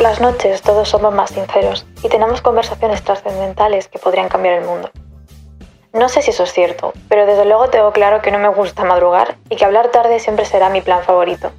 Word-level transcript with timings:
Las 0.00 0.20
noches 0.20 0.62
todos 0.62 0.88
somos 0.88 1.12
más 1.12 1.30
sinceros 1.30 1.84
y 2.04 2.08
tenemos 2.08 2.40
conversaciones 2.40 3.02
trascendentales 3.02 3.88
que 3.88 3.98
podrían 3.98 4.28
cambiar 4.28 4.54
el 4.54 4.64
mundo. 4.64 4.90
No 5.92 6.08
sé 6.08 6.22
si 6.22 6.30
eso 6.30 6.44
es 6.44 6.52
cierto, 6.52 6.92
pero 7.08 7.26
desde 7.26 7.44
luego 7.44 7.68
tengo 7.68 7.90
claro 7.90 8.22
que 8.22 8.30
no 8.30 8.38
me 8.38 8.48
gusta 8.48 8.84
madrugar 8.84 9.36
y 9.50 9.56
que 9.56 9.64
hablar 9.64 9.88
tarde 9.88 10.20
siempre 10.20 10.44
será 10.44 10.68
mi 10.68 10.82
plan 10.82 11.02
favorito. 11.02 11.50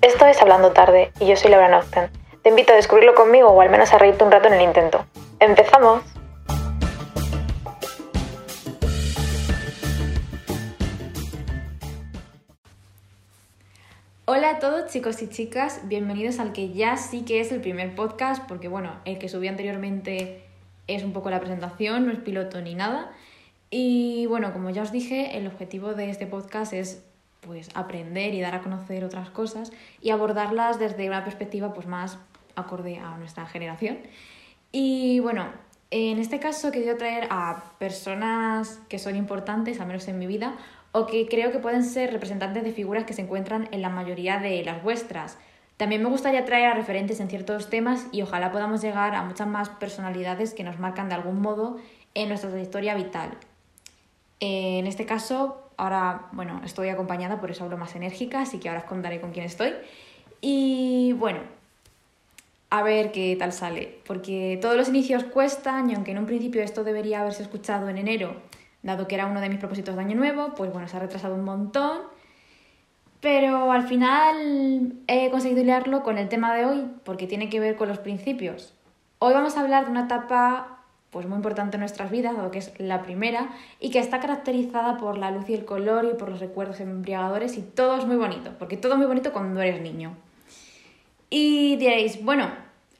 Esto 0.00 0.24
es 0.24 0.40
Hablando 0.40 0.72
Tarde 0.72 1.12
y 1.20 1.26
yo 1.26 1.36
soy 1.36 1.50
Laura 1.50 1.68
Nocten. 1.68 2.10
Te 2.42 2.48
invito 2.48 2.72
a 2.72 2.76
descubrirlo 2.76 3.14
conmigo 3.14 3.48
o 3.48 3.60
al 3.60 3.68
menos 3.68 3.92
a 3.92 3.98
reírte 3.98 4.24
un 4.24 4.32
rato 4.32 4.48
en 4.48 4.54
el 4.54 4.62
intento. 4.62 5.04
¡Empezamos! 5.38 6.13
Hola 14.36 14.50
a 14.50 14.58
todos 14.58 14.90
chicos 14.90 15.22
y 15.22 15.28
chicas, 15.28 15.82
bienvenidos 15.84 16.40
al 16.40 16.52
que 16.52 16.72
ya 16.72 16.96
sí 16.96 17.24
que 17.24 17.38
es 17.38 17.52
el 17.52 17.60
primer 17.60 17.94
podcast, 17.94 18.42
porque 18.48 18.66
bueno, 18.66 18.90
el 19.04 19.20
que 19.20 19.28
subí 19.28 19.46
anteriormente 19.46 20.42
es 20.88 21.04
un 21.04 21.12
poco 21.12 21.30
la 21.30 21.38
presentación, 21.38 22.04
no 22.06 22.10
es 22.10 22.18
piloto 22.18 22.60
ni 22.60 22.74
nada. 22.74 23.12
Y 23.70 24.26
bueno, 24.26 24.52
como 24.52 24.70
ya 24.70 24.82
os 24.82 24.90
dije, 24.90 25.38
el 25.38 25.46
objetivo 25.46 25.94
de 25.94 26.10
este 26.10 26.26
podcast 26.26 26.72
es 26.72 27.04
pues 27.42 27.68
aprender 27.74 28.34
y 28.34 28.40
dar 28.40 28.56
a 28.56 28.60
conocer 28.60 29.04
otras 29.04 29.30
cosas 29.30 29.70
y 30.02 30.10
abordarlas 30.10 30.80
desde 30.80 31.06
una 31.06 31.22
perspectiva 31.22 31.72
pues 31.72 31.86
más 31.86 32.18
acorde 32.56 32.98
a 32.98 33.16
nuestra 33.18 33.46
generación. 33.46 33.98
Y 34.72 35.20
bueno, 35.20 35.46
en 35.92 36.18
este 36.18 36.40
caso 36.40 36.66
he 36.66 36.72
querido 36.72 36.96
traer 36.96 37.28
a 37.30 37.62
personas 37.78 38.80
que 38.88 38.98
son 38.98 39.14
importantes, 39.14 39.78
al 39.78 39.86
menos 39.86 40.08
en 40.08 40.18
mi 40.18 40.26
vida, 40.26 40.56
o 40.96 41.06
que 41.06 41.26
creo 41.26 41.50
que 41.50 41.58
pueden 41.58 41.82
ser 41.82 42.12
representantes 42.12 42.62
de 42.62 42.70
figuras 42.70 43.02
que 43.02 43.14
se 43.14 43.22
encuentran 43.22 43.68
en 43.72 43.82
la 43.82 43.88
mayoría 43.88 44.38
de 44.38 44.64
las 44.64 44.80
vuestras. 44.80 45.36
También 45.76 46.00
me 46.00 46.08
gustaría 46.08 46.44
traer 46.44 46.66
a 46.66 46.74
referentes 46.74 47.18
en 47.18 47.28
ciertos 47.28 47.68
temas 47.68 48.06
y 48.12 48.22
ojalá 48.22 48.52
podamos 48.52 48.80
llegar 48.80 49.16
a 49.16 49.24
muchas 49.24 49.48
más 49.48 49.68
personalidades 49.70 50.54
que 50.54 50.62
nos 50.62 50.78
marcan 50.78 51.08
de 51.08 51.16
algún 51.16 51.42
modo 51.42 51.78
en 52.14 52.28
nuestra 52.28 52.48
trayectoria 52.48 52.94
vital. 52.94 53.30
Eh, 54.38 54.78
en 54.78 54.86
este 54.86 55.04
caso, 55.04 55.68
ahora, 55.76 56.28
bueno, 56.30 56.60
estoy 56.64 56.90
acompañada, 56.90 57.40
por 57.40 57.50
eso 57.50 57.64
hablo 57.64 57.76
más 57.76 57.96
enérgica, 57.96 58.42
así 58.42 58.60
que 58.60 58.68
ahora 58.68 58.82
os 58.82 58.86
contaré 58.86 59.20
con 59.20 59.32
quién 59.32 59.46
estoy. 59.46 59.72
Y 60.40 61.12
bueno, 61.14 61.40
a 62.70 62.84
ver 62.84 63.10
qué 63.10 63.34
tal 63.36 63.52
sale, 63.52 63.98
porque 64.06 64.60
todos 64.62 64.76
los 64.76 64.88
inicios 64.90 65.24
cuestan 65.24 65.90
y 65.90 65.94
aunque 65.96 66.12
en 66.12 66.18
un 66.18 66.26
principio 66.26 66.62
esto 66.62 66.84
debería 66.84 67.20
haberse 67.20 67.42
escuchado 67.42 67.88
en 67.88 67.98
enero, 67.98 68.36
dado 68.84 69.08
que 69.08 69.16
era 69.16 69.26
uno 69.26 69.40
de 69.40 69.48
mis 69.48 69.58
propósitos 69.58 69.96
de 69.96 70.00
año 70.02 70.14
nuevo, 70.14 70.54
pues 70.54 70.72
bueno, 70.72 70.86
se 70.86 70.96
ha 70.96 71.00
retrasado 71.00 71.34
un 71.34 71.42
montón. 71.42 71.98
Pero 73.20 73.72
al 73.72 73.88
final 73.88 74.92
he 75.08 75.30
conseguido 75.30 75.62
hilarlo 75.62 76.02
con 76.02 76.18
el 76.18 76.28
tema 76.28 76.54
de 76.54 76.66
hoy, 76.66 76.86
porque 77.04 77.26
tiene 77.26 77.48
que 77.48 77.58
ver 77.58 77.74
con 77.74 77.88
los 77.88 77.98
principios. 77.98 78.74
Hoy 79.18 79.32
vamos 79.32 79.56
a 79.56 79.62
hablar 79.62 79.86
de 79.86 79.90
una 79.90 80.04
etapa 80.04 80.70
pues 81.10 81.26
muy 81.26 81.36
importante 81.36 81.76
en 81.76 81.80
nuestras 81.80 82.10
vidas, 82.10 82.36
dado 82.36 82.50
que 82.50 82.58
es 82.58 82.72
la 82.78 83.02
primera, 83.02 83.50
y 83.78 83.90
que 83.90 84.00
está 84.00 84.18
caracterizada 84.18 84.96
por 84.96 85.16
la 85.16 85.30
luz 85.30 85.48
y 85.48 85.54
el 85.54 85.64
color 85.64 86.04
y 86.12 86.18
por 86.18 86.28
los 86.28 86.40
recuerdos 86.40 86.80
embriagadores, 86.80 87.56
y 87.56 87.62
todo 87.62 87.96
es 87.96 88.04
muy 88.04 88.16
bonito, 88.16 88.50
porque 88.58 88.76
todo 88.76 88.92
es 88.92 88.98
muy 88.98 89.06
bonito 89.06 89.32
cuando 89.32 89.60
eres 89.62 89.80
niño. 89.80 90.16
Y 91.30 91.76
diréis, 91.76 92.22
bueno, 92.24 92.48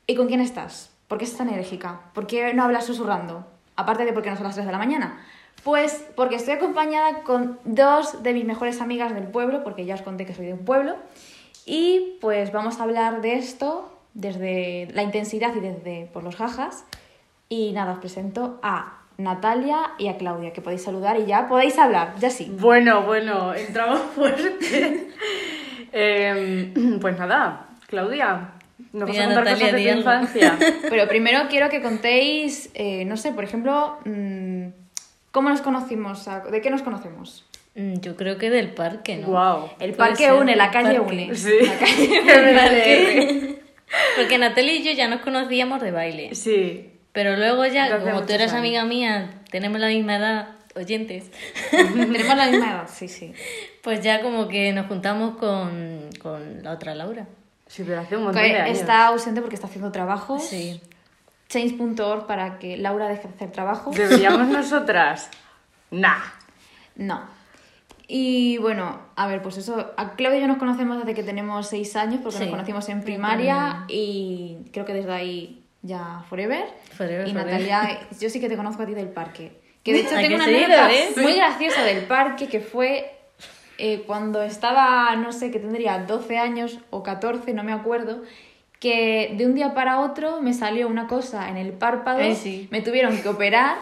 ¿y 0.07 0.15
con 0.15 0.29
quién 0.29 0.41
estás? 0.41 0.93
¿Por 1.09 1.19
qué 1.19 1.25
estás 1.25 1.39
tan 1.39 1.49
enérgica? 1.49 2.03
¿Por 2.15 2.29
qué 2.29 2.55
no 2.55 2.63
hablas 2.63 2.87
susurrando? 2.87 3.47
Aparte 3.75 4.05
de 4.05 4.13
porque 4.13 4.31
no 4.31 4.37
son 4.37 4.45
las 4.45 4.55
3 4.55 4.67
de 4.67 4.73
la 4.73 4.79
mañana. 4.79 5.21
Pues 5.65 6.05
porque 6.15 6.37
estoy 6.37 6.55
acompañada 6.55 7.23
con 7.23 7.59
dos 7.65 8.23
de 8.23 8.35
mis 8.35 8.45
mejores 8.45 8.81
amigas 8.81 9.15
del 9.15 9.25
pueblo, 9.25 9.65
porque 9.65 9.87
ya 9.87 9.95
os 9.95 10.03
conté 10.03 10.27
que 10.27 10.35
soy 10.35 10.47
de 10.47 10.53
un 10.53 10.65
pueblo, 10.65 10.97
y 11.67 12.19
pues 12.21 12.53
vamos 12.53 12.79
a 12.79 12.83
hablar 12.85 13.23
de 13.23 13.35
esto 13.35 13.91
desde 14.13 14.89
la 14.93 15.03
intensidad 15.03 15.55
y 15.57 15.61
desde 15.61 16.11
por 16.13 16.23
los 16.23 16.37
jajas. 16.37 16.85
Y 17.49 17.73
nada, 17.73 17.93
os 17.93 17.99
presento 17.99 18.59
a 18.63 19.01
Natalia 19.17 19.93
y 19.99 20.09
a 20.09 20.17
Claudia, 20.17 20.53
que 20.53 20.61
podéis 20.61 20.83
saludar 20.83 21.19
y 21.19 21.27
ya 21.27 21.49
podéis 21.49 21.79
hablar, 21.79 22.15
ya 22.19 22.31
sí. 22.31 22.55
Bueno, 22.59 23.03
bueno, 23.03 23.55
entramos 23.55 24.01
fuerte. 24.15 25.09
Em, 25.97 26.99
pues 26.99 27.17
nada, 27.17 27.69
Claudia, 27.87 28.55
nos 28.93 29.09
vas 29.09 29.17
a 29.17 29.25
contar 29.27 29.45
cosas 29.45 29.73
de 29.73 29.93
tu 29.93 29.99
infancia. 29.99 30.59
Pero 30.91 31.07
primero 31.07 31.43
quiero 31.49 31.69
que 31.69 31.81
contéis, 31.81 32.69
eh, 32.75 33.05
no 33.05 33.17
sé, 33.17 33.31
por 33.31 33.45
ejemplo, 33.45 33.99
mmm, 34.05 34.54
¿Cómo 35.35 35.49
nos 35.49 35.63
conocimos? 35.63 36.29
¿De 36.49 36.61
qué 36.61 36.71
nos 36.71 36.83
conocemos? 36.83 37.45
Mm, 37.75 37.95
yo 37.95 38.15
creo 38.15 38.39
que 38.39 38.51
del 38.51 38.73
parque, 38.73 39.17
¿no? 39.17 39.27
Wow. 39.27 39.71
El 39.81 39.95
parque 39.95 40.33
une, 40.33 40.55
la 40.55 40.71
calle 40.71 41.01
une. 41.01 41.35
Sí. 41.35 41.59
La 41.61 41.77
calle 41.77 43.59
Porque 44.17 44.39
Natalia 44.39 44.75
y 44.75 44.85
yo 44.85 44.93
ya 44.93 45.09
nos 45.09 45.23
conocíamos 45.23 45.83
de 45.83 45.91
baile. 45.91 46.37
Sí. 46.37 46.89
Pero 47.11 47.37
luego 47.37 47.67
ya, 47.67 47.99
como 47.99 48.23
tú 48.23 48.33
eras 48.33 48.53
amiga 48.53 48.85
mía, 48.85 49.43
tenemos 49.51 49.81
la 49.81 49.89
misma 49.89 50.19
edad, 50.19 50.49
oyentes. 50.77 51.33
tenemos 51.73 52.37
la 52.37 52.47
misma 52.47 52.71
edad, 52.71 52.89
sí, 52.89 53.09
sí. 53.09 53.33
Pues 53.83 54.03
ya 54.03 54.23
como 54.23 54.47
que 54.47 54.73
nos 54.73 54.87
juntamos 54.87 55.37
con, 55.37 56.11
con 56.23 56.63
la 56.63 56.71
otra 56.71 56.95
Laura. 56.95 57.27
Sí, 57.67 57.83
pero 57.85 58.03
hace 58.03 58.17
un 58.17 58.23
montón 58.23 58.41
de 58.41 58.53
años. 58.53 58.79
Está 58.79 59.09
ausente 59.09 59.41
porque 59.41 59.57
está 59.57 59.67
haciendo 59.67 59.91
trabajo. 59.91 60.39
Sí 60.39 60.81
change.org 61.49 62.27
para 62.27 62.59
que 62.59 62.77
Laura 62.77 63.09
deje 63.09 63.29
de 63.29 63.35
hacer 63.35 63.53
trabajo. 63.53 63.91
¿Deberíamos 63.91 64.49
nosotras? 64.49 65.31
Nah. 65.91 66.19
No. 66.97 67.23
Y 68.07 68.59
bueno, 68.59 69.01
a 69.17 69.27
ver, 69.27 69.43
pues 69.43 69.57
eso, 69.57 69.93
a 69.97 70.15
Claudia 70.15 70.39
y 70.39 70.41
yo 70.43 70.49
nos 70.49 70.59
conocemos 70.59 70.99
desde 70.99 71.15
que 71.15 71.23
tenemos 71.23 71.69
seis 71.69 71.97
años, 71.97 72.21
porque 72.23 72.41
nos 72.41 72.51
conocimos 72.51 72.89
en 72.91 73.03
primaria 73.03 73.85
y 73.89 74.59
creo 74.73 74.85
que 74.85 74.93
desde 74.93 75.13
ahí 75.13 75.65
ya 75.83 76.23
forever. 76.29 76.67
forever 76.93 77.27
y 77.27 77.33
forever. 77.33 77.53
Natalia, 77.53 78.01
yo 78.21 78.29
sí 78.29 78.41
que 78.41 78.49
te 78.49 78.57
conozco 78.57 78.83
a 78.83 78.87
ti 78.87 78.95
del 78.95 79.09
parque. 79.09 79.59
Que 79.83 79.95
de 79.95 80.01
hecho 80.01 80.17
tengo 80.17 80.35
una 80.35 80.45
anécdota 80.45 80.89
muy 81.17 81.35
graciosa 81.35 81.83
del 81.83 82.05
parque 82.05 82.47
que 82.47 82.61
fue 82.61 83.15
eh, 83.79 84.05
cuando 84.07 84.43
estaba, 84.43 85.17
no 85.17 85.33
sé, 85.33 85.51
que 85.51 85.59
tendría 85.59 85.99
12 85.99 86.39
años 86.39 86.79
o 86.91 87.03
14, 87.03 87.55
no 87.55 87.65
me 87.65 87.73
acuerdo, 87.73 88.23
que 88.85 89.33
de 89.39 89.47
un 89.47 89.55
día 89.55 89.73
para 89.73 90.01
otro 90.01 90.43
me 90.43 90.53
salió 90.53 90.89
una 90.89 91.07
cosa 91.07 91.49
en 91.49 91.57
el 91.57 91.73
párpado, 91.73 92.21
eh, 92.21 92.69
me 92.71 92.83
tuvieron 92.83 93.17
que 93.17 93.31
operar. 93.31 93.79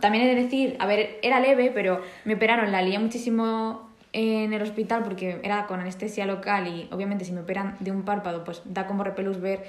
también 0.00 0.24
he 0.24 0.34
de 0.34 0.44
decir, 0.44 0.76
a 0.78 0.86
ver, 0.86 1.18
era 1.20 1.40
leve, 1.40 1.70
pero 1.74 2.00
me 2.24 2.36
operaron, 2.36 2.72
la 2.72 2.80
lié 2.80 2.98
muchísimo 2.98 3.90
en 4.14 4.54
el 4.54 4.62
hospital 4.62 5.02
porque 5.02 5.40
era 5.42 5.66
con 5.66 5.78
anestesia 5.78 6.24
local 6.24 6.68
y 6.68 6.88
obviamente 6.90 7.26
si 7.26 7.32
me 7.32 7.42
operan 7.42 7.76
de 7.80 7.90
un 7.90 8.04
párpado, 8.04 8.44
pues 8.44 8.62
da 8.64 8.86
como 8.86 9.04
repelús 9.04 9.38
ver 9.42 9.62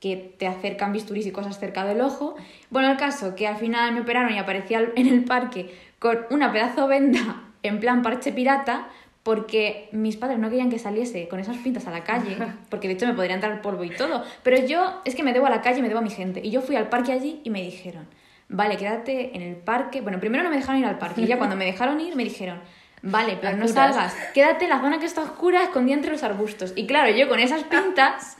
que 0.00 0.34
te 0.38 0.46
acercan 0.46 0.94
bisturis 0.94 1.26
y 1.26 1.30
cosas 1.30 1.58
cerca 1.58 1.84
del 1.84 2.00
ojo. 2.00 2.34
Bueno, 2.70 2.90
el 2.90 2.96
caso 2.96 3.34
que 3.34 3.46
al 3.46 3.56
final 3.56 3.92
me 3.92 4.00
operaron 4.00 4.32
y 4.32 4.38
aparecía 4.38 4.80
en 4.96 5.06
el 5.06 5.24
parque 5.24 5.74
con 5.98 6.16
una 6.30 6.50
pedazo 6.50 6.88
venda 6.88 7.42
en 7.62 7.78
plan 7.78 8.00
parche 8.00 8.32
pirata, 8.32 8.88
porque 9.28 9.90
mis 9.92 10.16
padres 10.16 10.38
no 10.38 10.48
querían 10.48 10.70
que 10.70 10.78
saliese 10.78 11.28
con 11.28 11.38
esas 11.38 11.58
pintas 11.58 11.86
a 11.86 11.90
la 11.90 12.02
calle, 12.02 12.38
porque 12.70 12.88
de 12.88 12.94
hecho 12.94 13.06
me 13.06 13.12
podrían 13.12 13.42
dar 13.42 13.60
polvo 13.60 13.84
y 13.84 13.90
todo, 13.90 14.24
pero 14.42 14.56
yo 14.66 15.02
es 15.04 15.14
que 15.14 15.22
me 15.22 15.34
debo 15.34 15.44
a 15.44 15.50
la 15.50 15.60
calle, 15.60 15.82
me 15.82 15.88
debo 15.88 16.00
a 16.00 16.02
mi 16.02 16.08
gente, 16.08 16.40
y 16.42 16.50
yo 16.50 16.62
fui 16.62 16.76
al 16.76 16.88
parque 16.88 17.12
allí 17.12 17.42
y 17.44 17.50
me 17.50 17.60
dijeron, 17.60 18.06
vale, 18.48 18.78
quédate 18.78 19.36
en 19.36 19.42
el 19.42 19.56
parque, 19.56 20.00
bueno, 20.00 20.18
primero 20.18 20.44
no 20.44 20.48
me 20.48 20.56
dejaron 20.56 20.80
ir 20.80 20.86
al 20.86 20.96
parque, 20.96 21.20
y 21.20 21.26
ya 21.26 21.36
cuando 21.36 21.56
me 21.56 21.66
dejaron 21.66 22.00
ir 22.00 22.16
me 22.16 22.24
dijeron, 22.24 22.58
vale, 23.02 23.36
pero 23.38 23.54
no 23.58 23.68
salgas, 23.68 24.16
quédate 24.32 24.64
en 24.64 24.70
la 24.70 24.80
zona 24.80 24.98
que 24.98 25.04
está 25.04 25.20
oscura, 25.20 25.62
escondida 25.62 25.96
entre 25.96 26.10
los 26.10 26.22
arbustos, 26.22 26.72
y 26.74 26.86
claro, 26.86 27.14
yo 27.14 27.28
con 27.28 27.38
esas 27.38 27.64
pintas, 27.64 28.38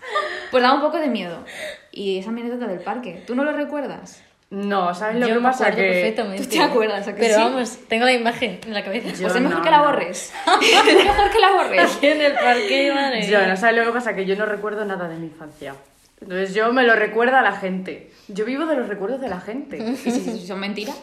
pues 0.51 0.63
daba 0.63 0.77
un 0.77 0.81
poco 0.81 0.97
de 0.97 1.09
miedo, 1.09 1.45
y 1.93 2.17
esa 2.17 2.31
anécdota 2.31 2.67
del 2.67 2.81
parque, 2.81 3.23
¿tú 3.27 3.35
no 3.35 3.45
lo 3.45 3.53
recuerdas? 3.53 4.25
No, 4.51 4.95
¿sabes 4.95 5.21
lo 5.21 5.29
yo 5.29 5.35
que 5.35 5.41
pasa? 5.41 5.71
Que... 5.71 5.83
Perfectamente. 5.83 6.45
¿Tú 6.45 6.51
te 6.51 6.61
acuerdas? 6.61 7.07
¿a 7.07 7.15
que 7.15 7.21
Pero 7.21 7.35
sí? 7.35 7.41
vamos, 7.41 7.79
tengo 7.87 8.07
la 8.07 8.13
imagen 8.15 8.61
en 8.67 8.73
la 8.73 8.83
cabeza. 8.83 9.09
Yo 9.09 9.23
pues 9.23 9.35
es 9.35 9.41
mejor 9.43 9.59
no, 9.59 9.63
que 9.63 9.71
la 9.71 9.83
borres. 9.83 10.33
es 10.63 11.05
mejor 11.05 11.31
que 11.31 11.39
la 11.39 11.53
borres. 11.53 11.97
Aquí 11.97 12.07
en 12.07 12.23
el 12.23 12.33
parque, 12.33 12.93
madre. 12.95 13.27
Yo, 13.27 13.47
no 13.47 13.57
sabes 13.57 13.77
lo 13.77 13.85
que 13.85 13.93
pasa, 13.93 14.15
que 14.15 14.25
yo 14.25 14.37
no 14.37 14.47
recuerdo 14.47 14.85
nada 14.87 15.07
de 15.07 15.17
mi 15.17 15.27
infancia. 15.27 15.75
Entonces 16.21 16.55
yo 16.55 16.73
me 16.73 16.83
lo 16.83 16.97
recuerda 16.97 17.41
a 17.41 17.43
la 17.43 17.53
gente. 17.53 18.11
Yo 18.29 18.47
vivo 18.47 18.65
de 18.65 18.77
los 18.77 18.89
recuerdos 18.89 19.21
de 19.21 19.29
la 19.29 19.41
gente. 19.41 19.77
¿Y 19.77 19.97
si 19.97 20.47
son 20.47 20.61
mentiras? 20.61 20.99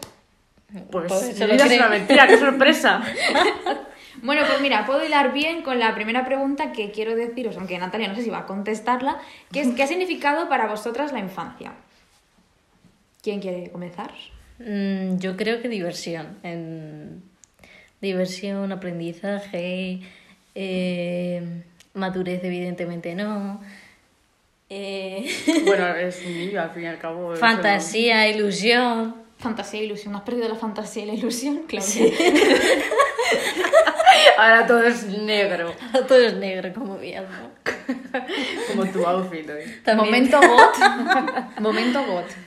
Pues, 0.91 1.07
pues 1.07 1.39
mi 1.39 1.45
vida 1.45 1.65
es 1.65 1.77
una 1.77 1.87
mentira, 1.89 2.27
qué 2.27 2.37
sorpresa. 2.37 3.01
Bueno, 4.21 4.43
pues 4.47 4.61
mira, 4.61 4.85
puedo 4.85 5.05
hilar 5.05 5.33
bien 5.33 5.61
con 5.61 5.77
la 5.77 5.93
primera 5.93 6.25
pregunta 6.25 6.71
que 6.71 6.89
quiero 6.89 7.15
deciros, 7.15 7.57
aunque 7.57 7.77
Natalia 7.77 8.07
no 8.07 8.15
sé 8.15 8.23
si 8.23 8.29
va 8.29 8.39
a 8.39 8.45
contestarla, 8.45 9.19
que 9.51 9.59
es 9.59 9.67
¿qué 9.75 9.83
ha 9.83 9.87
significado 9.87 10.47
para 10.47 10.67
vosotras 10.67 11.11
la 11.11 11.19
infancia? 11.19 11.73
¿Quién 13.25 13.41
quiere 13.41 13.71
comenzar? 13.71 14.13
Mm, 14.59 15.17
yo 15.17 15.35
creo 15.35 15.59
que 15.59 15.67
diversión. 15.67 16.37
En... 16.43 17.23
Diversión, 17.99 18.71
aprendizaje, 18.71 20.01
eh... 20.53 21.63
madurez 21.95 22.43
evidentemente 22.43 23.15
no. 23.15 23.61
Eh... 24.69 25.25
Bueno, 25.65 25.87
es 25.95 26.21
un 26.23 26.37
niño 26.37 26.61
al 26.61 26.69
fin 26.69 26.83
y 26.83 26.85
al 26.85 26.99
cabo. 26.99 27.35
Fantasía, 27.35 28.25
no... 28.25 28.37
ilusión. 28.37 29.15
Fantasía 29.39 29.79
e 29.79 29.85
ilusión. 29.85 30.15
¿Has 30.15 30.21
perdido 30.21 30.47
la 30.47 30.53
fantasía 30.53 31.01
y 31.01 31.07
la 31.07 31.13
ilusión? 31.15 31.63
Claro. 31.67 31.83
Sí. 31.83 32.05
Ahora 34.37 34.67
todo 34.67 34.83
es 34.83 35.03
negro. 35.07 35.73
Ahora 35.93 36.05
todo 36.05 36.19
es 36.19 36.35
negro, 36.35 36.71
como 36.75 36.99
mi 36.99 37.15
alma. 37.15 37.49
como 38.67 38.85
tu 38.85 39.03
outfit 39.03 39.49
hoy. 39.49 39.95
Momento 39.95 40.39
got. 40.39 40.77
Momento 41.59 42.05
got. 42.05 42.44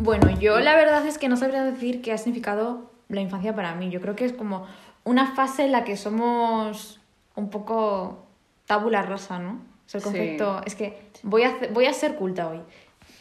Bueno, 0.00 0.30
yo 0.40 0.60
la 0.60 0.74
verdad 0.76 1.06
es 1.06 1.18
que 1.18 1.28
no 1.28 1.36
sabría 1.36 1.62
decir 1.62 2.00
qué 2.00 2.12
ha 2.12 2.18
significado 2.18 2.90
la 3.08 3.20
infancia 3.20 3.54
para 3.54 3.74
mí. 3.74 3.90
Yo 3.90 4.00
creo 4.00 4.16
que 4.16 4.24
es 4.24 4.32
como 4.32 4.66
una 5.04 5.34
fase 5.34 5.64
en 5.64 5.72
la 5.72 5.84
que 5.84 5.96
somos 5.96 7.00
un 7.34 7.50
poco 7.50 8.24
tabula 8.66 9.02
rasa, 9.02 9.38
¿no? 9.38 9.60
Es 9.86 9.96
el 9.96 10.02
concepto. 10.02 10.62
Es 10.64 10.74
que 10.74 11.10
voy 11.22 11.42
a, 11.42 11.54
voy 11.72 11.84
a 11.84 11.92
ser 11.92 12.16
culta 12.16 12.48
hoy. 12.48 12.60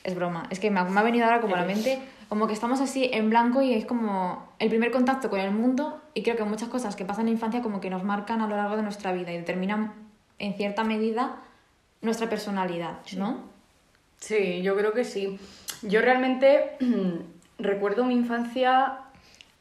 Es 0.05 0.15
broma. 0.15 0.47
Es 0.49 0.59
que 0.59 0.71
me 0.71 0.79
ha, 0.79 0.85
me 0.85 0.99
ha 0.99 1.03
venido 1.03 1.25
ahora 1.25 1.41
como 1.41 1.55
a 1.55 1.59
la 1.59 1.65
mente 1.65 1.99
como 2.29 2.45
que 2.45 2.53
estamos 2.53 2.79
así 2.79 3.09
en 3.11 3.29
blanco 3.29 3.61
y 3.63 3.73
es 3.73 3.85
como 3.85 4.47
el 4.59 4.69
primer 4.69 4.91
contacto 4.91 5.29
con 5.29 5.39
el 5.39 5.51
mundo 5.51 5.99
y 6.13 6.21
creo 6.21 6.37
que 6.37 6.43
muchas 6.43 6.69
cosas 6.69 6.95
que 6.95 7.03
pasan 7.03 7.21
en 7.21 7.25
la 7.27 7.31
infancia 7.33 7.61
como 7.63 7.81
que 7.81 7.89
nos 7.89 8.03
marcan 8.03 8.39
a 8.41 8.47
lo 8.47 8.55
largo 8.55 8.77
de 8.77 8.83
nuestra 8.83 9.11
vida 9.11 9.33
y 9.33 9.37
determinan 9.37 9.93
en 10.37 10.53
cierta 10.53 10.83
medida 10.83 11.41
nuestra 12.01 12.29
personalidad, 12.29 12.99
¿no? 13.17 13.39
Sí, 14.19 14.61
yo 14.61 14.77
creo 14.77 14.93
que 14.93 15.05
sí. 15.05 15.39
Yo 15.81 16.01
realmente 16.01 16.77
recuerdo 17.59 18.03
mi 18.03 18.15
infancia 18.15 18.93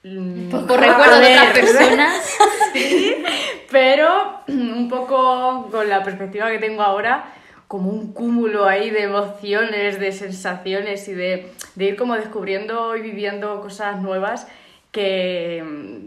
mm, 0.03 0.50
por 0.50 0.81
recuerdo 0.81 1.20
de 1.20 1.38
otras 1.38 1.53
personas. 1.53 2.37
sí, 2.73 3.23
pero 3.70 4.41
un 4.49 4.88
poco 4.88 5.69
con 5.70 5.88
la 5.88 6.03
perspectiva 6.03 6.50
que 6.50 6.59
tengo 6.59 6.82
ahora, 6.82 7.32
como 7.67 7.91
un 7.91 8.12
cúmulo 8.12 8.67
ahí 8.67 8.91
de 8.91 9.03
emociones, 9.03 10.00
de 10.00 10.12
sensaciones 10.12 11.06
y 11.09 11.15
de, 11.15 11.53
ir 11.76 11.97
como 11.97 12.15
descubriendo 12.15 12.97
y 12.97 13.03
viviendo 13.03 13.61
cosas 13.61 14.00
nuevas 14.00 14.49
que, 14.91 15.62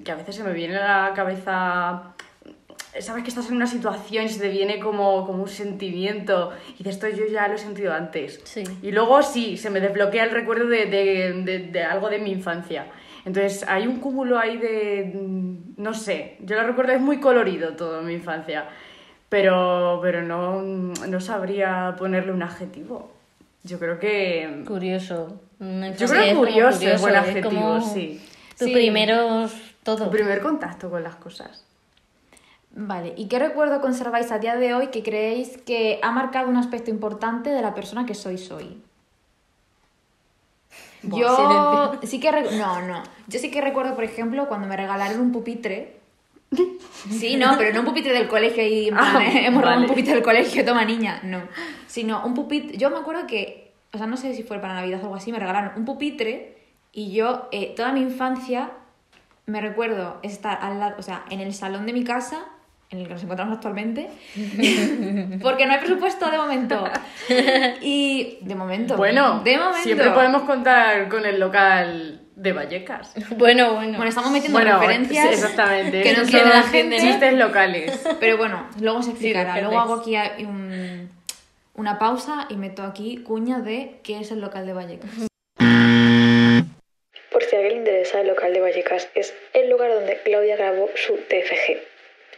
a 0.10 0.16
veces 0.16 0.36
se 0.36 0.44
me 0.44 0.54
viene 0.54 0.78
a 0.78 1.10
la 1.10 1.14
cabeza 1.14 2.14
sabes 3.00 3.24
que 3.24 3.30
estás 3.30 3.50
en 3.50 3.56
una 3.56 3.68
situación 3.68 4.26
y 4.26 4.30
se 4.30 4.40
te 4.40 4.50
viene 4.50 4.80
como, 4.80 5.26
como 5.26 5.44
un 5.44 5.50
sentimiento 5.50 6.52
y 6.78 6.84
de 6.84 6.90
esto 6.90 7.08
yo 7.08 7.26
ya 7.32 7.48
lo 7.48 7.56
he 7.56 7.58
sentido 7.58 7.94
antes. 7.94 8.42
Y 8.82 8.92
luego 8.92 9.22
sí, 9.24 9.58
se 9.58 9.70
me 9.70 9.80
desbloquea 9.80 10.26
el 10.26 10.32
recuerdo 10.32 10.68
de, 10.68 10.86
de, 10.86 11.70
de, 11.72 11.84
algo 11.84 12.10
de 12.10 12.20
mi 12.20 12.32
infancia. 12.32 12.88
Entonces 13.26 13.64
hay 13.68 13.88
un 13.88 14.00
cúmulo 14.00 14.40
ahí 14.40 14.58
de, 14.58 15.14
no 15.78 15.94
sé, 15.94 16.38
yo 16.42 16.56
lo 16.56 16.64
recuerdo, 16.64 16.94
es 16.94 17.02
muy 17.02 17.20
colorido 17.20 17.76
todo 17.76 18.02
mi 18.02 18.14
infancia 18.14 18.66
pero, 19.32 20.00
pero 20.02 20.22
no, 20.24 20.62
no 20.62 21.22
sabría 21.22 21.96
ponerle 21.98 22.34
un 22.34 22.44
adjetivo. 22.44 23.14
Yo 23.64 23.80
creo 23.80 23.98
que... 23.98 24.66
Curioso. 24.68 25.40
Yo 25.58 26.08
creo 26.10 26.24
que 26.26 26.36
curioso, 26.36 26.86
es 26.86 27.00
buen 27.00 27.16
adjetivo, 27.16 27.80
sí. 27.80 28.22
Tus 28.60 28.70
primeros... 28.70 29.54
Todo. 29.84 30.04
Tu 30.04 30.12
primer 30.12 30.42
contacto 30.42 30.90
con 30.90 31.02
las 31.02 31.16
cosas. 31.16 31.64
Vale, 32.74 33.14
¿y 33.18 33.28
qué 33.28 33.38
recuerdo 33.38 33.82
conserváis 33.82 34.32
a 34.32 34.40
día 34.40 34.56
de 34.56 34.74
hoy 34.74 34.88
que 34.88 35.04
creéis 35.04 35.58
que 35.58 36.00
ha 36.02 36.12
marcado 36.12 36.50
un 36.50 36.58
aspecto 36.58 36.90
importante 36.90 37.50
de 37.50 37.62
la 37.62 37.74
persona 37.74 38.06
que 38.06 38.16
sois 38.16 38.50
hoy? 38.52 38.82
Yo 41.04 42.00
sí 42.04 42.20
que... 42.20 42.32
No, 42.32 42.82
no. 42.82 43.04
Yo 43.28 43.40
sí 43.40 43.52
que 43.52 43.60
recuerdo, 43.60 43.96
por 43.96 44.04
ejemplo, 44.04 44.48
cuando 44.48 44.68
me 44.68 44.78
regalaron 44.78 45.20
un 45.20 45.32
pupitre 45.32 46.02
Sí, 47.10 47.38
no, 47.38 47.56
pero 47.58 47.74
no 47.74 47.80
un 47.80 47.86
pupitre 47.86 48.14
del 48.14 48.28
colegio 48.28 48.66
y 48.66 48.90
ah, 48.94 49.24
hemos 49.34 49.62
robado 49.62 49.82
un 49.82 49.88
pupitre 49.88 50.14
del 50.14 50.24
colegio, 50.24 50.66
toma 50.66 50.84
niña, 50.84 51.22
no. 51.24 51.42
Sino 51.88 52.26
un 52.26 52.34
pupitre. 52.34 52.78
Yo 52.78 52.90
me 52.90 52.98
acuerdo 52.98 53.26
que, 53.26 53.72
o 53.94 53.98
sea, 53.98 54.08
no 54.08 54.18
sé 54.18 54.36
si 54.36 54.44
fue 54.44 54.60
para 54.60 54.76
Navidad 54.76 55.00
o 55.00 55.04
algo 55.04 55.16
así, 55.16 55.32
me 55.32 55.40
regalaron 55.40 55.72
un 55.78 55.86
pupitre 55.86 56.58
y 56.92 57.14
yo 57.14 57.48
eh, 57.52 57.74
toda 57.76 57.94
mi 57.94 58.02
infancia 58.02 58.72
me 59.46 59.62
recuerdo 59.62 60.20
estar 60.24 60.60
al 60.62 60.80
lado, 60.80 60.96
o 61.00 61.02
sea, 61.02 61.26
en 61.30 61.40
el 61.40 61.54
salón 61.54 61.86
de 61.86 61.94
mi 61.94 62.04
casa, 62.04 62.46
en 62.92 63.00
el 63.00 63.08
que 63.08 63.14
nos 63.14 63.24
encontramos 63.24 63.56
actualmente, 63.56 64.10
porque 65.42 65.66
no 65.66 65.74
hay 65.74 65.80
presupuesto 65.80 66.30
de 66.30 66.38
momento. 66.38 66.84
Y 67.82 68.38
de 68.42 68.56
momento. 68.56 68.98
Bueno, 68.98 69.40
de 69.44 69.58
momento. 69.58 69.84
Siempre 69.84 70.12
podemos 70.12 70.42
contar 70.44 71.08
con 71.08 71.26
el 71.26 71.40
local 71.40 72.22
de 72.36 72.52
Vallecas. 72.52 73.14
Bueno, 73.38 73.76
bueno. 73.76 73.94
Bueno, 73.96 74.10
estamos 74.10 74.32
metiendo 74.32 74.60
referencias 74.60 75.32
exactamente. 75.32 76.04
que 76.04 76.14
no 76.14 76.24
quiere 76.24 76.50
la 76.50 76.64
gente. 76.64 76.98
Chistes 77.00 77.34
locales. 77.34 78.08
Pero 78.20 78.38
bueno, 78.38 78.68
luego 78.82 79.02
se 79.02 79.12
explicará. 79.12 79.62
luego 79.62 79.80
hago 79.80 79.96
aquí 79.96 80.18
un, 80.44 81.10
una 81.76 81.98
pausa 81.98 82.48
y 82.50 82.58
meto 82.58 82.84
aquí 82.84 83.18
cuña 83.18 83.60
de 83.60 84.00
qué 84.04 84.20
es 84.20 84.32
el 84.32 84.42
local 84.42 84.66
de 84.66 84.74
Vallecas. 84.74 85.12
Por 87.32 87.44
si 87.44 87.56
a 87.56 87.60
alguien 87.60 87.76
le 87.76 87.78
interesa, 87.78 88.20
el 88.20 88.28
local 88.28 88.52
de 88.52 88.60
Vallecas 88.60 89.08
es 89.16 89.34
el 89.54 89.70
lugar 89.70 89.94
donde 89.94 90.20
Claudia 90.26 90.58
grabó 90.58 90.90
su 90.96 91.14
TFG. 91.14 91.91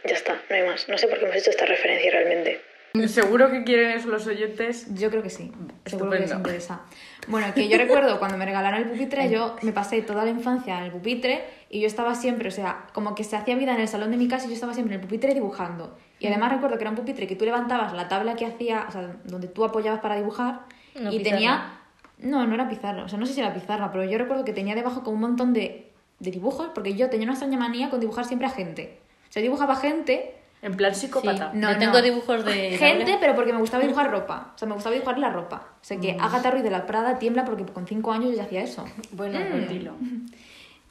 Ya 0.04 0.14
está, 0.14 0.34
no 0.50 0.56
hay 0.56 0.62
más. 0.64 0.88
No 0.88 0.98
sé 0.98 1.08
por 1.08 1.18
qué 1.18 1.24
hemos 1.24 1.36
hecho 1.36 1.50
esta 1.50 1.66
referencia 1.66 2.10
realmente. 2.10 2.60
¿Seguro 3.08 3.50
que 3.50 3.64
quieren 3.64 3.90
eso 3.90 4.08
los 4.08 4.24
oyentes? 4.28 4.86
Yo 4.94 5.10
creo 5.10 5.22
que 5.22 5.30
sí. 5.30 5.50
Seguro 5.84 6.12
que 6.12 6.20
les 6.20 6.30
interesa. 6.30 6.82
Bueno, 7.26 7.52
que 7.52 7.68
yo 7.68 7.76
recuerdo 7.76 8.20
cuando 8.20 8.36
me 8.36 8.44
regalaron 8.44 8.82
el 8.82 8.88
pupitre, 8.88 9.28
yo 9.28 9.56
me 9.62 9.72
pasé 9.72 10.02
toda 10.02 10.24
la 10.24 10.30
infancia 10.30 10.78
en 10.78 10.84
el 10.84 10.92
pupitre 10.92 11.42
y 11.70 11.80
yo 11.80 11.88
estaba 11.88 12.14
siempre, 12.14 12.48
o 12.48 12.52
sea, 12.52 12.86
como 12.92 13.16
que 13.16 13.24
se 13.24 13.34
hacía 13.34 13.56
vida 13.56 13.74
en 13.74 13.80
el 13.80 13.88
salón 13.88 14.12
de 14.12 14.16
mi 14.16 14.28
casa 14.28 14.44
y 14.46 14.50
yo 14.50 14.54
estaba 14.54 14.74
siempre 14.74 14.94
en 14.94 15.00
el 15.00 15.06
pupitre 15.06 15.34
dibujando. 15.34 15.98
Y 16.20 16.28
además 16.28 16.52
recuerdo 16.52 16.76
que 16.76 16.84
era 16.84 16.90
un 16.90 16.96
pupitre 16.96 17.26
que 17.26 17.34
tú 17.34 17.44
levantabas 17.44 17.92
la 17.94 18.06
tabla 18.06 18.36
que 18.36 18.46
hacía, 18.46 18.86
o 18.88 18.92
sea, 18.92 19.16
donde 19.24 19.48
tú 19.48 19.64
apoyabas 19.64 20.00
para 20.00 20.14
dibujar 20.14 20.60
y 20.94 21.20
tenía... 21.22 21.80
No, 22.18 22.46
no 22.46 22.54
era 22.54 22.68
pizarra, 22.68 23.02
o 23.02 23.08
sea, 23.08 23.18
no 23.18 23.26
sé 23.26 23.34
si 23.34 23.40
era 23.40 23.52
pizarra, 23.52 23.90
pero 23.90 24.04
yo 24.04 24.16
recuerdo 24.18 24.44
que 24.44 24.52
tenía 24.52 24.76
debajo 24.76 25.02
como 25.02 25.16
un 25.16 25.22
montón 25.22 25.52
de, 25.52 25.90
de 26.20 26.30
dibujos 26.30 26.68
porque 26.72 26.94
yo 26.94 27.10
tenía 27.10 27.24
una 27.24 27.32
extraña 27.32 27.58
manía 27.58 27.90
con 27.90 27.98
dibujar 27.98 28.24
siempre 28.24 28.46
a 28.46 28.50
gente. 28.50 29.00
Sea, 29.34 29.42
dibujaba 29.42 29.74
gente 29.74 30.32
en 30.62 30.76
plan 30.76 30.94
psicópata. 30.94 31.50
No, 31.54 31.76
tengo 31.76 32.00
dibujos 32.00 32.44
de. 32.44 32.78
Gente, 32.78 33.16
pero 33.18 33.34
porque 33.34 33.52
me 33.52 33.58
gustaba 33.58 33.82
dibujar 33.82 34.08
ropa. 34.08 34.52
O 34.54 34.58
sea, 34.58 34.68
me 34.68 34.74
gustaba 34.74 34.94
dibujar 34.94 35.18
la 35.18 35.28
ropa. 35.28 35.70
O 35.74 35.84
sea, 35.84 35.98
que 35.98 36.12
mm. 36.12 36.20
Agatha 36.20 36.52
Ruiz 36.52 36.62
de 36.62 36.70
la 36.70 36.86
Prada 36.86 37.18
tiembla 37.18 37.44
porque 37.44 37.64
con 37.64 37.84
cinco 37.84 38.12
años 38.12 38.30
yo 38.30 38.36
ya 38.36 38.44
hacía 38.44 38.62
eso. 38.62 38.84
Bueno, 39.10 39.40
mm. 39.40 40.26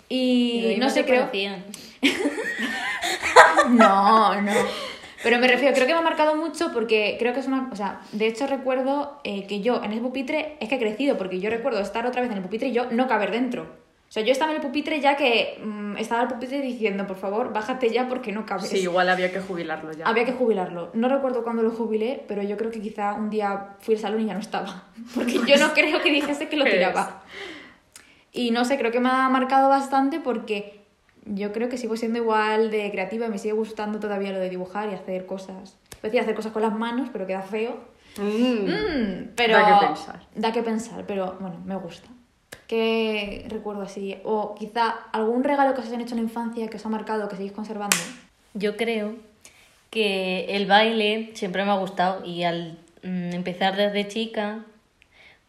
Y, 0.10 0.76
no 0.78 0.90
sé, 0.90 1.06
creo. 1.06 1.30
no, 3.70 4.42
no. 4.42 4.52
Pero 5.24 5.40
me 5.40 5.48
refiero, 5.48 5.74
creo 5.74 5.88
que 5.88 5.94
me 5.94 6.00
ha 6.00 6.04
marcado 6.04 6.36
mucho 6.36 6.74
porque 6.74 7.16
creo 7.18 7.34
que 7.34 7.40
es 7.40 7.48
una. 7.48 7.70
O 7.72 7.78
sea, 7.78 8.02
de 8.12 8.28
hecho 8.28 8.46
recuerdo 8.46 9.22
eh, 9.24 9.48
que 9.48 9.62
yo 9.62 9.82
en 9.82 9.94
ese 9.94 10.02
pupitre 10.02 10.58
es 10.60 10.68
que 10.68 10.76
he 10.76 10.80
crecido, 10.80 11.18
porque 11.18 11.40
yo 11.40 11.50
recuerdo 11.50 11.80
estar 11.80 12.06
otra 12.06 12.22
vez 12.22 12.30
en 12.30 12.36
el 12.36 12.44
pupitre 12.44 12.68
y 12.68 12.74
yo 12.74 12.92
no 12.92 13.08
caber 13.08 13.32
dentro. 13.32 13.68
O 14.14 14.16
sea, 14.16 14.22
yo 14.22 14.32
estaba 14.32 14.52
en 14.52 14.58
el 14.58 14.62
pupitre 14.62 15.02
ya 15.02 15.18
que 15.18 15.60
mm, 15.60 15.98
estaba 15.98 16.22
el 16.22 16.28
pupitre 16.28 16.62
diciendo, 16.62 17.08
por 17.08 17.18
favor, 17.18 17.52
bájate 17.52 17.90
ya 17.90 18.08
porque 18.08 18.32
no 18.32 18.46
cabes. 18.46 18.70
Sí, 18.70 18.78
igual 18.78 19.10
había 19.10 19.32
que 19.32 19.40
jubilarlo 19.40 19.92
ya. 19.92 20.06
Había 20.06 20.24
que 20.24 20.34
jubilarlo. 20.34 20.92
No 20.94 21.10
recuerdo 21.10 21.44
cuándo 21.44 21.64
lo 21.64 21.72
jubilé, 21.72 22.24
pero 22.28 22.44
yo 22.44 22.56
creo 22.56 22.70
que 22.70 22.80
quizá 22.80 23.14
un 23.14 23.32
día 23.32 23.70
fui 23.80 23.96
al 23.96 24.02
salón 24.02 24.22
y 24.22 24.28
ya 24.28 24.36
no 24.36 24.40
estaba. 24.40 24.84
Porque 25.16 25.40
yo 25.48 25.58
no 25.58 25.74
creo 25.74 26.00
que 26.04 26.12
dijese 26.12 26.48
que 26.48 26.58
lo 26.58 26.64
tiraba. 26.72 27.24
Y 28.32 28.52
no 28.52 28.66
sé, 28.66 28.78
creo 28.78 28.92
que 28.92 29.00
me 29.00 29.10
ha 29.10 29.28
marcado 29.30 29.68
bastante 29.68 30.20
porque 30.20 30.82
yo 31.26 31.52
creo 31.52 31.68
que 31.68 31.80
sigo 31.80 31.98
siendo 31.98 32.20
igual 32.20 32.70
de 32.70 32.92
creativa 32.92 33.30
me 33.30 33.40
sigue 33.40 33.56
gustando 33.56 34.00
todavía 34.00 34.32
lo 34.32 34.38
de 34.38 34.52
dibujar 34.52 34.92
y 34.92 34.94
hacer 34.94 35.26
cosas. 35.26 35.80
Decía 36.04 36.22
hacer 36.22 36.36
cosas 36.36 36.52
con 36.52 36.62
las 36.62 36.78
manos, 36.78 37.10
pero 37.12 37.26
queda 37.26 37.42
feo. 37.42 37.80
Mm. 38.18 38.70
Mm, 38.70 39.30
pero 39.36 39.58
da 39.58 39.80
que 39.80 39.88
pensar. 39.88 40.20
Da 40.36 40.52
que 40.52 40.62
pensar, 40.62 41.04
pero 41.08 41.36
bueno, 41.40 41.60
me 41.66 41.76
gusta. 41.78 42.13
¿Qué 42.74 43.46
recuerdo 43.50 43.84
así? 43.84 44.18
O 44.24 44.56
quizá 44.56 44.90
algún 45.12 45.44
regalo 45.44 45.76
que 45.76 45.82
os 45.82 45.86
hayan 45.86 46.02
hecho 46.02 46.16
en 46.16 46.22
la 46.22 46.24
infancia 46.24 46.72
que 46.72 46.78
os 46.78 46.86
ha 46.88 46.90
marcado, 46.90 47.30
que 47.30 47.36
seguís 47.36 47.52
conservando. 47.52 47.96
Yo 48.56 48.78
creo 48.78 49.14
que 49.92 50.46
el 50.56 50.66
baile 50.66 51.30
siempre 51.36 51.66
me 51.66 51.70
ha 51.70 51.76
gustado 51.76 52.26
y 52.26 52.42
al 52.42 52.80
mm, 53.04 53.32
empezar 53.34 53.76
desde 53.76 54.08
chica, 54.08 54.66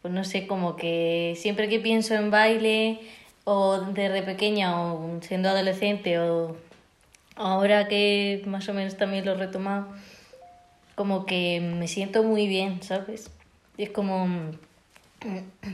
pues 0.03 0.13
no 0.13 0.23
sé, 0.23 0.45
como 0.45 0.75
que 0.75 1.33
siempre 1.35 1.67
que 1.67 1.79
pienso 1.79 2.13
en 2.13 2.29
baile 2.29 2.99
o 3.43 3.79
desde 3.79 4.21
pequeña 4.21 4.83
o 4.83 5.19
siendo 5.21 5.49
adolescente 5.49 6.19
o 6.19 6.55
ahora 7.35 7.87
que 7.87 8.43
más 8.45 8.69
o 8.69 8.73
menos 8.75 8.97
también 8.97 9.25
lo 9.25 9.31
he 9.31 9.37
retomado, 9.37 9.87
como 10.93 11.25
que 11.25 11.59
me 11.59 11.87
siento 11.87 12.21
muy 12.21 12.45
bien, 12.45 12.83
¿sabes? 12.83 13.31
Es 13.79 13.89
como 13.89 14.51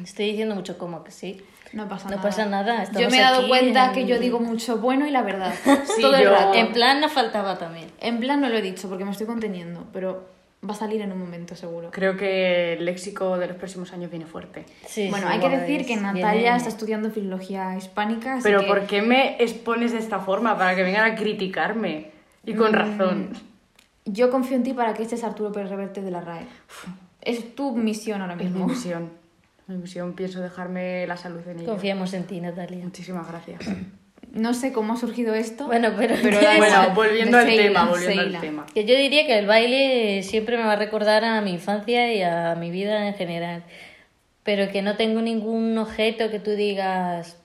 Estoy 0.04 0.28
diciendo 0.28 0.56
mucho 0.56 0.78
como 0.78 1.04
que 1.04 1.12
sí. 1.12 1.42
No 1.74 1.88
pasa 1.88 2.10
no 2.10 2.18
nada. 2.18 2.22
Pasa 2.22 2.46
nada. 2.46 2.92
yo 2.92 3.10
me 3.10 3.18
he 3.18 3.22
dado 3.22 3.48
cuenta 3.48 3.94
que 3.94 4.06
yo 4.06 4.20
digo 4.20 4.40
mucho 4.40 4.78
bueno 4.78 5.08
y 5.08 5.12
la 5.12 5.22
verdad. 5.22 5.54
Sí, 5.96 6.02
Todo 6.02 6.16
el 6.16 6.30
rato. 6.30 6.58
En 6.58 6.74
plan 6.74 7.00
no 7.00 7.10
faltaba 7.10 7.58
también. 7.58 7.90
En 8.00 8.20
plan 8.20 8.42
no 8.42 8.50
lo 8.50 8.58
he 8.58 8.62
dicho 8.62 8.90
porque 8.90 9.06
me 9.06 9.12
estoy 9.12 9.28
conteniendo, 9.28 9.86
pero 9.94 10.28
va 10.68 10.74
a 10.74 10.78
salir 10.78 11.02
en 11.02 11.12
un 11.12 11.20
momento 11.20 11.56
seguro. 11.56 11.90
Creo 11.92 12.18
que 12.18 12.74
el 12.74 12.86
léxico 12.86 13.38
de 13.38 13.48
los 13.48 13.58
próximos 13.58 13.94
años 13.94 14.12
viene 14.12 14.26
fuerte. 14.26 14.66
Sí, 14.86 15.10
bueno, 15.10 15.28
hay 15.28 15.40
que 15.40 15.50
decir 15.50 15.86
que 15.86 15.96
Natalia 15.96 16.56
está 16.56 16.70
estudiando 16.70 17.10
filología 17.10 17.76
hispánica. 17.78 18.40
pero 18.44 18.66
¿por 18.68 18.86
qué 18.86 19.02
me 19.02 19.42
expones 19.42 19.92
de 19.92 20.00
esta 20.00 20.20
forma? 20.20 20.58
Para 20.58 20.76
que 20.76 20.84
vengan 20.84 21.12
a 21.12 21.16
criticarme. 21.16 22.12
Y 22.46 22.54
con 22.54 22.72
mm, 22.72 22.76
razón. 22.76 23.30
Yo 24.06 24.30
confío 24.32 24.58
en 24.58 24.64
ti 24.64 24.74
para 24.74 24.94
que 24.94 25.04
estés 25.04 25.24
Arturo 25.24 25.52
Pérez 25.52 25.70
Reverte 25.70 26.02
de 26.02 26.12
la 26.12 26.22
RAE. 26.22 26.48
Es 27.22 27.56
tu 27.56 27.76
misión 27.76 28.22
ahora 28.22 28.36
mismo. 28.36 28.62
Es 28.62 28.66
mi 28.66 28.74
misión. 28.74 29.21
Mi 29.72 29.78
misión, 29.78 30.14
pienso 30.14 30.42
dejarme 30.42 31.08
la 31.08 31.16
salud 31.18 31.42
en 31.48 31.60
ella. 31.60 31.66
Confiamos 31.66 32.14
en 32.14 32.26
ti, 32.26 32.42
Natalia. 32.42 32.84
Muchísimas 32.84 33.28
gracias. 33.28 33.62
no 34.34 34.54
sé 34.54 34.74
cómo 34.74 34.94
ha 34.94 34.98
surgido 34.98 35.34
esto. 35.34 35.68
Bueno, 35.68 35.94
pero, 35.98 36.16
Bueno, 36.58 36.94
volviendo 36.94 37.38
al 37.38 37.48
tema, 37.48 37.86
volviendo 37.86 38.22
al 38.22 38.42
tema. 38.42 38.66
que 38.74 38.86
yo 38.86 38.96
diría 38.96 39.26
que 39.26 39.40
el 39.40 39.48
baile 39.48 40.24
siempre 40.24 40.58
me 40.58 40.64
va 40.64 40.74
a 40.74 40.78
recordar 40.78 41.24
a 41.24 41.42
mi 41.42 41.52
infancia 41.52 42.14
y 42.14 42.22
a 42.22 42.56
mi 42.56 42.70
vida 42.70 43.08
en 43.08 43.14
general. 43.16 43.64
Pero 44.44 44.72
que 44.72 44.82
no 44.82 44.98
tengo 44.98 45.22
ningún 45.22 45.78
objeto 45.78 46.30
que 46.30 46.40
tú 46.40 46.52
digas. 46.52 47.41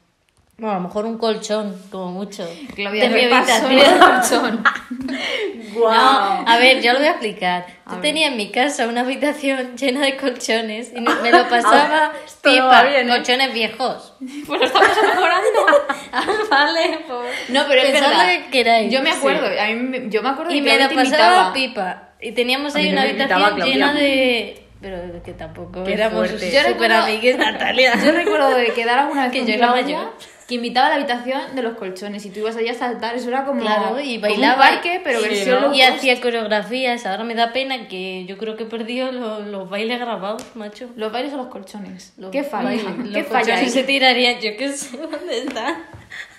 Bueno, 0.58 0.72
a 0.72 0.74
lo 0.76 0.80
mejor 0.88 1.04
un 1.04 1.18
colchón, 1.18 1.78
como 1.90 2.12
mucho. 2.12 2.48
Claudia, 2.74 3.08
de 3.10 3.14
mi 3.14 3.20
habitación. 3.24 3.78
colchón. 4.00 4.64
Guau. 5.74 5.92
No, 5.92 6.48
a 6.48 6.56
ver, 6.58 6.80
yo 6.80 6.94
lo 6.94 6.98
voy 7.00 7.08
a 7.08 7.10
explicar. 7.10 7.66
A 7.84 7.90
Yo 7.90 7.96
ver. 7.96 8.02
tenía 8.02 8.28
en 8.28 8.38
mi 8.38 8.50
casa 8.50 8.86
una 8.88 9.02
habitación 9.02 9.76
llena 9.76 10.00
de 10.00 10.16
colchones 10.16 10.92
y 10.96 11.00
me 11.22 11.30
lo 11.30 11.46
pasaba 11.50 12.12
pipa, 12.42 12.84
bien, 12.84 13.06
¿eh? 13.06 13.12
colchones 13.16 13.52
viejos. 13.52 14.14
Pues 14.46 14.60
lo 14.60 14.66
estamos 14.66 14.88
mejorando. 15.02 15.86
Ah, 16.12 16.24
vale, 16.50 17.00
pues. 17.06 17.50
No, 17.50 17.64
pero 17.68 17.82
es 17.82 17.92
verdad. 17.92 18.12
lo 18.38 18.44
que 18.44 18.50
queráis. 18.50 18.90
Yo 18.90 19.02
me 19.02 19.10
Sí. 19.12 19.18
acuerdo, 19.18 19.46
a 19.60 19.66
mí 19.66 20.00
yo 20.08 20.22
me 20.22 20.28
acuerdo 20.30 20.52
Y 20.54 20.60
de 20.60 20.66
que 20.70 20.78
me 20.78 20.88
gente 20.88 20.94
pasaba 21.10 21.52
pipa. 21.52 22.02
Y 22.18 22.32
teníamos 22.32 22.74
ahí 22.74 22.90
una 22.92 23.02
habitación 23.02 23.56
llena 23.60 23.92
de. 23.92 24.62
Pero 24.80 25.22
que 25.22 25.32
tampoco 25.32 25.84
Qué 25.84 25.92
éramos 25.94 26.30
recuerdo- 26.30 27.02
amigues, 27.02 27.36
Natalia. 27.36 27.92
Yo 28.02 28.12
recuerdo 28.12 28.50
de 28.54 28.72
quedar 28.72 28.98
alguna 29.00 29.24
vez 29.24 29.32
Que 29.32 29.44
yo 29.44 29.52
era 29.54 29.68
mayor. 29.70 30.14
Que 30.48 30.54
invitaba 30.54 30.86
a 30.86 30.90
la 30.90 30.96
habitación 30.96 31.56
de 31.56 31.62
los 31.62 31.76
colchones 31.76 32.24
y 32.24 32.30
tú 32.30 32.38
ibas 32.40 32.56
allí 32.56 32.68
a 32.68 32.74
saltar, 32.74 33.16
eso 33.16 33.28
era 33.28 33.44
como, 33.44 33.60
Claro, 33.62 33.98
y 34.00 34.20
como 34.20 34.28
bailaba. 34.32 34.54
un 34.54 34.70
parque, 34.74 35.00
pero 35.02 35.20
Sí, 35.20 35.28
versión 35.28 35.60
¿no? 35.60 35.66
low 35.68 35.74
Y 35.74 35.82
hacía 35.82 36.20
coreografías. 36.20 37.04
Ahora 37.04 37.24
me 37.24 37.34
da 37.34 37.52
pena 37.52 37.88
que 37.88 38.24
yo 38.26 38.38
creo 38.38 38.56
que 38.56 38.62
he 38.62 38.66
perdido 38.66 39.10
los, 39.10 39.44
los 39.46 39.68
bailes 39.68 39.98
grabados, 39.98 40.44
macho. 40.54 40.88
Los 40.94 41.10
bailes 41.10 41.32
o 41.34 41.36
los 41.38 41.48
colchones. 41.48 42.12
Los 42.16 42.30
¿Qué 42.30 42.44
falla? 42.44 42.64
bailes. 42.64 42.84
¿Qué 43.12 43.18
Los 43.22 43.26
falla 43.28 43.68
se 43.68 43.82
tirarían, 43.82 44.40
yo 44.40 44.56
qué 44.56 44.72
sé 44.72 44.96
dónde 45.10 45.38
están. 45.38 45.82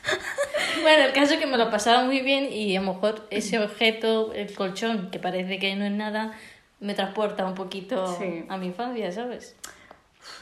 bueno, 0.81 1.03
el 1.05 1.11
caso 1.13 1.33
es 1.33 1.39
que 1.39 1.45
me 1.47 1.57
lo 1.57 1.69
pasaba 1.69 2.03
muy 2.03 2.21
bien 2.21 2.51
y 2.51 2.75
a 2.77 2.81
lo 2.81 2.93
mejor 2.93 3.27
ese 3.29 3.59
objeto, 3.59 4.31
el 4.33 4.53
colchón, 4.53 5.09
que 5.11 5.19
parece 5.19 5.59
que 5.59 5.75
no 5.75 5.85
es 5.85 5.91
nada, 5.91 6.31
me 6.79 6.93
transporta 6.93 7.45
un 7.45 7.55
poquito 7.55 8.15
Sí. 8.17 8.45
a 8.47 8.57
mi 8.57 8.67
infancia, 8.67 9.11
¿sabes? 9.11 9.55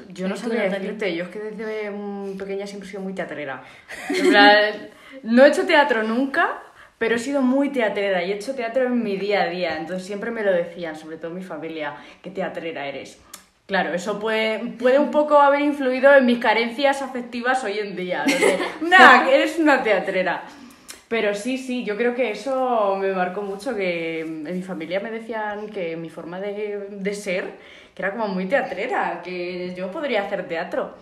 Yo 0.10 0.28
no 0.28 0.36
¿Y 0.36 0.38
tú, 0.38 0.44
sabría 0.44 0.70
decirte, 0.70 1.16
yo 1.16 1.26
es 1.26 1.30
que 1.30 1.40
desde 1.40 1.92
mm, 1.92 2.38
pequeña 2.38 2.68
siempre 2.68 2.88
he 2.88 2.92
sido 2.92 3.04
muy 3.04 3.14
teatrera. 3.14 3.64
En 4.10 4.30
plan, 4.30 4.90
no 5.24 5.46
he 5.46 5.50
hecho 5.50 5.66
teatro 5.66 6.04
nunca, 6.04 6.62
pero 6.98 7.16
he 7.16 7.20
sido 7.20 7.42
muy 7.42 7.70
teatrera 7.70 8.24
y 8.24 8.32
he 8.32 8.36
hecho 8.36 8.56
teatro 8.56 8.84
en 8.84 9.04
mi 9.04 9.18
día 9.18 9.44
a 9.44 9.50
día, 9.50 9.78
entonces 9.78 10.06
siempre 10.06 10.32
me 10.32 10.44
lo 10.44 10.52
decían, 10.52 10.96
sobre 10.96 11.18
todo 11.18 11.32
mi 11.32 11.44
familia, 11.44 11.96
qué 12.22 12.32
teatrera 12.32 12.88
eres. 12.88 13.20
Claro, 13.66 13.94
eso 13.94 14.20
puede, 14.20 14.60
puede 14.78 15.00
un 15.00 15.10
poco 15.10 15.40
haber 15.40 15.62
influido 15.62 16.16
en 16.16 16.26
mis 16.26 16.38
carencias 16.38 17.02
afectivas 17.02 17.64
hoy 17.64 17.80
en 17.80 17.96
día. 17.96 18.24
¿no? 18.28 18.88
Nah, 18.88 19.26
que 19.26 19.36
eres 19.36 19.58
una 19.58 19.82
teatrera. 19.82 20.44
Pero 21.08 21.34
sí, 21.36 21.58
sí, 21.58 21.84
yo 21.84 21.98
creo 21.98 22.16
que 22.16 22.32
eso 22.32 22.96
me 23.00 23.12
marcó 23.12 23.42
mucho, 23.42 23.76
que 23.76 24.22
en 24.22 24.44
mi 24.44 24.62
familia 24.62 25.00
me 25.00 25.12
decían 25.12 25.70
que 25.70 25.96
mi 25.96 26.10
forma 26.10 26.40
de, 26.40 26.88
de 26.90 27.14
ser, 27.14 27.54
que 27.96 28.02
era 28.04 28.12
como 28.12 28.28
muy 28.28 28.46
teatrera, 28.46 29.22
que 29.24 29.74
yo 29.76 29.90
podría 29.90 30.24
hacer 30.24 30.48
teatro. 30.48 30.96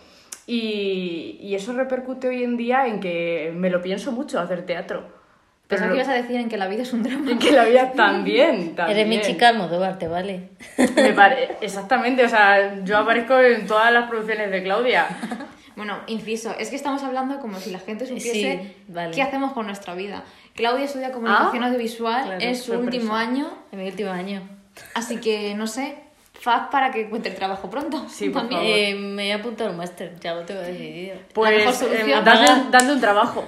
Y, 0.46 1.38
y 1.42 1.56
eso 1.56 1.74
repercute 1.74 2.28
hoy 2.28 2.44
en 2.44 2.58
día 2.58 2.86
en 2.88 3.00
que 3.00 3.52
me 3.56 3.70
lo 3.70 3.82
pienso 3.82 4.12
mucho 4.12 4.40
hacer 4.40 4.66
teatro. 4.66 5.22
Pensaba 5.68 5.92
que 5.92 5.98
ibas 5.98 6.10
a 6.10 6.14
decir 6.14 6.36
en 6.36 6.50
que 6.50 6.58
la 6.58 6.68
vida 6.68 6.84
es 6.84 6.94
un 6.94 7.02
drama. 7.02 7.32
en 7.32 7.40
que 7.40 7.52
la 7.52 7.64
vida 7.64 7.94
también, 7.94 8.76
también. 8.76 9.00
Eres 9.00 9.08
mi 9.08 9.22
chica 9.22 9.48
Almodóvar, 9.50 9.98
¿te 9.98 10.08
vale? 10.08 10.50
Me 10.96 11.14
pare- 11.16 11.58
Exactamente, 11.62 12.24
o 12.26 12.30
sea, 12.30 12.84
yo 12.84 12.98
aparezco 12.98 13.40
en 13.40 13.66
todas 13.66 13.92
las 13.92 14.08
producciones 14.10 14.52
de 14.52 14.64
Claudia. 14.64 15.08
Bueno, 15.76 15.98
inciso, 16.06 16.54
es 16.60 16.70
que 16.70 16.76
estamos 16.76 17.02
hablando 17.02 17.40
como 17.40 17.58
si 17.58 17.72
la 17.72 17.80
gente 17.80 18.06
supiese 18.06 18.32
Sí, 18.62 18.74
vale. 18.90 19.10
qué 19.16 19.24
hacemos 19.24 19.54
con 19.54 19.66
nuestra 19.66 19.96
vida. 19.96 20.24
Claudia 20.54 20.86
estudia 20.86 21.12
comunicación 21.12 21.64
Ah, 21.64 21.66
audiovisual, 21.66 22.24
claro, 22.26 22.40
es 22.40 22.62
su 22.62 22.74
último 22.74 23.16
año, 23.16 23.52
En 23.72 23.80
mi 23.80 23.88
último 23.88 24.12
año. 24.12 24.48
así 24.94 25.18
que 25.18 25.56
no 25.56 25.66
sé, 25.66 25.96
faz 26.44 26.68
para 26.70 26.92
que 26.92 27.02
encuentre 27.02 27.32
trabajo 27.32 27.70
pronto. 27.70 28.06
Sí, 28.10 28.30
por 28.30 28.50
favor. 28.50 28.66
Eh, 28.66 28.96
me 28.96 29.30
he 29.30 29.34
apuntado 29.34 29.70
al 29.70 29.78
máster, 29.78 30.20
ya 30.20 30.34
lo 30.34 30.44
tengo 30.44 30.60
decidido. 30.60 31.16
Pues 31.34 31.58
mejor 31.58 31.74
solución. 31.74 32.10
eh, 32.10 32.22
dando, 32.24 32.70
dando 32.70 32.94
un 32.94 33.00
trabajo. 33.00 33.46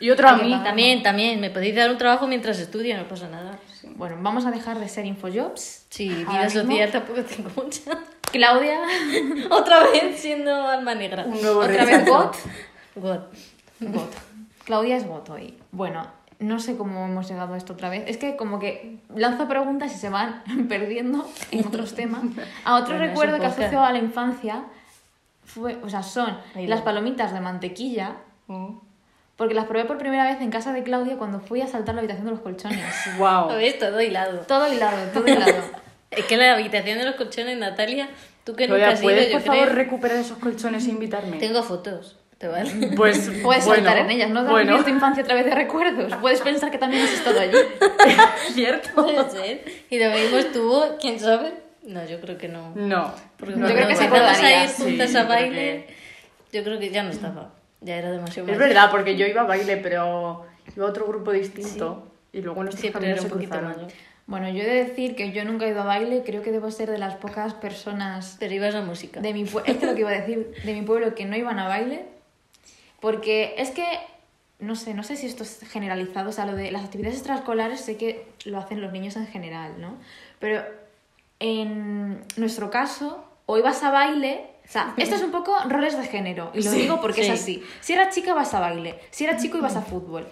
Y 0.00 0.10
otro 0.10 0.28
a 0.28 0.36
mí. 0.36 0.50
También, 0.64 1.04
también, 1.04 1.40
me 1.40 1.50
podéis 1.50 1.76
dar 1.76 1.88
un 1.92 1.96
trabajo 1.96 2.26
mientras 2.26 2.58
estudio, 2.58 2.96
no 2.96 3.06
pasa 3.06 3.28
nada. 3.28 3.56
Bueno, 3.94 4.16
vamos 4.20 4.44
a 4.46 4.50
dejar 4.50 4.80
de 4.80 4.88
ser 4.88 5.06
Infojobs. 5.06 5.86
Sí, 5.90 6.08
vida 6.08 6.50
social 6.50 6.90
tampoco 6.90 7.22
tengo 7.22 7.50
mucha. 7.54 7.82
Claudia, 8.32 8.80
Otra 9.50 9.84
vez 9.84 10.18
siendo 10.18 10.52
alma 10.66 10.96
negra. 10.96 11.24
Un 11.24 11.40
nuevo 11.40 11.60
otra 11.60 11.84
vez 11.84 12.00
rechazo. 12.00 12.12
bot. 12.12 12.36
God. 12.96 13.20
Bot. 13.78 14.12
Claudia 14.64 14.96
es 14.96 15.06
bot 15.06 15.30
hoy. 15.30 15.56
Bueno, 15.70 16.04
no 16.46 16.58
sé 16.60 16.76
cómo 16.76 17.04
hemos 17.04 17.28
llegado 17.28 17.54
a 17.54 17.56
esto 17.56 17.72
otra 17.72 17.88
vez. 17.88 18.04
Es 18.06 18.16
que 18.16 18.36
como 18.36 18.58
que 18.58 18.98
lanzo 19.14 19.48
preguntas 19.48 19.92
y 19.94 19.98
se 19.98 20.08
van 20.08 20.42
perdiendo 20.68 21.28
en 21.50 21.66
otros 21.66 21.94
temas. 21.94 22.22
A 22.64 22.76
otro 22.76 22.94
Bueno, 22.96 23.06
recuerdo 23.08 23.38
que 23.40 23.46
asocio 23.46 23.82
a 23.82 23.92
la 23.92 23.98
infancia 23.98 24.64
fue, 25.44 25.76
o 25.82 25.88
sea, 25.88 26.02
son 26.02 26.36
las 26.54 26.80
palomitas 26.82 27.32
de 27.32 27.40
mantequilla, 27.40 28.16
Mm. 28.46 28.76
porque 29.36 29.54
las 29.54 29.64
probé 29.64 29.86
por 29.86 29.96
primera 29.96 30.24
vez 30.24 30.38
en 30.42 30.50
casa 30.50 30.74
de 30.74 30.82
Claudia 30.82 31.16
cuando 31.16 31.40
fui 31.40 31.62
a 31.62 31.66
saltar 31.66 31.94
la 31.94 32.00
habitación 32.02 32.26
de 32.26 32.32
los 32.32 32.40
colchones. 32.40 32.84
Wow. 33.18 33.48
Lo 33.48 33.56
ves 33.56 33.78
todo 33.78 34.02
hilado. 34.02 34.40
Todo 34.40 34.70
hilado, 34.72 35.10
todo 35.12 35.26
hilado. 35.26 35.62
Es 36.10 36.26
que 36.26 36.36
la 36.36 36.52
habitación 36.52 36.98
de 36.98 37.06
los 37.06 37.16
colchones, 37.16 37.58
Natalia, 37.58 38.08
tú 38.44 38.54
que 38.54 38.68
nunca 38.68 38.76
Claudia, 38.76 38.88
has 38.92 39.00
ido, 39.00 39.10
¿puedes 39.10 39.26
yo 39.32 39.38
por 39.38 39.42
favor 39.46 39.74
recuperar 39.74 40.18
esos 40.18 40.38
colchones 40.38 40.86
e 40.86 40.90
invitarme? 40.90 41.38
Tengo 41.38 41.60
fotos, 41.64 42.16
¿te 42.38 42.48
vale? 42.48 42.70
Pues 42.96 43.30
Puedes 43.42 43.64
bueno, 43.66 43.84
saltar 43.84 43.98
en 43.98 44.10
ellas, 44.10 44.30
no 44.30 44.44
bueno, 44.44 44.82
tu 44.82 44.90
infancia 44.90 45.22
a 45.22 45.26
través 45.26 45.44
de 45.44 45.54
recuerdos. 45.54 46.14
Puedes 46.16 46.40
pensar 46.40 46.70
que 46.70 46.78
también 46.78 47.04
has 47.04 47.12
estado 47.12 47.40
allí. 47.40 47.56
¿cierto? 48.52 48.88
Puede 48.94 49.30
ser. 49.30 49.64
Y 49.90 49.98
lo 49.98 50.10
mismo 50.10 50.38
estuvo, 50.38 50.96
¿quién 51.00 51.18
sabe? 51.18 51.52
No, 51.82 52.04
yo 52.06 52.20
creo 52.20 52.38
que 52.38 52.48
no. 52.48 52.72
No. 52.74 53.12
Porque 53.36 53.54
Yo 53.58 53.66
creo 53.66 53.86
que 53.88 53.96
se 53.96 54.04
empezamos 54.04 54.28
a 54.28 54.32
acordaría. 54.32 54.64
ir 54.64 54.70
juntas 54.70 55.10
Sí, 55.10 55.16
a 55.16 55.24
baile, 55.24 55.86
yo 56.52 56.64
creo 56.64 56.78
que 56.78 56.90
ya 56.90 57.02
no 57.02 57.10
estaba. 57.10 57.50
Ya 57.80 57.96
era 57.96 58.10
demasiado 58.10 58.48
Es 58.48 58.56
mayor. 58.56 58.68
verdad, 58.74 58.90
porque 58.90 59.16
yo 59.16 59.26
iba 59.26 59.42
a 59.42 59.44
baile, 59.44 59.76
pero 59.76 60.46
iba 60.74 60.86
a 60.86 60.88
otro 60.88 61.06
grupo 61.06 61.30
distinto 61.32 62.08
y 62.32 62.40
luego 62.40 62.62
era 62.62 62.70
un 62.70 62.76
se 62.76 62.90
poquito 63.28 63.60
mayor. 63.60 63.88
Bueno, 64.26 64.48
yo 64.48 64.62
he 64.62 64.66
de 64.66 64.84
decir 64.84 65.14
que 65.16 65.32
yo 65.32 65.44
nunca 65.44 65.66
he 65.66 65.68
ido 65.68 65.82
a 65.82 65.84
baile, 65.84 66.22
creo 66.24 66.40
que 66.40 66.50
debo 66.50 66.70
ser 66.70 66.90
de 66.90 66.96
las 66.96 67.16
pocas 67.16 67.52
personas 67.52 68.36
Pero 68.40 68.54
ibas 68.54 68.74
a 68.74 68.80
música. 68.80 69.20
de 69.20 69.34
mi 69.34 69.44
pueblo, 69.44 69.70
es 69.74 69.82
lo 69.82 69.94
que 69.94 70.00
iba 70.00 70.08
a 70.10 70.14
decir, 70.14 70.50
de 70.64 70.72
mi 70.72 70.80
pueblo 70.80 71.14
que 71.14 71.26
no 71.26 71.36
iban 71.36 71.58
a 71.58 71.68
baile, 71.68 72.06
porque 73.04 73.54
es 73.58 73.70
que, 73.70 73.84
no 74.60 74.74
sé, 74.76 74.94
no 74.94 75.02
sé 75.02 75.16
si 75.16 75.26
esto 75.26 75.42
es 75.42 75.60
generalizado, 75.70 76.30
o 76.30 76.32
sea, 76.32 76.46
lo 76.46 76.56
de 76.56 76.70
las 76.72 76.84
actividades 76.84 77.18
extraescolares 77.18 77.78
sé 77.82 77.98
que 77.98 78.26
lo 78.46 78.56
hacen 78.58 78.80
los 78.80 78.92
niños 78.92 79.16
en 79.16 79.26
general, 79.26 79.78
¿no? 79.78 79.98
Pero 80.38 80.64
en 81.38 82.24
nuestro 82.36 82.70
caso, 82.70 83.22
o 83.44 83.58
ibas 83.58 83.82
a 83.82 83.90
baile, 83.90 84.46
o 84.66 84.72
sea, 84.72 84.94
esto 84.96 85.16
es 85.16 85.22
un 85.22 85.32
poco 85.32 85.54
roles 85.68 85.98
de 85.98 86.06
género, 86.06 86.50
y 86.54 86.62
lo 86.62 86.70
Sí, 86.70 86.78
digo 86.78 87.02
porque 87.02 87.24
sí. 87.24 87.30
es 87.30 87.40
así. 87.42 87.62
Si 87.82 87.92
eras 87.92 88.14
chica, 88.14 88.32
vas 88.32 88.54
a 88.54 88.60
baile, 88.60 88.98
si 89.10 89.24
eras 89.24 89.42
chico, 89.42 89.58
ibas 89.58 89.76
a 89.76 89.82
fútbol. 89.82 90.26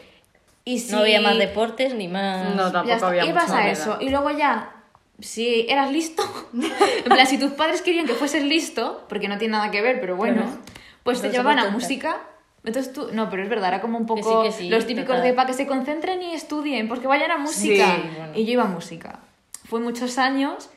Y 0.65 0.79
si... 0.79 0.93
No 0.93 1.01
había 1.01 1.21
más 1.21 1.37
deportes 1.37 1.93
ni 1.95 2.09
más. 2.09 2.55
No, 2.55 2.73
tampoco 2.73 3.05
había 3.05 3.27
ibas 3.27 3.51
a 3.51 3.69
eso 3.69 3.99
y 4.01 4.09
luego 4.09 4.31
ya 4.31 4.77
si 5.21 5.67
eras 5.69 5.93
listo 5.93 6.23
en 6.55 7.05
plan 7.05 7.27
si 7.27 7.37
tus 7.39 7.53
padres 7.53 7.83
querían 7.83 8.07
que 8.07 8.15
fueses 8.15 8.43
listo 8.43 9.05
porque 9.11 9.29
no 9.29 9.37
tiene 9.39 9.53
nada 9.53 9.71
que 9.71 9.83
ver 9.83 10.01
pero 10.01 10.17
bueno 10.17 10.43
Claro. 10.43 10.59
pues 11.05 11.21
te 11.21 11.29
llevaban 11.31 11.59
a 11.61 11.71
música 11.71 12.17
entonces 12.65 12.93
tú 12.93 13.09
no 13.13 13.29
pero 13.31 13.43
es 13.43 13.49
verdad 13.49 13.69
era 13.69 13.81
como 13.81 13.99
un 13.99 14.05
Que 14.07 14.15
poco 14.21 14.43
sí, 14.43 14.49
que 14.49 14.53
sí, 14.53 14.69
los 14.71 14.87
típicos 14.87 15.09
total. 15.17 15.23
de 15.23 15.33
para 15.35 15.47
que 15.49 15.55
se 15.55 15.67
concentren 15.67 16.23
y 16.23 16.33
estudien 16.35 16.89
porque 16.89 17.07
vayan 17.07 17.31
a 17.31 17.39
música 17.39 17.97
Sí, 17.97 18.03
bueno. 18.17 18.33
y 18.35 18.45
yo 18.45 18.53
iba 18.53 18.63
a 18.65 18.67
música 18.67 19.21
fue 19.65 19.81
muchos 19.81 20.19
años 20.19 20.71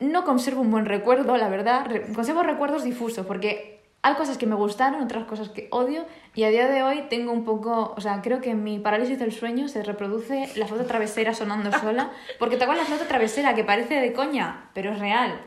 no 0.00 0.24
conservo 0.24 0.60
un 0.60 0.70
buen 0.70 0.84
recuerdo 0.86 1.36
la 1.36 1.48
verdad 1.48 1.86
conservo 2.14 2.42
recuerdos 2.42 2.84
difusos 2.84 3.26
porque 3.26 3.76
hay 4.00 4.14
cosas 4.14 4.38
que 4.38 4.46
me 4.46 4.54
gustaron, 4.54 5.02
otras 5.02 5.24
cosas 5.24 5.48
que 5.48 5.66
odio 5.72 6.06
y 6.32 6.44
a 6.44 6.50
día 6.50 6.68
de 6.68 6.84
hoy 6.84 7.02
tengo 7.10 7.32
un 7.32 7.44
poco, 7.44 7.94
o 7.96 8.00
sea, 8.00 8.22
creo 8.22 8.40
que 8.40 8.50
en 8.50 8.62
mi 8.62 8.78
parálisis 8.78 9.18
del 9.18 9.32
sueño 9.32 9.66
se 9.66 9.82
reproduce 9.82 10.48
la 10.54 10.68
flauta 10.68 10.86
travesera 10.86 11.34
sonando 11.34 11.76
sola, 11.80 12.12
porque 12.38 12.56
te 12.56 12.62
acuerdas 12.62 12.84
la 12.84 12.94
flauta 12.94 13.08
travesera 13.08 13.56
que 13.56 13.64
parece 13.64 13.94
de 14.00 14.12
coña, 14.12 14.70
pero 14.72 14.92
es 14.92 15.00
real. 15.00 15.40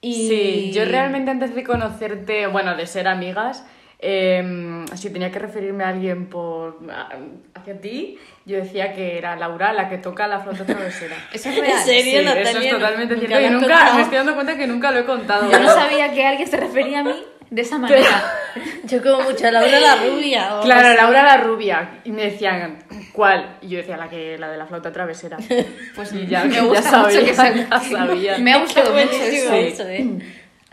Y... 0.00 0.28
Sí, 0.28 0.72
yo 0.72 0.86
realmente 0.86 1.30
antes 1.30 1.54
de 1.54 1.62
conocerte, 1.62 2.46
bueno, 2.46 2.74
de 2.74 2.86
ser 2.86 3.06
amigas, 3.06 3.66
eh, 4.00 4.84
si 4.94 5.10
tenía 5.10 5.30
que 5.30 5.38
referirme 5.38 5.84
a 5.84 5.88
alguien 5.88 6.26
por 6.26 6.78
a- 6.90 7.08
hacia 7.54 7.80
ti, 7.80 8.18
yo 8.44 8.56
decía 8.58 8.92
que 8.94 9.18
era 9.18 9.34
Laura 9.36 9.72
la 9.72 9.88
que 9.88 9.98
toca 9.98 10.26
la 10.28 10.40
flauta 10.40 10.64
travesera. 10.64 11.16
Eso 11.32 11.48
es 11.50 11.58
real. 11.58 11.78
¿En 11.78 11.84
serio, 11.84 12.18
Sí, 12.20 12.24
Natalia? 12.24 12.50
eso 12.50 12.58
es 12.60 12.70
totalmente 12.70 13.14
Nunca 13.16 13.26
cierto. 13.28 13.46
Y 13.46 13.50
nunca, 13.50 13.66
contado. 13.68 13.94
me 13.96 14.02
estoy 14.02 14.16
dando 14.18 14.34
cuenta 14.34 14.56
que 14.56 14.66
nunca 14.66 14.90
lo 14.92 14.98
he 15.00 15.04
contado. 15.04 15.50
Yo 15.50 15.58
no 15.58 15.68
sabía 15.68 16.12
que 16.12 16.24
alguien 16.26 16.48
se 16.48 16.56
refería 16.56 17.00
a 17.00 17.04
mí 17.04 17.14
de 17.50 17.62
esa 17.62 17.78
manera. 17.78 18.32
Yo 18.84 19.02
como 19.02 19.22
mucho 19.22 19.50
Laura 19.50 19.80
la 19.80 19.96
rubia. 19.96 20.56
o 20.56 20.62
Claro, 20.62 20.88
así. 20.88 20.96
Laura 20.96 21.22
la 21.24 21.36
rubia. 21.38 22.00
Y 22.04 22.12
me 22.12 22.22
decían, 22.30 22.78
¿cuál? 23.12 23.56
Y 23.60 23.68
yo 23.68 23.78
decía 23.78 23.96
la 23.96 24.08
que 24.08 24.38
la 24.38 24.48
de 24.50 24.56
la 24.58 24.66
flauta 24.66 24.92
travesera. 24.92 25.36
Pues 25.94 26.12
Y 26.12 26.26
ya- 26.26 26.44
me 26.44 26.54
ya 26.54 26.82
sabía, 26.82 26.98
mucho 27.20 27.20
que 27.20 27.34
ya 27.34 27.80
se... 27.80 27.90
sabía. 27.90 28.38
Me 28.38 28.52
ha 28.52 28.58
gustado 28.60 28.92
mucho 28.92 29.10
eso. 29.24 29.88
¿eh? 29.88 30.06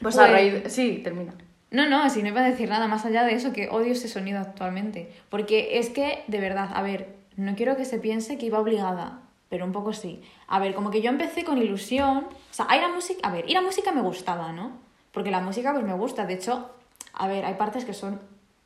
Pues 0.02 0.16
Pues- 0.16 0.18
a 0.18 0.28
raíz... 0.28 0.54
Sí, 0.68 1.02
termina. 1.04 1.34
No, 1.76 1.90
no, 1.90 2.10
si 2.10 2.24
no 2.24 2.30
iba 2.30 2.40
a 2.40 2.50
decir 2.50 2.70
nada 2.70 2.88
más 2.88 3.04
allá 3.06 3.26
de 3.26 3.34
eso, 3.34 3.52
que 3.52 3.68
odio 3.68 3.92
ese 3.92 4.08
sonido 4.08 4.40
actualmente. 4.40 5.12
Porque 5.28 5.78
es 5.78 5.90
que, 5.90 6.24
de 6.28 6.40
verdad, 6.40 6.70
a 6.74 6.82
ver, 6.82 7.18
no 7.36 7.54
quiero 7.58 7.76
que 7.76 7.84
se 7.84 8.00
piense 8.00 8.38
que 8.38 8.46
iba 8.46 8.62
obligada, 8.62 9.20
pero 9.50 9.66
un 9.66 9.74
poco 9.74 9.92
sí. 9.92 10.22
A 10.48 10.60
ver, 10.60 10.74
como 10.74 10.90
que 10.90 11.02
yo 11.02 11.10
empecé 11.10 11.44
con 11.44 11.58
ilusión. 11.58 12.28
O 12.30 12.54
sea, 12.54 12.68
ir 12.78 12.82
a 12.82 12.88
música. 12.88 13.28
A 13.28 13.34
ver, 13.34 13.50
ir 13.50 13.58
a 13.58 13.62
música 13.62 13.92
me 13.92 14.00
gustaba, 14.00 14.54
¿no? 14.54 14.72
Porque 15.12 15.32
la 15.32 15.42
música, 15.42 15.74
pues 15.74 15.84
me 15.84 15.92
gusta. 15.92 16.26
De 16.26 16.36
hecho, 16.36 16.72
a 17.12 17.28
ver, 17.28 17.44
hay 17.44 17.56
partes 17.56 17.84
que 17.84 17.94
son 17.94 18.22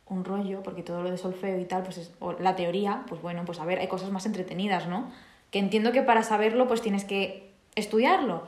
un 0.05 0.23
rollo, 0.23 0.61
porque 0.61 0.83
todo 0.83 1.01
lo 1.01 1.09
de 1.09 1.17
solfeo 1.17 1.59
y 1.59 1.65
tal, 1.65 1.81
pues 1.81 1.97
es. 1.97 2.11
O 2.19 2.33
la 2.33 2.55
teoría, 2.55 3.05
pues 3.07 3.23
bueno, 3.23 3.41
pues 3.43 3.59
a 3.59 3.65
ver, 3.65 3.79
hay 3.79 3.87
cosas 3.87 4.11
más 4.11 4.27
entretenidas, 4.27 4.85
¿no? 4.85 5.09
Que 5.49 5.57
entiendo 5.57 5.91
que 5.91 6.03
para 6.03 6.21
saberlo, 6.21 6.67
pues 6.67 6.83
tienes 6.83 7.05
que 7.05 7.53
estudiarlo. 7.73 8.43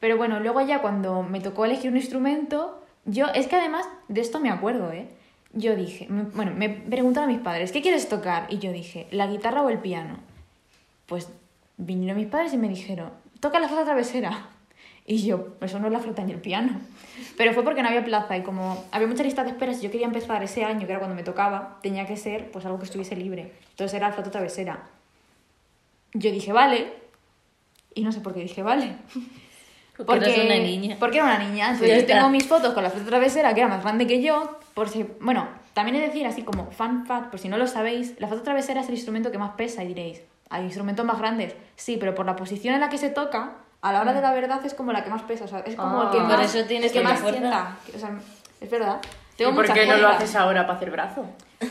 Pero 0.00 0.16
bueno, 0.16 0.40
luego 0.40 0.62
ya 0.62 0.82
cuando 0.82 1.22
me 1.22 1.38
tocó 1.38 1.64
elegir 1.64 1.92
un 1.92 1.96
instrumento, 1.96 2.82
yo, 3.04 3.26
es 3.34 3.46
que 3.46 3.56
además 3.56 3.86
de 4.08 4.20
esto 4.20 4.40
me 4.40 4.50
acuerdo, 4.50 4.92
¿eh? 4.92 5.08
Yo 5.52 5.74
dije, 5.74 6.06
me- 6.08 6.22
bueno, 6.24 6.52
me 6.54 6.68
preguntaron 6.68 7.28
a 7.28 7.32
mis 7.32 7.42
padres, 7.42 7.72
¿qué 7.72 7.82
quieres 7.82 8.08
tocar? 8.08 8.46
Y 8.50 8.58
yo 8.58 8.72
dije, 8.72 9.08
¿la 9.10 9.26
guitarra 9.26 9.62
o 9.62 9.68
el 9.68 9.78
piano? 9.78 10.18
Pues 11.06 11.28
vinieron 11.76 12.16
mis 12.16 12.28
padres 12.28 12.52
y 12.52 12.56
me 12.58 12.68
dijeron, 12.68 13.10
toca 13.40 13.58
la 13.58 13.66
flauta 13.68 13.84
travesera. 13.86 14.48
Y 15.06 15.24
yo, 15.26 15.56
eso 15.60 15.80
no 15.80 15.86
es 15.88 15.92
la 15.92 15.98
flauta 15.98 16.22
ni 16.22 16.30
el 16.32 16.40
piano. 16.40 16.80
Pero 17.36 17.52
fue 17.52 17.64
porque 17.64 17.82
no 17.82 17.88
había 17.88 18.04
plaza 18.04 18.36
y 18.36 18.42
como 18.42 18.84
había 18.92 19.08
mucha 19.08 19.24
lista 19.24 19.42
de 19.42 19.50
esperas 19.50 19.78
y 19.80 19.82
yo 19.82 19.90
quería 19.90 20.06
empezar 20.06 20.40
ese 20.44 20.64
año, 20.64 20.86
que 20.86 20.92
era 20.92 20.98
cuando 21.00 21.16
me 21.16 21.24
tocaba, 21.24 21.78
tenía 21.82 22.06
que 22.06 22.16
ser 22.16 22.50
pues 22.52 22.64
algo 22.64 22.78
que 22.78 22.84
estuviese 22.84 23.16
libre. 23.16 23.52
Entonces 23.70 23.94
era 23.94 24.06
la 24.08 24.12
flauta 24.12 24.30
travesera. 24.30 24.84
Yo 26.12 26.30
dije, 26.30 26.52
vale. 26.52 26.92
Y 27.94 28.02
no 28.04 28.12
sé 28.12 28.20
por 28.20 28.34
qué 28.34 28.40
dije, 28.40 28.62
vale. 28.62 28.94
Porque 30.04 30.30
eres 30.30 30.44
una 30.44 30.56
niña. 30.56 30.96
Porque 30.98 31.18
era 31.18 31.26
una 31.26 31.38
niña. 31.38 31.70
Entonces 31.70 32.02
yo 32.02 32.06
tengo 32.06 32.28
mis 32.28 32.46
fotos 32.46 32.74
con 32.74 32.82
la 32.82 32.90
flauta 32.90 33.08
travesera, 33.08 33.54
que 33.54 33.60
era 33.60 33.68
más 33.68 33.82
grande 33.82 34.06
que 34.06 34.22
yo. 34.22 34.58
Por 34.74 34.88
si, 34.88 35.06
bueno, 35.20 35.48
también 35.74 35.96
he 35.96 36.00
de 36.00 36.06
decir, 36.06 36.26
así 36.26 36.42
como 36.42 36.70
fan 36.70 37.06
fact, 37.06 37.30
por 37.30 37.40
si 37.40 37.48
no 37.48 37.58
lo 37.58 37.66
sabéis, 37.66 38.14
la 38.18 38.26
flauta 38.28 38.44
travesera 38.44 38.80
es 38.80 38.88
el 38.88 38.94
instrumento 38.94 39.30
que 39.30 39.38
más 39.38 39.52
pesa 39.52 39.82
y 39.84 39.88
diréis, 39.88 40.22
hay 40.48 40.64
instrumentos 40.64 41.04
más 41.04 41.18
grandes. 41.18 41.54
Sí, 41.76 41.96
pero 41.98 42.14
por 42.14 42.26
la 42.26 42.36
posición 42.36 42.74
en 42.74 42.80
la 42.80 42.88
que 42.88 42.98
se 42.98 43.10
toca, 43.10 43.52
a 43.82 43.92
la 43.92 44.00
hora 44.00 44.12
de 44.12 44.20
la 44.20 44.32
verdad 44.32 44.60
es 44.64 44.74
como 44.74 44.92
la 44.92 45.02
que 45.04 45.10
más 45.10 45.22
pesa. 45.22 45.44
O 45.44 45.48
sea, 45.48 45.60
es 45.60 45.76
como 45.76 46.02
el 46.04 46.10
que 46.10 46.18
más, 46.18 46.34
Por 46.34 46.44
eso 46.44 46.64
tienes 46.64 46.92
que 46.92 47.00
más 47.00 47.20
sienta. 47.20 47.76
O 47.94 47.98
sea, 47.98 48.18
es 48.60 48.70
verdad. 48.70 49.00
¿Y 49.34 49.36
Tengo 49.38 49.54
por 49.54 49.64
mucha 49.64 49.74
qué 49.74 49.86
no 49.86 49.96
lo 49.96 50.08
haces 50.08 50.36
ahora 50.36 50.66
para 50.66 50.76
hacer 50.76 50.90
brazo? 50.90 51.24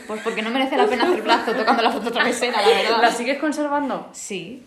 Pues 0.06 0.20
porque 0.22 0.42
no 0.42 0.50
merece 0.50 0.76
la 0.76 0.86
pena 0.86 1.04
hacer 1.04 1.22
brazo 1.22 1.52
tocando 1.52 1.82
la 1.82 1.90
flauta 1.90 2.10
travesera, 2.10 2.62
la 2.62 2.68
verdad. 2.68 3.02
¿La 3.02 3.10
sigues 3.12 3.38
conservando? 3.38 4.08
Sí. 4.12 4.66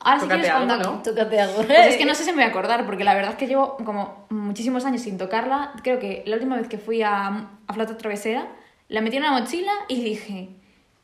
Ahora 0.00 0.18
sí 0.20 0.24
Tócate 0.26 0.40
quieres 0.42 0.50
algo, 0.50 0.66
cuando- 0.66 0.92
¿no? 0.92 1.02
Tócate 1.02 1.40
algo. 1.40 1.62
Pues 1.62 1.86
es 1.86 1.96
que 1.96 2.04
no 2.04 2.14
sé 2.14 2.24
si 2.24 2.30
me 2.30 2.36
voy 2.36 2.44
a 2.44 2.48
acordar, 2.48 2.84
porque 2.86 3.04
la 3.04 3.14
verdad 3.14 3.32
es 3.32 3.36
que 3.38 3.46
llevo 3.46 3.76
como 3.84 4.26
muchísimos 4.30 4.84
años 4.84 5.02
sin 5.02 5.18
tocarla. 5.18 5.72
Creo 5.82 5.98
que 5.98 6.22
la 6.26 6.36
última 6.36 6.56
vez 6.56 6.68
que 6.68 6.78
fui 6.78 7.02
a, 7.02 7.48
a 7.66 7.72
Flauta 7.72 7.96
Travesera, 7.96 8.48
la 8.88 9.00
metí 9.00 9.16
en 9.16 9.22
una 9.24 9.32
mochila 9.38 9.72
y 9.88 10.02
dije, 10.02 10.50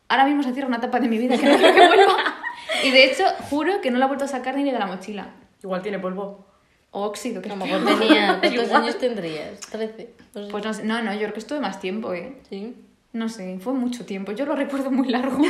ahora 0.09 0.25
mismo 0.27 0.43
se 0.43 0.53
cierra 0.53 0.69
una 0.69 0.79
etapa 0.79 1.01
de 1.01 1.09
mi 1.09 1.19
vida 1.19 1.37
que 1.39 1.47
no 1.47 1.57
quiero 1.59 1.75
que 1.75 1.87
vuelva. 1.87 2.17
Y 2.85 2.91
de 2.91 3.05
hecho, 3.07 3.25
juro 3.49 3.81
que 3.81 3.91
no 3.91 3.99
la 3.99 4.05
he 4.05 4.09
vuelto 4.09 4.27
a 4.27 4.29
sacar 4.29 4.55
ni 4.57 4.63
de 4.71 4.79
la 4.79 4.87
mochila. 4.87 5.31
Igual 5.63 5.81
tiene 5.83 5.99
polvo. 5.99 6.47
O 6.91 7.03
óxido, 7.03 7.41
que 7.43 7.49
es 7.49 7.57
mejor 7.57 7.85
tenía. 7.85 8.39
¿Cuántos 8.41 8.71
años 8.73 8.99
tendrías? 8.99 9.61
¿13? 9.73 10.07
No 10.35 10.43
sé. 10.45 10.51
Pues 10.51 10.65
no, 10.65 10.73
sé, 10.75 10.85
no, 10.85 11.03
no, 11.03 11.13
yo 11.13 11.21
creo 11.21 11.33
que 11.33 11.39
estuve 11.41 11.61
más 11.61 11.81
tiempo, 11.81 12.13
¿eh? 12.15 12.37
Sí. 12.49 12.77
No 13.13 13.29
sé, 13.31 13.59
fue 13.59 13.73
mucho 13.73 14.05
tiempo. 14.05 14.33
Yo 14.33 14.45
lo 14.47 14.55
recuerdo 14.55 14.91
muy 14.91 15.09
largo. 15.09 15.39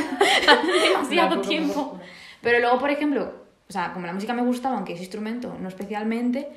Demasiado 0.83 1.41
tiempo. 1.41 1.99
Pero 2.41 2.59
luego, 2.59 2.79
por 2.79 2.89
ejemplo, 2.89 3.33
o 3.67 3.71
sea, 3.71 3.93
como 3.93 4.05
la 4.07 4.13
música 4.13 4.33
me 4.33 4.41
gustaba, 4.41 4.75
aunque 4.75 4.93
ese 4.93 5.03
instrumento 5.03 5.55
no 5.59 5.67
especialmente, 5.67 6.47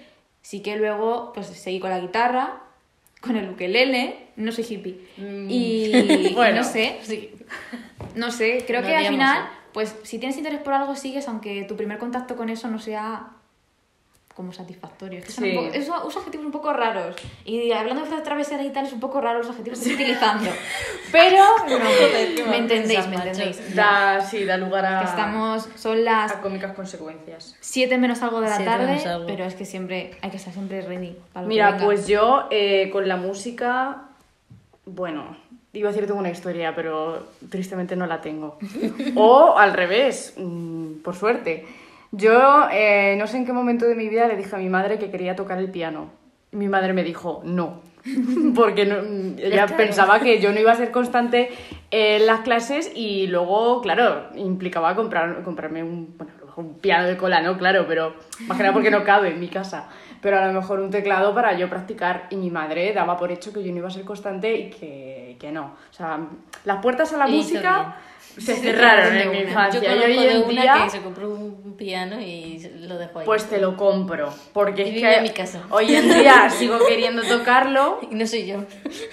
sí 0.41 0.61
que 0.61 0.77
luego 0.77 1.33
pues 1.35 1.47
seguí 1.47 1.81
con 1.81 1.91
la 1.91 2.01
guitarra, 2.01 2.61
con 3.21 3.37
el 3.37 3.51
ukelele, 3.51 4.29
no 4.37 4.51
soy 4.53 4.65
hippie. 4.69 5.09
Y 5.49 5.93
Mm. 6.33 6.35
Bueno, 6.35 6.57
no 6.59 6.65
sé, 6.65 6.99
Sí. 7.03 7.31
no 8.15 8.31
sé, 8.31 8.65
creo 8.67 8.81
No 8.81 8.87
que 8.89 8.97
al 8.97 9.07
final, 9.09 9.49
pues 9.73 9.95
si 10.03 10.19
tienes 10.19 10.37
interés 10.39 10.61
por 10.61 10.73
algo 10.73 10.97
sigues, 10.97 11.29
aunque 11.29 11.65
tu 11.65 11.77
primer 11.77 11.99
contacto 11.99 12.37
con 12.37 12.49
eso 12.49 12.69
no 12.69 12.79
sea 12.79 13.29
como 14.35 14.53
satisfactorio. 14.53 15.19
Es 15.19 15.27
que 15.27 15.33
son 15.33 15.45
Sí. 15.45 15.51
un 15.57 15.65
poco- 15.67 15.77
es- 15.77 15.89
adjetivos 16.17 16.47
un 16.47 16.53
poco 16.53 16.73
raros. 16.73 17.17
Y 17.45 17.71
hablando 17.73 18.03
de 18.03 18.09
frase 18.09 18.23
travesera 18.23 18.63
y 18.65 18.71
tal, 18.71 18.87
es 18.87 18.93
un 18.93 19.01
poco 19.01 19.21
raro 19.21 19.39
los 19.39 19.51
adjetivos 19.51 19.79
que 19.81 19.91
estoy 19.91 20.05
utilizando. 20.05 20.51
Pero, 21.13 21.45
qué 21.69 22.45
me 22.49 22.57
entendéis, 22.59 23.07
me 23.09 23.17
entendéis. 23.17 23.75
Da, 23.75 24.21
sí, 24.23 24.45
da 24.45 24.57
lugar 24.57 24.87
a, 24.87 25.01
Que 25.01 25.05
estamos, 25.07 25.69
son 25.77 26.05
las 26.05 26.33
a 26.33 26.41
cómicas 26.41 26.73
consecuencias. 26.75 27.57
7 27.61 27.99
menos 27.99 28.23
algo 28.23 28.41
de 28.41 28.49
la 28.49 28.57
Siete 28.57 28.71
tarde, 28.71 28.87
menos 28.87 29.07
algo. 29.07 29.27
pero 29.27 29.45
es 29.45 29.55
que 29.55 29.65
siempre 29.65 30.17
hay 30.23 30.31
que 30.31 30.37
estar 30.39 30.53
siempre 30.53 30.81
ready. 30.83 31.17
para 31.33 31.47
Mira, 31.47 31.77
pues 31.79 32.07
yo 32.07 32.47
eh, 32.51 32.89
con 32.91 33.07
la 33.09 33.17
música, 33.17 34.03
bueno, 34.87 35.37
iba 35.75 35.89
a 35.89 35.93
decir 35.93 36.07
tengo 36.07 36.19
una 36.21 36.31
historia, 36.31 36.75
pero 36.75 37.27
tristemente 37.51 37.97
no 37.97 38.07
la 38.07 38.21
tengo. 38.21 38.59
O 39.17 39.57
al 39.59 39.73
revés, 39.75 40.35
mm, 40.37 40.95
por 41.03 41.15
suerte. 41.17 41.67
Yo 42.13 42.69
eh, 42.71 43.17
no 43.19 43.27
sé 43.27 43.39
en 43.39 43.47
qué 43.47 43.53
momento 43.53 43.87
de 43.87 43.95
mi 43.95 44.09
vida 44.09 44.27
le 44.29 44.37
dije 44.37 44.55
a 44.55 44.59
mi 44.59 44.69
madre 44.69 44.99
que 44.99 45.11
quería 45.11 45.35
tocar 45.35 45.59
el 45.59 45.71
piano. 45.71 46.11
Mi 46.53 46.69
madre 46.69 46.93
me 46.93 47.03
dijo 47.03 47.41
no, 47.45 47.81
porque 48.55 48.85
no- 48.85 48.97
ella 49.39 49.67
Claro. 49.67 49.77
pensaba 49.79 50.21
que 50.21 50.39
yo 50.39 50.53
no 50.53 50.61
iba 50.61 50.73
a 50.73 50.77
ser 50.77 50.91
constante 50.91 51.49
en 51.91 52.27
las 52.27 52.41
clases 52.41 52.93
y 52.95 53.27
luego, 53.29 53.81
claro, 53.81 54.27
implicaba 54.35 54.95
comprar, 54.95 55.43
comprarme 55.43 55.83
un, 55.83 56.15
bueno, 56.19 56.33
un 56.57 56.75
piano 56.79 57.07
de 57.09 57.17
cola, 57.17 57.41
¿no? 57.41 57.57
Claro, 57.57 57.87
pero 57.89 58.15
más 58.47 58.59
que 58.59 58.63
nada 58.63 58.75
porque 58.75 58.91
no 58.91 59.05
cabe 59.05 59.31
en 59.31 59.41
mi 59.41 59.49
casa. 59.49 59.89
Pero 60.21 60.39
a 60.39 60.47
lo 60.47 60.53
mejor 60.53 60.81
un 60.81 60.91
teclado 60.91 61.35
para 61.35 61.55
yo 61.57 61.71
practicar 61.71 62.27
y 62.29 62.37
mi 62.37 62.51
madre 62.51 62.93
daba 62.93 63.17
por 63.17 63.33
hecho 63.33 63.53
que 63.55 63.65
yo 63.65 63.73
no 63.73 63.79
iba 63.79 63.89
a 63.89 63.91
ser 63.91 64.05
constante 64.05 64.55
y 64.55 64.69
que, 64.71 65.37
que 65.41 65.51
no. 65.51 65.75
O 65.91 65.93
sea, 65.95 66.21
las 66.67 66.83
puertas 66.83 67.13
a 67.15 67.17
la 67.17 67.27
música 67.27 67.97
se 68.39 68.57
cerraron 68.57 69.17
en 69.17 69.31
mi 69.31 69.39
infancia. 69.39 69.81
Yo 69.81 69.91
y 69.97 70.03
hoy 70.03 70.17
de 70.17 70.33
en 70.33 70.43
una 70.43 70.63
día... 70.63 70.81
que 70.85 70.91
se 70.91 71.01
compró 71.03 71.31
un 71.31 71.77
piano 71.77 72.21
y 72.21 72.59
lo 72.81 72.99
dejó 72.99 73.21
ahí. 73.21 73.27
Pues 73.27 73.45
te 73.49 73.59
lo 73.59 73.77
compro, 73.77 74.33
porque 74.53 74.83
Y 74.83 74.97
es 74.97 75.01
que 75.03 75.15
en 75.17 75.23
mi 75.23 75.31
casa. 75.31 75.63
hoy 75.71 75.95
en 75.95 76.09
día 76.09 76.49
sigo 76.51 76.79
queriendo 76.87 77.23
tocarlo 77.23 77.99
Y 78.11 78.15
no 78.15 78.27
soy 78.27 78.47
yo. 78.47 78.65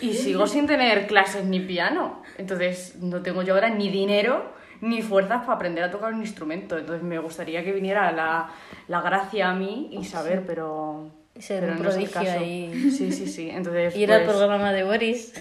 y 0.02 0.14
sigo 0.14 0.48
sin 0.48 0.68
tener 0.68 1.08
clases 1.08 1.46
ni 1.46 1.60
piano. 1.60 2.22
Entonces 2.38 2.96
no 2.98 3.22
tengo 3.22 3.42
yo 3.44 3.54
ahora 3.54 3.70
ni 3.70 3.90
dinero 3.90 4.58
ni 4.82 5.02
fuerzas 5.02 5.42
para 5.42 5.54
aprender 5.54 5.84
a 5.84 5.92
tocar 5.92 6.14
un 6.14 6.22
instrumento. 6.22 6.78
Entonces 6.78 7.04
me 7.04 7.20
gustaría 7.20 7.64
que 7.64 7.74
viniera 7.74 8.12
la, 8.12 8.50
la 8.88 9.02
gracia 9.02 9.50
a 9.50 9.54
mí 9.54 9.90
y 9.92 10.06
saber, 10.06 10.46
pero... 10.46 11.12
Ser 11.40 11.64
un 11.64 11.70
no 11.70 11.76
es 11.76 11.82
prodigio 11.82 12.14
caso. 12.14 12.32
ahí. 12.40 12.92
Sí, 12.92 13.12
sí, 13.12 13.28
sí. 13.28 13.50
Entonces, 13.50 13.96
Ir 13.96 14.12
al 14.12 14.24
pues, 14.24 14.36
programa 14.38 14.72
de 14.74 14.84
Boris. 14.84 15.34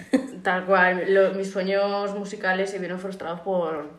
tal 0.42 0.64
cual, 0.64 1.04
lo- 1.12 1.34
mis 1.34 1.50
sueños 1.50 2.14
musicales 2.16 2.70
se 2.70 2.78
vieron 2.78 2.98
frustrados 3.00 3.40
por, 3.40 3.90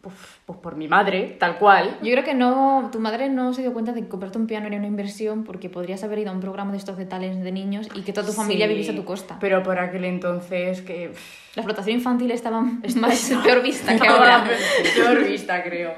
pues, 0.00 0.14
pues 0.46 0.58
por 0.60 0.76
mi 0.76 0.86
madre, 0.86 1.36
tal 1.40 1.58
cual. 1.58 1.98
Yo 2.02 2.12
creo 2.12 2.24
que 2.24 2.34
no, 2.34 2.88
tu 2.92 3.00
madre 3.00 3.28
no 3.28 3.52
se 3.54 3.62
dio 3.62 3.72
cuenta 3.72 3.92
de 3.92 4.02
que 4.02 4.08
comprarte 4.08 4.38
un 4.38 4.46
piano 4.46 4.66
era 4.66 4.76
una 4.76 4.86
inversión 4.86 5.44
porque 5.44 5.68
podrías 5.68 6.04
haber 6.04 6.20
ido 6.20 6.30
a 6.30 6.34
un 6.34 6.40
programa 6.40 6.72
de 6.72 6.78
estos 6.78 6.96
de 6.96 7.04
talents 7.06 7.42
de 7.42 7.52
niños 7.52 7.88
y 7.94 8.02
que 8.02 8.12
toda 8.12 8.26
tu 8.26 8.32
familia 8.32 8.66
Sí, 8.66 8.70
viviese 8.70 8.92
a 8.92 8.96
tu 8.96 9.04
costa. 9.04 9.38
Pero 9.40 9.62
por 9.62 9.78
aquel 9.78 10.04
entonces 10.04 10.82
que... 10.82 11.12
La 11.56 11.62
explotación 11.62 11.96
infantil 11.96 12.30
estaba 12.30 12.60
más 12.96 13.32
peor 13.42 13.62
vista 13.62 13.96
que 13.98 14.06
Ahora, 14.06 14.40
ahora. 14.42 14.50
peor 14.94 15.24
vista, 15.24 15.62
creo. 15.64 15.92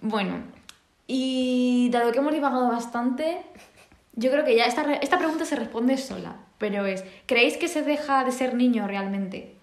Bueno, 0.00 0.38
y 1.06 1.88
dado 1.92 2.10
que 2.12 2.18
hemos 2.18 2.32
divagado 2.32 2.68
bastante, 2.68 3.42
yo 4.14 4.30
creo 4.30 4.44
que 4.44 4.56
ya 4.56 4.64
esta, 4.64 4.82
re- 4.82 4.98
esta 5.02 5.18
pregunta 5.18 5.44
se 5.44 5.56
responde 5.56 5.96
sola, 5.96 6.36
pero 6.58 6.86
es, 6.86 7.04
¿creéis 7.26 7.56
que 7.56 7.68
se 7.68 7.82
deja 7.82 8.24
de 8.24 8.32
ser 8.32 8.54
niño 8.54 8.86
realmente? 8.86 9.54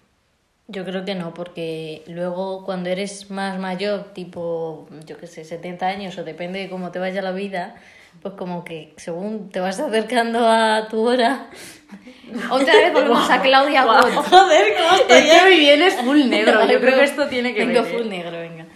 Yo 0.70 0.84
creo 0.84 1.04
que 1.04 1.14
no, 1.14 1.32
porque 1.32 2.02
luego 2.08 2.64
cuando 2.64 2.90
eres 2.90 3.30
más 3.30 3.58
mayor, 3.58 4.12
tipo, 4.12 4.86
yo 5.06 5.16
qué 5.16 5.26
sé, 5.26 5.44
70 5.44 5.86
años 5.86 6.18
o 6.18 6.24
depende 6.24 6.58
de 6.58 6.68
cómo 6.68 6.90
te 6.90 6.98
vaya 6.98 7.22
la 7.22 7.32
vida, 7.32 7.76
pues 8.20 8.34
como 8.34 8.64
que 8.64 8.92
según 8.96 9.48
te 9.48 9.60
vas 9.60 9.80
acercando 9.80 10.46
a 10.48 10.88
tu 10.88 11.08
hora... 11.08 11.46
Otra 12.50 12.74
vez 12.74 12.92
volvemos 12.92 13.30
a 13.30 13.40
Claudia. 13.40 13.84
Gott. 13.84 14.04
Joder, 14.30 14.74
¿cómo 14.76 14.96
Es 15.08 15.24
que 15.24 15.40
hoy 15.46 15.56
vienes 15.58 15.94
full 15.94 16.28
negro. 16.28 16.60
Yo 16.70 16.78
creo 16.80 16.98
que 16.98 17.04
esto 17.04 17.26
tiene 17.28 17.54
que 17.54 17.64
Vengo 17.64 17.82
ver. 17.82 17.92
full 17.96 18.06
negro, 18.08 18.32
venga. 18.32 18.66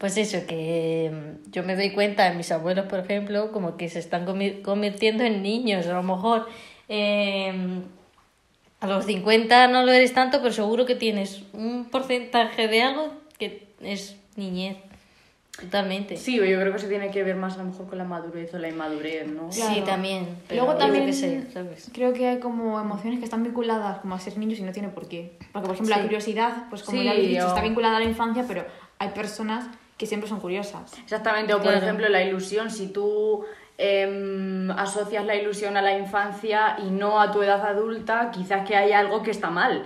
Pues 0.00 0.16
eso, 0.16 0.46
que 0.48 1.12
mm, 1.12 1.50
yo 1.52 1.62
me 1.62 1.76
doy 1.76 1.90
cuenta 1.92 2.26
en 2.26 2.38
mis 2.38 2.50
abuelos, 2.50 2.86
por 2.86 2.98
ejemplo, 3.00 3.52
como 3.52 3.76
que 3.76 3.88
se 3.90 3.98
están 3.98 4.26
convi- 4.26 4.62
convirtiendo 4.62 5.22
en 5.24 5.42
niños. 5.42 5.86
A 5.86 5.92
lo 5.92 6.02
mejor 6.02 6.48
eh, 6.88 7.52
a 8.80 8.86
los 8.86 9.04
50 9.04 9.68
no 9.68 9.84
lo 9.84 9.92
eres 9.92 10.14
tanto, 10.14 10.40
pero 10.40 10.52
seguro 10.54 10.86
que 10.86 10.94
tienes 10.94 11.42
un 11.52 11.84
porcentaje 11.90 12.66
de 12.66 12.82
algo 12.82 13.12
que 13.38 13.68
es 13.82 14.16
niñez. 14.36 14.78
Totalmente. 15.60 16.16
Sí, 16.16 16.36
yo 16.36 16.44
creo 16.44 16.72
que 16.72 16.78
se 16.78 16.88
tiene 16.88 17.10
que 17.10 17.22
ver 17.22 17.36
más 17.36 17.54
a 17.54 17.58
lo 17.58 17.64
mejor 17.64 17.86
con 17.86 17.98
la 17.98 18.04
madurez 18.04 18.54
o 18.54 18.58
la 18.58 18.68
inmadurez, 18.70 19.26
¿no? 19.26 19.52
Sí, 19.52 19.82
también. 19.84 20.38
pero 20.48 20.64
Luego 20.64 20.78
también 20.78 21.04
qué 21.04 21.12
sé, 21.12 21.44
¿sabes? 21.52 21.90
creo 21.92 22.14
que 22.14 22.26
hay 22.26 22.38
como 22.38 22.80
emociones 22.80 23.18
que 23.18 23.26
están 23.26 23.42
vinculadas 23.42 23.98
como 23.98 24.14
a 24.14 24.20
ser 24.20 24.38
niños 24.38 24.58
y 24.60 24.62
no 24.62 24.72
tiene 24.72 24.88
por 24.88 25.06
qué. 25.08 25.36
Porque, 25.52 25.66
por 25.66 25.74
ejemplo, 25.74 25.94
la 25.94 26.02
curiosidad, 26.02 26.64
pues 26.70 26.82
como 26.82 27.00
Sí, 27.00 27.04
ya 27.04 27.10
habéis 27.10 27.28
dicho, 27.28 27.46
está 27.48 27.60
vinculada 27.60 27.98
a 27.98 28.00
la 28.00 28.06
infancia, 28.06 28.44
pero 28.48 28.64
hay 28.98 29.10
personas 29.10 29.66
que 30.00 30.06
siempre 30.06 30.30
son 30.30 30.40
curiosas. 30.40 30.98
Exactamente, 30.98 31.52
o 31.52 31.58
por 31.58 31.66
Claro. 31.72 31.84
ejemplo 31.84 32.08
la 32.08 32.22
ilusión, 32.22 32.70
si 32.70 32.88
tú 32.88 33.44
em, 33.76 34.70
asocias 34.70 35.26
la 35.26 35.34
ilusión 35.34 35.76
a 35.76 35.82
la 35.82 35.96
infancia 35.98 36.76
y 36.78 36.90
no 36.90 37.20
a 37.20 37.30
tu 37.32 37.42
edad 37.42 37.64
adulta, 37.66 38.30
quizás 38.30 38.66
que 38.66 38.76
hay 38.76 38.92
algo 38.92 39.22
que 39.22 39.30
está 39.30 39.50
mal. 39.50 39.84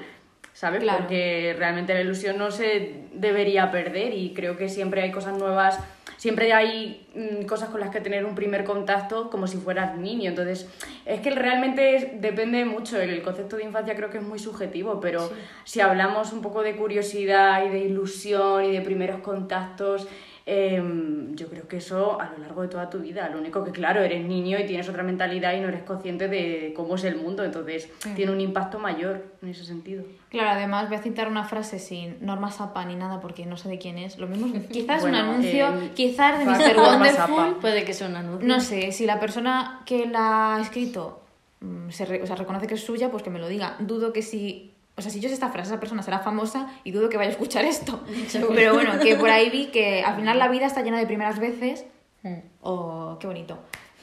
¿Sabes? 0.52 0.82
Claro. 0.84 0.98
Porque 1.00 1.54
realmente 1.58 1.94
la 1.94 2.00
ilusión 2.02 2.38
no 2.38 2.52
se 2.52 3.06
debería 3.12 3.72
perder 3.72 4.14
y 4.14 4.32
creo 4.34 4.56
que 4.56 4.68
siempre 4.68 5.02
hay 5.02 5.10
cosas 5.10 5.36
nuevas, 5.36 5.80
siempre 6.24 6.54
hay 6.54 7.06
mm, 7.14 7.44
cosas 7.44 7.68
con 7.68 7.80
las 7.80 7.90
que 7.90 8.00
tener 8.00 8.24
un 8.24 8.34
primer 8.34 8.64
contacto 8.64 9.28
como 9.28 9.46
si 9.46 9.58
fueras 9.58 9.98
niño. 9.98 10.30
Entonces, 10.30 10.66
es 11.04 11.20
que 11.20 11.28
realmente 11.30 11.96
es- 11.96 12.20
depende 12.22 12.64
mucho. 12.64 12.98
El 12.98 13.20
concepto 13.20 13.56
de 13.58 13.64
infancia 13.64 13.94
creo 13.94 14.08
que 14.08 14.16
es 14.16 14.24
muy 14.24 14.38
subjetivo, 14.38 15.00
pero 15.00 15.30
si 15.64 15.82
hablamos 15.82 16.32
un 16.32 16.40
poco 16.40 16.62
de 16.62 16.76
curiosidad 16.76 17.66
y 17.66 17.68
de 17.68 17.80
ilusión 17.80 18.64
y 18.64 18.72
de 18.72 18.80
primeros 18.80 19.20
contactos, 19.20 20.08
em, 20.46 21.34
yo 21.36 21.48
creo 21.48 21.66
que 21.68 21.78
eso 21.78 22.20
a 22.20 22.30
lo 22.30 22.38
largo 22.38 22.62
de 22.62 22.68
toda 22.68 22.90
tu 22.90 22.98
vida. 22.98 23.28
Lo 23.30 23.38
único 23.38 23.64
que, 23.64 23.70
claro, 23.72 24.02
eres 24.02 24.24
niño 24.24 24.58
y 24.58 24.66
tienes 24.66 24.88
otra 24.88 25.02
mentalidad 25.02 25.54
y 25.54 25.60
no 25.60 25.68
eres 25.68 25.82
consciente 25.84 26.28
de 26.28 26.72
cómo 26.76 26.96
es 26.96 27.04
el 27.04 27.16
mundo, 27.16 27.44
entonces 27.44 27.88
tiene 28.14 28.30
un 28.32 28.40
impacto 28.40 28.78
mayor 28.78 29.24
en 29.42 29.48
ese 29.48 29.64
sentido. 29.64 30.04
Claro, 30.28 30.50
además 30.50 30.88
voy 30.88 30.98
a 30.98 31.02
citar 31.02 31.28
una 31.28 31.44
frase 31.44 31.78
sin 31.78 32.16
Norma 32.24 32.50
Sapa 32.50 32.84
ni 32.84 32.94
nada 32.96 33.20
porque 33.20 33.46
no 33.46 33.56
sé 33.56 33.68
de 33.68 33.78
quién 33.78 33.96
es. 33.98 34.18
Lo 34.18 34.26
mismo, 34.26 34.52
quizás 34.70 34.98
es 34.98 35.04
un 35.04 35.10
Bueno, 35.12 35.30
anuncio, 35.30 35.68
eh, 35.68 35.90
quizás 35.94 36.38
de 36.38 36.44
Mr. 36.44 36.76
Wonderful. 36.76 37.56
Puede 37.60 37.84
que 37.84 37.94
sea 37.94 38.08
un 38.08 38.16
anuncio. 38.16 38.46
No 38.46 38.60
sé, 38.60 38.92
si 38.92 39.06
la 39.06 39.18
persona 39.20 39.80
que 39.86 40.06
la 40.06 40.56
ha 40.56 40.60
escrito 40.60 41.22
mm, 41.60 41.88
se 41.90 42.04
re- 42.04 42.22
o 42.22 42.26
sea, 42.26 42.36
reconoce 42.36 42.66
que 42.66 42.74
es 42.74 42.84
suya, 42.84 43.10
pues 43.10 43.22
que 43.22 43.30
me 43.30 43.38
lo 43.38 43.48
diga. 43.48 43.76
Dudo 43.80 44.12
que 44.12 44.20
si... 44.20 44.73
O 44.96 45.02
sea, 45.02 45.10
si 45.10 45.20
yo 45.20 45.28
sé 45.28 45.34
esta 45.34 45.48
frase, 45.50 45.70
esa 45.70 45.80
persona 45.80 46.02
será 46.02 46.20
famosa 46.20 46.68
y 46.84 46.92
dudo 46.92 47.08
que 47.08 47.16
vaya 47.16 47.30
a 47.30 47.32
escuchar 47.32 47.64
esto. 47.64 48.04
Pero 48.54 48.74
bueno, 48.74 48.98
que 49.00 49.16
por 49.16 49.30
ahí 49.30 49.50
vi 49.50 49.66
que 49.66 50.04
al 50.04 50.16
final 50.16 50.38
la 50.38 50.48
vida 50.48 50.66
está 50.66 50.82
llena 50.82 50.98
de 50.98 51.06
primeras 51.06 51.38
veces. 51.38 51.84
Mm. 52.22 52.38
Oh, 52.62 53.16
qué 53.20 53.26
bonito. 53.26 53.58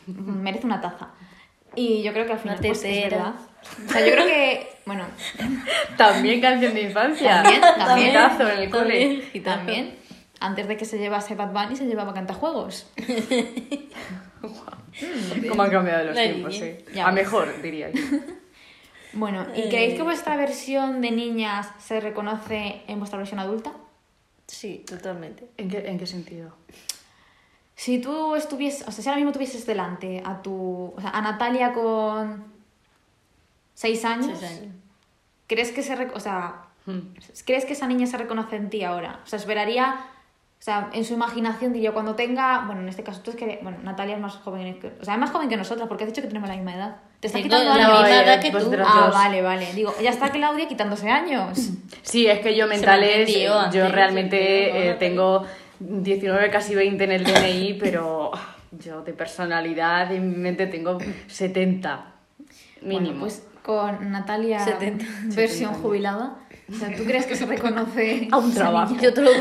Merece 0.07 0.65
una 0.65 0.81
taza. 0.81 1.09
Y 1.75 2.03
yo 2.03 2.11
creo 2.11 2.25
que 2.25 2.33
al 2.33 2.39
final 2.39 2.57
Una 2.59 2.67
pues, 2.67 2.83
es 2.83 3.03
verdad. 3.09 3.33
O 3.87 3.91
sea, 3.91 4.05
yo 4.05 4.11
creo 4.11 4.25
que... 4.25 4.67
Bueno, 4.85 5.05
También 5.97 6.41
canción 6.41 6.73
de 6.73 6.81
infancia. 6.81 7.43
También, 7.43 7.61
también. 7.61 8.09
Hitazo 8.09 8.49
en 8.49 8.59
el 8.59 8.69
cole. 8.69 9.23
Y 9.31 9.39
también, 9.39 9.95
antes 10.39 10.67
de 10.67 10.75
que 10.75 10.83
se 10.83 10.97
llevase 10.97 11.35
Bad 11.35 11.53
Bunny, 11.53 11.77
se 11.77 11.85
llevaba 11.85 12.13
cantajuegos. 12.13 12.91
Cómo 15.49 15.63
han 15.63 15.71
cambiado 15.71 16.05
los 16.05 16.15
La 16.15 16.23
tiempos, 16.23 16.55
sí. 16.57 16.75
Ya 16.93 17.07
A 17.07 17.11
ves. 17.11 17.23
mejor, 17.23 17.61
diría 17.61 17.91
yo. 17.91 18.01
Bueno, 19.13 19.45
¿y 19.55 19.69
creéis 19.69 19.95
que 19.95 20.03
vuestra 20.03 20.35
versión 20.37 21.01
de 21.01 21.11
niñas 21.11 21.69
se 21.79 21.99
reconoce 21.99 22.81
en 22.87 22.99
vuestra 22.99 23.17
versión 23.17 23.39
adulta? 23.39 23.73
Sí, 24.47 24.83
totalmente. 24.87 25.49
¿En 25.57 25.69
qué, 25.69 25.89
en 25.89 25.97
qué 25.97 26.05
sentido? 26.05 26.55
Si 27.75 27.99
tú 27.99 28.35
estuvieses, 28.35 28.87
o 28.87 28.91
sea, 28.91 29.03
si 29.03 29.09
ahora 29.09 29.17
mismo 29.17 29.31
tuvieses 29.31 29.65
delante 29.65 30.21
a 30.25 30.41
tu, 30.41 30.93
o 30.95 31.01
sea, 31.01 31.09
a 31.09 31.21
Natalia 31.21 31.73
con 31.73 32.45
seis 33.73 34.05
años, 34.05 34.37
Seis 34.39 34.51
años. 34.51 34.75
¿crees 35.47 35.71
que 35.71 35.81
se, 35.83 35.95
o 36.13 36.19
sea, 36.19 36.67
Hmm. 36.85 37.13
crees 37.45 37.65
que 37.65 37.73
esa 37.73 37.87
niña 37.87 38.07
se 38.07 38.17
reconoce 38.17 38.55
en 38.55 38.69
ti 38.69 38.83
ahora? 38.83 39.19
O 39.23 39.27
sea, 39.27 39.37
esperaría, 39.37 39.95
o 40.59 40.63
sea, 40.63 40.89
en 40.93 41.05
su 41.05 41.13
imaginación 41.13 41.73
diría 41.73 41.93
cuando 41.93 42.15
tenga, 42.15 42.65
bueno, 42.65 42.81
en 42.81 42.89
este 42.89 43.03
caso 43.03 43.21
tú 43.21 43.31
es 43.31 43.37
que, 43.37 43.59
bueno, 43.61 43.77
Natalia 43.83 44.15
es 44.15 44.21
más 44.21 44.35
joven 44.37 44.79
que, 44.79 44.87
o 44.99 45.05
sea, 45.05 45.13
es 45.15 45.19
más 45.19 45.31
joven 45.31 45.49
que 45.49 45.57
nosotras 45.57 45.87
porque 45.87 46.03
has 46.03 46.09
dicho 46.09 46.21
que 46.21 46.27
tenemos 46.27 46.49
la 46.49 46.55
misma 46.55 46.75
edad. 46.75 46.97
Te 47.21 47.27
está 47.27 47.37
Tengo 47.37 47.49
quitando 47.49 47.77
la 47.77 47.85
años. 47.85 48.01
misma 48.01 48.09
eh, 48.09 48.23
edad 48.23 48.41
que 48.41 48.51
tú. 48.51 48.57
Ah, 48.83 49.01
dos. 49.05 49.13
vale, 49.13 49.41
vale. 49.43 49.73
Digo, 49.73 49.93
ya 50.01 50.09
está 50.09 50.31
Claudia 50.31 50.67
quitándose 50.67 51.09
años. 51.09 51.57
Sí, 52.03 52.25
es 52.27 52.39
que 52.39 52.57
yo 52.57 52.67
mentales, 52.67 53.19
entendió 53.29 53.51
yo 53.51 53.59
antes, 53.59 53.91
realmente 53.91 54.89
eh, 54.89 54.95
tengo 54.95 55.45
19, 55.79 56.49
casi 56.49 56.73
20 56.73 57.03
en 57.03 57.11
el 57.11 57.23
DNI, 57.23 57.73
pero 57.79 58.31
ah, 58.33 58.55
yo 58.71 59.01
de 59.03 59.13
personalidad 59.13 60.11
en 60.11 60.29
mi 60.31 60.35
mente 60.35 60.65
tengo 60.65 60.97
70 61.27 62.05
mínimo. 62.81 63.05
Bueno, 63.05 63.19
pues 63.19 63.43
con 63.63 64.11
Natalia 64.11 64.65
70. 64.65 65.05
versión 65.35 65.73
jubilada. 65.75 66.39
O 66.69 66.73
sea, 66.73 66.93
¿tú 66.95 67.03
crees 67.03 67.27
que 67.27 67.35
se 67.35 67.45
reconoce 67.45 68.27
A 68.31 68.37
un 68.39 68.53
trabajo. 68.53 68.95
Yo 68.99 69.13
te 69.13 69.21
lo 69.21 69.31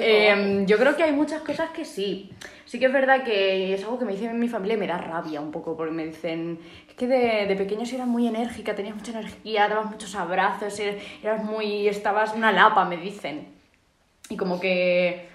Eh, 0.00 0.64
yo 0.66 0.78
creo 0.78 0.96
que 0.96 1.02
hay 1.02 1.12
muchas 1.12 1.42
cosas 1.42 1.70
que 1.70 1.84
sí. 1.84 2.30
Sí 2.64 2.78
que 2.78 2.86
es 2.86 2.92
verdad 2.92 3.22
que 3.24 3.74
es 3.74 3.82
algo 3.84 3.98
que 3.98 4.04
me 4.04 4.12
dicen 4.12 4.30
en 4.30 4.38
mi 4.38 4.48
familia 4.48 4.76
y 4.76 4.80
me 4.80 4.86
da 4.86 4.96
rabia 4.98 5.40
un 5.40 5.50
poco, 5.50 5.76
porque 5.76 5.92
me 5.92 6.06
dicen, 6.06 6.58
es 6.88 6.94
que 6.94 7.06
de, 7.06 7.46
de 7.46 7.56
pequeños 7.56 7.92
eras 7.92 8.06
muy 8.06 8.26
enérgica, 8.26 8.74
tenías 8.74 8.94
mucha 8.96 9.12
energía, 9.12 9.68
dabas 9.68 9.90
muchos 9.90 10.14
abrazos, 10.14 10.78
er- 10.80 10.98
eras 11.22 11.44
muy, 11.44 11.86
estabas 11.88 12.34
una 12.34 12.50
lapa, 12.52 12.84
me 12.86 12.96
dicen. 12.96 13.48
Y 14.30 14.36
como 14.36 14.58
que, 14.60 15.28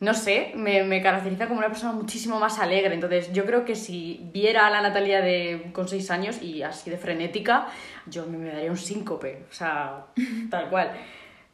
no 0.00 0.12
sé, 0.14 0.52
me, 0.56 0.82
me 0.84 1.00
caracteriza 1.00 1.46
como 1.46 1.60
una 1.60 1.68
persona 1.68 1.92
muchísimo 1.92 2.38
más 2.38 2.58
alegre. 2.58 2.92
Entonces 2.94 3.32
yo 3.32 3.46
creo 3.46 3.64
que 3.64 3.74
si 3.76 4.20
viera 4.32 4.66
a 4.66 4.70
la 4.70 4.82
Natalia 4.82 5.22
de, 5.22 5.70
con 5.72 5.88
6 5.88 6.10
años 6.10 6.42
y 6.42 6.62
así 6.62 6.90
de 6.90 6.98
frenética, 6.98 7.68
yo 8.06 8.26
me 8.26 8.50
daría 8.50 8.70
un 8.70 8.76
síncope, 8.76 9.44
o 9.50 9.54
sea, 9.54 10.06
tal 10.50 10.68
cual. 10.68 10.90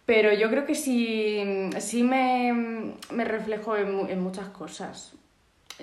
Pero 0.09 0.33
yo 0.33 0.49
creo 0.49 0.65
que 0.65 0.75
sí, 0.75 1.69
sí 1.81 2.03
me, 2.03 2.95
me 3.13 3.25
reflejo 3.27 3.77
en, 3.77 4.09
en 4.09 4.23
muchas 4.23 4.49
cosas. 4.49 5.13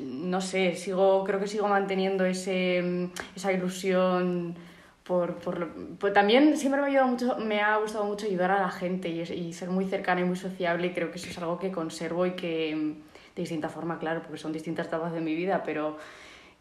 No 0.01 0.41
sé, 0.41 0.73
sigo, 0.73 1.23
creo 1.25 1.39
que 1.39 1.45
sigo 1.45 1.67
manteniendo 1.67 2.25
ese, 2.25 3.09
esa 3.35 3.53
ilusión 3.53 4.55
por, 5.03 5.35
por 5.35 5.59
lo- 5.59 5.69
pues 5.99 6.11
también 6.11 6.57
siempre 6.57 6.81
me 6.81 6.87
ha, 6.87 6.89
ayudado 6.89 7.07
mucho, 7.09 7.37
me 7.37 7.61
ha 7.61 7.77
gustado 7.77 8.05
mucho 8.05 8.25
ayudar 8.25 8.49
a 8.49 8.61
la 8.61 8.71
gente 8.71 9.09
y, 9.09 9.53
ser 9.53 9.69
muy 9.69 9.85
cercana 9.85 10.21
y 10.21 10.23
muy 10.23 10.37
sociable 10.37 10.87
y 10.87 10.93
creo 10.93 11.11
que 11.11 11.17
eso 11.19 11.29
es 11.29 11.37
algo 11.37 11.59
que 11.59 11.71
conservo 11.71 12.25
y 12.25 12.31
que 12.31 12.95
de 13.35 13.41
distinta 13.43 13.69
forma, 13.69 13.99
claro, 13.99 14.23
porque 14.23 14.39
son 14.39 14.51
distintas 14.51 14.87
etapas 14.87 15.13
de 15.13 15.21
mi 15.21 15.35
vida, 15.35 15.61
pero 15.63 15.97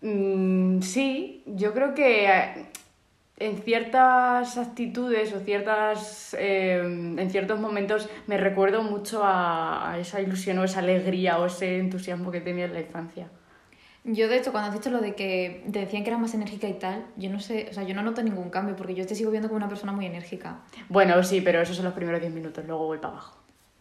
mm, 0.02 0.82
sí, 0.82 1.42
yo 1.46 1.72
creo 1.72 1.94
que 1.94 2.66
en 3.36 3.58
ciertas 3.62 4.56
actitudes 4.58 5.32
o 5.32 5.40
ciertas 5.40 6.36
eh, 6.38 6.80
en 6.84 7.30
ciertos 7.30 7.58
momentos 7.58 8.08
me 8.26 8.36
recuerdo 8.36 8.82
mucho 8.82 9.24
a, 9.24 9.90
a 9.92 9.98
esa 9.98 10.20
ilusión 10.20 10.58
o 10.58 10.64
esa 10.64 10.78
alegría 10.78 11.38
o 11.38 11.46
ese 11.46 11.78
entusiasmo 11.78 12.30
que 12.30 12.40
tenía 12.40 12.66
en 12.66 12.74
la 12.74 12.80
infancia. 12.80 13.28
Yo, 14.06 14.28
de 14.28 14.36
hecho, 14.36 14.52
cuando 14.52 14.68
has 14.68 14.74
dicho 14.76 14.90
lo 14.90 15.00
de 15.00 15.14
que 15.14 15.64
te 15.72 15.78
decían 15.80 16.04
que 16.04 16.10
era 16.10 16.18
más 16.18 16.34
enérgica 16.34 16.68
y 16.68 16.74
tal, 16.74 17.06
yo 17.16 17.30
no 17.30 17.40
sé, 17.40 17.68
o 17.70 17.72
sea, 17.72 17.84
yo 17.84 17.94
no 17.94 18.02
noto 18.02 18.22
ningún 18.22 18.50
cambio 18.50 18.76
porque 18.76 18.94
yo 18.94 19.06
te 19.06 19.14
sigo 19.14 19.30
viendo 19.30 19.48
como 19.48 19.56
una 19.56 19.68
persona 19.68 19.92
muy 19.92 20.04
enérgica. 20.04 20.58
Bueno, 20.90 21.22
sí, 21.22 21.40
pero 21.40 21.62
esos 21.62 21.74
son 21.74 21.86
los 21.86 21.94
primeros 21.94 22.20
10 22.20 22.32
minutos, 22.32 22.62
luego 22.66 22.84
voy 22.86 22.98
para 22.98 23.14
abajo. 23.14 23.38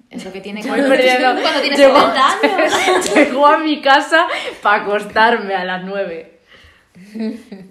Es 0.09 0.23
lo 0.23 0.31
que 0.31 0.39
tiene 0.39 0.61
cuando, 0.65 0.87
perdiendo. 0.87 1.41
cuando 1.41 1.59
tienes 1.61 1.77
Llego- 1.79 1.99
70 1.99 2.25
años. 2.41 3.13
Llego 3.15 3.45
a 3.47 3.57
mi 3.57 3.81
casa 3.81 4.27
para 4.61 4.83
acostarme 4.83 5.55
a 5.55 5.65
las 5.65 5.83
9. 5.83 6.32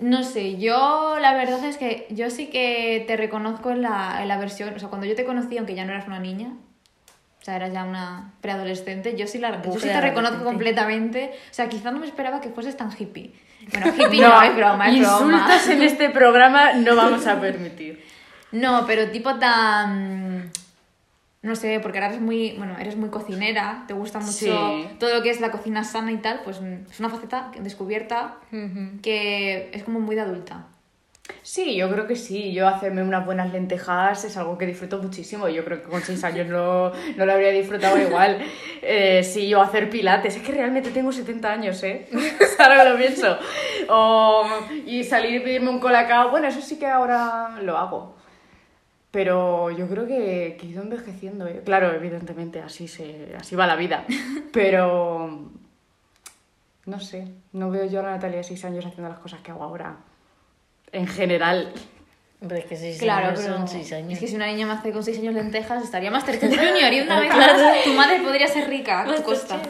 No 0.00 0.24
sé, 0.24 0.56
yo 0.58 1.16
la 1.20 1.34
verdad 1.34 1.64
es 1.64 1.76
que 1.76 2.06
yo 2.10 2.28
sí 2.30 2.48
que 2.48 3.04
te 3.06 3.16
reconozco 3.16 3.70
en 3.70 3.82
la, 3.82 4.18
en 4.20 4.28
la 4.28 4.36
versión, 4.36 4.74
o 4.74 4.78
sea, 4.78 4.88
cuando 4.88 5.06
yo 5.06 5.14
te 5.14 5.24
conocí, 5.24 5.56
aunque 5.58 5.74
ya 5.74 5.84
no 5.84 5.92
eras 5.92 6.06
una 6.06 6.18
niña, 6.18 6.54
o 7.42 7.44
sea, 7.44 7.56
eras 7.56 7.72
ya 7.72 7.82
una 7.82 8.34
preadolescente, 8.40 9.16
yo 9.16 9.26
sí, 9.26 9.38
la, 9.38 9.60
yo 9.62 9.72
sí 9.72 9.88
te 9.88 10.00
reconozco 10.00 10.44
completamente. 10.44 11.32
O 11.50 11.54
sea, 11.54 11.68
quizá 11.68 11.90
no 11.90 11.98
me 11.98 12.06
esperaba 12.06 12.40
que 12.40 12.50
fueses 12.50 12.76
tan 12.76 12.90
hippie. 12.96 13.32
Bueno, 13.72 13.88
hippie 13.98 14.20
no, 14.20 14.42
es 14.42 14.54
broma, 14.54 14.88
es 14.88 15.00
broma. 15.00 15.24
insultos 15.24 15.68
en 15.68 15.82
este 15.82 16.10
programa 16.10 16.74
no 16.74 16.94
vamos 16.94 17.26
a 17.26 17.40
permitir. 17.40 18.04
No, 18.52 18.86
pero 18.86 19.10
tipo 19.10 19.34
tan... 19.40 20.52
No 21.42 21.56
sé, 21.56 21.80
porque 21.80 21.98
ahora 21.98 22.08
eres 22.10 22.20
muy, 22.20 22.52
bueno, 22.56 22.76
eres 22.78 22.96
muy 22.96 23.08
cocinera, 23.10 23.84
te 23.88 23.94
gusta 23.94 24.20
mucho 24.20 24.32
Sí. 24.32 24.86
todo 25.00 25.12
lo 25.12 25.22
que 25.22 25.30
es 25.30 25.40
la 25.40 25.50
cocina 25.50 25.82
sana 25.82 26.12
y 26.12 26.18
tal, 26.18 26.40
pues 26.44 26.60
es 26.90 27.00
una 27.00 27.08
faceta 27.10 27.50
descubierta 27.60 28.36
que 29.02 29.70
es 29.72 29.82
como 29.82 29.98
muy 30.00 30.14
de 30.14 30.22
adulta. 30.22 30.66
Sí, 31.42 31.76
yo 31.76 31.90
creo 31.90 32.06
que 32.06 32.16
sí. 32.16 32.52
Yo 32.52 32.68
hacerme 32.68 33.02
unas 33.02 33.24
buenas 33.24 33.52
lentejas 33.52 34.24
es 34.24 34.36
algo 34.36 34.58
que 34.58 34.66
disfruto 34.66 34.98
muchísimo. 35.02 35.48
Yo 35.48 35.64
creo 35.64 35.80
que 35.82 35.88
con 35.88 36.00
seis 36.02 36.22
años 36.24 36.46
no, 36.48 36.92
no 37.16 37.26
lo 37.26 37.32
habría 37.32 37.50
disfrutado 37.50 37.98
igual. 38.00 38.38
Eh, 38.82 39.22
sí, 39.24 39.48
yo 39.48 39.60
hacer 39.62 39.88
pilates. 39.88 40.36
Es 40.36 40.42
que 40.42 40.52
realmente 40.52 40.90
tengo 40.90 41.10
70 41.12 41.50
años, 41.50 41.82
¿eh? 41.84 42.08
ahora 42.58 42.82
que 42.84 42.90
lo 42.90 42.96
pienso. 42.96 43.38
O, 43.88 44.44
y 44.84 45.04
salir 45.04 45.36
y 45.36 45.40
pedirme 45.40 45.70
un 45.70 45.78
colacao. 45.78 46.30
Bueno, 46.30 46.48
eso 46.48 46.60
sí 46.60 46.78
que 46.78 46.86
ahora 46.86 47.56
lo 47.62 47.78
hago. 47.78 48.16
Pero 49.12 49.70
yo 49.70 49.86
creo 49.88 50.06
que, 50.06 50.56
que 50.58 50.66
he 50.66 50.70
ido 50.70 50.82
envejeciendo. 50.82 51.46
¿eh? 51.46 51.60
Claro, 51.64 51.92
evidentemente, 51.92 52.60
así, 52.60 52.88
se, 52.88 53.36
así 53.38 53.54
va 53.54 53.66
la 53.66 53.76
vida. 53.76 54.04
Pero... 54.52 55.50
No 56.84 56.98
sé, 56.98 57.28
no 57.52 57.70
veo 57.70 57.84
yo 57.84 58.00
a 58.00 58.02
la 58.02 58.10
Natalia 58.12 58.38
de 58.38 58.42
6 58.44 58.64
años 58.64 58.84
haciendo 58.84 59.08
las 59.08 59.20
cosas 59.20 59.40
que 59.40 59.52
hago 59.52 59.62
ahora. 59.62 59.98
En 60.90 61.06
general. 61.06 61.72
Es 62.50 62.64
que 62.64 62.76
seis 62.76 62.98
Claro, 62.98 63.28
años 63.28 63.40
pero 63.40 63.56
son 63.56 63.68
seis 63.68 63.92
años. 63.92 64.14
es 64.14 64.18
que 64.18 64.26
si 64.26 64.34
una 64.34 64.46
niña 64.48 64.66
me 64.66 64.72
hace 64.72 64.90
con 64.90 65.04
6 65.04 65.16
años 65.20 65.34
lentejas, 65.34 65.84
estaría 65.84 66.10
Masterchef 66.10 66.50
Junior 66.50 66.92
y 66.92 67.00
una 67.02 67.20
vez 67.20 67.30
más 67.32 67.84
tu 67.84 67.92
madre 67.92 68.20
podría 68.20 68.48
ser 68.48 68.68
rica 68.68 69.02
a 69.02 69.14
tu 69.14 69.22
costa. 69.22 69.60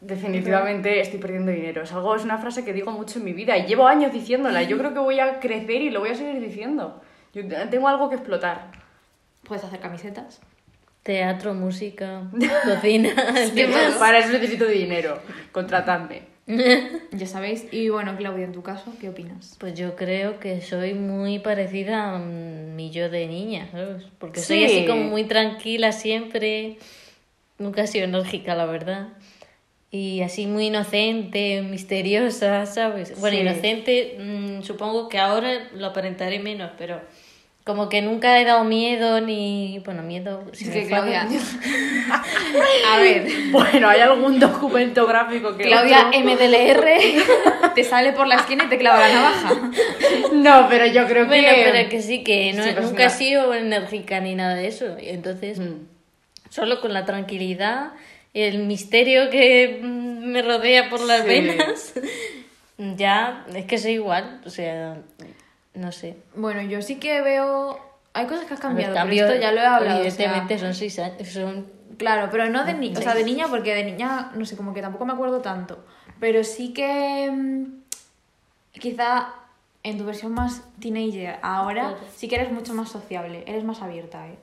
Definitivamente 0.00 1.00
estoy 1.00 1.20
perdiendo 1.20 1.52
dinero. 1.52 1.82
Es 1.82 1.92
algo, 1.92 2.16
es 2.16 2.24
una 2.24 2.38
frase 2.38 2.64
que 2.64 2.72
digo 2.72 2.90
mucho 2.90 3.18
en 3.20 3.24
mi 3.24 3.32
vida 3.32 3.56
y 3.56 3.66
llevo 3.66 3.86
años 3.86 4.12
diciéndola. 4.12 4.62
Yo 4.64 4.76
creo 4.76 4.92
que 4.92 4.98
voy 4.98 5.20
a 5.20 5.38
crecer 5.38 5.82
y 5.82 5.90
lo 5.90 6.00
voy 6.00 6.10
a 6.10 6.14
seguir 6.16 6.40
diciendo. 6.40 7.00
Yo 7.42 7.68
tengo 7.68 7.88
algo 7.88 8.08
que 8.08 8.16
explotar. 8.16 8.70
Puedes 9.44 9.64
hacer 9.64 9.80
camisetas. 9.80 10.40
Teatro, 11.02 11.54
música, 11.54 12.22
cocina. 12.64 13.10
¿Qué 13.54 13.66
más? 13.68 13.94
Para 13.94 14.18
eso 14.18 14.30
necesito 14.32 14.66
dinero. 14.66 15.20
Contratadme. 15.52 16.22
ya 17.12 17.26
sabéis. 17.26 17.66
Y 17.72 17.88
bueno, 17.90 18.16
Claudia, 18.16 18.44
en 18.44 18.52
tu 18.52 18.62
caso, 18.62 18.92
¿qué 19.00 19.08
opinas? 19.10 19.56
Pues 19.60 19.74
yo 19.74 19.96
creo 19.96 20.40
que 20.40 20.60
soy 20.62 20.94
muy 20.94 21.38
parecida 21.38 22.14
a 22.14 22.18
mi 22.18 22.90
yo 22.90 23.08
de 23.10 23.26
niña, 23.26 23.68
¿sabes? 23.70 24.04
Porque 24.18 24.40
soy 24.40 24.58
Sí. 24.60 24.64
así 24.64 24.86
como 24.86 25.02
muy 25.04 25.24
tranquila 25.24 25.92
siempre. 25.92 26.78
Nunca 27.58 27.82
he 27.82 27.86
sido 27.86 28.04
enérgica, 28.04 28.54
la 28.54 28.66
verdad. 28.66 29.08
Y 29.90 30.20
así 30.20 30.46
muy 30.46 30.66
inocente, 30.66 31.62
misteriosa, 31.62 32.66
¿sabes? 32.66 33.18
Bueno, 33.20 33.36
Sí. 33.36 33.42
inocente, 33.42 34.16
mm, 34.20 34.62
supongo 34.62 35.08
que 35.08 35.18
ahora 35.18 35.68
lo 35.74 35.86
aparentaré 35.86 36.38
menos, 36.38 36.70
pero 36.76 37.00
como 37.68 37.90
que 37.90 38.00
nunca 38.00 38.40
he 38.40 38.44
dado 38.46 38.64
miedo 38.64 39.20
ni. 39.20 39.78
Bueno, 39.84 40.02
miedo. 40.02 40.42
Si 40.52 40.64
Es 40.64 40.70
que 40.70 40.86
Claudia. 40.86 41.28
A 42.90 42.96
ver, 42.98 43.26
Bueno, 43.50 43.90
hay 43.90 44.00
algún 44.00 44.40
documento 44.40 45.06
gráfico 45.06 45.54
que 45.54 45.64
Claudia 45.64 46.06
otro? 46.08 46.20
MDLR 46.20 46.88
te 47.74 47.84
sale 47.84 48.12
por 48.14 48.26
la 48.26 48.36
esquina 48.36 48.64
y 48.64 48.68
te 48.68 48.78
clava 48.78 49.00
la 49.06 49.14
navaja. 49.14 49.70
No, 50.32 50.66
pero 50.70 50.86
yo 50.86 51.06
creo 51.06 51.24
que... 51.24 51.28
Bueno, 51.28 51.48
pero 51.52 51.88
que 51.90 52.00
sí, 52.00 52.24
que 52.24 52.54
no, 52.54 52.64
Sí, 52.64 52.70
pues 52.72 52.86
nunca 52.86 53.04
he 53.04 53.10
sido 53.10 53.52
enérgica 53.52 54.18
ni 54.20 54.34
nada 54.34 54.54
de 54.54 54.66
eso. 54.68 54.96
Y 54.98 55.10
entonces, 55.10 55.58
Mm. 55.58 55.86
solo 56.48 56.80
con 56.80 56.94
la 56.94 57.04
tranquilidad 57.04 57.92
y 58.32 58.40
el 58.42 58.60
misterio 58.60 59.28
que 59.28 59.78
mm, 59.82 60.24
me 60.32 60.40
rodea 60.40 60.88
por 60.88 61.00
las 61.00 61.20
Sí. 61.22 61.28
venas, 61.28 61.92
ya 62.96 63.44
es 63.54 63.66
que 63.66 63.76
soy 63.76 63.92
igual. 63.92 64.40
O 64.46 64.50
sea, 64.50 64.96
no 65.78 65.92
sé. 65.92 66.16
Bueno, 66.34 66.62
yo 66.62 66.82
sí 66.82 66.96
que 66.96 67.22
veo. 67.22 67.78
Hay 68.12 68.26
cosas 68.26 68.46
que 68.46 68.54
has 68.54 68.60
cambiado, 68.60 68.92
pero 68.92 69.02
cambios, 69.04 69.28
esto 69.28 69.40
ya 69.40 69.52
lo 69.52 69.60
he 69.60 69.66
hablado. 69.66 70.00
o 70.00 70.10
sea, 70.10 70.24
Evidentemente 70.24 70.58
son 70.58 70.74
seis 70.74 70.98
años. 70.98 71.28
Son... 71.28 71.66
Claro, 71.96 72.28
pero 72.30 72.48
no 72.48 72.64
de 72.64 72.74
niña, 72.74 72.98
o 72.98 73.02
sea, 73.02 73.14
de 73.14 73.24
niña 73.24 73.46
porque 73.48 73.74
de 73.74 73.84
niña, 73.84 74.32
no 74.34 74.44
sé, 74.44 74.56
como 74.56 74.74
que 74.74 74.80
tampoco 74.80 75.04
me 75.04 75.12
acuerdo 75.12 75.40
tanto. 75.40 75.84
Pero 76.20 76.44
sí 76.44 76.72
que 76.72 77.30
mm, 77.30 77.64
quizá 78.72 79.34
en 79.82 79.98
tu 79.98 80.04
versión 80.04 80.32
más 80.32 80.62
teenager 80.80 81.38
ahora 81.42 81.96
sí 82.14 82.28
que 82.28 82.36
eres 82.36 82.52
mucho 82.52 82.74
más 82.74 82.88
sociable, 82.88 83.44
eres 83.46 83.64
más 83.64 83.82
abierta, 83.82 84.26
¿eh? 84.28 84.38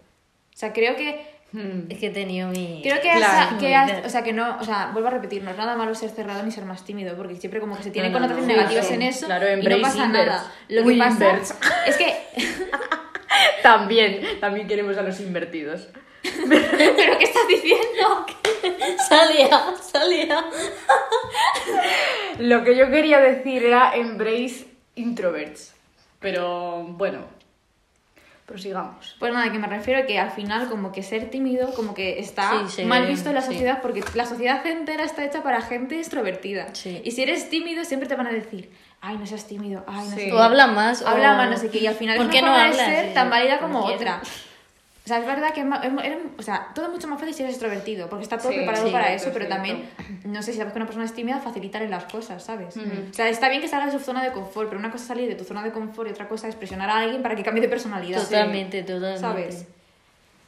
O 0.54 0.58
sea, 0.58 0.72
creo 0.72 0.96
que 0.96 1.35
Mm. 1.52 1.90
Es 1.90 2.00
que 2.00 2.08
he 2.08 2.10
tenido 2.10 2.50
mi... 2.50 2.82
creo 2.84 3.00
que, 3.02 3.10
has- 3.12 3.18
Claro. 3.20 3.58
que 3.60 3.76
has- 3.76 4.06
o 4.06 4.10
sea, 4.10 4.24
que 4.24 4.34
no, 4.34 4.58
o 4.60 4.64
sea, 4.64 4.90
vuelvo 4.92 5.08
a 5.08 5.12
repetir, 5.12 5.42
no 5.44 5.52
es 5.52 5.58
nada 5.58 5.76
malo 5.78 5.96
ser 5.96 6.10
cerrado 6.10 6.44
ni 6.44 6.52
ser 6.52 6.66
más 6.66 6.84
tímido, 6.84 7.16
porque 7.16 7.36
siempre 7.36 7.60
como 7.62 7.78
que 7.78 7.84
se 7.84 7.92
tienen 7.92 8.12
No, 8.12 8.20
no, 8.20 8.26
connotaciones 8.28 8.56
no. 8.58 8.62
negativas 8.62 8.88
Sí, 8.88 8.94
en 8.96 9.02
eso 9.04 9.26
claro, 9.28 9.46
y 9.48 9.52
no 9.52 9.56
embrace 9.60 9.82
pasa 9.82 10.06
inverse. 10.06 10.26
nada. 10.30 10.52
Lo 10.68 10.84
Uy, 10.84 10.94
que 10.94 11.00
pasa 11.00 11.12
inverse. 11.14 11.54
es 11.88 11.98
que 11.98 12.16
También, 13.64 14.40
también 14.40 14.68
queremos 14.68 14.98
a 14.98 15.02
los 15.02 15.20
invertidos. 15.20 15.88
¿Pero 16.24 17.18
qué 17.18 17.24
estás 17.24 17.48
diciendo? 17.48 18.26
Salía, 19.08 19.76
salía. 19.82 20.46
Lo 22.40 22.64
que 22.64 22.76
yo 22.76 22.90
quería 22.90 23.20
decir 23.20 23.64
era 23.66 23.96
embrace 23.96 24.66
introverts. 24.96 25.74
Pero 26.20 26.84
bueno, 26.84 27.20
prosigamos. 28.46 29.16
Pues 29.20 29.34
nada, 29.34 29.52
que 29.52 29.58
me 29.58 29.68
refiero 29.68 30.06
que 30.06 30.20
al 30.20 30.32
final 30.32 30.70
como 30.70 30.92
que 30.92 31.02
ser 31.04 31.30
tímido 31.32 31.74
como 31.74 31.94
que 31.96 32.20
está 32.20 32.52
Sí, 32.68 32.82
sí, 32.82 32.86
mal 32.86 33.06
visto 33.08 33.30
en 33.30 33.36
la 33.36 33.42
sí. 33.42 33.48
sociedad 33.48 33.82
porque 33.82 34.04
la 34.14 34.26
sociedad 34.26 34.66
entera 34.68 35.04
está 35.04 35.26
hecha 35.26 35.42
para 35.42 35.62
gente 35.62 36.00
extrovertida. 36.00 36.68
Sí. 36.74 37.02
Y 37.04 37.12
si 37.12 37.24
eres 37.24 37.50
tímido 37.50 37.84
siempre 37.86 38.08
te 38.08 38.16
van 38.16 38.28
a 38.28 38.32
decir, 38.32 38.72
ay, 39.02 39.18
no 39.18 39.26
seas 39.26 39.48
tímido, 39.48 39.84
ay, 39.88 40.08
no 40.10 40.16
Sí. 40.16 40.22
sé 40.26 40.34
O 40.34 40.40
habla 40.40 40.68
más. 40.68 41.02
o- 41.02 41.08
Habla 41.08 41.34
más, 41.36 41.50
no 41.50 41.58
sé 41.58 41.70
qué. 41.70 41.80
Y 41.80 41.88
al 41.88 41.96
final 41.96 42.18
¿Por 42.18 42.28
es 42.28 42.32
qué 42.32 42.40
una 42.40 42.48
no 42.50 42.54
forma 42.58 42.68
de 42.76 42.82
hablas? 42.82 42.96
ser 42.98 43.08
Sí, 43.10 43.14
tan 43.16 43.30
válida 43.32 43.60
como 43.60 43.80
otra. 43.86 44.22
O 45.06 45.08
sea, 45.08 45.20
es 45.20 45.26
verdad 45.28 45.54
que 45.54 45.62
eres- 45.62 46.18
o 46.36 46.42
sea, 46.42 46.72
todo 46.74 46.88
es 46.88 46.92
mucho 46.92 47.08
más 47.08 47.20
fácil 47.20 47.36
si 47.36 47.44
eres 47.44 47.54
extrovertido, 47.56 48.10
porque 48.10 48.24
está 48.24 48.40
todo 48.40 48.50
Sí, 48.50 48.58
preparado 48.58 48.88
sí, 48.88 48.92
para 48.92 49.14
eso, 49.14 49.30
pero 49.32 49.48
también, 49.48 49.88
no 50.24 50.42
sé, 50.42 50.52
si 50.52 50.58
sabes 50.58 50.74
que 50.74 50.80
una 50.80 50.88
persona 50.88 51.06
es 51.06 51.14
tímida, 51.14 51.40
facilitarle 51.40 51.88
las 51.90 52.06
cosas, 52.06 52.44
¿sabes? 52.44 52.76
O 52.76 53.14
sea, 53.14 53.30
está 53.30 53.48
bien 53.50 53.62
que 53.62 53.68
salgas 53.68 53.94
de 53.94 54.00
su 54.00 54.04
zona 54.04 54.24
de 54.24 54.32
confort, 54.32 54.68
pero 54.68 54.80
una 54.80 54.90
cosa 54.90 55.04
es 55.04 55.08
salir 55.08 55.30
de 55.30 55.36
tu 55.36 55.44
zona 55.44 55.64
de 55.64 55.72
confort 55.72 56.10
y 56.10 56.12
otra 56.12 56.28
cosa 56.28 56.48
es 56.48 56.56
presionar 56.56 56.90
a 56.90 56.98
alguien 57.00 57.22
para 57.22 57.36
que 57.36 57.44
cambie 57.44 57.62
de 57.62 57.70
personalidad. 57.70 58.24
Totalmente, 58.24 58.82
totalmente. 58.82 59.20
¿Sabes? 59.22 59.68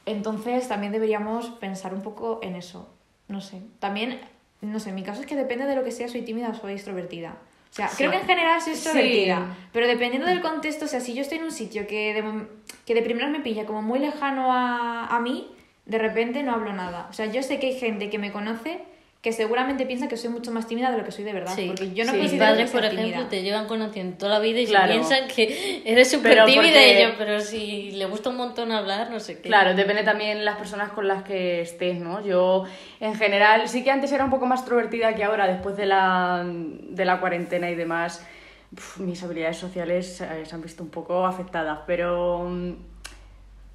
Entonces 0.07 0.67
también 0.67 0.91
deberíamos 0.91 1.49
pensar 1.59 1.93
un 1.93 2.01
poco 2.01 2.39
en 2.41 2.55
eso. 2.55 2.89
No 3.27 3.41
sé. 3.41 3.61
También, 3.79 4.19
no 4.61 4.79
sé, 4.79 4.91
mi 4.91 5.03
caso 5.03 5.21
es 5.21 5.27
que 5.27 5.35
depende 5.35 5.65
de 5.65 5.75
lo 5.75 5.83
que 5.83 5.91
sea, 5.91 6.07
soy 6.07 6.21
tímida 6.23 6.49
o 6.49 6.53
soy 6.55 6.73
extrovertida. 6.73 7.35
O 7.71 7.73
sea, 7.77 7.89
creo 7.95 8.11
que 8.11 8.17
en 8.17 8.25
general 8.25 8.61
soy 8.61 8.73
extrovertida. 8.73 9.37
Sí. 9.37 9.67
Pero 9.71 9.87
dependiendo 9.87 10.27
del 10.27 10.41
contexto, 10.41 10.85
o 10.85 10.87
sea, 10.87 10.99
si 10.99 11.13
yo 11.13 11.21
estoy 11.21 11.37
en 11.37 11.43
un 11.43 11.51
sitio 11.51 11.85
que 11.85 12.13
de, 12.13 12.47
que 12.85 12.95
de 12.95 13.01
primeras 13.01 13.29
me 13.29 13.39
pilla 13.39 13.65
como 13.65 13.81
muy 13.81 13.99
lejano 13.99 14.51
a, 14.51 15.07
a 15.07 15.19
mí, 15.19 15.51
de 15.85 15.97
repente 15.97 16.43
no 16.43 16.53
hablo 16.53 16.73
nada. 16.73 17.07
O 17.09 17.13
sea, 17.13 17.27
yo 17.27 17.43
sé 17.43 17.59
que 17.59 17.67
hay 17.67 17.79
gente 17.79 18.09
que 18.09 18.17
me 18.17 18.31
conoce 18.31 18.81
que 19.27 19.33
seguramente 19.33 19.85
piensa 19.85 20.07
que 20.07 20.15
soy 20.15 20.29
mucho 20.29 20.51
más 20.53 20.67
tímida 20.67 20.89
de 20.89 20.97
lo 20.99 21.03
que 21.03 21.11
soy 21.11 21.25
de 21.25 21.33
verdad. 21.33 21.51
Sí. 21.53 21.65
Porque 21.67 21.91
yo 21.93 22.05
no 22.05 22.13
Sí. 22.13 22.19
Considero 22.19 22.45
padres, 22.45 22.71
que 22.71 22.77
por 22.77 22.85
ejemplo, 22.85 23.05
tímida. 23.11 23.27
te 23.29 23.43
llevan 23.43 23.67
conociendo 23.67 24.17
toda 24.17 24.31
la 24.35 24.39
vida 24.39 24.61
y 24.61 24.67
Claro. 24.67 24.93
piensan 24.93 25.27
que 25.27 25.81
eres 25.83 26.09
súper 26.09 26.45
tímida 26.45 26.61
porque- 26.71 27.01
yo, 27.01 27.09
pero 27.17 27.41
si 27.41 27.91
le 27.91 28.05
gusta 28.05 28.29
un 28.29 28.37
montón 28.37 28.71
hablar, 28.71 29.11
no 29.11 29.19
sé 29.19 29.35
qué. 29.41 29.49
Claro, 29.49 29.73
depende 29.75 30.03
también 30.03 30.45
las 30.45 30.55
personas 30.55 30.93
con 30.93 31.09
las 31.09 31.23
que 31.23 31.59
estés, 31.59 31.99
¿no? 31.99 32.25
Yo, 32.25 32.63
en 33.01 33.15
general, 33.15 33.67
sí 33.67 33.83
que 33.83 33.91
antes 33.91 34.13
era 34.13 34.23
un 34.23 34.29
poco 34.31 34.45
más 34.45 34.61
extrovertida 34.61 35.13
que 35.13 35.25
ahora, 35.25 35.45
después 35.45 35.75
de 35.75 35.87
la, 35.87 36.45
de 36.45 37.03
la 37.03 37.19
cuarentena 37.19 37.69
y 37.69 37.75
demás. 37.75 38.25
Uf, 38.71 38.99
mis 38.99 39.21
habilidades 39.23 39.57
sociales 39.57 40.21
eh, 40.21 40.45
se 40.45 40.55
han 40.55 40.61
visto 40.61 40.83
un 40.83 40.89
poco 40.89 41.25
afectadas, 41.25 41.79
pero, 41.85 42.45
mm, 42.47 42.73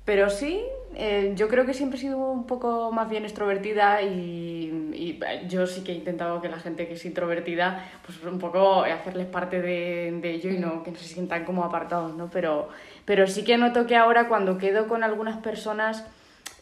pero 0.04 0.30
sí, 0.30 0.62
eh, 0.94 1.32
yo 1.36 1.48
creo 1.48 1.64
que 1.64 1.74
siempre 1.74 1.98
he 1.98 2.00
sido 2.00 2.18
un 2.18 2.46
poco 2.46 2.90
más 2.92 3.08
bien 3.08 3.24
extrovertida 3.24 4.02
y, 4.02 4.92
y, 4.92 5.20
eh, 5.26 5.46
yo 5.48 5.66
sí 5.66 5.82
que 5.82 5.92
he 5.92 5.94
intentado 5.94 6.42
que 6.42 6.48
la 6.48 6.58
gente 6.58 6.86
que 6.86 6.94
es 6.94 7.04
introvertida, 7.04 7.84
pues 8.04 8.22
un 8.24 8.38
poco 8.38 8.82
hacerles 8.82 9.26
parte 9.26 9.62
de, 9.62 10.18
de 10.20 10.30
ello 10.30 10.50
y 10.50 10.58
no 10.58 10.82
que 10.82 10.90
no 10.90 10.98
se 10.98 11.06
sientan 11.06 11.44
como 11.44 11.64
apartados, 11.64 12.14
¿no? 12.14 12.28
Pero, 12.30 12.68
pero 13.04 13.26
sí 13.26 13.44
que 13.44 13.56
noto 13.56 13.86
que 13.86 13.96
ahora 13.96 14.28
cuando 14.28 14.58
quedo 14.58 14.88
con 14.88 15.02
algunas 15.02 15.38
personas 15.38 16.04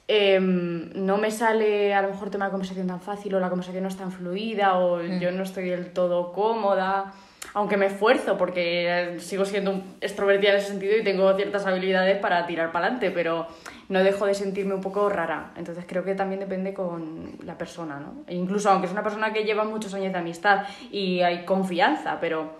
em, 0.06 0.90
no 0.94 1.18
me 1.18 1.30
sale 1.30 1.94
a 1.94 2.02
lo 2.02 2.08
mejor 2.10 2.30
tema 2.30 2.44
de 2.44 2.50
conversación 2.52 2.86
tan 2.86 3.00
fácil 3.00 3.34
o 3.34 3.40
la 3.40 3.48
conversación 3.48 3.82
no 3.82 3.88
es 3.88 3.96
tan 3.96 4.12
fluida 4.12 4.78
o 4.78 5.02
yo 5.02 5.32
no 5.32 5.42
estoy 5.42 5.70
del 5.70 5.92
todo 5.92 6.32
cómoda, 6.32 7.14
aunque 7.54 7.76
me 7.76 7.86
esfuerzo 7.86 8.36
porque 8.38 8.86
eh, 9.14 9.20
sigo 9.20 9.44
siendo 9.44 9.82
extrovertida 10.00 10.50
en 10.50 10.56
ese 10.58 10.68
sentido 10.68 10.96
y 10.96 11.02
tengo 11.02 11.32
ciertas 11.34 11.66
habilidades 11.66 12.18
para 12.18 12.46
tirar 12.46 12.70
para 12.72 12.86
adelante, 12.86 13.10
pero 13.10 13.46
no 13.88 14.02
dejo 14.04 14.26
de 14.26 14.34
sentirme 14.34 14.74
un 14.74 14.80
poco 14.80 15.08
rara. 15.08 15.52
Entonces 15.56 15.84
creo 15.88 16.04
que 16.04 16.14
también 16.14 16.40
depende 16.40 16.72
con 16.74 17.32
la 17.44 17.58
persona, 17.58 17.98
¿no? 17.98 18.22
E 18.26 18.34
incluso 18.36 18.70
aunque 18.70 18.86
es 18.86 18.92
una 18.92 19.02
persona 19.02 19.32
que 19.32 19.44
lleva 19.44 19.64
muchos 19.64 19.92
años 19.94 20.12
de 20.12 20.18
amistad 20.18 20.64
y 20.92 21.22
hay 21.22 21.44
confianza, 21.44 22.18
pero 22.20 22.52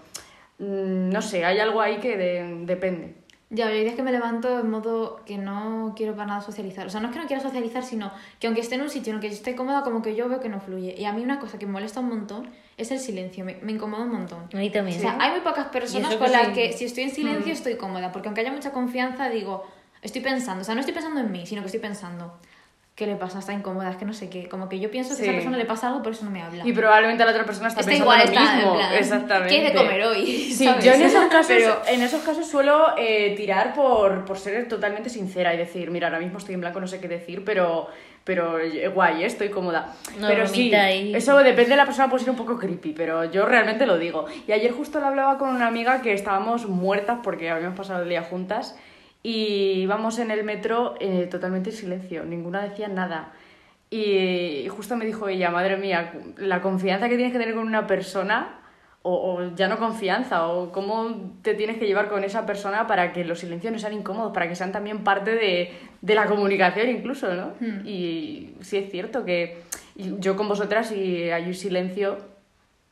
mm, 0.59 1.09
no 1.11 1.23
sé, 1.23 1.45
hay 1.45 1.59
algo 1.61 1.81
ahí 1.81 1.99
que 1.99 2.17
de- 2.17 2.65
depende. 2.65 3.15
Ya, 3.53 3.67
hay 3.67 3.83
días 3.83 3.97
que 3.97 4.03
me 4.05 4.13
levanto 4.13 4.61
en 4.61 4.71
modo 4.71 5.21
que 5.27 5.37
no 5.37 5.93
quiero 5.97 6.15
para 6.15 6.27
nada 6.27 6.41
socializar. 6.41 6.87
O 6.87 6.91
sea, 6.91 7.01
no 7.01 7.09
es 7.09 7.13
que 7.13 7.19
no 7.21 7.27
quiera 7.27 7.43
socializar, 7.43 7.83
sino 7.83 8.13
que 8.39 8.47
aunque 8.47 8.61
esté 8.61 8.77
en 8.77 8.83
un 8.83 8.89
sitio 8.91 9.11
en 9.11 9.17
el 9.17 9.21
que 9.21 9.29
yo 9.29 9.35
esté 9.35 9.57
cómoda, 9.57 9.83
como 9.83 10.03
que 10.03 10.15
yo 10.15 10.29
veo 10.29 10.39
que 10.39 10.49
no 10.49 10.61
fluye. 10.61 10.95
Y 10.97 11.05
a 11.05 11.13
mí 11.13 11.23
una 11.25 11.41
cosa 11.41 11.59
que 11.59 11.67
me 11.67 11.73
molesta 11.73 11.99
un 11.99 12.09
montón 12.11 12.49
es 12.77 12.93
el 12.93 13.01
silencio, 13.01 13.45
me, 13.45 13.57
me 13.57 13.73
incomoda 13.73 14.05
un 14.05 14.13
montón. 14.13 14.49
A 14.55 14.57
mí 14.57 14.71
también. 14.71 14.99
O 14.99 15.01
sea, 15.01 15.17
hay 15.21 15.33
muy 15.33 15.41
pocas 15.41 15.67
personas 15.67 16.15
con 16.15 16.27
que 16.27 16.33
las 16.33 16.47
sí. 16.47 16.53
que 16.53 16.73
si 16.75 16.85
estoy 16.85 17.03
en 17.05 17.11
Mm. 17.11 17.15
silencio 17.15 17.53
estoy 17.53 17.75
cómoda, 17.77 18.13
porque 18.13 18.29
aunque 18.29 18.41
haya 18.43 18.53
mucha 18.53 18.71
confianza, 18.71 19.29
digo, 19.29 19.67
estoy 20.01 20.21
pensando, 20.23 20.63
o 20.63 20.65
sea, 20.65 20.75
no 20.77 20.81
estoy 20.81 20.95
pensando 20.95 21.19
en 21.21 21.33
mí, 21.33 21.45
sino 21.45 21.61
que 21.63 21.67
estoy 21.67 21.81
pensando, 21.81 22.39
¿qué 23.01 23.07
le 23.07 23.17
pasa? 23.17 23.39
Está 23.39 23.55
incómoda, 23.55 23.89
es 23.91 23.97
que 23.97 24.05
no 24.05 24.13
sé 24.13 24.29
qué. 24.29 24.47
Como 24.47 24.69
que 24.69 24.79
yo 24.79 24.91
pienso 24.91 25.17
que 25.17 25.23
a 25.23 25.25
esa 25.25 25.31
Sí. 25.33 25.37
persona 25.39 25.57
le 25.57 25.65
pasa 25.65 25.89
algo, 25.89 26.03
por 26.03 26.13
eso 26.13 26.27
no 26.27 26.31
me 26.31 26.43
habla. 26.43 26.67
Y 26.67 26.73
probablemente 26.75 27.25
la 27.25 27.31
otra 27.31 27.47
persona 27.47 27.69
está, 27.69 27.81
Está 27.81 27.91
pensando 27.93 28.13
igual, 28.15 28.19
lo 28.19 28.25
está 28.41 28.57
mismo. 28.57 28.73
en 28.73 28.77
plan, 28.79 28.95
Exactamente. 28.95 29.49
¿qué 29.55 29.61
hay 29.63 29.67
de 29.73 29.75
comer 29.79 30.05
hoy? 30.05 30.27
Sí, 30.53 30.67
¿Sabes? 30.67 30.85
yo 30.85 30.93
en 30.93 31.01
esos 31.03 31.25
casos, 31.29 31.47
Pero- 31.57 31.81
en 31.89 32.03
esos 32.03 32.21
casos 32.23 32.47
suelo 32.47 32.89
eh, 32.99 33.33
tirar 33.39 33.73
por, 33.73 34.27
por 34.27 34.39
ser 34.39 34.69
totalmente 34.69 35.09
sincera 35.09 35.55
y 35.55 35.57
decir, 35.57 35.91
mira, 35.91 36.09
ahora 36.09 36.19
mismo 36.21 36.37
estoy 36.37 36.55
en 36.57 36.61
blanco, 36.61 36.79
no 36.79 36.87
sé 36.87 37.01
qué 37.01 37.09
decir, 37.09 37.43
pero, 37.43 37.89
pero 38.23 38.59
eh, 38.59 38.87
guay, 38.89 39.23
eh, 39.23 39.27
estoy 39.27 39.49
cómoda. 39.49 39.95
Una 40.19 40.29
pero 40.29 40.47
sí, 40.47 40.75
ahí. 40.75 41.15
eso 41.15 41.39
depende 41.39 41.71
de 41.71 41.77
la 41.77 41.87
persona, 41.87 42.11
puede 42.11 42.23
ser 42.25 42.31
un 42.33 42.37
poco 42.37 42.59
creepy, 42.59 42.93
pero 42.93 43.25
yo 43.25 43.47
realmente 43.47 43.87
lo 43.87 43.97
digo. 43.97 44.27
Y 44.47 44.53
ayer 44.53 44.73
justo 44.73 45.01
lo 45.01 45.07
hablaba 45.07 45.39
con 45.39 45.49
una 45.49 45.69
amiga 45.69 46.03
que 46.03 46.13
estábamos 46.13 46.67
muertas 46.67 47.21
porque 47.23 47.49
habíamos 47.49 47.79
pasado 47.79 48.03
el 48.03 48.11
día 48.11 48.21
juntas 48.25 48.77
y 49.23 49.83
íbamos 49.83 50.19
en 50.19 50.31
el 50.31 50.45
metro 50.45 50.95
eh, 51.01 51.29
totalmente 51.31 51.71
en 51.71 51.77
silencio, 51.77 52.25
ninguna 52.25 52.63
decía 52.63 52.89
nada. 52.89 53.33
Y 53.91 54.69
justo 54.69 54.97
me 54.97 55.05
dijo 55.05 55.29
ella, 55.29 55.51
madre 55.51 55.77
mía, 55.77 56.13
la 56.37 56.63
confianza 56.63 57.09
que 57.09 57.17
tienes 57.17 57.33
que 57.33 57.41
tener 57.41 57.55
con 57.55 57.67
una 57.67 57.87
persona, 57.89 58.61
o, 59.03 59.15
o 59.15 59.55
ya 59.57 59.67
no 59.67 59.79
confianza, 59.79 60.47
o 60.47 60.71
cómo 60.71 61.33
te 61.43 61.55
tienes 61.55 61.79
que 61.79 61.87
llevar 61.87 62.09
con 62.09 62.23
esa 62.23 62.47
persona 62.47 62.87
para 62.87 63.13
que 63.13 63.25
los 63.25 63.41
silencios 63.41 63.73
no 63.73 63.79
sean 63.79 63.95
incómodos, 63.95 64.33
para 64.33 64.49
que 64.49 64.55
sean 64.55 64.71
también 64.71 65.03
parte 65.03 65.35
de, 65.35 65.73
de 66.03 66.15
la 66.15 66.27
comunicación 66.27 66.89
incluso, 66.89 67.35
¿no? 67.35 67.55
Hmm. 67.61 67.85
Y 67.85 68.55
sí 68.61 68.77
es 68.77 68.91
cierto 68.91 69.25
que 69.25 69.63
yo 69.97 70.37
con 70.37 70.49
vosotras 70.49 70.89
si 70.89 71.31
hay 71.31 71.47
un 71.47 71.55
silencio, 71.55 72.19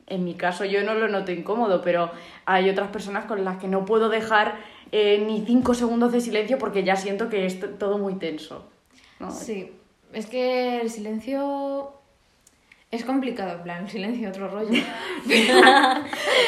en 0.07 0.23
mi 0.23 0.33
caso 0.33 0.65
yo 0.65 0.83
no 0.83 0.95
lo 0.95 1.07
noto 1.07 1.31
incómodo, 1.31 1.81
pero 1.81 2.11
hay 2.45 2.69
otras 2.69 2.89
personas 2.89 3.25
con 3.25 3.45
las 3.45 3.57
que 3.57 3.67
no 3.67 3.85
puedo 3.85 4.09
dejar 4.09 4.55
eh, 4.91 5.23
ni 5.25 5.45
cinco 5.45 5.73
segundos 5.73 6.11
de 6.11 6.21
silencio 6.21 6.57
porque 6.57 6.83
ya 6.83 6.95
siento 6.95 7.29
que 7.29 7.45
es 7.45 7.59
todo 7.77 7.97
muy 7.97 8.15
tenso. 8.15 8.69
¿no? 9.19 9.31
Sí, 9.31 9.71
es 10.13 10.25
que 10.25 10.81
el 10.81 10.89
silencio 10.89 11.93
Es 12.91 13.05
complicado, 13.05 13.57
en 13.57 13.63
plan, 13.63 13.87
silencio, 13.87 14.29
otro 14.29 14.47
rollo. 14.47 14.69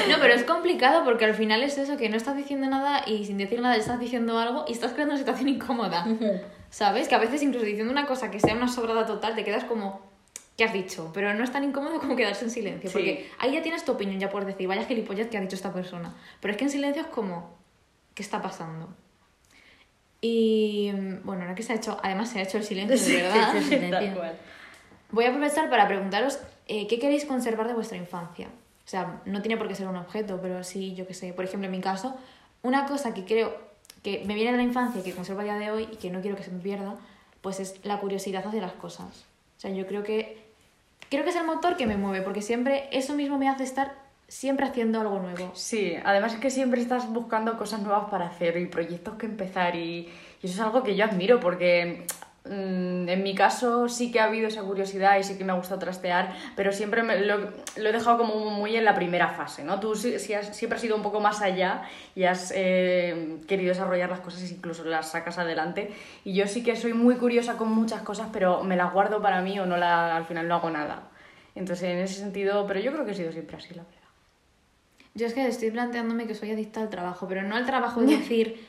no, 0.09 0.15
pero 0.19 0.33
es 0.33 0.43
complicado 0.43 1.03
porque 1.03 1.25
al 1.25 1.35
final 1.35 1.61
es 1.61 1.77
eso, 1.77 1.97
que 1.97 2.09
no 2.09 2.17
estás 2.17 2.35
diciendo 2.35 2.67
nada 2.67 3.03
y 3.05 3.25
sin 3.25 3.37
decir 3.37 3.61
nada 3.61 3.75
estás 3.75 3.99
diciendo 3.99 4.39
algo 4.39 4.65
y 4.67 4.71
estás 4.71 4.93
creando 4.93 5.13
una 5.13 5.19
situación 5.19 5.49
incómoda. 5.49 6.07
¿Sabes? 6.71 7.07
Que 7.07 7.15
a 7.15 7.19
veces 7.19 7.43
incluso 7.43 7.65
diciendo 7.65 7.91
una 7.91 8.07
cosa 8.07 8.31
que 8.31 8.39
sea 8.39 8.55
una 8.55 8.69
sobrada 8.69 9.05
total 9.05 9.35
te 9.35 9.43
quedas 9.43 9.65
como, 9.65 10.01
¿qué 10.57 10.63
has 10.63 10.73
dicho? 10.73 11.11
Pero 11.13 11.31
no 11.35 11.43
es 11.43 11.51
tan 11.51 11.63
incómodo 11.63 11.99
como 11.99 12.15
quedarse 12.15 12.45
en 12.45 12.51
silencio. 12.51 12.89
Sí. 12.89 12.93
Porque 12.93 13.29
ahí 13.37 13.53
ya 13.53 13.61
tienes 13.61 13.85
tu 13.85 13.91
opinión, 13.91 14.19
ya 14.19 14.29
puedes 14.29 14.47
decir, 14.47 14.67
vaya 14.67 14.85
gilipollas 14.85 15.27
que 15.27 15.37
ha 15.37 15.41
dicho 15.41 15.55
esta 15.55 15.73
persona. 15.73 16.15
Pero 16.39 16.53
es 16.53 16.57
que 16.57 16.63
en 16.63 16.71
silencio 16.71 17.03
es 17.03 17.07
como, 17.09 17.55
¿qué 18.21 18.23
está 18.23 18.39
pasando? 18.39 18.87
Y 20.21 20.91
mm, 20.93 21.25
bueno, 21.25 21.41
ahora 21.41 21.55
que 21.55 21.63
se 21.63 21.73
ha 21.73 21.75
hecho, 21.75 21.97
además 22.03 22.29
se 22.29 22.37
ha 22.37 22.43
hecho 22.43 22.59
el 22.59 22.63
silencio, 22.63 23.17
de 23.17 23.23
verdad. 23.23 23.53
sí, 23.57 23.63
sí. 23.63 23.77
Tal 23.89 24.13
cual. 24.13 24.37
Voy 25.09 25.25
a 25.25 25.29
aprovechar 25.29 25.71
para 25.71 25.87
preguntaros 25.87 26.37
eh, 26.67 26.85
qué 26.85 26.99
queréis 26.99 27.25
conservar 27.25 27.67
de 27.67 27.73
vuestra 27.73 27.97
infancia. 27.97 28.47
O 28.85 28.87
sea, 28.87 29.21
no 29.25 29.41
tiene 29.41 29.57
por 29.57 29.67
qué 29.67 29.73
ser 29.73 29.87
un 29.87 29.95
objeto, 29.95 30.39
pero 30.39 30.63
sí, 30.63 30.93
yo 30.93 31.07
qué 31.07 31.15
sé. 31.15 31.33
Por 31.33 31.45
ejemplo, 31.45 31.65
en 31.65 31.71
mi 31.71 31.81
caso, 31.81 32.15
una 32.61 32.85
cosa 32.85 33.11
que 33.15 33.25
creo 33.25 33.57
que 34.03 34.23
me 34.25 34.35
viene 34.35 34.51
de 34.51 34.57
la 34.57 34.63
infancia 34.63 35.01
y 35.01 35.03
que 35.03 35.13
conservo 35.13 35.41
a 35.41 35.45
día 35.45 35.55
de 35.55 35.71
hoy 35.71 35.87
y 35.91 35.95
que 35.95 36.11
no 36.11 36.21
quiero 36.21 36.37
que 36.37 36.43
se 36.43 36.51
me 36.51 36.59
pierda, 36.59 36.95
pues 37.41 37.59
es 37.59 37.83
la 37.83 37.99
curiosidad 37.99 38.45
hacia 38.45 38.61
las 38.61 38.73
cosas. 38.73 39.25
O 39.57 39.61
sea, 39.61 39.71
yo 39.71 39.87
creo 39.87 40.03
que 40.03 40.45
creo 41.09 41.23
que 41.23 41.31
es 41.31 41.35
el 41.35 41.45
motor 41.45 41.75
que 41.75 41.87
me 41.87 41.97
mueve, 41.97 42.21
porque 42.21 42.43
siempre 42.43 42.87
eso 42.91 43.15
mismo 43.15 43.39
me 43.39 43.49
hace 43.49 43.63
estar 43.63 43.95
siempre 44.31 44.65
haciendo 44.65 45.01
algo 45.01 45.19
nuevo. 45.19 45.51
Sí, 45.53 45.93
además 46.05 46.33
es 46.35 46.39
que 46.39 46.49
siempre 46.49 46.79
estás 46.81 47.11
buscando 47.11 47.57
cosas 47.57 47.81
nuevas 47.81 48.09
para 48.09 48.27
hacer 48.27 48.55
y 48.55 48.65
proyectos 48.65 49.15
que 49.15 49.25
empezar 49.25 49.75
y, 49.75 50.07
y 50.41 50.45
eso 50.45 50.53
es 50.55 50.59
algo 50.61 50.83
que 50.83 50.95
yo 50.95 51.03
admiro 51.03 51.41
porque 51.41 52.05
mm, 52.45 53.09
en 53.09 53.23
mi 53.23 53.35
caso 53.35 53.89
sí 53.89 54.09
que 54.09 54.21
ha 54.21 54.25
habido 54.25 54.47
esa 54.47 54.61
curiosidad 54.63 55.19
y 55.19 55.23
sí 55.23 55.37
que 55.37 55.43
me 55.43 55.51
ha 55.51 55.55
gustado 55.55 55.81
trastear, 55.81 56.33
pero 56.55 56.71
siempre 56.71 57.03
me- 57.03 57.19
lo, 57.25 57.39
lo 57.75 57.89
he 57.89 57.91
dejado 57.91 58.19
como 58.19 58.49
muy 58.51 58.77
en 58.77 58.85
la 58.85 58.95
primera 58.95 59.27
fase, 59.27 59.65
¿no? 59.65 59.81
Tú 59.81 59.91
has- 59.91 59.99
siempre 60.55 60.77
has 60.77 60.83
ido 60.85 60.95
un 60.95 61.03
poco 61.03 61.19
más 61.19 61.41
allá 61.41 61.81
y 62.15 62.23
has 62.23 62.53
eh, 62.55 63.37
querido 63.49 63.69
desarrollar 63.73 64.09
las 64.09 64.21
cosas 64.21 64.43
e 64.49 64.53
incluso 64.53 64.85
las 64.85 65.11
sacas 65.11 65.39
adelante 65.39 65.91
y 66.23 66.33
yo 66.33 66.47
sí 66.47 66.63
que 66.63 66.77
soy 66.77 66.93
muy 66.93 67.15
curiosa 67.15 67.57
con 67.57 67.69
muchas 67.69 68.01
cosas, 68.01 68.29
pero 68.31 68.63
me 68.63 68.77
las 68.77 68.93
guardo 68.93 69.21
para 69.21 69.41
mí 69.41 69.59
o 69.59 69.65
no 69.65 69.75
la, 69.75 70.15
al 70.15 70.23
final 70.25 70.47
no 70.47 70.55
hago 70.55 70.69
nada. 70.69 71.09
Entonces, 71.53 71.89
en 71.89 71.97
ese 71.99 72.15
sentido, 72.21 72.65
pero 72.65 72.79
yo 72.79 72.93
creo 72.93 73.03
que 73.05 73.11
he 73.11 73.15
sido 73.15 73.33
siempre 73.33 73.57
así, 73.57 73.73
la 73.73 73.83
verdad. 73.83 74.00
Yo 75.13 75.27
es 75.27 75.33
que 75.33 75.45
estoy 75.45 75.71
planteándome 75.71 76.25
que 76.25 76.35
soy 76.35 76.51
adicta 76.51 76.81
al 76.81 76.89
trabajo, 76.89 77.27
pero 77.27 77.43
no 77.43 77.55
al 77.55 77.65
trabajo 77.65 78.01
de 78.01 78.17
decir. 78.17 78.67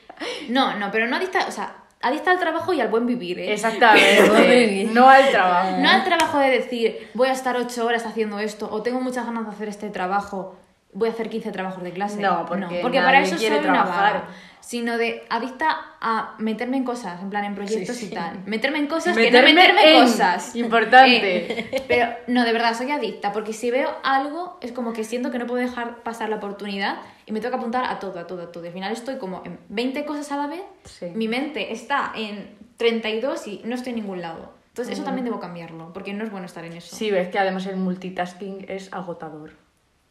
No, 0.49 0.77
no, 0.77 0.91
pero 0.91 1.07
no 1.07 1.15
adicta, 1.15 1.45
o 1.47 1.51
sea, 1.51 1.75
adicta 2.01 2.31
al 2.31 2.39
trabajo 2.39 2.73
y 2.73 2.81
al 2.81 2.89
buen 2.89 3.05
vivir, 3.05 3.39
¿eh? 3.39 3.53
Exactamente, 3.53 4.89
no 4.93 5.09
al 5.09 5.29
trabajo. 5.29 5.77
No 5.79 5.89
al 5.89 6.03
trabajo 6.03 6.39
de 6.39 6.49
decir, 6.49 7.09
voy 7.13 7.29
a 7.29 7.31
estar 7.31 7.55
ocho 7.57 7.85
horas 7.85 8.05
haciendo 8.05 8.39
esto, 8.39 8.69
o 8.71 8.81
tengo 8.81 8.99
muchas 9.01 9.25
ganas 9.25 9.45
de 9.45 9.51
hacer 9.51 9.69
este 9.69 9.89
trabajo, 9.89 10.57
voy 10.93 11.09
a 11.09 11.11
hacer 11.11 11.29
15 11.29 11.51
trabajos 11.51 11.83
de 11.83 11.91
clase. 11.91 12.21
No, 12.21 12.45
porque 12.45 12.79
porque 12.81 12.99
para 12.99 13.21
eso 13.21 13.37
soy 13.37 13.47
una 13.47 13.61
trabajar. 13.61 14.13
vaga. 14.13 14.23
Sino 14.65 14.97
de 14.97 15.23
adicta 15.29 15.77
a 15.99 16.35
meterme 16.39 16.77
en 16.77 16.85
cosas, 16.85 17.21
en 17.21 17.29
plan 17.29 17.43
en 17.43 17.53
proyectos 17.53 17.97
Sí, 17.97 18.05
y 18.05 18.09
sí. 18.09 18.15
tal. 18.15 18.39
Meterme 18.45 18.79
en 18.79 18.87
cosas 18.87 19.13
Meterme 19.13 19.47
que 19.49 19.53
no 19.53 19.59
meterme 19.59 19.97
en, 19.97 20.03
cosas. 20.05 20.55
importante. 20.55 21.75
Eh, 21.75 21.83
pero 21.87 22.07
no, 22.27 22.45
de 22.45 22.53
verdad, 22.53 22.73
soy 22.73 22.89
adicta, 22.89 23.33
porque 23.33 23.51
si 23.51 23.69
veo 23.71 23.89
algo, 24.03 24.57
es 24.61 24.71
como 24.71 24.93
que 24.93 25.03
siento 25.03 25.31
que 25.31 25.37
no 25.37 25.47
puedo 25.47 25.59
dejar 25.61 26.01
pasar 26.03 26.29
la 26.29 26.37
oportunidad 26.37 26.99
y 27.25 27.33
me 27.33 27.41
tengo 27.41 27.51
que 27.51 27.57
apuntar 27.57 27.83
a 27.83 27.99
todo, 27.99 28.17
a 28.19 28.25
todo, 28.25 28.41
a 28.43 28.51
todo. 28.53 28.63
Y 28.63 28.67
al 28.67 28.73
final 28.73 28.93
estoy 28.93 29.17
como 29.17 29.41
en 29.45 29.59
20 29.67 30.05
cosas 30.05 30.31
a 30.31 30.37
la 30.37 30.47
vez, 30.47 30.61
Sí. 30.85 31.07
mi 31.13 31.27
mente 31.27 31.73
está 31.73 32.13
en 32.15 32.55
32 32.77 33.45
y 33.47 33.61
no 33.65 33.75
estoy 33.75 33.91
en 33.91 33.99
ningún 33.99 34.21
lado. 34.21 34.53
Entonces 34.69 34.93
eso 34.95 35.03
también 35.03 35.25
debo 35.25 35.39
cambiarlo, 35.41 35.91
porque 35.93 36.13
no 36.13 36.23
es 36.23 36.31
bueno 36.31 36.45
estar 36.47 36.63
en 36.65 36.73
eso. 36.73 36.95
Sí, 36.95 37.11
ves 37.11 37.27
que 37.27 37.37
además 37.37 37.65
el 37.67 37.75
multitasking 37.75 38.65
es 38.69 38.91
agotador. 38.93 39.51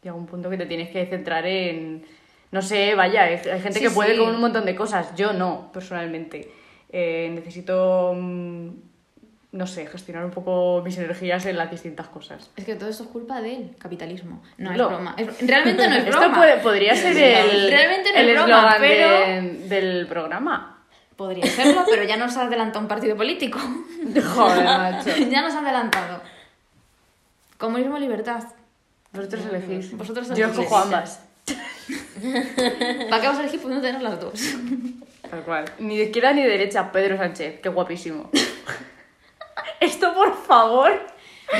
Llega 0.03 0.15
un 0.15 0.25
punto 0.27 0.49
que 0.49 0.57
te 0.57 0.65
tienes 0.67 0.89
que 0.89 1.05
centrar 1.07 1.45
en... 1.47 2.05
No 2.53 2.61
sé, 2.61 2.95
vaya, 2.95 3.23
hay, 3.23 3.33
hay 3.35 3.59
gente 3.61 3.79
Sí, 3.79 3.85
que 3.85 3.89
puede 3.91 4.13
sí. 4.13 4.19
con 4.19 4.33
un 4.33 4.39
montón 4.39 4.63
de 4.65 4.75
cosas. 4.75 5.13
Yo 5.15 5.33
no, 5.33 5.69
personalmente. 5.73 6.49
Eh, 6.89 7.29
necesito, 7.33 8.13
mm, 8.15 8.69
no 9.53 9.67
sé, 9.67 9.87
gestionar 9.87 10.23
un 10.23 10.31
poco 10.31 10.81
mis 10.85 10.97
energías 10.97 11.45
en 11.47 11.57
las 11.57 11.69
distintas 11.71 12.07
cosas. 12.07 12.49
Es 12.55 12.63
que 12.65 12.75
todo 12.75 12.89
eso 12.89 13.03
es 13.03 13.09
culpa 13.09 13.41
del 13.41 13.75
capitalismo. 13.77 14.41
No, 14.57 14.71
es 14.71 14.77
No. 14.77 14.87
broma. 14.87 15.15
Es- 15.17 15.45
realmente 15.47 15.87
no 15.89 15.95
es 15.95 16.03
Esto 16.07 16.19
broma. 16.19 16.37
puede- 16.37 16.57
podría 16.57 16.95
ser 16.95 17.17
el 17.17 17.69
Realmente 17.71 18.11
no 18.13 18.19
el 18.19 18.29
es 18.29 18.43
broma, 18.45 18.75
pero... 18.79 19.09
de- 19.09 19.67
del 19.67 20.07
programa. 20.07 20.69
Podría 21.15 21.45
serlo, 21.47 21.83
pero 21.89 22.03
ya 22.03 22.17
nos 22.17 22.37
ha 22.37 22.43
adelantado 22.43 22.79
un 22.81 22.87
partido 22.87 23.15
político. 23.17 23.59
Joder, 24.35 24.63
macho. 24.63 25.09
ya 25.29 25.41
nos 25.41 25.53
ha 25.55 25.59
adelantado. 25.59 26.21
Comunismo 27.57 27.97
libertad. 27.97 28.43
Vosotros 29.11 29.45
elegís. 29.51 29.95
Vosotros 29.97 30.27
Yo 30.29 30.45
elegís. 30.45 30.59
escojo 30.59 30.77
ambas. 30.77 31.23
¿Para 33.09 33.21
qué 33.21 33.27
vas 33.27 33.37
a 33.37 33.41
elegir? 33.41 33.61
Pues 33.61 33.73
no 33.73 33.81
tener 33.81 34.01
las 34.01 34.19
dos. 34.19 34.33
Tal 35.29 35.43
cual. 35.43 35.65
Ni 35.79 35.97
de 35.97 36.05
izquierda 36.05 36.33
ni 36.33 36.43
de 36.43 36.49
derecha, 36.49 36.91
Pedro 36.91 37.17
Sánchez. 37.17 37.59
Qué 37.61 37.69
guapísimo. 37.69 38.29
Esto, 39.79 40.13
por 40.13 40.35
favor, 40.45 40.91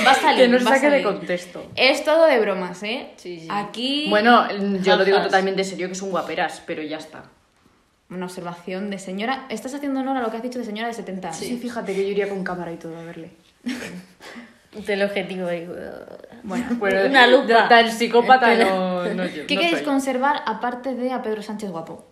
Va 0.05 0.11
a 0.11 0.15
salir. 0.15 0.45
que 0.45 0.47
no 0.47 0.59
se 0.59 0.65
saque 0.65 0.89
de 0.89 1.03
contexto. 1.03 1.65
Es 1.75 2.03
todo 2.03 2.25
de 2.25 2.39
bromas, 2.39 2.81
¿eh? 2.83 3.11
Sí, 3.17 3.41
sí. 3.41 3.47
Aquí. 3.49 4.07
Bueno, 4.09 4.47
yo 4.81 4.95
lo 4.95 5.05
digo 5.05 5.21
totalmente 5.21 5.63
serio, 5.63 5.89
que 5.89 5.95
son 5.95 6.09
guaperas, 6.09 6.61
pero 6.65 6.81
ya 6.81 6.97
está. 6.97 7.25
Una 8.09 8.25
observación 8.25 8.89
de 8.89 8.99
señora. 8.99 9.45
Estás 9.49 9.73
haciendo 9.73 9.99
honor 9.99 10.17
a 10.17 10.21
lo 10.21 10.31
que 10.31 10.37
has 10.37 10.43
dicho 10.43 10.59
de 10.59 10.65
señora 10.65 10.87
de 10.87 10.93
70 10.93 11.27
años. 11.27 11.37
Sí, 11.37 11.57
fíjate 11.57 11.93
que 11.93 12.03
yo 12.03 12.09
iría 12.09 12.29
con 12.29 12.43
cámara 12.43 12.71
y 12.71 12.77
todo 12.77 12.97
a 12.97 13.03
verle. 13.03 13.31
Del 14.87 15.03
objetivo. 15.03 15.47
Bueno. 16.43 16.65
Bueno, 16.77 17.05
Una 17.09 17.27
lupa. 17.27 17.67
Tan 17.67 17.91
psicópata 17.91 18.53
no, 18.55 19.05
no 19.13 19.25
yo. 19.25 19.47
¿Qué 19.47 19.55
no 19.55 19.61
queréis 19.61 19.77
soy. 19.79 19.85
conservar 19.85 20.41
aparte 20.45 20.95
de 20.95 21.11
a 21.11 21.21
Pedro 21.21 21.41
Sánchez 21.41 21.71
guapo? 21.71 22.05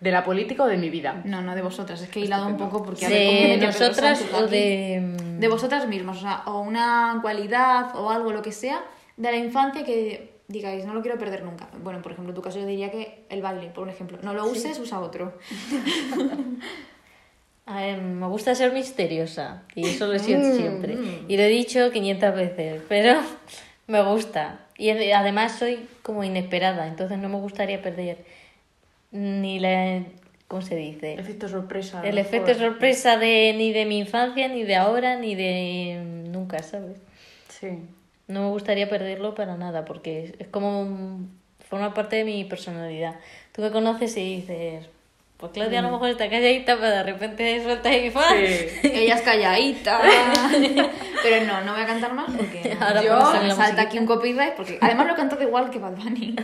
¿De 0.00 0.10
la 0.10 0.24
política 0.24 0.64
o 0.64 0.66
de 0.66 0.78
mi 0.78 0.90
vida? 0.90 1.22
No, 1.24 1.42
no, 1.42 1.54
de 1.54 1.62
vosotras. 1.62 2.02
Es 2.02 2.08
que 2.08 2.18
he 2.18 2.24
hilado 2.24 2.46
un 2.48 2.56
poco 2.56 2.82
porque 2.82 3.06
¿De 3.08 3.56
nosotras 3.58 4.24
o 4.34 4.46
de.? 4.46 5.16
De 5.38 5.48
vosotras 5.48 5.86
mismas, 5.86 6.18
o 6.18 6.20
sea, 6.20 6.42
o 6.46 6.60
una 6.60 7.18
cualidad 7.22 7.94
o 7.96 8.10
algo, 8.10 8.32
lo 8.32 8.42
que 8.42 8.52
sea, 8.52 8.82
de 9.16 9.30
la 9.30 9.36
infancia 9.36 9.84
que 9.84 10.40
digáis, 10.48 10.84
no 10.84 10.94
lo 10.94 11.02
quiero 11.02 11.18
perder 11.18 11.44
nunca. 11.44 11.68
Bueno, 11.82 12.02
por 12.02 12.12
ejemplo, 12.12 12.30
en 12.30 12.34
tu 12.34 12.42
caso 12.42 12.60
yo 12.60 12.66
diría 12.66 12.90
que 12.90 13.24
el 13.28 13.42
baile, 13.42 13.68
por 13.68 13.84
un 13.84 13.90
ejemplo. 13.90 14.18
No 14.22 14.34
lo 14.34 14.44
uses, 14.46 14.78
usa 14.78 15.00
otro. 15.00 15.38
A 17.66 17.80
ver, 17.80 18.02
me 18.02 18.26
gusta 18.26 18.54
ser 18.54 18.72
misteriosa 18.72 19.62
y 19.74 19.86
eso 19.86 20.06
lo 20.08 20.14
he 20.14 20.18
sido 20.18 20.40
Mm. 20.40 20.56
siempre. 20.56 20.96
Y 21.28 21.36
lo 21.36 21.42
he 21.44 21.48
dicho 21.48 21.90
500 21.92 22.34
veces, 22.34 22.82
pero 22.88 23.20
me 23.86 24.02
gusta. 24.02 24.60
Y 24.76 24.88
ade- 24.90 25.12
además 25.14 25.52
soy 25.58 25.86
como 26.02 26.24
inesperada, 26.24 26.88
entonces 26.88 27.18
no 27.18 27.28
me 27.28 27.36
gustaría 27.38 27.80
perder 27.80 28.18
ni 29.12 29.58
la... 29.60 30.02
¿Cómo 30.48 30.60
se 30.60 30.76
dice? 30.76 31.14
Efecto 31.14 31.48
sorpresa. 31.48 32.02
El 32.06 32.18
efecto 32.18 32.48
mejor. 32.48 32.66
sorpresa 32.72 33.16
de 33.16 33.54
ni 33.56 33.72
de 33.72 33.86
mi 33.86 33.98
infancia, 33.98 34.48
ni 34.48 34.64
de 34.64 34.76
ahora, 34.76 35.16
ni 35.16 35.34
de 35.34 36.02
nunca, 36.28 36.62
¿sabes? 36.62 36.98
Sí. 37.48 37.68
No 38.28 38.42
me 38.42 38.48
gustaría 38.50 38.88
perderlo 38.88 39.34
para 39.34 39.56
nada, 39.56 39.84
porque 39.86 40.34
es, 40.38 40.48
como 40.48 41.20
forma 41.60 41.94
parte 41.94 42.16
de 42.16 42.24
mi 42.24 42.44
personalidad. 42.44 43.14
Tú 43.52 43.62
me 43.62 43.70
conoces 43.70 44.14
y 44.18 44.36
dices, 44.36 44.86
pues 45.50 45.52
Claudia 45.54 45.80
a 45.80 45.82
lo 45.82 45.90
mejor 45.90 46.08
está 46.10 46.30
calladita, 46.30 46.76
pero 46.76 46.88
de 46.88 47.02
repente 47.02 47.62
suelta 47.62 47.88
ahí 47.88 48.10
¡fua! 48.10 48.24
Sí. 48.30 48.68
Ella 48.94 49.16
es 49.16 49.22
calladita. 49.22 50.00
Pero 51.22 51.46
no, 51.46 51.60
no 51.62 51.72
voy 51.72 51.82
a 51.82 51.86
cantar 51.86 52.12
más 52.14 52.30
porque. 52.36 52.76
Ahora 52.80 53.02
yo 53.02 53.16
me 53.16 53.20
salta 53.22 53.42
musiquita. 53.56 53.82
aquí 53.82 53.98
un 53.98 54.06
copyright 54.06 54.54
porque 54.54 54.78
además 54.80 55.06
lo 55.08 55.12
he 55.12 55.16
cantado 55.16 55.42
igual 55.42 55.70
que 55.70 55.78
Bad 55.78 55.92
Bunny. 55.96 56.34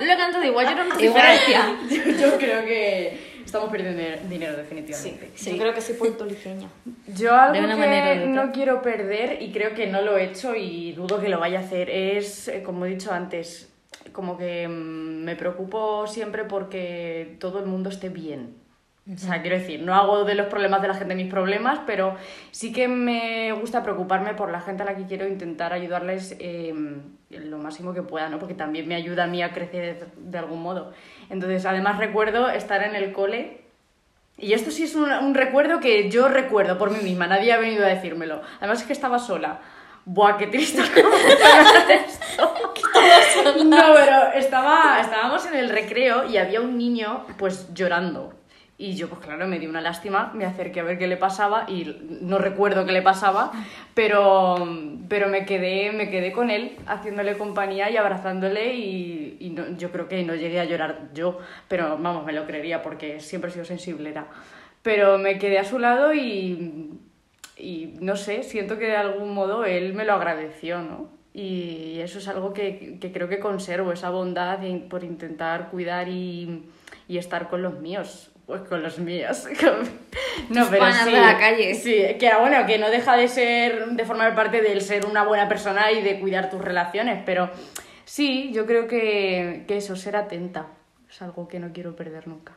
Lo 0.00 0.12
he 0.12 0.16
cantado 0.16 0.44
igual, 0.44 0.66
yo 0.66 0.74
no 0.74 0.84
noto 0.84 0.98
diferencia. 0.98 1.76
Yo, 1.90 2.12
yo 2.30 2.38
creo 2.38 2.64
que 2.64 3.18
estamos 3.44 3.70
perdiendo 3.70 4.02
dinero- 4.28 4.56
definitivamente. 4.56 5.30
Yo 5.42 5.56
creo 5.58 5.74
que 5.74 5.80
soy 5.80 5.94
puertorriqueña. 5.96 6.68
Yo 7.08 7.34
algo 7.34 7.54
De 7.54 7.60
una 7.64 7.74
que 7.76 8.26
no 8.26 8.52
quiero 8.52 8.80
perder 8.82 9.42
y 9.42 9.50
creo 9.50 9.74
que 9.74 9.86
no 9.86 10.02
lo 10.02 10.16
he 10.18 10.24
hecho 10.24 10.54
y 10.54 10.92
dudo 10.92 11.20
que 11.20 11.28
lo 11.28 11.40
vaya 11.40 11.58
a 11.60 11.62
hacer 11.62 11.90
es, 11.90 12.48
eh, 12.48 12.62
como 12.62 12.86
he 12.86 12.90
dicho 12.90 13.12
antes, 13.12 13.69
como 14.12 14.36
que 14.36 14.68
mm, 14.68 15.24
me 15.24 15.36
preocupo 15.36 16.06
siempre 16.06 16.44
porque 16.44 17.36
todo 17.40 17.58
el 17.58 17.66
mundo 17.66 17.90
esté 17.90 18.08
bien. 18.08 18.60
O 19.12 19.18
sea, 19.18 19.40
quiero 19.40 19.58
decir, 19.58 19.82
no 19.82 19.94
hago 19.94 20.24
de 20.24 20.34
los 20.34 20.46
problemas 20.46 20.82
de 20.82 20.88
la 20.88 20.94
gente 20.94 21.14
mis 21.14 21.30
problemas, 21.30 21.80
pero 21.84 22.16
sí 22.52 22.72
que 22.72 22.86
me 22.86 23.50
gusta 23.52 23.82
preocuparme 23.82 24.34
por 24.34 24.52
la 24.52 24.60
gente 24.60 24.82
a 24.82 24.86
la 24.86 24.96
que 24.96 25.06
quiero 25.06 25.26
intentar 25.26 25.72
ayudarles 25.72 26.36
eh, 26.38 26.72
lo 27.30 27.58
máximo 27.58 27.92
que 27.92 28.02
pueda, 28.02 28.28
¿no? 28.28 28.38
Porque 28.38 28.54
también 28.54 28.86
me 28.86 28.94
ayuda 28.94 29.24
a 29.24 29.26
mí 29.26 29.42
a 29.42 29.52
crecer 29.52 30.06
de 30.16 30.38
algún 30.38 30.62
modo. 30.62 30.92
Entonces, 31.28 31.66
además 31.66 31.98
recuerdo 31.98 32.50
estar 32.50 32.82
en 32.84 32.94
el 32.94 33.12
cole 33.12 33.62
y 34.38 34.52
esto 34.52 34.70
sí 34.70 34.84
es 34.84 34.94
un, 34.94 35.10
un 35.10 35.34
recuerdo 35.34 35.80
que 35.80 36.08
yo 36.08 36.28
recuerdo 36.28 36.78
por 36.78 36.90
mí 36.90 36.98
misma, 37.02 37.26
nadie 37.26 37.52
ha 37.52 37.58
venido 37.58 37.84
a 37.84 37.88
decírmelo. 37.88 38.42
Además 38.58 38.80
es 38.82 38.86
que 38.86 38.92
estaba 38.92 39.18
sola. 39.18 39.60
Buah, 40.12 40.36
qué 40.38 40.46
triste. 40.48 40.82
No, 43.64 43.94
pero 43.94 44.32
estaba, 44.34 44.98
estábamos 45.00 45.46
en 45.46 45.54
el 45.54 45.68
recreo 45.70 46.28
y 46.28 46.36
había 46.36 46.60
un 46.60 46.76
niño 46.76 47.24
pues 47.38 47.72
llorando. 47.74 48.34
Y 48.76 48.96
yo, 48.96 49.08
pues 49.10 49.20
claro, 49.20 49.46
me 49.46 49.58
di 49.58 49.66
una 49.66 49.82
lástima, 49.82 50.32
me 50.34 50.46
acerqué 50.46 50.80
a 50.80 50.84
ver 50.84 50.98
qué 50.98 51.06
le 51.06 51.18
pasaba 51.18 51.66
y 51.68 51.96
no 52.22 52.38
recuerdo 52.38 52.86
qué 52.86 52.92
le 52.92 53.02
pasaba, 53.02 53.52
pero, 53.94 54.66
pero 55.06 55.28
me, 55.28 55.44
quedé, 55.44 55.92
me 55.92 56.08
quedé 56.10 56.32
con 56.32 56.50
él 56.50 56.76
haciéndole 56.86 57.36
compañía 57.36 57.90
y 57.90 57.98
abrazándole 57.98 58.74
y, 58.74 59.36
y 59.38 59.50
no- 59.50 59.76
yo 59.76 59.92
creo 59.92 60.08
que 60.08 60.22
no 60.24 60.34
llegué 60.34 60.60
a 60.60 60.64
llorar 60.64 61.10
yo, 61.12 61.38
pero 61.68 61.98
vamos, 61.98 62.24
me 62.24 62.32
lo 62.32 62.46
creería 62.46 62.82
porque 62.82 63.20
siempre 63.20 63.50
he 63.50 63.52
sido 63.52 63.66
sensiblera. 63.66 64.26
Pero 64.82 65.18
me 65.18 65.38
quedé 65.38 65.58
a 65.58 65.64
su 65.64 65.78
lado 65.78 66.14
y, 66.14 66.90
y 67.60 67.94
no 68.00 68.16
sé, 68.16 68.42
siento 68.42 68.78
que 68.78 68.86
de 68.86 68.96
algún 68.96 69.32
modo 69.34 69.64
él 69.64 69.92
me 69.94 70.04
lo 70.04 70.14
agradeció, 70.14 70.80
¿no? 70.82 71.08
Y 71.32 72.00
eso 72.00 72.18
es 72.18 72.26
algo 72.28 72.52
que, 72.52 72.98
que 73.00 73.12
creo 73.12 73.28
que 73.28 73.38
conservo, 73.38 73.92
esa 73.92 74.10
bondad 74.10 74.58
de- 74.58 74.78
por 74.90 75.04
intentar 75.04 75.68
cuidar 75.70 76.08
y, 76.08 76.64
y 77.06 77.18
estar 77.18 77.48
con 77.48 77.62
los 77.62 77.78
míos. 77.78 78.30
Pues 78.46 78.62
con 78.62 78.82
los 78.82 78.98
míos. 78.98 79.46
con- 79.60 79.88
No, 80.48 80.66
Tus 80.66 80.96
sí, 81.04 81.12
de 81.12 81.20
la 81.20 81.38
calle. 81.38 81.74
Sí, 81.74 82.02
que 82.18 82.30
bueno, 82.40 82.66
que 82.66 82.78
no 82.78 82.90
deja 82.90 83.16
de 83.16 83.28
ser, 83.28 83.86
de 83.90 84.04
formar 84.04 84.34
parte 84.34 84.60
del 84.60 84.80
ser 84.80 85.06
una 85.06 85.22
buena 85.22 85.48
persona 85.48 85.92
y 85.92 86.02
de 86.02 86.18
cuidar 86.18 86.50
tus 86.50 86.60
relaciones, 86.60 87.22
pero 87.24 87.48
sí, 88.04 88.50
yo 88.52 88.66
creo 88.66 88.88
que, 88.88 89.64
que 89.68 89.76
eso, 89.76 89.94
ser 89.94 90.16
atenta, 90.16 90.66
es 91.08 91.22
algo 91.22 91.46
que 91.46 91.60
no 91.60 91.72
quiero 91.72 91.94
perder 91.94 92.26
nunca. 92.26 92.54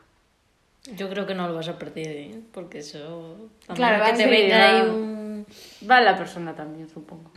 Yo 0.92 1.08
creo 1.08 1.26
que 1.26 1.34
no 1.34 1.48
lo 1.48 1.54
vas 1.54 1.68
a 1.68 1.78
perder, 1.78 2.08
¿eh? 2.08 2.40
porque 2.52 2.80
eso. 2.80 3.48
Claro, 3.74 4.04
que 4.04 4.10
a 4.10 4.14
te 4.14 4.26
venga 4.26 4.68
ahí 4.68 4.82
va. 4.82 4.92
un. 4.92 5.46
Va 5.90 6.00
la 6.00 6.16
persona 6.16 6.54
también, 6.54 6.88
supongo. 6.88 7.30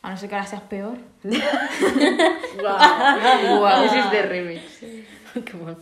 A 0.00 0.10
no 0.10 0.16
ser 0.16 0.28
que 0.28 0.34
ahora 0.36 0.46
seas 0.46 0.62
peor. 0.62 0.96
Guau. 1.22 3.58
Guau. 3.58 3.84
Ese 3.84 3.98
es 3.98 4.10
de 4.10 4.22
remix. 4.22 4.78
Qué 5.44 5.52
bueno. 5.52 5.76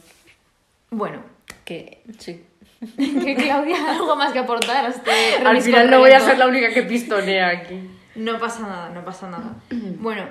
Bueno, 0.90 1.22
Que 1.64 2.02
sí. 2.18 2.44
que 2.96 3.34
Claudia, 3.36 3.92
algo 3.92 4.16
más 4.16 4.32
que 4.32 4.40
aportar 4.40 4.84
a 4.84 4.88
este 4.88 5.36
Al 5.44 5.60
final 5.62 5.90
no 5.90 6.00
voy 6.00 6.10
a 6.10 6.20
ser 6.20 6.36
la 6.36 6.48
única 6.48 6.74
que 6.74 6.82
pistonea 6.82 7.48
aquí. 7.48 7.88
No 8.16 8.38
pasa 8.38 8.62
nada, 8.62 8.88
no 8.90 9.04
pasa 9.04 9.30
nada. 9.30 9.54
Bueno, 10.00 10.26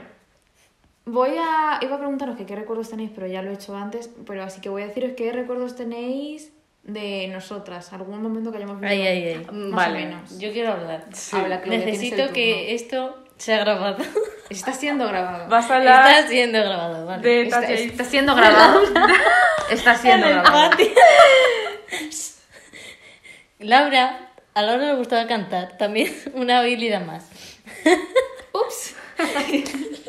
voy 1.05 1.31
a. 1.37 1.79
Iba 1.81 1.95
a 1.95 1.99
preguntaros 1.99 2.35
que 2.35 2.45
qué 2.45 2.55
recuerdos 2.55 2.89
tenéis, 2.89 3.11
pero 3.15 3.27
ya 3.27 3.41
lo 3.41 3.51
he 3.51 3.53
hecho 3.53 3.75
antes. 3.75 4.09
Pero 4.25 4.43
así 4.43 4.59
que 4.59 4.69
voy 4.69 4.81
a 4.81 4.87
deciros 4.87 5.13
qué 5.15 5.31
recuerdos 5.31 5.75
tenéis 5.75 6.51
de 6.83 7.27
nosotras. 7.29 7.91
Algún 7.93 8.21
momento 8.21 8.51
que 8.51 8.57
hayamos 8.57 8.79
vivido. 8.79 8.91
Ay, 9.01 9.07
ay, 9.07 9.27
ay. 9.29 9.47
Más 9.51 9.87
Vale. 9.87 10.03
o 10.03 10.05
menos. 10.07 10.39
Yo 10.39 10.51
quiero 10.51 10.73
hablar. 10.73 11.05
Habla, 11.31 11.61
Claudia, 11.61 11.83
tienes 11.83 12.01
el 12.01 12.09
Necesito 12.09 12.33
que 12.33 12.75
esto 12.75 13.23
sea 13.37 13.59
grabado. 13.59 14.03
Está 14.49 14.73
siendo 14.73 15.07
grabado. 15.07 15.47
Vas 15.49 15.69
a 15.71 15.77
hablar 15.77 16.09
Está 16.11 16.27
siendo 16.29 16.59
grabado, 16.59 17.05
vale. 17.05 17.23
de 17.27 17.41
Está, 17.43 17.63
está 17.63 18.03
siendo 18.03 18.35
grabado. 18.35 18.81
está 19.71 19.95
siendo 19.95 20.27
grabado. 20.27 20.77
Laura, 23.59 24.31
a 24.53 24.61
Laura 24.61 24.87
le 24.87 24.95
gustaba 24.95 25.25
cantar, 25.27 25.77
también 25.77 26.13
una 26.33 26.59
habilidad 26.59 27.05
más. 27.05 27.29
Ups. 28.53 28.95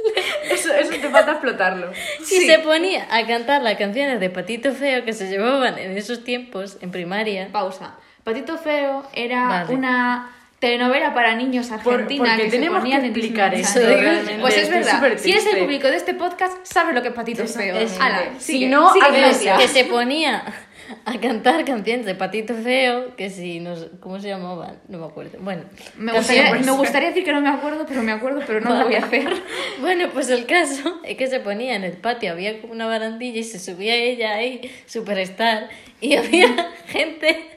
Eso, 0.51 0.73
eso 0.73 0.91
te 0.91 1.09
falta 1.11 1.33
explotarlo. 1.33 1.91
Si 2.25 2.47
se 2.47 2.59
ponía 2.61 3.07
a 3.11 3.27
cantar 3.27 3.63
las 3.63 3.77
canciones 3.77 4.21
de 4.21 4.31
Patito 4.31 4.73
Feo 4.73 5.05
que 5.05 5.13
se 5.13 5.29
llevaban 5.29 5.79
en 5.79 5.97
esos 5.97 6.23
tiempos, 6.25 6.77
en 6.81 6.91
primaria, 6.91 7.49
Pausa. 7.51 7.95
Patito 8.23 8.57
Feo 8.59 9.07
era 9.15 9.49
Vale. 9.49 9.75
una 9.75 10.31
telenovela 10.61 11.13
para 11.13 11.35
niños 11.35 11.71
argentina 11.71 12.37
que 12.37 12.45
se 12.45 12.51
tenemos 12.53 12.79
ponían 12.81 13.03
que 13.03 13.07
en 13.09 13.13
explicar 13.13 13.51
Channel. 13.51 13.61
eso, 13.67 14.01
realmente. 14.01 14.41
Pues 14.41 14.57
es 14.57 14.71
verdad. 14.71 15.03
Si 15.19 15.31
eres 15.31 15.47
el 15.47 15.59
público 15.59 15.89
de 15.89 15.97
este 15.97 16.15
podcast, 16.15 16.57
sabes 16.65 16.95
lo 16.95 17.03
que 17.03 17.09
es 17.09 17.15
Patito 17.15 17.47
Feo. 17.47 17.77
es- 17.77 18.01
Ala, 18.01 18.31
Si 18.39 18.53
sigue, 18.53 18.69
no, 18.69 18.91
Claudia. 18.93 19.59
que 19.59 19.69
se 19.69 19.85
ponía 19.85 20.43
a 21.05 21.19
cantar 21.21 21.65
canciones 21.65 22.07
de 22.07 22.15
Patito 22.15 22.55
Feo, 22.55 23.15
que 23.17 23.31
si 23.31 23.61
nos... 23.61 23.87
¿Cómo 24.01 24.21
se 24.21 24.29
llamaban? 24.29 24.81
No 24.89 24.99
me 24.99 25.07
acuerdo. 25.07 25.39
Bueno, 25.41 25.63
Me 25.97 26.13
gustaría, 26.13 26.53
me 26.55 26.71
gustaría 26.73 27.09
decir 27.09 27.25
que 27.25 27.33
no 27.33 27.41
me 27.41 27.49
acuerdo, 27.49 27.85
pero 27.87 28.03
me 28.03 28.13
acuerdo, 28.13 28.43
pero 28.47 28.61
no 28.61 28.75
lo 28.75 28.85
voy 28.85 28.95
a 28.97 28.99
hacer. 28.99 29.29
Bueno, 29.81 30.09
pues 30.13 30.29
el 30.31 30.47
caso 30.47 31.01
es 31.05 31.17
que 31.17 31.27
se 31.27 31.41
ponía 31.41 31.75
en 31.75 31.85
el 31.85 31.93
patio, 31.97 32.33
había 32.33 32.61
como 32.61 32.73
una 32.73 32.87
barandilla 32.87 33.41
y 33.41 33.45
se 33.45 33.59
subía 33.59 33.95
ella 33.95 34.35
ahí, 34.35 34.71
superstar, 34.87 35.69
y 36.01 36.15
había 36.17 36.49
gente... 36.87 37.51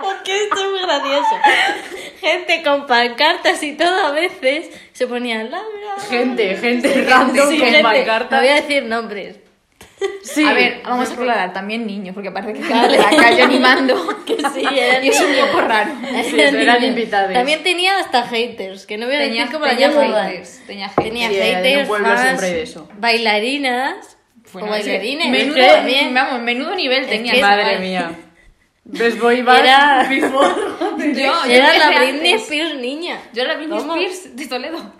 Porque 0.00 0.44
esto 0.44 0.56
es 0.56 0.70
muy 0.70 0.80
gracioso. 0.82 1.36
Gente 2.20 2.62
con 2.62 2.86
pancartas 2.86 3.62
y 3.62 3.72
todo 3.76 4.06
a 4.06 4.10
veces 4.12 4.70
se 4.92 5.06
ponía 5.06 5.42
Laura. 5.42 5.96
Gente, 6.08 6.56
gente 6.56 7.04
random 7.08 7.50
Sí, 7.50 7.58
con 7.58 7.66
gente. 7.68 7.82
pancartas. 7.82 8.30
No 8.30 8.38
voy 8.38 8.48
a 8.48 8.54
decir 8.62 8.82
nombres. 8.84 9.36
Sí. 10.22 10.44
A 10.44 10.52
ver, 10.52 10.82
vamos 10.84 11.10
a 11.10 11.14
aclarar, 11.14 11.52
también 11.54 11.86
niños, 11.86 12.12
porque 12.14 12.30
parece 12.30 12.52
que 12.52 12.62
gente 12.64 12.88
de 12.88 12.98
la 12.98 13.10
calle 13.10 13.42
animando. 13.42 14.24
Que 14.26 14.36
sí, 14.36 14.62
eran 14.78 15.02
Y 15.04 15.08
es 15.08 15.20
un 15.20 15.34
poco 15.46 15.60
raro. 15.62 15.90
Sí, 16.28 16.38
eran 16.38 16.84
invitados. 16.84 17.32
También 17.32 17.62
tenía 17.62 17.98
hasta 18.00 18.24
haters, 18.26 18.84
que 18.86 18.98
no 18.98 19.06
voy 19.06 19.14
a 19.14 19.20
Tenía, 19.20 19.42
decir 19.44 19.52
cómo 19.54 19.64
la 19.64 19.70
tenía 19.72 19.88
llamaban. 19.88 20.28
haters. 20.30 20.60
Tenía 20.66 20.88
haters. 20.90 21.08
Tenía 21.08 21.28
Sí, 21.30 21.34
haters, 21.36 21.88
pueblo 21.88 22.08
fans, 22.08 22.20
siempre 22.20 22.46
hay 22.46 22.52
de 22.54 22.62
eso. 22.62 22.88
bailarinas 22.98 24.18
Bueno, 24.52 24.68
o 24.68 24.70
bailarines. 24.70 25.28
Menudo, 25.30 25.56
es 25.56 25.72
también. 25.74 26.12
vamos, 26.14 26.40
menudo 26.42 26.74
nivel 26.74 27.06
tenía. 27.06 27.32
que- 27.32 27.40
Madre 27.40 27.78
mía. 27.78 28.10
Boy 29.20 29.42
Band 29.42 29.60
Era- 29.60 30.06
before. 30.10 30.54
Yo, 31.14 31.14
yo 31.14 31.50
Era 31.50 31.78
la 31.78 31.98
Britney. 32.00 32.32
Spears 32.34 32.74
niña. 32.76 33.18
Yo 33.32 33.42
era 33.42 33.54
la 33.54 33.58
Britney. 33.58 33.78
Spears 34.04 34.36
de 34.36 34.46
Toledo. 34.46 34.92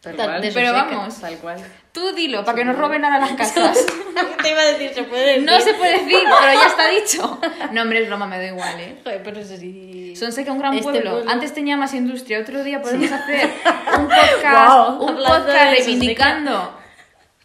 Tal 0.00 0.16
cual. 0.16 0.50
Pero 0.54 0.72
vamos, 0.72 1.20
Tal 1.20 1.36
cual. 1.36 1.58
tú 1.92 2.12
dilo, 2.12 2.42
para 2.44 2.56
que 2.56 2.64
no 2.64 2.72
roben 2.72 3.02
nada 3.02 3.18
las 3.18 3.32
casas. 3.36 3.84
Te 4.42 4.50
iba 4.50 4.60
a 4.60 4.64
decir, 4.64 4.92
se 4.94 5.02
puede 5.04 5.26
decir. 5.26 5.42
No 5.44 5.60
se 5.60 5.74
puede 5.74 5.92
decir, 5.98 6.18
pero 6.40 6.60
ya 6.60 6.66
está 6.68 6.88
dicho. 6.88 7.40
No, 7.72 7.82
hombre, 7.82 8.00
es 8.02 8.08
broma, 8.08 8.26
me 8.26 8.38
da 8.38 8.46
igual, 8.46 8.80
¿eh? 8.80 8.96
Joder, 9.04 9.22
pero 9.22 9.40
eso 9.40 9.56
sí. 9.56 10.14
Son 10.16 10.32
sé 10.32 10.44
que 10.44 10.50
un 10.50 10.58
gran 10.58 10.72
Este 10.74 10.84
pueblo. 10.90 11.12
pueblo. 11.12 11.30
Antes 11.30 11.52
tenía 11.54 11.76
más 11.76 11.92
industria. 11.94 12.40
Otro 12.40 12.64
día 12.64 12.80
podemos 12.82 13.12
hacer 13.12 13.50
un 13.98 14.08
podcast, 14.08 15.00
un 15.00 15.16
podcast 15.16 15.46
de 15.46 15.70
reivindicando 15.70 16.78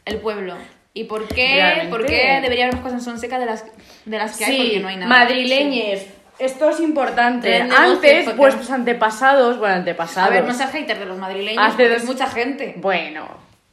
el 0.06 0.18
pueblo. 0.18 0.56
¿Y 0.94 1.04
por 1.04 1.28
qué, 1.28 1.56
Realmente. 1.56 1.90
por 1.90 2.06
qué 2.06 2.40
debería 2.42 2.66
haber 2.66 2.76
más 2.76 2.84
cosas 2.84 3.00
en 3.00 3.06
Sonseca 3.06 3.38
de 3.38 3.46
las, 3.46 3.66
de 4.06 4.18
las 4.18 4.38
que 4.38 4.46
hay? 4.46 4.58
Porque 4.58 4.80
no 4.80 4.88
hay 4.88 4.96
nada. 4.96 5.08
madrileñes. 5.10 6.06
Esto 6.40 6.70
es 6.70 6.80
importante. 6.80 7.62
Antes, 7.62 8.26
porque- 8.26 8.38
vuestros 8.38 8.70
antepasados, 8.72 9.58
bueno, 9.58 9.74
A 9.76 9.78
antepasados. 9.78 10.32
ver, 10.32 10.44
no 10.46 10.54
seas 10.54 10.72
hater 10.72 11.00
de 11.00 11.06
los 11.06 11.18
madrileños, 11.18 11.62
Hace 11.64 11.72
porque 11.72 11.90
dos- 11.90 11.98
es 12.00 12.06
mucha 12.06 12.28
gente. 12.28 12.74
Bueno. 12.78 13.28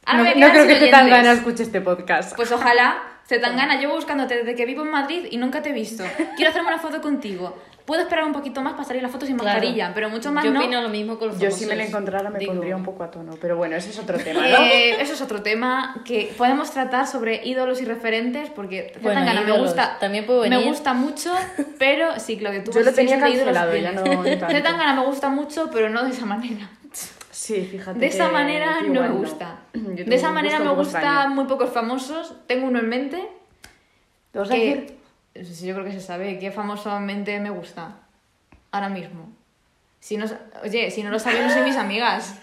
Ahora 0.05 0.17
no 0.17 0.23
me 0.23 0.35
no 0.35 0.49
creo 0.49 0.67
que 0.67 0.75
sin 0.75 0.83
te 0.85 0.91
tan 0.91 1.05
oyentes. 1.05 1.23
gana 1.23 1.31
escuche 1.39 1.63
este 1.63 1.81
podcast. 1.81 2.35
Pues 2.35 2.51
ojalá, 2.51 2.97
se 3.25 3.39
tan 3.39 3.55
gana. 3.57 3.75
Llevo 3.79 3.95
buscándote 3.95 4.35
desde 4.37 4.55
que 4.55 4.65
vivo 4.65 4.83
en 4.83 4.91
Madrid 4.91 5.27
y 5.31 5.37
nunca 5.37 5.61
te 5.61 5.69
he 5.69 5.73
visto. 5.73 6.03
Quiero 6.35 6.49
hacerme 6.51 6.67
una 6.69 6.79
foto 6.79 7.01
contigo. 7.01 7.57
Puedo 7.85 8.01
esperar 8.01 8.23
un 8.23 8.31
poquito 8.31 8.61
más 8.61 8.73
para 8.73 8.85
salir 8.85 9.01
la 9.03 9.09
foto 9.09 9.25
sin 9.25 9.37
Claro. 9.37 9.57
mascarilla, 9.59 9.91
pero 9.93 10.09
mucho 10.09 10.31
más 10.31 10.45
Yo 10.45 10.51
no. 10.51 10.61
opino 10.61 10.81
lo 10.81 10.87
mismo 10.87 11.19
con 11.19 11.27
los 11.29 11.39
Yo 11.39 11.51
si 11.51 11.65
me 11.65 11.75
la 11.75 11.83
encontrara 11.83 12.29
me 12.29 12.39
Digo, 12.39 12.53
pondría 12.53 12.77
un 12.77 12.83
poco 12.83 13.03
a 13.03 13.11
tono. 13.11 13.33
Pero 13.41 13.57
bueno, 13.57 13.75
ese 13.75 13.89
es 13.89 13.99
otro 13.99 14.17
tema, 14.23 14.39
¿no? 14.47 14.57
Eh, 14.57 15.01
eso 15.01 15.13
es 15.13 15.21
otro 15.21 15.41
tema 15.41 16.01
que 16.05 16.33
podemos 16.37 16.71
tratar 16.71 17.07
sobre 17.07 17.45
ídolos 17.45 17.81
y 17.81 17.85
referentes 17.85 18.49
porque 18.51 18.93
Bueno, 19.01 19.19
Zetangana 19.19 19.41
me 19.45 19.59
gusta 19.59 19.97
También 19.99 20.25
puedo 20.25 20.43
me 20.43 20.49
venir. 20.49 20.65
gusta 20.65 20.93
mucho 20.93 21.33
pero 21.77 22.17
sí 22.19 22.37
Claudia 22.37 22.63
tú 22.63 22.71
Yo 22.71 22.79
lo 22.81 22.89
a 22.89 22.93
tenía 22.93 23.19
cancelado, 23.19 23.75
ya 23.75 23.91
no 23.91 24.01
tanto. 24.03 24.47
Zetangana 24.47 24.93
me 24.93 25.05
gusta 25.05 25.27
mucho 25.29 25.69
pero 25.71 25.89
no 25.89 26.03
de 26.05 26.11
esa 26.11 26.25
manera 26.25 26.69
Sí, 27.31 27.67
fíjate. 27.69 27.99
de 27.99 28.05
esa 28.07 28.27
que- 28.27 28.31
manera 28.31 28.77
que 28.81 28.89
no 28.89 29.01
me 29.01 29.09
gusta 29.09 29.59
Yo 29.73 29.81
tengo 29.81 30.09
de 30.09 30.15
esa 30.15 30.31
manera 30.31 30.59
me 30.59 30.69
gustan 30.71 31.35
muy 31.35 31.45
pocos 31.45 31.69
famosos 31.71 32.33
tengo 32.47 32.67
uno 32.67 32.79
en 32.79 32.87
mente 32.87 33.21
¿Te 34.31 34.39
vas 34.39 34.49
a 34.49 34.53
que 34.53 34.59
decir? 34.75 34.97
Sí, 35.35 35.65
yo 35.65 35.73
creo 35.73 35.85
que 35.85 35.91
se 35.91 36.01
sabe 36.01 36.37
qué 36.39 36.51
famosamente 36.51 37.39
me 37.39 37.49
gusta 37.49 37.95
ahora 38.71 38.89
mismo 38.89 39.29
si 39.99 40.17
no 40.17 40.25
oye 40.63 40.91
si 40.91 41.03
no 41.03 41.09
lo 41.09 41.19
sabéis 41.19 41.43
no 41.43 41.49
sois 41.51 41.65
mis 41.65 41.77
amigas 41.77 42.35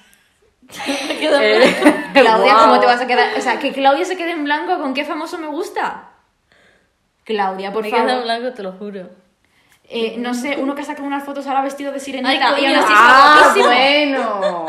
Eh, 0.86 1.74
Claudia. 2.12 2.54
¿cómo 2.60 2.78
te 2.80 2.86
vas 2.86 3.00
a 3.00 3.06
quedar? 3.06 3.36
O 3.36 3.40
sea, 3.40 3.58
que 3.58 3.72
Claudia 3.72 4.04
se 4.04 4.16
quede 4.16 4.32
en 4.32 4.44
blanco 4.44 4.78
con 4.78 4.94
qué 4.94 5.04
famoso 5.04 5.36
me 5.38 5.48
gusta. 5.48 6.10
Claudia, 7.24 7.72
por 7.72 7.82
Me 7.82 7.90
queda 7.90 8.02
en 8.02 8.08
favor. 8.08 8.22
blanco, 8.24 8.52
te 8.54 8.62
lo 8.62 8.72
juro. 8.72 9.10
Eh, 9.88 10.14
no 10.18 10.32
sé, 10.34 10.56
uno 10.58 10.74
que 10.76 10.82
ha 10.82 10.84
sacado 10.84 11.06
unas 11.08 11.24
fotos 11.24 11.46
ahora 11.48 11.62
vestido 11.62 11.90
de 11.92 11.98
sirenita 11.98 12.54
Ay, 12.54 12.62
y 12.62 12.66
aún 12.66 12.76
así 12.76 12.92
Ah, 12.96 13.34
está 13.48 13.60
guapísimo. 13.60 13.66
bueno. 14.38 14.66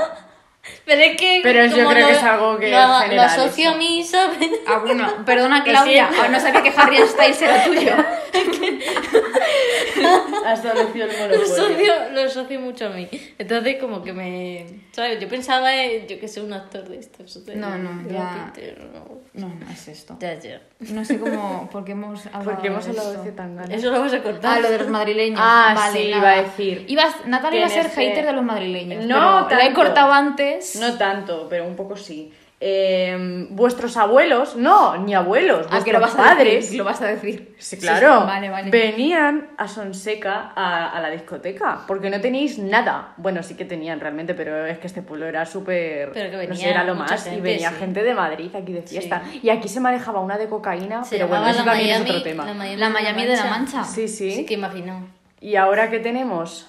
Pero 0.86 1.01
es 1.01 1.18
que. 1.18 1.39
Pero 1.41 1.66
yo 1.66 1.88
creo 1.89 2.01
lo- 2.01 2.07
que 2.07 2.14
es 2.14 2.24
algo 2.24 2.57
que 2.59 2.70
lo, 2.70 3.01
es 3.03 3.14
lo 3.14 3.22
asocio 3.22 3.66
eso. 3.70 3.76
a 3.76 3.78
mí, 3.78 4.03
¿sabes? 4.03 4.49
Ah, 4.68 4.78
bueno, 4.84 5.12
perdona 5.26 5.64
Claudia, 5.64 6.09
ah, 6.22 6.28
no 6.28 6.39
sabía 6.39 6.62
que 6.62 6.74
Harry 6.78 6.97
Styles 7.07 7.41
era 7.41 7.64
tuyo. 7.64 7.93
Has 10.45 10.64
establecido 10.66 11.06
el 11.06 11.12
Lo 11.12 11.18
monopolio. 11.20 11.54
asocio, 11.54 11.93
lo 12.14 12.22
asocio 12.22 12.60
mucho 12.60 12.86
a 12.88 12.89
mí. 12.89 13.08
Entonces, 13.38 13.78
como 13.80 14.04
que 14.04 14.14
me. 14.14 14.66
¿Sabes? 14.91 15.20
Yo 15.20 15.28
pensaba, 15.28 15.74
en, 15.76 16.08
yo 16.08 16.20
que 16.20 16.28
sé, 16.28 16.41
un 16.41 16.54
actor 16.54 16.88
de 16.88 16.97
estos. 16.99 17.45
de- 17.45 17.56
No, 17.56 17.78
no, 17.78 18.04
de 18.04 18.14
ya. 18.14 18.52
Peter, 18.54 18.82
no. 18.93 19.22
No, 19.34 19.47
no 19.47 19.70
es 19.72 19.88
esto. 19.88 20.18
Ya, 20.20 20.38
ya. 20.39 20.62
No 20.80 21.06
sé 21.06 21.18
cómo, 21.20 21.70
por 21.72 21.86
qué 21.86 21.93
hemos 21.93 22.26
hablado 22.28 22.43
Porque 22.52 22.68
hemos 22.68 22.84
de 22.84 22.89
hablado 22.91 23.10
de 23.12 23.16
esto. 23.18 23.30
Zetangana. 23.30 23.74
Eso 23.74 23.89
lo 23.91 24.02
vas 24.02 24.14
a 24.14 24.22
cortar. 24.22 24.58
Ah, 24.58 24.60
lo 24.62 24.70
de 24.70 24.78
los 24.80 24.88
madrileños. 24.89 25.39
Ah, 25.43 25.74
vale, 25.76 25.99
sí, 26.06 26.12
nada. 26.12 26.18
iba 26.22 26.30
a 26.32 26.43
decir. 26.43 26.86
Ibas- 26.89 27.26
Natalia 27.26 27.60
iba 27.60 27.68
a 27.68 27.70
ser 27.70 27.89
hater 27.89 28.26
de 28.26 28.34
los 28.34 28.43
madrileños. 28.43 29.06
No 29.06 29.45
pero 29.47 29.60
la 29.60 29.66
he 29.66 29.68
tanto. 29.70 29.82
cortado 29.82 30.12
antes. 30.12 30.76
No 30.78 30.97
tanto, 30.97 31.47
pero 31.49 31.66
un 31.66 31.76
poco 31.76 31.95
sí. 31.95 32.34
Eh, 32.64 33.47
vuestros 33.49 33.97
abuelos, 33.97 34.55
no, 34.55 34.95
ni 34.97 35.16
abuelos, 35.16 35.66
¿A 35.72 35.84
qué 35.84 35.91
lo 35.91 35.99
vuestros 35.99 36.24
a 36.24 36.30
padres, 36.30 36.66
decir? 36.66 36.78
Lo 36.78 36.84
vas 36.84 37.01
a 37.01 37.07
decir. 37.07 37.55
Sí, 37.57 37.80
claro. 37.80 38.24
Vale, 38.28 38.51
vale. 38.51 38.70
Venían 38.70 39.49
a 39.57 39.68
Sonseca 39.68 40.53
a, 40.55 40.91
a 40.95 41.01
la 41.01 41.09
discoteca 41.09 41.80
porque 41.88 42.12
no 42.12 42.22
tenéis 42.22 42.59
nada. 42.59 43.14
Bueno, 43.18 43.41
sí 43.41 43.55
que 43.55 43.66
tenían 43.66 43.99
realmente, 43.99 44.36
pero 44.36 44.64
es 44.68 44.78
que 44.78 44.86
este 44.86 45.01
pueblo 45.01 45.26
era 45.26 45.43
súper. 45.47 46.09
No 46.47 46.55
sé, 46.55 46.70
era 46.70 46.84
lo 46.84 46.93
más. 46.93 47.26
y 47.26 47.41
venía 47.41 47.72
sí. 47.72 47.76
gente 47.78 48.03
de 48.03 48.14
Madrid 48.14 48.55
aquí 48.55 48.74
de 48.74 48.84
fiesta. 48.84 49.24
Y 49.41 49.49
aquí 49.49 49.68
se 49.68 49.80
manejaba 49.80 50.20
una 50.20 50.38
de 50.38 50.47
cocaína, 50.47 51.03
Se 51.03 51.16
pero 51.16 51.30
bueno, 51.30 51.47
eso 51.47 51.64
también 51.64 51.88
Miami, 51.88 52.05
es 52.05 52.12
otro 52.12 52.24
tema. 52.24 52.45
La 52.45 52.53
Miami, 52.53 52.78
La 52.80 52.89
Miami 52.89 53.26
de 53.26 53.36
la 53.38 53.45
Mancha. 53.45 53.84
Sí, 53.84 54.07
sí. 54.07 54.30
Sí 54.30 54.45
que 54.45 54.53
imagino. 54.53 55.07
Y 55.39 55.55
ahora 55.55 55.89
que 55.89 55.99
tenemos. 55.99 56.68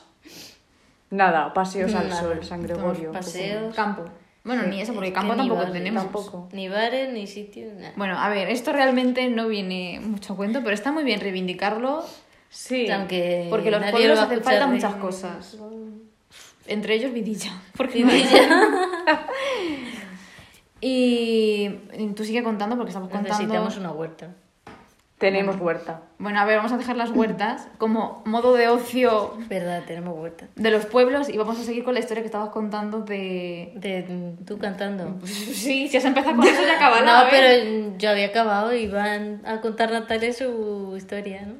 Nada, 1.11 1.53
paseos 1.53 1.95
al 1.95 2.11
sol, 2.11 2.43
San 2.43 2.62
Gregorio. 2.62 3.12
Paseos. 3.12 3.74
Campo. 3.74 4.05
Bueno, 4.45 4.64
ni 4.64 4.80
eso, 4.80 4.93
porque 4.93 5.09
Es 5.09 5.14
campo 5.14 5.34
tampoco 5.36 5.70
tenemos. 5.70 6.03
tampoco. 6.03 6.49
Ni 6.53 6.68
bares, 6.68 7.12
ni 7.12 7.26
sitios, 7.26 7.72
nada. 7.74 7.93
Bueno, 7.97 8.18
a 8.18 8.28
ver, 8.28 8.49
esto 8.49 8.72
realmente 8.72 9.28
no 9.28 9.49
viene 9.49 10.01
mucho 10.03 10.32
a 10.32 10.36
cuento, 10.36 10.61
pero 10.62 10.74
está 10.74 10.93
muy 10.93 11.05
bien 11.05 11.20
reivindicarlo 11.20 12.05
Sí. 12.51 12.90
Aunque 12.90 13.47
porque 13.49 13.70
los 13.70 13.82
pueblos 13.82 14.18
lo 14.18 14.24
hacen 14.24 14.43
falta 14.43 14.66
de- 14.66 14.74
muchas 14.74 14.95
cosas. 14.97 15.57
Entre 16.66 16.95
ellos 16.95 17.12
Vidilla. 17.12 17.51
Porque 17.76 18.05
y 20.80 21.68
tú 22.14 22.24
sigue 22.24 22.43
contando 22.43 22.76
porque 22.76 22.90
estamos 22.90 23.09
contando. 23.09 23.28
Necesitamos 23.30 23.76
una 23.78 23.93
huerta. 23.93 24.34
Tenemos 25.23 25.57
huerta. 25.61 26.03
Bueno, 26.18 26.41
a 26.41 26.45
ver, 26.45 26.57
vamos 26.59 26.73
a 26.73 26.77
dejar 26.77 26.97
las 26.97 27.11
huertas 27.11 27.68
como 27.79 28.23
modo 28.27 28.55
de 28.55 28.68
ocio 28.68 29.35
Verdad, 29.49 29.83
tenemos 29.87 30.18
huerta. 30.18 30.47
de 30.57 30.70
los 30.70 30.85
pueblos 30.87 31.29
y 31.29 31.39
vamos 31.39 31.59
a 31.59 31.62
seguir 31.62 31.85
con 31.85 31.95
la 31.95 32.01
historia 32.01 32.23
que 32.23 32.27
estabas 32.27 32.51
contando 32.51 33.01
de. 33.01 33.73
De 33.77 34.35
tú 34.47 34.59
cantando. 34.59 35.16
Sí, 35.27 35.89
si 35.89 35.97
has 35.97 36.05
empezado 36.05 36.37
con 36.37 36.45
eso 36.47 36.61
ya 36.66 36.75
acabado. 36.77 37.05
No, 37.07 37.31
pero 37.31 37.97
yo 37.99 38.11
había 38.11 38.27
acabado 38.27 38.75
y 38.75 38.89
van 38.89 39.41
a 39.47 39.61
contar 39.61 39.91
Natalia 39.93 40.33
su 40.33 40.95
historia, 40.97 41.43
¿no? 41.47 41.55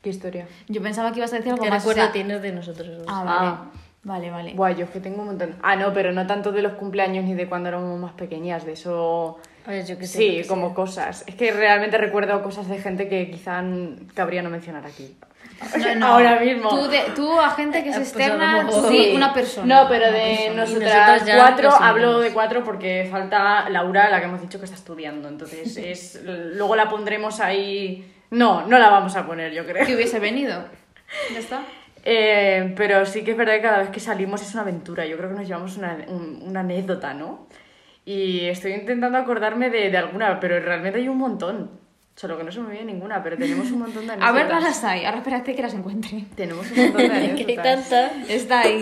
¿Qué 0.00 0.10
historia? 0.10 0.46
Yo 0.68 0.80
pensaba 0.80 1.10
que 1.12 1.18
ibas 1.18 1.32
a 1.32 1.36
decir 1.36 1.50
algo 1.52 1.64
¿Qué 1.64 1.70
más. 1.70 1.84
o 1.84 1.88
recuerdo 1.88 2.02
sea- 2.04 2.12
tienes 2.12 2.40
de 2.40 2.52
nosotros 2.52 2.98
dos? 2.98 3.06
Ah, 3.08 3.24
vale. 3.24 3.48
Ah. 3.50 3.64
Vale, 4.04 4.30
vale. 4.30 4.54
Buah, 4.54 4.70
yo 4.70 4.84
es 4.84 4.90
que 4.90 5.00
tengo 5.00 5.20
un 5.22 5.26
montón. 5.26 5.56
Ah, 5.60 5.74
no, 5.74 5.92
pero 5.92 6.12
no 6.12 6.24
tanto 6.26 6.52
de 6.52 6.62
los 6.62 6.74
cumpleaños 6.74 7.24
ni 7.24 7.34
de 7.34 7.48
cuando 7.48 7.68
éramos 7.68 7.98
más 7.98 8.12
pequeñas, 8.12 8.64
de 8.64 8.72
eso. 8.72 9.38
A 9.68 9.72
ver, 9.72 9.84
yo 9.86 9.98
qué 9.98 10.06
sé. 10.06 10.18
Sí, 10.18 10.36
que 10.42 10.46
como 10.48 10.68
sea. 10.68 10.74
cosas. 10.74 11.24
Es 11.26 11.34
que 11.34 11.52
realmente 11.52 11.98
recuerdo 11.98 12.42
cosas 12.42 12.68
de 12.68 12.78
gente 12.78 13.06
que 13.08 13.30
quizá 13.30 13.62
cabría 14.14 14.40
no 14.42 14.48
mencionar 14.50 14.86
aquí. 14.86 15.14
No, 15.78 15.94
no. 15.96 16.06
Ahora 16.14 16.40
mismo. 16.40 16.70
Tú, 16.70 16.88
de- 16.88 17.04
tú 17.14 17.38
a 17.38 17.50
gente 17.50 17.82
que 17.82 17.90
es 17.90 17.96
Pues 17.96 18.08
externa, 18.08 18.62
mejor- 18.64 18.88
sí, 18.88 19.12
una 19.14 19.34
persona. 19.34 19.82
No, 19.82 19.88
pero 19.88 20.08
Una 20.08 20.16
de 20.16 20.36
persona. 20.36 20.54
nosotras 20.64 21.22
cuatro, 21.36 21.70
hablo 21.80 22.20
de 22.20 22.32
cuatro 22.32 22.64
porque 22.64 23.06
falta 23.10 23.68
Laura, 23.68 24.08
la 24.08 24.20
que 24.20 24.26
hemos 24.26 24.40
dicho 24.40 24.58
que 24.58 24.64
está 24.64 24.76
estudiando. 24.76 25.28
Entonces, 25.28 25.76
es 25.76 26.22
luego 26.24 26.74
la 26.74 26.88
pondremos 26.88 27.40
ahí. 27.40 28.10
No, 28.30 28.66
no 28.66 28.78
la 28.78 28.88
vamos 28.88 29.16
a 29.16 29.26
poner, 29.26 29.52
yo 29.52 29.66
creo. 29.66 29.84
Que 29.86 29.94
hubiese 29.94 30.18
venido. 30.18 30.64
Ya 31.32 31.38
está. 31.38 31.60
Eh, 32.10 32.72
pero 32.76 33.04
sí 33.04 33.22
que 33.22 33.32
es 33.32 33.36
verdad 33.36 33.54
que 33.56 33.60
cada 33.60 33.78
vez 33.78 33.90
que 33.90 34.00
salimos 34.00 34.40
es 34.40 34.54
una 34.54 34.62
aventura. 34.62 35.04
Yo 35.04 35.18
creo 35.18 35.28
que 35.28 35.34
nos 35.34 35.46
llevamos 35.46 35.76
una, 35.76 35.98
un- 36.06 36.40
una 36.46 36.60
anécdota, 36.60 37.12
¿no? 37.12 37.48
Y 38.10 38.46
estoy 38.48 38.72
intentando 38.72 39.18
acordarme 39.18 39.68
de, 39.68 39.90
de 39.90 39.98
alguna, 39.98 40.40
pero 40.40 40.58
realmente 40.60 40.98
hay 40.98 41.08
un 41.08 41.18
montón. 41.18 41.70
Solo 42.16 42.38
que 42.38 42.44
no 42.44 42.50
se 42.50 42.60
me 42.60 42.70
viene 42.70 42.92
ninguna, 42.92 43.22
pero 43.22 43.36
tenemos 43.36 43.70
un 43.70 43.80
montón 43.80 44.06
de 44.06 44.12
A 44.12 44.14
anécdotas. 44.14 44.48
ver, 44.48 44.62
las 44.62 44.84
hay. 44.84 45.04
Ahora 45.04 45.18
espérate 45.18 45.54
que 45.54 45.62
las 45.62 45.74
encuentre. 45.74 46.24
Tenemos 46.34 46.70
un 46.70 46.76
montón 46.84 47.02
de 47.02 47.08
Que 47.10 47.14
hay 47.14 47.30
anécdotas. 47.30 47.88
tanta. 47.90 48.32
Está 48.32 48.60
ahí. 48.62 48.80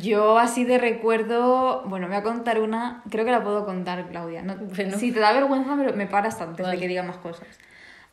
Yo 0.00 0.38
así 0.38 0.64
de 0.64 0.78
recuerdo, 0.78 1.82
bueno, 1.86 2.08
voy 2.08 2.16
a 2.16 2.22
contar 2.22 2.60
una, 2.60 3.02
creo 3.10 3.24
que 3.24 3.30
la 3.30 3.42
puedo 3.44 3.64
contar, 3.64 4.06
Claudia. 4.08 4.42
No- 4.42 4.56
Bueno. 4.56 4.98
Si 4.98 5.12
te 5.12 5.20
da 5.20 5.32
vergüenza, 5.32 5.76
me, 5.76 5.92
me 5.92 6.06
paras 6.06 6.40
antes 6.40 6.64
Vale. 6.64 6.76
de 6.76 6.82
que 6.82 6.88
diga 6.88 7.02
más 7.02 7.18
cosas. 7.18 7.46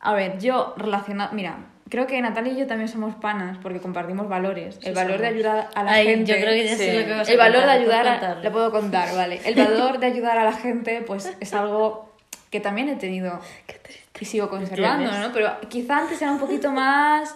A 0.00 0.12
ver, 0.14 0.38
yo 0.38 0.74
relacionado, 0.76 1.32
mira, 1.34 1.56
creo 1.94 2.06
que 2.08 2.20
Natalia 2.20 2.52
y 2.52 2.56
yo 2.56 2.66
también 2.66 2.88
somos 2.88 3.14
panas 3.14 3.56
porque 3.62 3.78
compartimos 3.78 4.28
valores. 4.28 4.80
El 4.82 4.94
valor 4.94 5.20
de 5.20 5.28
ayudar 5.28 5.68
a 5.76 5.84
la 5.84 5.92
Ay, 5.92 6.06
gente. 6.06 6.32
yo 6.32 6.40
creo 6.40 6.52
que 6.54 6.64
ya 6.64 6.70
Sí. 6.76 6.76
sé 6.84 7.00
lo 7.00 7.06
que 7.06 7.12
vas 7.12 7.28
a 7.28 7.32
El 7.32 7.38
valor 7.38 7.54
de 7.60 7.60
contar, 7.66 7.78
ayudar, 7.80 8.02
puedes 8.20 8.36
a, 8.36 8.40
le 8.40 8.50
puedo 8.50 8.70
contar, 8.72 9.14
vale. 9.14 9.40
El 9.44 9.54
valor 9.68 9.98
de 10.00 10.06
ayudar 10.06 10.38
a 10.38 10.44
la 10.44 10.52
gente, 10.54 11.02
pues 11.06 11.32
es 11.38 11.54
algo 11.54 12.12
que 12.50 12.58
también 12.58 12.88
he 12.88 12.96
tenido 12.96 13.38
y 14.20 14.24
sigo 14.24 14.48
conservando? 14.50 15.10
¿no? 15.12 15.32
Pero 15.32 15.52
quizá 15.68 15.98
antes 15.98 16.20
era 16.20 16.32
un 16.32 16.40
poquito 16.40 16.70
más, 16.72 17.34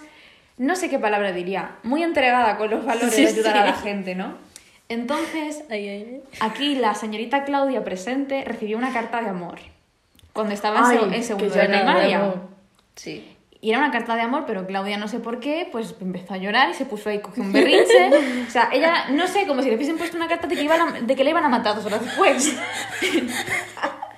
no 0.57 0.75
sé 0.75 0.89
qué 0.91 0.99
palabra 0.99 1.31
diría, 1.33 1.77
muy 1.85 2.03
entregada 2.03 2.57
con 2.57 2.69
los 2.71 2.85
valores 2.85 3.15
Sí, 3.15 3.23
de 3.23 3.29
ayudar 3.29 3.53
sí. 3.53 3.59
a 3.61 3.65
la 3.67 3.73
gente, 3.75 4.15
¿no? 4.17 4.35
Entonces, 4.89 5.63
Ay, 5.71 5.89
ay, 5.89 6.07
ay. 6.09 6.23
aquí 6.41 6.75
la 6.75 6.95
señorita 6.95 7.45
Claudia 7.45 7.85
presente 7.85 8.43
recibió 8.45 8.77
una 8.79 8.93
carta 8.93 9.21
de 9.21 9.29
amor 9.29 9.59
cuando 10.33 10.55
estaba 10.55 10.79
en, 10.79 10.85
Ay, 10.87 10.97
seg- 10.99 11.15
en 11.15 11.23
segundo 11.23 11.55
de 11.55 11.65
primaria. 11.69 12.35
Sí. 12.97 13.37
Y 13.61 13.71
era 13.71 13.79
una 13.81 13.91
carta 13.91 14.15
de 14.15 14.23
amor, 14.23 14.45
pero 14.47 14.67
Claudia 14.69 14.99
no 14.99 15.09
sé 15.09 15.19
por 15.19 15.41
qué, 15.41 15.69
pues 15.73 15.97
empezó 16.01 16.35
a 16.35 16.37
llorar 16.37 16.71
y 16.71 16.75
se 16.75 16.85
puso 16.87 17.09
ahí, 17.11 17.21
cogió 17.21 17.43
un 17.43 17.53
berrinche. 17.53 18.11
O 18.47 18.51
sea, 18.51 18.69
ella, 18.73 19.09
no 19.11 19.27
sé, 19.27 19.47
como 19.49 19.63
si 19.63 19.69
le 19.69 19.75
hubiesen 19.75 19.99
puesto 19.99 20.17
una 20.17 20.29
carta 20.29 20.47
de 20.47 20.55
que, 20.55 20.63
iban 20.63 20.81
a- 20.81 21.01
de 21.01 21.17
que 21.17 21.25
le 21.25 21.31
iban 21.31 21.45
a 21.45 21.49
matar 21.49 21.75
dos 21.75 21.85
horas 21.87 22.01
después. 22.05 22.57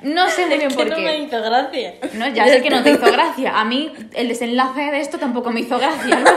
No 0.03 0.29
sé 0.31 0.47
muy 0.47 0.57
bien 0.57 0.71
Es 0.71 0.77
por 0.77 0.85
que 0.85 0.91
no 0.91 0.97
qué. 0.97 1.03
me 1.05 1.19
hizo 1.19 1.43
gracia. 1.43 1.95
No, 2.15 2.29
ya 2.29 2.47
sé 2.47 2.63
que 2.63 2.71
no 2.71 2.83
te 2.83 2.91
hizo 2.93 3.05
gracia. 3.13 3.59
A 3.61 3.65
mí 3.65 3.93
el 4.15 4.29
desenlace 4.29 4.81
de 4.91 5.01
esto 5.01 5.19
tampoco 5.19 5.51
me 5.51 5.61
hizo 5.61 5.79
gracia. 5.79 6.21
¿no? 6.21 6.31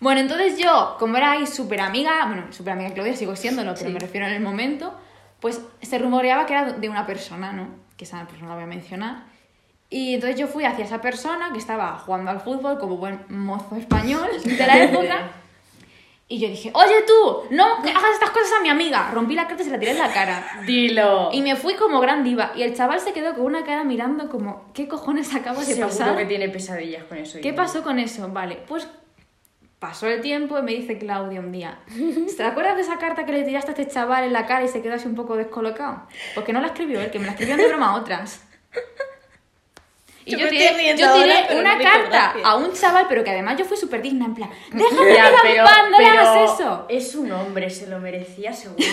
Bueno, 0.00 0.20
entonces 0.20 0.58
yo, 0.58 0.96
como 0.98 1.16
era 1.16 1.32
ahí 1.32 1.46
súper 1.46 1.80
amiga, 1.80 2.24
bueno, 2.26 2.52
súper 2.52 2.74
amiga 2.74 2.88
de 2.90 2.94
Claudia, 2.94 3.16
sigo 3.16 3.34
siéndolo, 3.34 3.74
pero 3.76 3.90
me 3.90 3.98
refiero 3.98 4.26
en 4.28 4.32
el 4.34 4.40
momento, 4.40 4.94
pues 5.40 5.60
se 5.82 5.98
rumoreaba 5.98 6.46
que 6.46 6.52
era 6.52 6.64
de 6.72 6.88
una 6.88 7.04
persona, 7.04 7.52
¿no? 7.52 7.68
Que 7.96 8.04
esa 8.04 8.24
persona 8.26 8.50
la 8.50 8.54
voy 8.54 8.64
a 8.64 8.68
mencionar. 8.68 9.24
Y 9.90 10.14
entonces 10.14 10.38
yo 10.38 10.48
fui 10.48 10.64
hacia 10.64 10.84
esa 10.84 11.00
persona 11.00 11.50
que 11.52 11.58
estaba 11.58 11.98
jugando 11.98 12.30
al 12.30 12.40
fútbol 12.40 12.78
como 12.78 12.96
buen 12.96 13.24
mozo 13.28 13.76
español 13.76 14.28
de 14.44 14.66
la 14.66 14.82
época. 14.82 15.30
Y 16.30 16.38
yo 16.40 16.48
dije, 16.48 16.70
oye 16.74 17.04
tú, 17.06 17.54
no 17.54 17.80
que 17.82 17.88
hagas 17.88 18.12
estas 18.12 18.28
cosas 18.28 18.52
a 18.58 18.62
mi 18.62 18.68
amiga. 18.68 19.10
Rompí 19.14 19.34
la 19.34 19.46
carta 19.46 19.62
y 19.62 19.64
se 19.64 19.70
la 19.72 19.78
tiré 19.78 19.92
en 19.92 19.98
la 19.98 20.12
cara. 20.12 20.60
Dilo. 20.66 21.30
Y 21.32 21.40
me 21.40 21.56
fui 21.56 21.74
como 21.74 22.00
gran 22.00 22.22
diva. 22.22 22.52
Y 22.54 22.64
el 22.64 22.76
chaval 22.76 23.00
se 23.00 23.14
quedó 23.14 23.32
con 23.34 23.46
una 23.46 23.64
cara 23.64 23.82
mirando 23.82 24.28
como, 24.28 24.70
¿qué 24.74 24.86
cojones 24.88 25.34
acaba 25.34 25.60
de 25.60 25.64
Seguro 25.64 25.86
pasar? 25.86 26.18
que 26.18 26.26
tiene 26.26 26.50
pesadillas 26.50 27.04
con 27.04 27.16
eso. 27.16 27.38
¿Qué 27.40 27.54
pasó 27.54 27.82
con 27.82 27.98
eso? 27.98 28.28
Vale, 28.28 28.58
pues 28.68 28.86
pasó 29.78 30.06
el 30.06 30.20
tiempo 30.20 30.58
y 30.58 30.62
me 30.62 30.72
dice 30.72 30.98
Claudia 30.98 31.40
un 31.40 31.50
día, 31.50 31.78
¿te 32.36 32.42
acuerdas 32.42 32.76
de 32.76 32.82
esa 32.82 32.98
carta 32.98 33.24
que 33.24 33.32
le 33.32 33.44
tiraste 33.44 33.70
a 33.70 33.74
este 33.74 33.88
chaval 33.88 34.24
en 34.24 34.34
la 34.34 34.44
cara 34.44 34.64
y 34.64 34.68
se 34.68 34.82
quedó 34.82 34.96
así 34.96 35.06
un 35.08 35.14
poco 35.14 35.34
descolocado? 35.34 36.02
Porque 36.34 36.52
no 36.52 36.60
la 36.60 36.66
escribió 36.66 37.00
él, 37.00 37.10
que 37.10 37.18
me 37.18 37.24
la 37.24 37.32
escribían 37.32 37.56
de 37.56 37.68
broma 37.68 37.96
otras. 37.96 38.44
Y 40.28 40.36
Yo 40.36 40.48
tiré, 40.48 40.66
yo 40.90 40.94
tiré 40.94 41.04
ahora, 41.06 41.44
pero 41.48 41.60
una 41.60 41.76
no 41.76 41.82
carta 41.82 42.34
a 42.44 42.56
un 42.56 42.72
chaval, 42.72 43.06
pero 43.08 43.24
que 43.24 43.30
además 43.30 43.56
yo 43.58 43.64
fui 43.64 43.76
súper 43.76 44.02
digna, 44.02 44.26
en 44.26 44.34
plan, 44.34 44.50
déjame 44.72 45.14
Ya, 45.14 45.30
que 45.30 45.36
pero, 45.42 45.64
la 45.64 45.64
pan, 45.64 45.90
no 45.90 45.98
le 45.98 46.06
hagas 46.06 46.28
pero 46.32 46.54
eso. 46.54 46.86
es 46.88 47.14
un 47.14 47.32
hombre, 47.32 47.70
se 47.70 47.86
lo 47.86 47.98
merecía 47.98 48.52
seguro. 48.52 48.84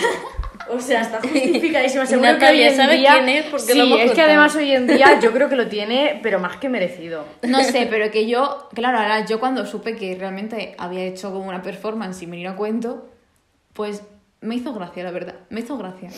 O 0.70 0.80
sea, 0.80 1.02
está 1.02 1.20
justificadísima. 1.22 2.06
Seguro 2.06 2.32
Natalia, 2.32 2.50
que 2.50 2.62
hoy 2.62 2.68
en 2.70 2.76
¿sabes 2.76 2.98
día... 2.98 3.12
quién 3.12 3.28
es? 3.28 3.44
Porque 3.46 3.72
sí, 3.72 3.78
lo 3.78 3.84
hemos 3.84 4.00
es 4.00 4.12
que 4.12 4.22
además 4.22 4.56
hoy 4.56 4.72
en 4.72 4.86
día 4.86 5.20
yo 5.20 5.32
creo 5.32 5.48
que 5.48 5.56
lo 5.56 5.68
tiene, 5.68 6.18
pero 6.22 6.40
más 6.40 6.56
que 6.56 6.68
merecido. 6.68 7.24
No 7.42 7.62
sé, 7.62 7.86
pero 7.90 8.10
que 8.10 8.26
yo, 8.26 8.68
claro, 8.74 8.98
ahora 8.98 9.24
yo 9.26 9.38
cuando 9.38 9.66
supe 9.66 9.94
que 9.96 10.16
realmente 10.18 10.74
había 10.78 11.04
hecho 11.04 11.32
como 11.32 11.48
una 11.48 11.62
performance 11.62 12.16
sin 12.18 12.30
venir 12.30 12.48
a 12.48 12.56
cuento, 12.56 13.08
pues 13.74 14.02
me 14.40 14.54
hizo 14.54 14.72
gracia, 14.72 15.04
la 15.04 15.10
verdad. 15.10 15.34
Me 15.50 15.60
hizo 15.60 15.76
gracia. 15.76 16.10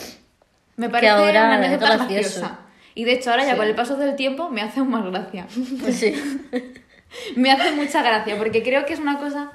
Me 0.76 0.88
parece 0.88 1.10
ahora 1.10 1.44
una 1.46 1.66
es 1.74 1.80
graciosa. 1.80 2.60
Y 2.98 3.04
de 3.04 3.12
hecho 3.12 3.30
ahora 3.30 3.44
ya 3.44 3.52
Sí. 3.52 3.56
con 3.58 3.66
el 3.68 3.76
paso 3.76 3.96
del 3.96 4.16
tiempo 4.16 4.50
me 4.50 4.60
hace 4.60 4.80
aún 4.80 4.90
más 4.90 5.04
gracia. 5.04 5.46
Sí. 5.92 6.12
me 7.36 7.52
hace 7.52 7.70
mucha 7.70 8.02
gracia 8.02 8.36
porque 8.36 8.64
creo 8.64 8.84
que 8.86 8.94
es 8.94 8.98
una 8.98 9.18
cosa... 9.20 9.52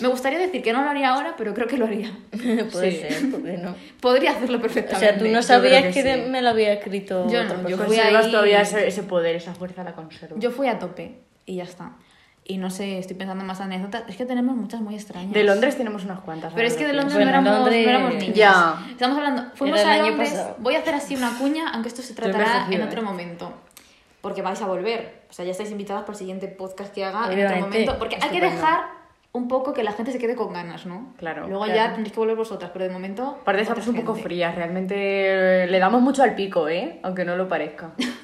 Me 0.00 0.06
gustaría 0.06 0.38
decir 0.38 0.62
que 0.62 0.72
no 0.72 0.82
lo 0.82 0.90
haría 0.90 1.08
ahora, 1.10 1.34
pero 1.36 1.54
creo 1.54 1.66
que 1.66 1.76
lo 1.76 1.86
haría. 1.86 2.12
Puede 2.72 2.92
Sí. 2.92 2.98
ser, 3.14 3.30
¿por 3.32 3.42
qué 3.42 3.56
no? 3.58 3.74
Podría 4.00 4.30
hacerlo 4.30 4.58
O 4.58 4.60
perfectamente. 4.60 5.06
sea, 5.08 5.18
tú 5.18 5.26
no 5.26 5.42
sabías 5.42 5.86
que, 5.92 6.02
que 6.04 6.14
sí. 6.14 6.30
me 6.30 6.40
lo 6.40 6.50
había 6.50 6.72
escrito 6.72 7.28
Yo 7.28 7.42
otra 7.42 7.56
no, 7.58 7.68
yo 7.68 7.78
fui 7.78 7.98
ahí- 7.98 8.30
todavía 8.30 8.60
ese, 8.60 8.86
ese 8.86 9.02
poder, 9.02 9.34
esa 9.34 9.54
fuerza 9.54 9.82
la 9.82 9.94
conservo. 9.94 10.36
Yo 10.38 10.52
fui 10.52 10.68
a 10.68 10.78
tope 10.78 11.16
y 11.46 11.56
ya 11.56 11.64
está. 11.64 11.96
Y 12.46 12.58
no 12.58 12.68
sé, 12.68 12.98
estoy 12.98 13.16
pensando 13.16 13.40
en 13.40 13.46
más 13.46 13.60
anécdotas. 13.62 14.02
Es 14.06 14.16
que 14.16 14.26
tenemos 14.26 14.54
muchas 14.54 14.80
muy 14.82 14.94
extrañas. 14.94 15.32
De 15.32 15.44
Londres 15.44 15.76
tenemos 15.78 16.04
unas 16.04 16.20
cuantas. 16.20 16.52
Pero 16.54 16.68
es 16.68 16.74
que 16.74 16.86
de 16.86 16.92
Londres 16.92 17.16
que 17.16 17.24
no, 17.24 17.30
Bueno, 17.30 17.48
éramos, 17.48 17.58
Londres- 17.60 17.84
no 17.86 17.90
éramos 17.90 18.14
niñas. 18.16 18.34
Ya. 18.36 18.74
Estamos 18.90 19.16
hablando, 19.16 19.44
fuimos 19.54 19.80
a 19.80 19.96
Londres. 19.96 20.30
pasado. 20.30 20.56
Voy 20.58 20.74
a 20.74 20.80
hacer 20.80 20.94
así 20.94 21.16
una 21.16 21.38
cuña, 21.38 21.70
aunque 21.70 21.88
esto 21.88 22.02
se 22.02 22.12
tratará 22.14 22.66
en 22.70 22.82
otro 22.82 23.00
¿eh? 23.00 23.04
momento. 23.04 23.52
Porque 24.20 24.42
vais 24.42 24.60
a 24.60 24.66
volver. 24.66 25.22
O 25.30 25.32
sea, 25.32 25.44
ya 25.46 25.52
estáis 25.52 25.70
invitadas 25.70 26.02
para 26.02 26.12
el 26.12 26.18
siguiente 26.18 26.48
podcast 26.48 26.92
que 26.94 27.04
haga 27.04 27.20
en 27.20 27.24
otro 27.24 27.32
Obviamente. 27.34 27.60
momento. 27.62 27.98
Porque 27.98 28.18
hay 28.20 28.28
que 28.30 28.40
dejar 28.42 28.80
un 29.32 29.48
poco 29.48 29.72
que 29.72 29.82
la 29.82 29.92
gente 29.92 30.12
se 30.12 30.18
quede 30.18 30.36
con 30.36 30.52
ganas, 30.52 30.84
¿no? 30.86 31.12
Claro, 31.16 31.48
Luego 31.48 31.64
claro. 31.64 31.76
ya 31.78 31.92
tendréis 31.92 32.12
que 32.12 32.20
volver 32.20 32.36
vosotras, 32.36 32.70
pero 32.72 32.84
de 32.84 32.90
momento. 32.90 33.38
Aparte 33.40 33.62
estamos 33.62 33.86
un 33.88 33.96
poco 33.96 34.14
frías, 34.14 34.54
realmente 34.54 34.94
eh, 35.64 35.66
le 35.66 35.78
damos 35.78 36.02
mucho 36.02 36.22
al 36.22 36.34
pico, 36.34 36.68
¿eh? 36.68 37.00
Aunque 37.02 37.24
no 37.24 37.36
lo 37.36 37.48
parezca. 37.48 37.92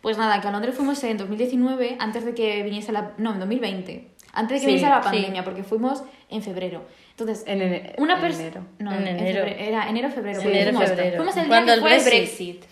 Pues 0.00 0.16
nada, 0.16 0.40
que 0.40 0.48
a 0.48 0.52
Londres 0.52 0.74
fuimos 0.74 1.02
en 1.04 1.16
2019, 1.18 1.96
antes 1.98 2.24
de 2.24 2.34
que 2.34 2.62
viniese 2.62 2.92
la. 2.92 3.12
No, 3.18 3.32
en 3.32 3.40
2020. 3.40 4.08
antes 4.32 4.48
de 4.50 4.54
que 4.56 4.60
Sí, 4.60 4.66
viniese 4.66 4.88
la 4.88 5.02
sí. 5.02 5.08
pandemia, 5.10 5.42
porque 5.44 5.64
fuimos 5.64 6.02
en 6.28 6.42
febrero. 6.42 6.84
Entonces, 7.10 7.42
En, 7.48 7.60
ene- 7.60 7.94
una 7.98 8.18
en 8.24 8.32
enero. 8.32 8.64
No, 8.78 8.92
En 8.92 9.06
en 9.08 9.18
enero. 9.18 9.44
febrero. 9.44 9.64
Era 9.68 9.88
enero, 9.88 10.10
febrero. 10.10 10.38
Sí, 10.40 10.44
porque 10.44 10.60
enero, 10.60 10.76
fuimos, 10.78 10.88
febrero. 10.96 11.16
fuimos 11.16 11.36
el 11.36 11.48
día 11.48 11.64
que 11.64 11.72
el 11.72 11.80
fue 11.80 11.96
el 11.96 12.04
Brexit. 12.04 12.58
Brexit. 12.60 12.64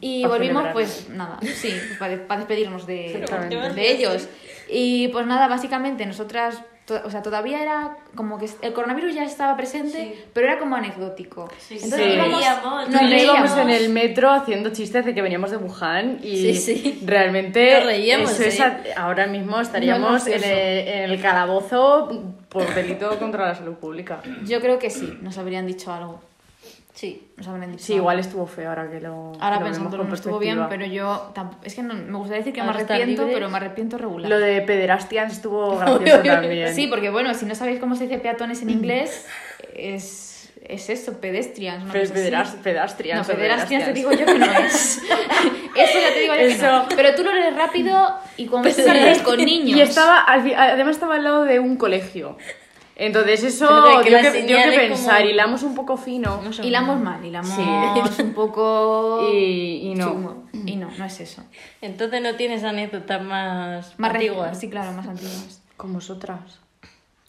Y 0.00 0.24
A 0.24 0.28
volvimos, 0.28 0.66
pues 0.72 1.08
nada, 1.10 1.38
sí, 1.42 1.74
para, 1.98 2.26
para 2.26 2.40
despedirnos 2.40 2.86
de, 2.86 3.24
de 3.74 3.90
ellos. 3.90 4.28
Y 4.70 5.08
pues 5.08 5.26
nada, 5.26 5.48
básicamente 5.48 6.04
nosotras, 6.06 6.62
o 7.04 7.10
sea, 7.10 7.20
todavía 7.22 7.60
era 7.62 7.96
como 8.14 8.38
que 8.38 8.48
el 8.62 8.72
coronavirus 8.72 9.14
ya 9.14 9.24
estaba 9.24 9.56
presente, 9.56 9.98
Sí. 10.14 10.24
pero 10.32 10.46
era 10.46 10.58
como 10.58 10.76
anecdótico. 10.76 11.48
Sí, 11.58 11.74
Entonces 11.82 12.06
sí. 12.06 12.12
íbamos, 12.14 12.38
Reíamos, 12.38 12.88
nos 12.90 13.00
yo 13.00 13.06
íbamos 13.08 13.50
reíamos. 13.50 13.58
en 13.58 13.70
el 13.70 13.88
metro 13.90 14.30
haciendo 14.30 14.70
chistes 14.70 15.04
de 15.04 15.14
que 15.14 15.22
veníamos 15.22 15.50
de 15.50 15.56
Wuhan 15.56 16.20
y 16.22 16.36
Sí, 16.36 16.54
sí. 16.54 17.02
realmente 17.04 17.74
Nos 17.74 17.84
reíamos, 17.86 18.30
eso 18.32 18.42
es 18.44 18.60
¿eh? 18.60 18.62
a- 18.96 19.02
ahora 19.04 19.26
mismo 19.26 19.60
estaríamos 19.60 20.10
No 20.10 20.16
es 20.16 20.26
en, 20.26 20.32
gracioso. 20.32 20.54
el, 20.60 20.88
en 20.88 21.10
el 21.10 21.20
calabozo 21.20 22.22
por 22.48 22.74
delito 22.74 23.18
contra 23.18 23.46
la 23.48 23.54
salud 23.54 23.74
pública. 23.74 24.20
Yo 24.44 24.60
creo 24.60 24.78
que 24.78 24.90
sí, 24.90 25.18
nos 25.22 25.36
habrían 25.38 25.66
dicho 25.66 25.92
algo. 25.92 26.20
Sí. 26.96 27.28
Nos 27.36 27.46
dicho 27.72 27.84
Sí, 27.84 27.94
igual 27.94 28.18
estuvo 28.18 28.46
feo 28.46 28.70
ahora 28.70 28.90
que 28.90 29.00
lo 29.02 29.32
Ahora 29.38 29.58
que 29.58 29.64
pensándolo 29.64 29.98
con 29.98 30.08
no 30.08 30.14
estuvo 30.14 30.38
bien, 30.38 30.58
pero 30.70 30.86
yo 30.86 31.30
es 31.62 31.74
que 31.74 31.82
no, 31.82 31.92
me 31.92 32.16
gustaría 32.16 32.38
decir 32.38 32.54
que 32.54 32.62
Ahora 32.62 32.72
me 32.72 32.80
arrepiento, 32.80 33.28
pero 33.30 33.50
me 33.50 33.56
arrepiento 33.58 33.98
regular. 33.98 34.30
Lo 34.30 34.38
de 34.38 34.62
pederastian 34.62 35.30
estuvo 35.30 35.76
gracioso 35.78 36.22
también. 36.22 36.74
Sí, 36.74 36.86
porque 36.86 37.10
bueno, 37.10 37.34
si 37.34 37.44
no 37.44 37.54
sabéis 37.54 37.80
cómo 37.80 37.96
se 37.96 38.04
dice 38.04 38.18
peatones 38.18 38.62
en 38.62 38.70
inglés, 38.78 39.26
es, 39.74 40.50
es 40.66 40.88
eso, 40.88 41.20
pedestrians. 41.20 41.84
una 41.84 41.92
Pe- 41.92 42.00
cosa 42.00 42.12
así. 42.14 42.22
pederas- 42.22 42.54
pedestrians 42.62 43.28
No, 43.28 43.34
pederastia 43.34 43.84
te 43.84 43.92
digo 43.92 44.12
yo 44.12 44.24
que 44.24 44.34
no 44.38 44.46
es. 44.46 45.02
Eso 45.76 45.98
ya 46.00 46.14
te 46.14 46.20
digo 46.20 46.32
yo 46.32 46.40
que 46.40 46.46
Eso. 46.52 46.66
no. 46.66 46.86
Pero 46.96 47.14
tú 47.14 47.22
lo 47.22 47.34
lees 47.34 47.54
rápido 47.54 48.08
y 48.38 48.46
revés 48.94 49.18
con 49.20 49.36
niños. 49.36 49.76
Y 49.76 49.82
estaba, 49.82 50.22
al 50.22 50.42
fi- 50.42 50.54
además 50.54 50.94
estaba 50.94 51.16
al 51.16 51.24
lado 51.24 51.44
de 51.44 51.60
un 51.60 51.76
colegio. 51.76 52.38
Entonces 52.98 53.44
eso 53.44 53.68
que 54.02 54.10
la 54.10 54.22
que, 54.22 54.30
señal 54.30 54.70
que 54.70 54.78
pensar, 54.78 55.18
como- 55.18 55.30
hilamos 55.30 55.62
un 55.62 55.74
poco 55.74 55.96
fino 55.98 56.40
Hilamos 56.62 56.98
mal, 56.98 57.22
hilamos 57.24 57.50
Sí. 57.50 57.62
un 58.22 58.32
poco... 58.32 59.28
y, 59.32 59.90
y 59.90 59.94
no. 59.94 60.06
chungo. 60.06 60.44
Y 60.64 60.76
no, 60.76 60.88
no 60.96 61.04
es 61.04 61.20
eso. 61.20 61.42
Entonces 61.82 62.22
no 62.22 62.34
tienes 62.36 62.64
anécdotas 62.64 63.22
más, 63.22 63.98
Más 63.98 64.14
antiguas. 64.14 64.58
Sí, 64.58 64.70
claro, 64.70 64.92
más 64.92 65.06
antiguas. 65.06 65.62
Con 65.76 65.92
vosotras. 65.92 66.40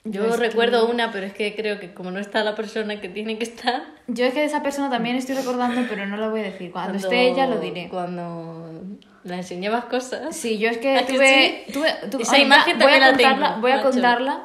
Yo 0.05 0.23
Yo 0.23 0.29
es 0.35 0.39
recuerdo 0.39 0.87
una, 0.89 1.11
pero 1.11 1.25
es 1.25 1.33
que 1.33 1.53
creo 1.53 1.81
que 1.81 1.93
como 1.93 2.11
no 2.11 2.19
está 2.19 2.41
la 2.45 2.55
persona 2.55 3.01
que 3.01 3.09
tiene 3.09 3.37
que 3.37 3.43
estar. 3.43 3.83
Yo 4.07 4.23
es 4.23 4.33
que 4.33 4.39
de 4.39 4.45
esa 4.45 4.63
persona 4.63 4.89
también 4.89 5.17
estoy 5.17 5.35
recordando, 5.35 5.81
pero 5.89 6.05
no 6.05 6.15
lo 6.15 6.29
voy 6.31 6.39
a 6.39 6.43
decir. 6.43 6.71
Cuando, 6.71 6.97
esté 6.97 7.27
ella 7.27 7.45
lo 7.45 7.59
diré. 7.59 7.89
Cuando 7.89 8.71
la 9.25 9.35
enseñabas 9.35 9.83
cosas. 9.85 10.33
Sí, 10.33 10.57
yo 10.59 10.69
es 10.69 10.77
que 10.77 10.95
¿A 10.95 11.05
que 11.05 11.13
tuve... 11.13 11.63
sí? 11.67 11.73
tuve, 11.73 11.93
tu- 12.09 12.21
Esa 12.21 12.37
imagen 12.37 12.77
voy 12.79 12.87
a 12.93 12.99
también 12.99 13.01
la 13.01 13.07
contarla, 13.09 13.47
tengo, 13.49 13.61
Voy 13.61 13.71
a 13.71 13.75
macho. 13.75 13.89
contarla. 13.89 14.43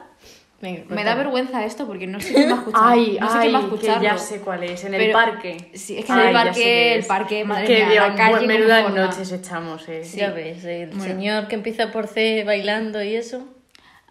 Venga, 0.63 0.85
Me 0.95 1.03
da 1.03 1.17
vergüenza 1.17 1.65
esto 1.65 1.87
porque 1.89 2.07
no 2.07 2.21
sé 2.21 2.33
quién 2.35 2.49
va 2.49 2.55
a 2.55 2.59
escucharlo. 2.59 2.89
Ay, 2.89 3.19
no 3.21 3.29
sé 3.29 3.39
ay, 3.39 3.41
quién 3.51 3.55
va 3.55 3.59
a 3.59 3.61
que 3.63 3.67
escucharlo. 3.75 4.03
ya 4.05 4.17
sé 4.19 4.41
cuál 4.41 4.63
es, 4.63 4.85
en 4.85 4.95
el 4.95 5.01
Pero- 5.01 5.13
parque. 5.13 5.71
Sí, 5.75 5.99
es 5.99 6.05
que 6.05 6.13
en 6.13 6.19
Ay, 6.21 6.27
el 6.29 6.33
parque, 6.33 6.95
el 6.95 7.05
parque, 7.05 7.45
madre 7.45 7.67
que 7.67 7.75
mía, 7.85 7.91
dio 7.91 8.01
la 8.09 8.15
calle 8.15 8.59
forma. 8.81 8.89
noches 9.07 9.33
echamos, 9.33 9.89
eh. 9.89 10.03
Ya 10.15 10.31
ves, 10.31 10.65
el 10.65 10.89
Bueno. 10.91 11.03
señor 11.05 11.49
que 11.49 11.57
empieza 11.57 11.91
por 11.91 12.07
C 12.07 12.45
bailando 12.45 13.03
y 13.03 13.17
eso. 13.17 13.45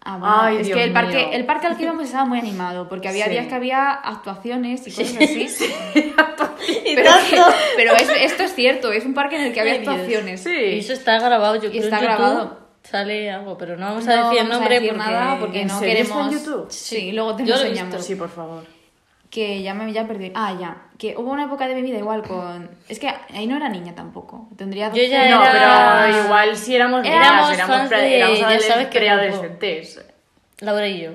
Ah, 0.04 0.18
bueno, 0.18 0.34
Ay, 0.42 0.56
es 0.58 0.66
Dios 0.66 0.76
que 0.76 0.84
el 0.84 0.92
parque, 0.92 1.16
mío. 1.16 1.28
el 1.32 1.46
parque 1.46 1.66
al 1.68 1.76
que 1.76 1.84
íbamos 1.84 2.04
estaba 2.04 2.24
muy 2.26 2.38
animado, 2.38 2.88
porque 2.88 3.08
había 3.08 3.24
Sí. 3.26 3.30
días 3.30 3.46
que 3.46 3.54
había 3.54 3.90
actuaciones 3.92 4.86
y 4.86 4.90
cosas 4.90 5.16
así. 5.16 5.48
Y 6.84 6.94
Pero, 6.94 7.10
pero 7.76 7.94
es- 7.96 8.10
esto 8.20 8.42
es 8.44 8.54
cierto, 8.54 8.92
es 8.92 9.04
un 9.04 9.14
parque 9.14 9.36
en 9.36 9.42
el 9.44 9.52
que 9.52 9.60
había 9.60 9.78
Dios. 9.78 9.88
actuaciones. 9.88 10.46
Y 10.46 10.50
Sí. 10.50 10.78
eso 10.78 10.92
está 10.92 11.18
grabado, 11.18 11.56
yo 11.56 11.68
Y 11.68 11.70
creo 11.70 11.84
está 11.84 11.96
en 11.96 12.02
YouTube 12.02 12.16
grabado. 12.18 12.61
Sale 12.82 13.30
algo, 13.30 13.56
pero 13.56 13.76
no 13.76 13.86
vamos 13.86 14.06
a 14.08 14.16
No 14.16 14.24
decir 14.30 14.40
el 14.40 14.46
a 14.46 14.54
nombre 14.54 14.74
decir 14.80 14.92
porque... 14.96 15.10
nada 15.10 15.38
porque 15.38 15.60
¿En 15.62 15.68
no 15.68 15.78
serio 15.78 16.02
está 16.02 16.14
en 16.14 16.28
queremos. 16.28 16.44
YouTube? 16.46 16.66
Sí, 16.70 17.12
luego 17.12 17.36
te 17.36 17.44
Yo 17.46 17.54
lo 17.56 17.62
enseñamos. 17.62 18.04
Sí, 18.04 18.14
por 18.16 18.28
favor. 18.28 18.64
Que 19.30 19.62
ya 19.62 19.72
me 19.72 19.90
ya 19.92 20.06
perdí. 20.06 20.30
Ah, 20.34 20.54
ya. 20.60 20.76
Que 20.98 21.14
hubo 21.16 21.30
una 21.30 21.44
época 21.44 21.66
de 21.66 21.74
mi 21.74 21.82
vida 21.82 21.98
igual 21.98 22.22
con. 22.22 22.68
Es 22.88 22.98
que 22.98 23.08
ahí 23.08 23.46
no 23.46 23.56
era 23.56 23.68
niña 23.70 23.94
tampoco. 23.94 24.48
Tendría 24.56 24.86
Yo 24.88 24.94
12 24.96 25.08
ya 25.08 25.30
No, 25.30 25.42
era- 25.44 26.04
pero 26.06 26.24
igual 26.24 26.56
si 26.56 26.74
éramos 26.76 27.06
Éramos 27.06 27.22
niñas, 27.50 27.54
éramos, 27.54 27.76
fans 27.76 27.88
pre- 27.88 28.00
de- 28.02 28.16
éramos 28.18 28.38
ya 28.40 28.60
sabes 28.60 28.86
qué 28.88 28.98
preadolescentes. 28.98 30.04
Laura 30.60 30.86
y 30.88 31.00
yo 31.02 31.10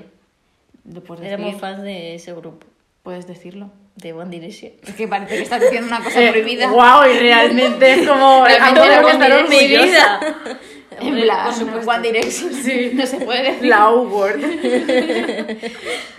Lo 0.92 1.04
puedes 1.04 1.24
éramos 1.26 1.46
decir. 1.46 1.60
fans 1.60 1.82
de 1.82 2.14
ese 2.16 2.32
grupo, 2.32 2.66
Puedes 3.04 3.26
decirlo. 3.28 3.70
de 3.94 4.12
One 4.12 4.30
Direction. 4.30 4.72
Es 4.84 4.94
que 4.94 5.06
parece 5.08 5.36
que 5.36 5.42
estás 5.42 5.60
diciendo 5.60 5.86
una 5.88 6.02
cosa 6.02 6.20
Eh, 6.24 6.30
prohibida. 6.30 6.68
Wow, 6.68 7.04
y 7.14 7.18
realmente 7.18 7.92
es 7.92 8.08
como 8.08 8.44
Realmente 8.46 8.80
de 8.80 8.86
era 8.86 9.00
lo 9.00 9.06
que 9.06 9.12
estar 9.12 9.32
orgullosa. 9.32 10.20
En 11.00 11.20
plan, 11.20 11.44
por 11.46 11.54
supuesto. 11.54 11.90
One 11.90 12.02
Direction. 12.02 12.52
Sí. 12.52 12.90
No 12.94 13.06
se 13.06 13.16
puede 13.20 13.42
decir. 13.52 13.68
La 13.68 13.90
U-word. 13.92 14.40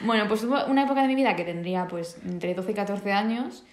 Bueno, 0.04 0.26
pues 0.28 0.44
hubo 0.44 0.64
una 0.66 0.84
época 0.84 1.02
de 1.02 1.08
mi 1.08 1.16
vida 1.16 1.36
que 1.36 1.44
tendría 1.44 1.88
pues 1.88 2.18
entre 2.26 2.54
12 2.54 2.72
y 2.72 2.74
14 2.74 3.12
años 3.12 3.64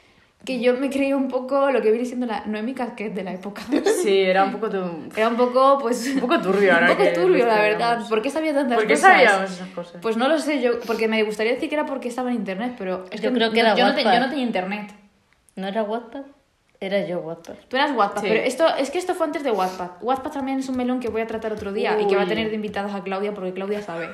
que 0.44 0.60
yo 0.60 0.74
me 0.74 0.90
creía 0.90 1.16
un 1.16 1.28
poco 1.28 1.70
lo 1.72 1.80
que 1.82 1.90
viene 1.90 2.04
siendo 2.04 2.26
la 2.26 2.44
Noemi 2.46 2.72
Casquet 2.74 3.12
de 3.14 3.24
la 3.24 3.32
época. 3.32 3.62
Sí, 4.02 4.20
era 4.20 4.44
un 4.44 4.52
poco 4.52 4.68
tu... 4.70 4.78
Era 5.16 5.28
un 5.28 5.36
poco, 5.36 5.78
pues... 5.80 6.06
Un 6.14 6.20
poco 6.20 6.40
turbio 6.40 6.72
ahora 6.74 6.90
Un 6.92 6.96
poco 6.96 7.08
turbio, 7.14 7.46
la 7.46 7.60
verdad. 7.60 8.08
¿Por 8.08 8.22
qué 8.22 8.30
sabía 8.30 8.54
tantas 8.54 8.76
¿Por 8.76 8.86
qué 8.86 8.94
cosas? 8.94 9.10
sabíamos 9.12 9.50
esas 9.50 9.68
cosas? 9.70 9.96
Pues 10.00 10.16
no 10.16 10.28
lo 10.28 10.38
sé, 10.38 10.60
yo 10.60 10.78
porque 10.86 11.08
me 11.08 11.22
gustaría 11.24 11.52
decir 11.54 11.68
que 11.68 11.74
era 11.74 11.86
porque 11.86 12.08
estaba 12.08 12.30
en 12.30 12.36
internet, 12.36 12.74
pero 12.78 13.06
es 13.10 13.20
Yo 13.20 13.30
que 13.30 13.36
creo 13.36 13.50
que 13.50 13.62
no- 13.62 13.68
era 13.70 13.76
yo, 13.76 13.88
no 13.88 13.94
te- 13.94 14.04
yo 14.04 14.20
no 14.20 14.28
tenía 14.28 14.44
internet. 14.44 14.92
¿No 15.56 15.66
era 15.66 15.82
Wattpad? 15.82 16.22
Era 16.80 17.06
yo 17.06 17.20
Wattpad. 17.20 17.54
Tú 17.68 17.76
eras 17.76 17.96
Wattpad, 17.96 18.20
Sí. 18.22 18.28
pero 18.28 18.40
esto 18.42 18.66
es 18.76 18.90
que 18.90 18.98
esto 18.98 19.14
fue 19.14 19.26
antes 19.26 19.42
de 19.42 19.50
Wattpad. 19.50 20.02
Wattpad 20.02 20.30
también 20.32 20.58
es 20.58 20.68
un 20.68 20.76
melón 20.76 21.00
que 21.00 21.08
voy 21.08 21.22
a 21.22 21.26
tratar 21.26 21.52
otro 21.52 21.72
día 21.72 21.98
y 22.00 22.06
que 22.06 22.16
va 22.16 22.22
a 22.22 22.26
tener 22.26 22.48
de 22.50 22.54
invitadas 22.54 22.94
a 22.94 23.02
Claudia 23.02 23.32
porque 23.32 23.52
Claudia 23.54 23.80
sabe. 23.82 24.08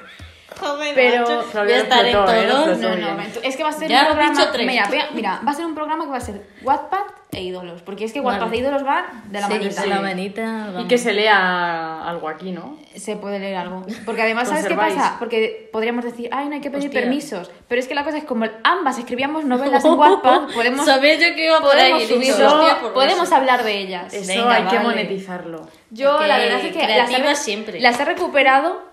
Joder, 0.59 0.95
Pero- 0.95 1.21
macho, 1.23 1.37
voy 1.37 1.51
Claudia 1.53 1.75
a 1.75 1.79
lo 1.79 1.83
estar 1.85 2.01
en 2.01 2.07
explotó, 2.07 2.33
¿eh? 2.33 2.47
Lo 2.47 2.53
todo. 2.55 2.71
explotó. 2.73 2.89
No, 2.89 2.97
bien. 2.97 3.33
no, 3.35 3.41
es 3.43 3.57
que 3.57 3.63
va 3.63 3.69
a 3.69 3.73
ser 3.73 3.89
Ya 3.91 4.01
un 4.01 4.07
programa. 4.07 4.31
dicho 4.39 4.49
tres. 4.53 4.67
Mira, 4.67 4.89
mira, 5.15 5.41
va 5.47 5.51
a 5.51 5.55
ser 5.55 5.67
un 5.67 5.75
programa 5.75 6.05
que 6.05 6.11
va 6.11 6.17
a 6.17 6.21
ser 6.21 6.43
Wattpad 6.63 6.99
e 7.35 7.43
ídolos, 7.43 7.81
porque 7.83 8.05
es 8.05 8.13
que 8.13 8.21
Wattpad 8.21 8.45
Vale. 8.47 8.57
e 8.57 8.61
ídolos 8.61 8.85
van 8.85 9.05
de 9.33 9.41
la 9.41 9.47
Sí, 9.47 9.53
manita. 9.55 9.81
de 9.83 9.87
la 9.89 10.01
manita. 10.01 10.69
Y 10.81 10.85
que 10.87 10.99
se 10.99 11.13
lea 11.15 12.03
algo 12.07 12.29
aquí, 12.29 12.53
¿no? 12.53 12.77
Se 12.95 13.17
puede 13.17 13.39
leer 13.39 13.57
algo. 13.57 13.87
Porque 14.05 14.21
además, 14.23 14.49
¿sabes 14.49 14.67
qué 14.67 14.75
pasa? 14.75 15.17
Porque 15.19 15.71
podríamos 15.73 16.05
decir, 16.05 16.29
ay, 16.31 16.49
no 16.49 16.55
hay 16.55 16.61
que 16.61 16.71
pedir 16.71 16.89
Hostia. 16.89 17.01
permisos. 17.01 17.51
Pero 17.69 17.81
es 17.81 17.89
que 17.89 17.95
la 17.95 18.05
cosa 18.05 18.19
es 18.19 18.25
como 18.25 18.45
ambas 18.65 18.99
escribíamos 18.99 19.45
novelas 19.45 19.83
en 19.85 19.95
Wattpad, 19.99 20.49
podemos, 20.55 20.85
Sabía 20.85 21.15
yo 21.15 21.35
que 21.35 21.47
iba 21.47 21.61
por 21.61 21.75
ahí. 21.75 21.93
podemos 21.93 22.21
dicho, 22.21 22.35
subirlo, 22.37 22.61
hostia, 22.61 22.81
por 22.81 22.93
podemos 22.93 23.25
eso. 23.29 23.35
hablar 23.35 23.65
de 23.65 23.79
ellas. 23.79 24.13
Eso 24.13 24.29
Venga, 24.29 24.55
hay 24.55 24.63
que 24.65 24.77
vale. 24.77 24.89
monetizarlo. 24.89 25.69
Yo, 25.91 26.13
Porque 26.13 26.29
la 26.29 26.39
verdad 26.39 26.61
es 26.61 26.73
que 26.77 26.87
las 26.87 27.11
he, 27.11 27.35
siempre. 27.43 27.81
las 27.81 27.99
he 27.99 28.05
recuperado 28.05 28.91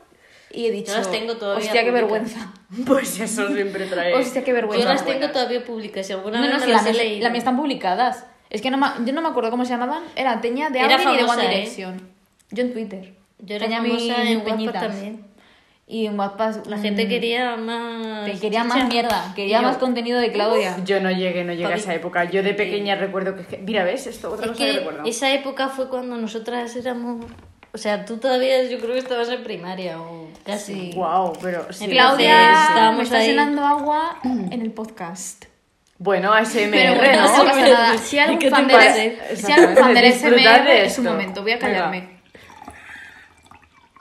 y 0.52 0.66
he 0.68 0.72
dicho, 0.72 0.92
Yo 0.92 0.98
las 0.98 1.12
tengo 1.12 1.36
todavía 1.38 1.66
hostia, 1.66 1.84
qué 1.84 1.92
públicas. 1.92 2.10
vergüenza. 2.10 2.54
Pues 2.86 3.20
eso 3.20 3.48
siempre 3.54 3.86
trae... 3.88 4.14
Hostia, 4.16 4.44
qué 4.44 4.54
vergüenza. 4.54 4.84
Yo 4.88 4.94
las 4.94 5.04
buenas. 5.04 5.22
tengo 5.22 5.34
todavía 5.34 5.64
públicas. 5.64 6.06
Si 6.06 6.14
alguna 6.14 6.40
No, 6.40 6.46
vez 6.48 6.54
no, 6.60 6.66
sí, 6.66 6.72
las 6.72 6.82
he 6.86 6.92
mías 6.92 6.98
leído. 7.04 7.24
las 7.24 7.32
mías 7.32 7.42
están 7.42 7.58
publicadas. 7.58 8.26
Es 8.50 8.62
que 8.62 8.70
no 8.72 8.78
me, 8.78 8.88
yo 9.06 9.14
no 9.14 9.22
me 9.22 9.28
acuerdo 9.30 9.50
cómo 9.52 9.64
se 9.66 9.72
llamaban. 9.72 10.04
Era 10.16 10.40
Teña 10.42 10.70
de 10.70 10.80
Era 10.80 10.96
Auden 10.96 11.10
y 11.14 11.18
de 11.18 11.24
One 11.24 11.46
¿eh? 11.46 11.50
Direction. 11.50 12.10
Yo 12.52 12.64
en 12.64 12.74
Twitter. 12.74 13.14
Yo 13.40 13.56
era 13.56 13.66
Tenía 13.66 13.82
famosa 13.82 14.24
en 14.24 14.42
peñitas. 14.42 14.82
también. 14.88 15.26
Y 15.88 16.06
en 16.06 16.20
Wattpad... 16.20 16.66
La 16.68 16.78
mm, 16.78 16.82
gente 16.84 17.08
quería 17.08 17.58
más... 17.58 18.26
te 18.26 18.34
quería 18.40 18.62
chicha. 18.64 18.76
más 18.76 18.88
mierda. 18.88 19.34
Quería 19.36 19.58
Yo- 19.62 19.68
más 19.68 19.78
contenido 19.78 20.20
de 20.20 20.32
Claudia. 20.32 20.78
Yo 20.86 21.00
no 21.00 21.10
llegué, 21.10 21.44
no 21.44 21.54
llegué 21.54 21.74
a 21.74 21.76
esa 21.76 21.96
época. 21.96 22.26
Yo 22.26 22.44
de 22.44 22.54
pequeña 22.54 22.94
recuerdo 22.96 23.36
que... 23.36 23.58
Mira, 23.58 23.84
¿ves? 23.84 24.06
Esto 24.06 24.32
otra 24.32 24.46
Es 24.46 24.52
cosa 24.52 24.64
que, 24.66 24.72
que 24.72 24.78
recuerdo. 24.80 25.04
esa 25.06 25.32
época 25.34 25.70
fue 25.70 25.90
cuando 25.90 26.16
nosotras 26.18 26.76
éramos... 26.76 27.26
O 27.72 27.78
sea, 27.78 28.04
tú 28.06 28.18
todavía 28.18 28.64
yo 28.64 28.80
creo 28.80 28.94
que 28.94 29.00
estabas 29.00 29.30
en 29.30 29.44
primaria 29.44 30.02
o 30.02 30.28
casi. 30.46 30.74
Sí. 30.74 30.92
Wow, 30.96 31.34
pero 31.42 31.72
sí. 31.72 31.88
Claudia, 31.88 32.36
me 32.36 32.52
estábamos 32.64 33.04
está 33.04 33.18
ahí. 33.18 33.28
llenando 33.30 33.64
agua 33.66 34.18
en 34.24 34.62
el 34.62 34.72
podcast. 34.72 35.46
Bueno, 36.00 36.34
ASMR, 36.34 36.70
Pero 36.72 36.96
bueno, 36.96 37.22
¿no? 37.28 37.38
no 37.38 37.44
pasa 37.46 37.62
nada. 37.62 37.98
Si 37.98 38.16
¿Qué 38.16 38.22
algún 38.22 38.40
te 38.40 38.50
fan 38.50 38.68
del, 38.70 39.20
si 39.38 39.52
algún 39.52 39.76
fan 39.76 39.94
del 39.94 40.06
Disfrutad 40.06 40.56
SMR, 40.56 40.64
de 40.66 40.86
es 40.86 40.98
un 40.98 41.06
momento, 41.06 41.42
voy 41.44 41.52
a 41.52 41.60
callarme. 41.60 42.20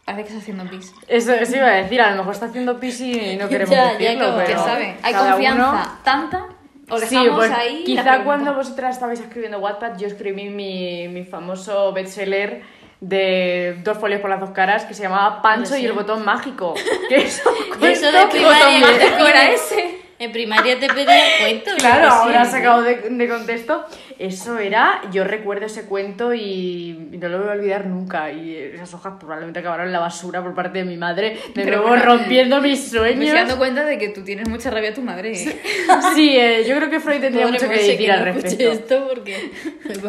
Parece 0.04 0.22
que 0.22 0.28
está 0.28 0.38
haciendo 0.40 0.70
pis. 0.70 0.94
Eso, 1.06 1.34
eso 1.34 1.56
iba 1.56 1.66
a 1.66 1.74
decir, 1.74 2.00
a 2.00 2.10
lo 2.12 2.16
mejor 2.18 2.32
está 2.34 2.46
haciendo 2.46 2.80
pis 2.80 3.00
y 3.00 3.36
no 3.36 3.48
queremos 3.50 3.74
Ya, 3.74 3.92
ya 3.98 3.98
decirlo, 3.98 4.24
acabamos. 4.28 4.44
¿Quién 4.44 4.56
pero 4.58 4.64
sabe? 4.64 4.96
Hay 5.02 5.14
confianza 5.14 5.70
uno- 5.70 5.98
tanta. 6.04 6.46
Os 6.90 7.00
Sí, 7.02 7.16
dejamos 7.16 7.34
pues, 7.36 7.50
ahí. 7.52 7.82
quizá 7.84 8.24
cuando 8.24 8.54
vosotras 8.54 8.94
estabais 8.94 9.20
escribiendo 9.20 9.58
Wattpad, 9.58 9.98
yo 9.98 10.06
escribí 10.06 10.48
mi, 10.48 11.06
mi 11.08 11.24
famoso 11.24 11.92
bestseller 11.92 12.62
de 13.00 13.78
dos 13.84 13.98
folios 13.98 14.20
por 14.20 14.30
las 14.30 14.40
dos 14.40 14.50
caras 14.50 14.84
que 14.84 14.94
se 14.94 15.02
llamaba 15.02 15.40
Pancho 15.42 15.70
Pues 15.70 15.82
y 15.82 15.86
el 15.86 15.92
botón 15.92 16.24
mágico. 16.24 16.74
Que 17.08 17.16
es 17.16 17.42
un 17.46 17.82
Y 17.82 17.86
eso 17.92 18.10
de 18.10 18.26
primaria 18.26 18.80
mágico. 18.80 19.26
era 19.26 19.50
ese. 19.50 20.07
En 20.20 20.32
primaria 20.32 20.78
te 20.80 20.88
pedían 20.88 21.20
cuentos. 21.40 21.74
Claro, 21.74 22.08
¿no? 22.08 22.14
ahora 22.14 22.44
sacado 22.44 22.82
de, 22.82 22.96
de 22.96 23.28
contexto. 23.28 23.84
Eso 24.18 24.58
era, 24.58 25.00
yo 25.12 25.22
recuerdo 25.22 25.66
ese 25.66 25.84
cuento 25.86 26.34
y, 26.34 27.08
no 27.12 27.28
lo 27.28 27.38
voy 27.38 27.48
a 27.48 27.52
olvidar 27.52 27.86
nunca. 27.86 28.32
Y 28.32 28.56
esas 28.56 28.92
hojas 28.94 29.14
probablemente 29.20 29.60
acabaron 29.60 29.86
en 29.86 29.92
la 29.92 30.00
basura 30.00 30.42
por 30.42 30.54
parte 30.54 30.78
de 30.78 30.84
mi 30.84 30.96
madre, 30.96 31.34
de 31.34 31.38
Pero 31.54 31.76
nuevo 31.76 31.88
bueno, 31.88 32.04
rompiendo 32.04 32.60
mis 32.60 32.78
Me 32.80 32.84
estoy 32.86 32.98
sueños. 33.14 33.32
dando 33.34 33.58
cuenta 33.58 33.84
de 33.84 33.96
que 33.96 34.08
tú 34.08 34.24
tienes 34.24 34.48
mucha 34.48 34.70
rabia 34.70 34.90
a 34.90 34.94
tu 34.94 35.02
madre. 35.02 35.32
¿eh? 35.32 35.60
Sí, 36.14 36.36
eh, 36.36 36.64
yo 36.68 36.74
creo 36.76 36.90
que 36.90 36.98
Freud 36.98 37.20
tendría 37.20 37.46
Pobre 37.46 37.58
mucho 37.58 37.68
que 37.68 37.76
Monse, 37.76 37.90
decir 37.92 38.08
no 38.08 38.14
al 38.14 38.28
escuche 38.28 38.48
respecto. 38.48 38.72
esto 38.72 39.08
porque... 39.08 39.50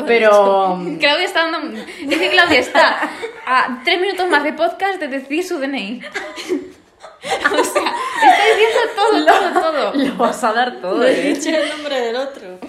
Pero 0.08 0.76
mm, 0.78 0.98
Claudia 0.98 1.26
está 1.26 1.52
dando. 1.52 1.78
Es 1.80 2.18
que 2.18 2.30
Claudia 2.30 2.60
está 2.60 3.00
a 3.46 3.82
tres 3.84 4.02
minutos 4.02 4.28
más 4.30 4.44
de 4.44 4.54
podcast 4.54 5.00
de 5.00 5.08
decir 5.08 5.44
su 5.44 5.60
DNI. 5.60 6.02
O 7.52 7.64
sea, 7.64 7.96
estáis 8.32 8.56
viendo 8.58 8.80
todo, 8.96 9.20
lo, 9.20 9.54
todo, 9.54 9.62
todo. 9.62 9.94
Lo 9.94 10.16
vas 10.16 10.44
a 10.44 10.54
dar 10.54 10.82
todo, 10.82 10.98
no 10.98 11.04
he 11.06 11.30
eh. 11.30 11.34
dicho 11.34 11.50
el 11.50 11.70
nombre 11.70 12.00
del 12.00 12.16
otro. 12.16 12.60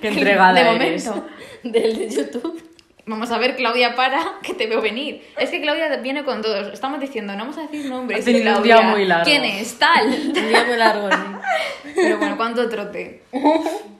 Qué 0.00 0.08
entregada 0.08 0.52
De 0.52 0.60
eres. 0.60 1.06
momento. 1.06 1.28
Del 1.62 1.96
de 1.96 2.08
YouTube. 2.10 2.62
Vamos 3.06 3.30
a 3.30 3.38
ver, 3.38 3.56
Claudia, 3.56 3.94
para, 3.94 4.34
que 4.42 4.52
te 4.52 4.66
veo 4.66 4.82
venir. 4.82 5.22
Es 5.38 5.48
que 5.48 5.62
Claudia 5.62 5.96
viene 5.96 6.24
con 6.24 6.42
todos. 6.42 6.72
Estamos 6.72 7.00
diciendo, 7.00 7.32
no 7.32 7.38
vamos 7.38 7.56
a 7.56 7.62
decir 7.62 7.86
nombres. 7.86 8.20
Ha 8.20 8.30
Claudia, 8.30 8.56
un 8.56 8.62
día 8.62 8.82
muy 8.82 9.04
largo. 9.06 9.24
¿Quién 9.24 9.44
es? 9.44 9.78
Tal. 9.78 10.08
Un 10.08 10.32
día 10.32 10.64
muy 10.64 10.76
largo, 10.76 11.08
sí. 11.10 11.92
Pero 11.94 12.18
bueno, 12.18 12.36
¿cuánto 12.36 12.68
trote? 12.68 13.22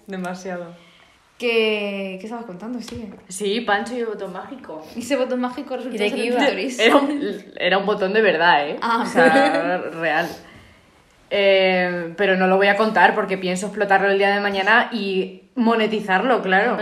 Demasiado. 0.06 0.87
¿Qué, 1.38 2.18
¿Qué 2.20 2.26
estabas 2.26 2.46
contando? 2.46 2.80
Sigue. 2.82 3.10
Sí, 3.28 3.60
Pancho 3.60 3.94
y 3.94 4.00
el 4.00 4.06
botón 4.06 4.32
mágico. 4.32 4.84
Y 4.96 5.00
ese 5.00 5.16
botón 5.16 5.40
mágico 5.40 5.76
resultó 5.76 5.94
¿Y 5.94 5.98
de 5.98 6.08
ser 6.08 6.16
qué 6.18 6.26
el 6.26 6.32
iba? 6.32 6.38
clítoris. 6.38 6.78
Era 6.80 6.96
un, 6.96 7.44
era 7.56 7.78
un 7.78 7.86
botón 7.86 8.12
de 8.12 8.20
verdad, 8.20 8.68
¿eh? 8.68 8.76
Ah. 8.82 9.02
O 9.04 9.06
sea, 9.06 9.78
real. 9.78 10.28
Eh, 11.30 12.14
pero 12.16 12.36
no 12.36 12.48
lo 12.48 12.56
voy 12.56 12.66
a 12.66 12.76
contar 12.76 13.14
porque 13.14 13.38
pienso 13.38 13.66
explotarlo 13.66 14.10
el 14.10 14.18
día 14.18 14.34
de 14.34 14.40
mañana 14.40 14.88
y 14.92 15.42
monetizarlo, 15.54 16.42
claro. 16.42 16.76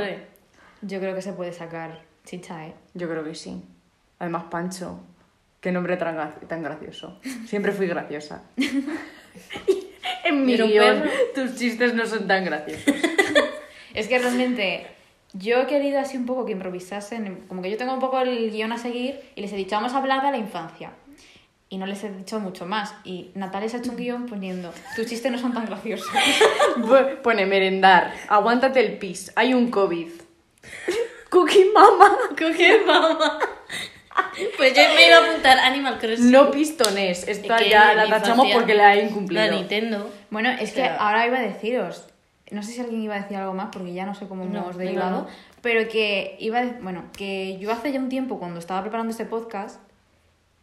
Yo 0.80 1.00
creo 1.00 1.14
que 1.14 1.22
se 1.22 1.32
puede 1.34 1.52
sacar 1.52 2.00
chicha, 2.24 2.66
¿eh? 2.66 2.74
Yo 2.94 3.08
creo 3.10 3.24
que 3.24 3.34
sí. 3.34 3.62
Además, 4.18 4.44
Pancho, 4.50 5.00
qué 5.60 5.70
nombre 5.70 5.98
tan, 5.98 6.34
tan 6.48 6.62
gracioso. 6.62 7.20
Siempre 7.46 7.72
fui 7.72 7.86
graciosa. 7.86 8.42
en 10.24 10.46
mi 10.46 10.56
guion, 10.56 11.04
tus 11.34 11.56
chistes 11.56 11.92
no 11.94 12.06
son 12.06 12.26
tan 12.26 12.44
graciosos. 12.44 12.94
Es 13.96 14.08
que 14.08 14.18
realmente 14.18 14.86
yo 15.32 15.62
he 15.62 15.66
querido 15.66 15.98
así 15.98 16.16
un 16.16 16.26
poco 16.26 16.44
que 16.46 16.52
improvisasen, 16.52 17.44
como 17.48 17.62
que 17.62 17.70
yo 17.70 17.76
tengo 17.76 17.94
un 17.94 18.00
poco 18.00 18.20
el 18.20 18.50
guion 18.50 18.72
a 18.72 18.78
seguir 18.78 19.20
y 19.34 19.40
les 19.40 19.52
he 19.52 19.56
dicho, 19.56 19.74
vamos 19.76 19.94
a 19.94 19.98
hablar 19.98 20.22
de 20.24 20.30
la 20.30 20.36
infancia. 20.38 20.92
Y 21.68 21.78
no 21.78 21.86
les 21.86 22.04
he 22.04 22.10
dicho 22.10 22.38
mucho 22.38 22.64
más. 22.64 22.94
Y 23.04 23.30
Natalia 23.34 23.68
se 23.68 23.76
ha 23.76 23.80
hecho 23.80 23.90
un 23.90 23.96
guion 23.96 24.26
poniendo, 24.26 24.72
tus 24.94 25.06
chistes 25.06 25.32
no 25.32 25.38
son 25.38 25.52
tan 25.52 25.66
graciosos. 25.66 26.06
Pone 27.22 27.46
merendar, 27.46 28.12
aguántate 28.28 28.80
el 28.80 28.98
pis, 28.98 29.32
hay 29.34 29.52
un 29.54 29.70
COVID. 29.70 30.08
Cookie 31.30 31.70
Mama, 31.74 32.16
Cookie 32.38 32.84
Mama. 32.86 33.38
Pues 34.56 34.74
yo 34.74 34.82
me 34.94 35.06
iba 35.06 35.16
a 35.16 35.30
apuntar 35.30 35.58
Animal 35.58 35.98
Crossing. 35.98 36.30
no 36.30 36.50
pistones. 36.50 37.26
Esta 37.28 37.56
Es 37.56 37.62
que 37.62 37.70
ya 37.70 37.94
la 37.94 38.08
tachamos 38.08 38.46
porque 38.52 38.74
la 38.74 38.94
he 38.94 38.98
La 38.98 39.02
incumplido. 39.02 39.50
Nintendo. 39.50 40.10
Bueno, 40.30 40.50
es 40.50 40.72
O 40.72 40.74
que 40.74 40.84
ahora 40.84 41.26
iba 41.26 41.38
a 41.38 41.42
deciros, 41.42 42.04
no 42.50 42.62
sé 42.62 42.72
si 42.72 42.80
alguien 42.80 43.02
iba 43.02 43.14
a 43.16 43.20
decir 43.20 43.36
algo 43.36 43.54
más 43.54 43.68
porque 43.72 43.92
ya 43.92 44.06
no 44.06 44.14
sé 44.14 44.26
cómo 44.28 44.44
No, 44.44 44.58
hemos 44.60 44.76
derivado, 44.76 45.22
no. 45.22 45.26
pero 45.62 45.88
que 45.88 46.36
iba 46.38 46.60
de- 46.62 46.80
bueno, 46.80 47.04
que 47.16 47.58
yo 47.58 47.72
hace 47.72 47.90
ya 47.92 47.98
un 47.98 48.08
tiempo 48.08 48.38
cuando 48.38 48.58
estaba 48.60 48.82
preparando 48.82 49.10
este 49.10 49.24
podcast 49.24 49.80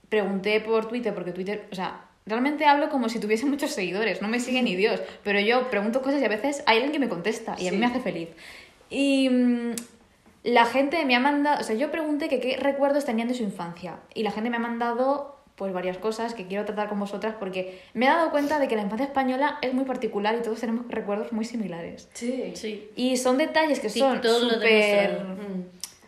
pregunté 0.09 0.59
por 0.61 0.87
Twitter 0.87 1.13
porque 1.13 1.31
Twitter, 1.31 1.67
o 1.71 1.75
sea, 1.75 2.01
realmente 2.25 2.65
hablo 2.65 2.89
como 2.89 3.09
si 3.09 3.19
tuviese 3.19 3.45
muchos 3.45 3.71
seguidores, 3.71 4.21
no 4.21 4.27
me 4.27 4.39
sigue 4.39 4.61
ni 4.61 4.75
Dios, 4.75 5.01
pero 5.23 5.39
yo 5.39 5.69
pregunto 5.69 6.01
cosas 6.01 6.21
y 6.21 6.25
a 6.25 6.29
veces 6.29 6.63
hay 6.67 6.77
alguien 6.77 6.91
que 6.93 6.99
me 6.99 7.09
contesta 7.09 7.55
y 7.57 7.67
a 7.67 7.71
mí 7.71 7.77
Sí. 7.77 7.79
me 7.81 7.85
hace 7.87 7.99
feliz. 7.99 8.29
Y 8.89 9.29
mm, 9.29 9.71
la 10.43 10.65
gente 10.65 11.03
me 11.05 11.15
ha 11.15 11.19
mandado, 11.19 11.59
o 11.61 11.63
sea, 11.63 11.75
yo 11.75 11.89
pregunté 11.91 12.29
que 12.29 12.39
qué 12.39 12.57
recuerdos 12.57 13.05
tenían 13.05 13.27
de 13.27 13.33
su 13.33 13.43
infancia 13.43 13.97
y 14.13 14.23
la 14.23 14.31
gente 14.31 14.49
me 14.49 14.57
ha 14.57 14.59
mandado 14.59 15.32
pues 15.55 15.71
varias 15.71 15.97
cosas 15.97 16.33
que 16.33 16.47
quiero 16.47 16.65
tratar 16.65 16.89
con 16.89 16.99
vosotras 16.99 17.35
porque 17.39 17.79
me 17.93 18.05
he 18.05 18.09
dado 18.09 18.31
cuenta 18.31 18.57
de 18.59 18.67
que 18.67 18.75
la 18.75 18.81
infancia 18.81 19.05
española 19.05 19.59
es 19.61 19.73
muy 19.73 19.85
particular 19.85 20.35
y 20.35 20.41
todos 20.41 20.59
tenemos 20.59 20.85
recuerdos 20.89 21.31
muy 21.31 21.45
similares. 21.45 22.09
Sí. 22.13 22.53
Sí. 22.55 22.89
Y 22.95 23.17
son 23.17 23.37
detalles 23.37 23.79
que 23.79 23.89
Sí, 23.89 23.99
son 23.99 24.21
súper 24.23 24.59
ver, 24.59 25.21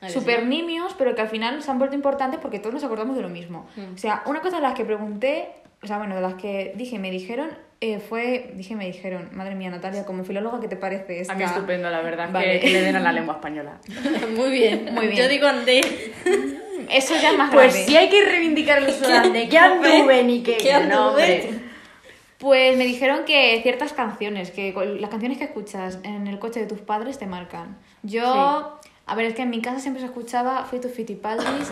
súper 0.08 0.40
sí. 0.42 0.46
nimios, 0.48 0.96
pero 0.98 1.14
que 1.14 1.22
al 1.22 1.30
final 1.30 1.62
se 1.62 1.70
han 1.70 1.78
vuelto 1.78 1.96
importantes 1.96 2.40
porque 2.40 2.60
todos 2.60 2.74
nos 2.74 2.84
acordamos 2.84 3.16
de 3.16 3.22
lo 3.22 3.30
mismo. 3.30 3.68
Mm. 3.76 3.94
O 3.94 3.98
sea, 3.98 4.24
una 4.26 4.42
cosa 4.42 4.58
de 4.58 4.64
las 4.64 4.74
que 4.74 4.84
pregunté, 4.84 5.50
o 5.84 5.88
sea, 5.88 5.98
bueno, 6.00 6.16
de 6.16 6.22
las 6.22 6.34
que 6.36 6.74
dije 6.76 6.96
y 6.96 7.00
me 7.00 7.12
dijeron, 7.12 7.50
eh, 7.82 8.00
fue, 8.00 8.52
dije 8.56 8.76
me 8.76 8.86
dijeron, 8.86 9.30
madre 9.34 9.56
mía, 9.56 9.70
Natalia, 9.70 10.06
como 10.06 10.24
filóloga, 10.24 10.60
¿qué 10.60 10.68
te 10.68 10.76
parece 10.78 11.22
esta? 11.22 11.34
A 11.34 11.36
mí 11.36 11.44
estupendo, 11.44 11.90
la 11.90 12.02
verdad, 12.02 12.30
Vale. 12.32 12.60
que, 12.60 12.70
le 12.70 12.82
den 12.82 12.96
a 12.96 13.00
la 13.00 13.12
lengua 13.12 13.36
española. 13.36 13.80
Muy 14.36 14.52
bien. 14.52 14.90
Muy 14.94 15.08
bien. 15.08 15.18
Yo 15.18 15.28
digo 15.28 15.48
Andé. 15.48 15.82
Eso 16.90 17.16
ya 17.22 17.32
es 17.32 17.38
más 17.38 17.52
Pues 17.52 17.74
grave. 17.74 17.88
sí 17.88 17.98
hay 17.98 18.10
que 18.10 18.24
reivindicar 18.26 18.80
el 18.80 18.90
uso 18.90 19.08
de 19.32 19.50
que 19.50 19.58
anduve 19.58 20.24
ni 20.24 20.44
que... 20.44 20.58
¿Qué 20.58 20.72
anduve? 20.72 21.50
Pues 22.38 22.78
me 22.78 22.86
dijeron 22.86 23.26
que 23.26 23.60
ciertas 23.64 23.94
canciones, 23.94 24.52
que 24.52 24.74
las 25.00 25.10
canciones 25.10 25.38
que 25.38 25.46
escuchas 25.46 26.00
en 26.04 26.28
el 26.28 26.38
coche 26.38 26.60
de 26.60 26.68
tus 26.68 26.80
padres 26.80 27.18
te 27.18 27.26
marcan. 27.26 27.78
Yo, 28.04 28.80
a 29.06 29.16
ver, 29.16 29.26
es 29.26 29.34
que 29.34 29.44
en 29.44 29.50
mi 29.50 29.62
casa 29.62 29.80
siempre 29.80 30.02
se 30.02 30.08
escuchaba 30.08 30.66
Fito 30.66 30.90
Fitipaldis. 30.90 31.72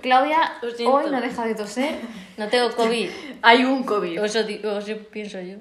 Claudia 0.00 0.52
hoy 0.86 1.10
no 1.10 1.20
deja 1.20 1.44
de 1.46 1.54
toser. 1.54 2.00
No 2.36 2.48
tengo 2.48 2.74
COVID. 2.74 3.08
Hay 3.42 3.64
un 3.64 3.82
COVID. 3.84 4.18
Eso, 4.24 4.40
eso 4.40 4.98
pienso 5.10 5.40
yo. 5.40 5.56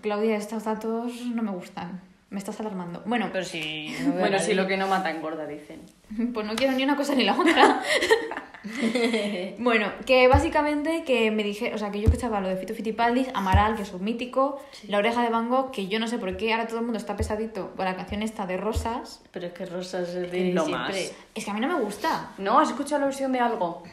Claudia, 0.00 0.36
estos 0.36 0.64
datos 0.64 1.12
no 1.34 1.42
me 1.42 1.50
gustan. 1.50 2.00
Me 2.28 2.38
estás 2.38 2.58
alarmando. 2.60 3.02
Bueno, 3.06 3.28
Pero 3.32 3.44
si. 3.44 3.94
no 4.04 4.12
Bueno, 4.14 4.38
sí, 4.40 4.54
lo 4.54 4.66
que 4.66 4.76
no 4.76 4.88
mata 4.88 5.10
engorda, 5.10 5.46
dicen. 5.46 5.80
pues 6.34 6.46
no 6.46 6.54
quiero 6.56 6.72
ni 6.72 6.82
una 6.82 6.96
cosa 6.96 7.14
ni 7.14 7.24
la 7.24 7.38
otra. 7.38 7.82
bueno, 9.58 9.92
que 10.04 10.26
básicamente 10.26 11.04
que 11.04 11.30
me 11.30 11.44
dije, 11.44 11.72
o 11.72 11.78
sea, 11.78 11.90
que 11.92 12.00
yo 12.00 12.06
escuchaba 12.06 12.40
lo 12.40 12.48
de 12.48 12.56
Fito 12.56 12.74
Fitipaldis, 12.74 13.28
Amaral, 13.34 13.76
que 13.76 13.82
es 13.82 13.92
un 13.92 14.02
mítico, 14.02 14.60
La 14.88 14.98
oreja 14.98 15.22
de 15.22 15.30
Van 15.30 15.48
Gogh, 15.48 15.70
que 15.70 15.86
yo 15.86 16.00
no 16.00 16.08
sé 16.08 16.18
por 16.18 16.36
qué 16.36 16.52
ahora 16.52 16.66
todo 16.66 16.78
el 16.80 16.84
mundo 16.84 16.98
está 16.98 17.16
pesadito 17.16 17.72
con 17.76 17.84
la 17.84 17.94
canción 17.96 18.22
esta 18.22 18.44
de 18.46 18.56
Rosas. 18.56 19.22
Pero 19.30 19.46
es 19.46 19.52
que 19.52 19.66
Rosas 19.66 20.08
es 20.08 20.30
de 20.32 20.52
Lo 20.52 20.64
siempre. 20.64 20.88
más. 20.88 21.12
Es 21.34 21.44
que 21.44 21.50
a 21.50 21.54
mí 21.54 21.60
no 21.60 21.68
me 21.68 21.84
gusta. 21.84 22.32
¿No? 22.38 22.58
¿Has 22.58 22.70
escuchado 22.70 23.00
la 23.00 23.06
versión 23.06 23.30
de 23.32 23.38
algo? 23.40 23.84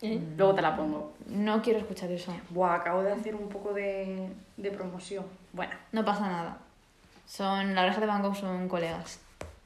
¿Eh? 0.00 0.18
Luego 0.36 0.54
te 0.54 0.62
la 0.62 0.74
pongo. 0.76 1.12
No 1.26 1.62
quiero 1.62 1.78
escuchar 1.78 2.10
eso. 2.10 2.34
Buah, 2.50 2.76
acabo 2.76 3.02
de 3.02 3.12
hacer 3.12 3.34
un 3.34 3.48
poco 3.48 3.72
de, 3.72 4.28
de 4.56 4.70
promoción. 4.70 5.24
Bueno. 5.52 5.72
No 5.92 6.04
pasa 6.04 6.28
nada. 6.28 6.58
Son, 7.26 7.74
la 7.74 7.82
oreja 7.82 8.00
de 8.00 8.06
Van 8.06 8.22
Gogh 8.22 8.36
son 8.36 8.68
colegas 8.68 9.20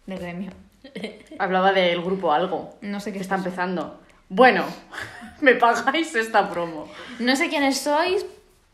del 0.06 0.18
gremio. 0.18 0.52
Hablaba 1.38 1.72
del 1.72 2.02
grupo 2.02 2.32
algo. 2.32 2.74
No 2.80 3.00
sé 3.00 3.12
qué 3.12 3.18
está 3.18 3.34
empezando. 3.36 3.98
Bueno, 4.28 4.64
me 5.40 5.54
pagáis 5.54 6.14
esta 6.14 6.48
promo. 6.50 6.86
No 7.18 7.34
sé 7.36 7.48
quiénes 7.48 7.78
sois, 7.80 8.24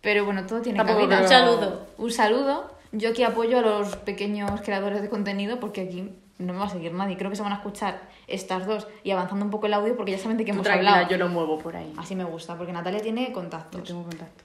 pero 0.00 0.24
bueno, 0.24 0.46
todo 0.46 0.60
tiene 0.60 0.76
Tampoco 0.78 1.00
cabida. 1.08 1.22
Un 1.22 1.28
saludo. 1.28 1.86
Un 1.98 2.10
saludo. 2.10 2.74
Yo 2.92 3.10
aquí 3.10 3.22
apoyo 3.24 3.58
a 3.58 3.62
los 3.62 3.96
pequeños 3.96 4.60
creadores 4.62 5.02
de 5.02 5.08
contenido 5.08 5.58
porque 5.58 5.80
aquí 5.82 6.12
no 6.38 6.52
me 6.52 6.58
va 6.60 6.66
a 6.66 6.70
seguir 6.70 6.92
nadie. 6.92 7.16
Creo 7.16 7.30
que 7.30 7.36
se 7.36 7.42
van 7.42 7.52
a 7.52 7.56
escuchar 7.56 8.00
estas 8.28 8.66
dos 8.66 8.86
y 9.02 9.10
avanzando 9.10 9.44
un 9.44 9.50
poco 9.50 9.66
el 9.66 9.74
audio 9.74 9.96
porque 9.96 10.12
ya 10.12 10.18
saben 10.18 10.36
de 10.36 10.44
qué 10.44 10.52
Tú 10.52 10.56
hemos 10.56 10.64
tranquila, 10.66 10.90
hablado. 10.94 11.10
yo 11.10 11.18
lo 11.18 11.28
muevo 11.28 11.58
por 11.58 11.74
ahí. 11.76 11.92
Así 11.96 12.14
me 12.14 12.24
gusta, 12.24 12.56
porque 12.56 12.72
Natalia 12.72 13.00
tiene 13.02 13.26
Yo 13.28 13.32
contactos. 13.32 13.82
tengo 13.82 14.02
contactos. 14.02 14.43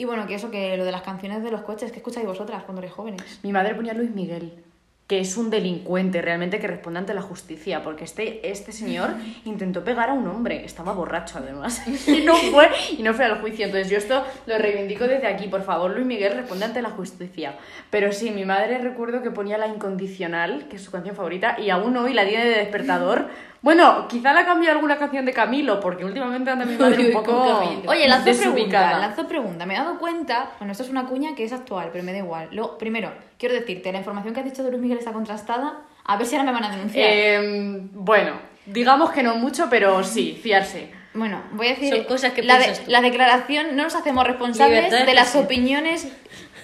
Y 0.00 0.04
bueno, 0.04 0.28
que 0.28 0.34
eso, 0.36 0.52
que 0.52 0.76
lo 0.76 0.84
de 0.84 0.92
las 0.92 1.02
canciones 1.02 1.42
de 1.42 1.50
los 1.50 1.62
coches, 1.62 1.90
¿qué 1.90 1.98
escucháis 1.98 2.24
vosotras 2.24 2.62
cuando 2.62 2.80
eres 2.80 2.92
jóvenes? 2.92 3.40
Mi 3.42 3.52
madre 3.52 3.74
ponía 3.74 3.94
Luis 3.94 4.12
Miguel, 4.12 4.62
que 5.08 5.20
es 5.20 5.38
un 5.38 5.48
delincuente 5.48 6.20
realmente 6.20 6.60
que 6.60 6.66
responde 6.66 6.98
ante 6.98 7.14
la 7.14 7.22
justicia, 7.22 7.82
porque 7.82 8.04
este, 8.04 8.50
este 8.50 8.72
señor 8.72 9.12
intentó 9.46 9.82
pegar 9.82 10.10
a 10.10 10.12
un 10.12 10.28
hombre, 10.28 10.66
estaba 10.66 10.92
borracho 10.92 11.38
además, 11.38 11.82
y 12.06 12.20
no 12.20 12.36
fue, 12.36 12.68
y 12.96 13.02
no 13.02 13.14
fue 13.14 13.24
al 13.24 13.40
juicio. 13.40 13.64
Entonces 13.64 13.90
yo 13.90 13.96
esto 13.96 14.22
lo 14.46 14.58
reivindico 14.58 15.04
desde 15.04 15.26
aquí, 15.26 15.48
por 15.48 15.62
favor, 15.62 15.92
Luis 15.92 16.06
Miguel 16.06 16.34
responde 16.34 16.66
ante 16.66 16.82
la 16.82 16.90
justicia. 16.90 17.54
Pero 17.88 18.12
sí, 18.12 18.30
mi 18.30 18.44
madre 18.44 18.76
recuerdo 18.78 19.22
que 19.22 19.30
ponía 19.30 19.56
La 19.56 19.66
Incondicional, 19.66 20.68
que 20.68 20.76
es 20.76 20.82
su 20.82 20.90
canción 20.90 21.16
favorita, 21.16 21.58
y 21.58 21.70
aún 21.70 21.96
hoy 21.96 22.12
la 22.12 22.26
tiene 22.26 22.44
de 22.44 22.56
despertador. 22.56 23.28
Bueno, 23.62 24.06
quizá 24.08 24.34
la 24.34 24.44
cambió 24.44 24.70
alguna 24.70 24.98
canción 24.98 25.24
de 25.24 25.32
Camilo, 25.32 25.80
porque 25.80 26.04
últimamente 26.04 26.50
anda 26.50 26.66
mi 26.66 26.76
madre 26.76 27.06
un 27.06 27.12
poco. 27.12 27.62
Oye, 27.86 28.06
lanzo 28.06 28.38
pregunta, 28.38 28.98
lanzo 28.98 29.26
pregunta. 29.26 29.64
Me 29.64 29.74
he 29.74 29.78
dado 29.78 29.98
cuenta, 29.98 30.50
bueno, 30.58 30.72
esto 30.72 30.84
es 30.84 30.90
una 30.90 31.06
cuña 31.06 31.34
que 31.34 31.44
es 31.44 31.52
actual, 31.52 31.88
pero 31.90 32.04
me 32.04 32.12
da 32.12 32.18
igual. 32.18 32.48
Luego, 32.52 32.78
primero, 32.78 33.10
quiero 33.38 33.54
decirte, 33.54 33.92
la 33.92 33.98
información 33.98 34.34
que 34.34 34.40
has 34.40 34.46
dicho 34.46 34.62
de 34.62 34.70
Luis 34.70 34.82
Miguel 34.82 34.98
está 34.98 35.12
contrastada. 35.12 35.80
A 36.04 36.16
ver 36.16 36.26
si 36.26 36.36
ahora 36.36 36.50
me 36.50 36.58
van 36.58 36.70
a 36.70 36.70
denunciar. 36.74 37.08
Em, 37.08 37.88
bueno, 37.92 38.32
digamos 38.66 39.10
que 39.10 39.22
no 39.22 39.36
mucho, 39.36 39.68
pero 39.70 40.02
sí, 40.04 40.38
fiarse. 40.42 40.90
Bueno, 41.14 41.42
voy 41.52 41.68
a 41.68 41.70
decir. 41.70 41.94
Son 41.94 42.04
cosas 42.04 42.32
que 42.32 42.42
la, 42.42 42.58
piensas 42.58 42.84
tú. 42.84 42.90
la 42.90 43.00
declaración 43.00 43.76
no 43.76 43.84
nos 43.84 43.94
hacemos 43.94 44.26
responsables 44.26 44.84
Libertad 44.84 45.00
de 45.00 45.06
de 45.06 45.14
las 45.14 45.34
opiniones 45.36 46.08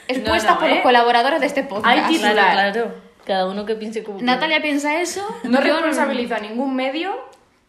expuestas 0.09 0.55
no, 0.55 0.61
por 0.61 0.69
los 0.69 0.79
¿eh? 0.79 0.83
colaboradores 0.83 1.41
de 1.41 1.47
este 1.47 1.63
podcast. 1.63 1.87
Hay 1.87 2.15
título. 2.15 2.33
Claro, 2.33 2.73
Titular. 2.73 2.73
claro. 2.73 2.95
Cada 3.27 3.49
uno 3.49 3.65
que 3.65 3.75
piense 3.75 4.03
como. 4.03 4.21
Natalia 4.21 4.61
piensa 4.61 5.01
eso. 5.01 5.27
No 5.45 5.61
responsabilizo 5.61 6.35
a 6.35 6.41
ningún 6.41 6.77
medio, 6.77 7.15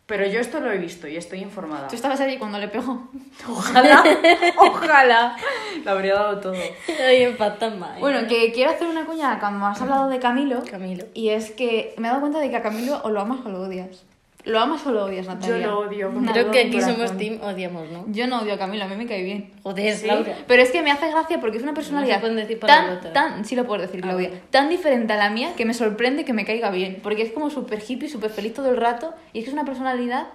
pero 0.05 0.25
yo 0.27 0.39
esto 0.39 0.59
lo 0.59 0.71
he 0.71 0.77
visto 0.77 1.07
y 1.07 1.17
estoy 1.17 1.39
informada. 1.39 1.87
Tú 1.87 1.95
estabas 1.95 2.19
allí 2.21 2.37
cuando 2.37 2.59
le 2.59 2.67
pegó. 2.67 3.07
Ojalá, 3.49 4.03
ojalá. 4.57 5.35
Le 5.83 5.89
habría 5.89 6.13
dado 6.13 6.39
todo. 6.39 6.55
Ay, 6.99 7.23
en 7.23 7.37
fantasma. 7.37 7.95
¿eh? 7.97 7.99
Bueno, 7.99 8.27
que 8.27 8.51
quiero 8.51 8.71
hacer 8.71 8.87
una 8.87 9.05
cuña 9.05 9.39
cuando 9.39 9.65
has 9.65 9.81
hablado 9.81 10.07
de 10.09 10.19
Camilo. 10.19 10.63
Camilo. 10.69 11.05
Y 11.13 11.29
es 11.29 11.51
que 11.51 11.93
me 11.97 12.07
he 12.07 12.09
dado 12.09 12.21
cuenta 12.21 12.39
de 12.39 12.49
que 12.49 12.55
a 12.55 12.61
Camilo 12.61 13.01
o 13.03 13.09
lo 13.09 13.21
amas 13.21 13.45
o 13.45 13.49
lo 13.49 13.61
odias. 13.61 14.05
¿Lo 14.45 14.59
amas 14.59 14.85
o 14.85 14.91
lo 14.91 15.05
odias, 15.05 15.25
Natalia? 15.25 15.57
Yo 15.65 15.71
lo 15.71 15.79
odio. 15.79 16.11
con 16.13 16.25
Creo 16.27 16.51
que 16.51 16.59
aquí 16.61 16.71
corazón. 16.73 16.95
somos 16.97 17.17
team 17.17 17.39
odiamos, 17.41 17.89
¿no? 17.89 18.05
Yo 18.09 18.27
no 18.27 18.41
odio 18.41 18.53
a 18.53 18.57
Camilo, 18.59 18.83
a 18.83 18.87
mí 18.87 18.95
me 18.95 19.07
cae 19.07 19.23
bien. 19.23 19.51
Joder, 19.63 19.95
Sí. 19.95 20.05
Laura. 20.07 20.35
Pero 20.47 20.61
es 20.61 20.69
que 20.71 20.83
me 20.83 20.91
hace 20.91 21.09
gracia 21.09 21.39
porque 21.39 21.57
es 21.57 21.63
una 21.63 21.73
personalidad 21.73 22.19
pueden 22.19 22.35
decir 22.37 22.59
tan, 22.59 23.01
tan, 23.11 23.43
sí 23.43 23.55
lo 23.55 23.65
puedo 23.65 23.81
decir, 23.81 24.01
Ah, 24.03 24.07
Claudia, 24.09 24.29
bueno. 24.29 24.43
tan 24.51 24.69
diferente 24.69 25.13
a 25.13 25.17
la 25.17 25.29
mía 25.31 25.53
que 25.57 25.65
me 25.65 25.73
sorprende 25.73 26.25
que 26.25 26.33
me 26.33 26.45
caiga 26.45 26.69
bien. 26.69 26.99
Porque 27.01 27.23
es 27.23 27.31
como 27.31 27.49
súper 27.49 27.81
hippie, 27.87 28.07
súper 28.07 28.29
feliz 28.29 28.53
todo 28.53 28.69
el 28.69 28.77
rato. 28.77 29.13
Y 29.33 29.39
es 29.39 29.45
que 29.45 29.49
es 29.49 29.53
una 29.53 29.65
personalidad 29.65 30.27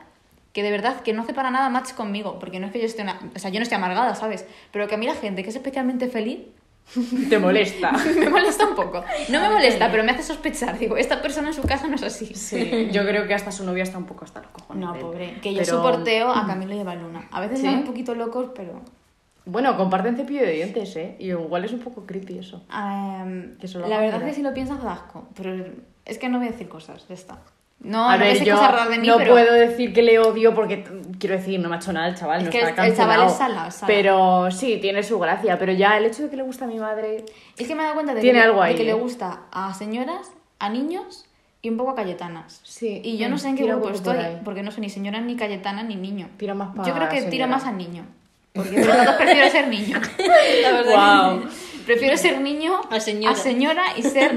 que 0.52 0.64
de 0.64 0.72
verdad 0.72 1.02
que 1.02 1.12
no 1.12 1.22
hace 1.22 1.32
para 1.32 1.52
nada 1.52 1.68
match 1.68 1.92
conmigo. 1.92 2.40
Porque 2.40 2.58
no 2.58 2.66
es 2.66 2.72
que 2.72 2.80
yo 2.80 2.86
esté, 2.86 3.02
una- 3.02 3.20
o 3.34 3.38
sea, 3.38 3.50
yo 3.50 3.61
no 3.61 3.62
esté 3.62 3.76
amargada, 3.76 4.16
¿sabes? 4.16 4.44
Pero 4.72 4.88
que 4.88 4.96
a 4.96 4.98
mí 4.98 5.06
la 5.06 5.14
gente 5.14 5.44
que 5.44 5.50
es 5.50 5.54
especialmente 5.54 6.08
feliz 6.08 6.40
Te 7.28 7.38
molesta. 7.38 7.93
me 8.18 8.28
molesta 8.28 8.66
un 8.68 8.74
poco. 8.74 9.05
No 9.28 9.41
me 9.41 9.49
molesta, 9.51 9.91
pero 9.91 10.03
me 10.05 10.12
hace 10.12 10.22
sospechar. 10.22 10.78
Digo, 10.78 10.97
esta 10.97 11.22
persona 11.22 11.49
en 11.49 11.55
su 11.55 11.62
casa 11.62 11.86
no 11.88 11.95
es 11.95 12.03
así. 12.03 12.26
Sí, 12.34 12.88
yo 12.93 13.07
creo 13.07 13.26
que 13.26 13.34
hasta 13.34 13.53
su 13.53 13.64
novia 13.64 13.82
está 13.82 13.99
un 13.99 14.07
poco 14.07 14.24
hasta 14.24 14.41
los 14.41 14.51
cojones. 14.51 14.84
No, 14.84 14.95
pobre. 14.99 15.38
Que 15.41 15.53
yo 15.55 15.61
Pero- 15.61 15.76
soporteo 15.76 16.30
a 16.30 16.47
Camilo 16.47 16.74
y 16.74 16.80
a 16.80 16.84
Baluna. 16.84 17.28
A 17.30 17.41
veces 17.41 17.61
¿Sí? 17.61 17.66
son 17.66 17.76
un 17.76 17.84
poquito 17.84 18.14
locos, 18.14 18.51
pero... 18.55 18.80
Bueno, 19.47 19.76
comparten 19.76 20.16
cepillo 20.16 20.43
de 20.43 20.53
dientes, 20.53 20.95
¿eh? 20.97 21.16
Y 21.18 21.28
igual 21.30 21.64
es 21.64 21.72
un 21.72 21.80
poco 21.80 22.05
creepy 22.07 22.38
eso. 22.38 22.62
Em, 22.72 23.57
Que 23.59 23.66
solo 23.68 23.88
la 23.88 23.99
verdad 23.99 24.18
mirar. 24.18 24.28
que 24.30 24.34
si 24.34 24.43
lo 24.43 24.53
piensas 24.53 24.82
da 24.82 24.93
asco, 24.93 25.28
pero 25.34 25.55
es 26.05 26.18
que 26.18 26.28
no 26.28 26.38
voy 26.38 26.49
a 26.49 26.51
decir 26.51 26.68
cosas, 26.68 27.07
ya 27.09 27.14
está. 27.14 27.38
No, 27.82 28.08
a 28.10 28.16
no 28.18 28.24
ver, 28.24 28.44
yo 28.44 28.56
de 28.90 28.98
mí, 28.98 29.08
no 29.08 29.16
pero 29.16 29.32
puedo 29.32 29.54
decir 29.54 29.94
que 29.94 30.02
le 30.02 30.18
odio 30.18 30.54
porque, 30.54 30.84
quiero 31.18 31.36
decir, 31.36 31.58
no 31.60 31.70
me 31.70 31.76
ha 31.76 31.78
hecho 31.78 31.92
nada 31.94 32.08
el 32.08 32.14
chaval, 32.14 32.40
Es 32.40 32.44
no 32.44 32.50
que 32.50 32.58
está 32.60 32.84
el- 32.84 32.90
el 32.92 32.96
chaval 32.96 33.26
es 33.26 33.32
salado, 33.32 33.70
salado. 33.70 33.86
Pero 33.86 34.50
sí, 34.50 34.78
tiene 34.82 35.02
su 35.02 35.18
gracia. 35.18 35.58
Pero 35.58 35.72
ya 35.72 35.96
el 35.96 36.04
hecho 36.04 36.24
de 36.24 36.28
que 36.30 36.36
le 36.36 36.42
gusta 36.42 36.66
a 36.66 36.68
mi 36.68 36.78
madre... 36.78 37.24
es 37.56 37.66
que 37.66 37.74
me 37.74 37.80
he 37.80 37.84
dado 37.84 37.94
cuenta 37.94 38.12
de, 38.14 38.20
Tiene 38.20 38.38
que, 38.38 38.44
algo 38.44 38.62
de 38.62 38.74
que 38.74 38.84
le 38.84 38.90
¿eh? 38.90 38.94
gusta 38.94 39.44
a 39.50 39.72
señoras, 39.72 40.30
a 40.58 40.68
niños 40.68 41.24
y 41.62 41.70
un 41.70 41.78
poco 41.78 41.92
a 41.92 41.94
cayetanas. 41.94 42.60
Sí. 42.64 43.00
Y 43.02 43.16
yo 43.16 43.30
no 43.30 43.38
sé 43.38 43.48
en 43.48 43.56
qué 43.56 43.64
grupo 43.64 43.84
por 43.84 43.94
estoy, 43.94 44.16
porque 44.44 44.62
no 44.62 44.70
soy 44.72 44.82
ni 44.82 44.90
señora, 44.90 45.20
ni 45.22 45.36
cayetana, 45.36 45.82
ni 45.82 45.96
niño. 45.96 46.28
Tira 46.36 46.52
más 46.54 46.74
pa 46.76 46.84
Yo 46.84 46.94
creo 46.94 47.08
que 47.08 47.22
tiro 47.22 47.48
más 47.48 47.64
a 47.64 47.72
niño. 47.72 48.04
Porque 48.52 48.78
dos 48.84 48.96
prefiero 49.16 49.48
ser 49.48 49.68
niño. 49.68 50.00
La 50.62 50.72
verdad 50.72 51.30
Wow. 51.38 51.44
Prefiero 51.86 52.16
ser 52.18 52.40
niño 52.42 52.78
A 52.90 53.00
señora. 53.00 53.34
señora 53.36 53.82
y 53.96 54.02
ser 54.02 54.32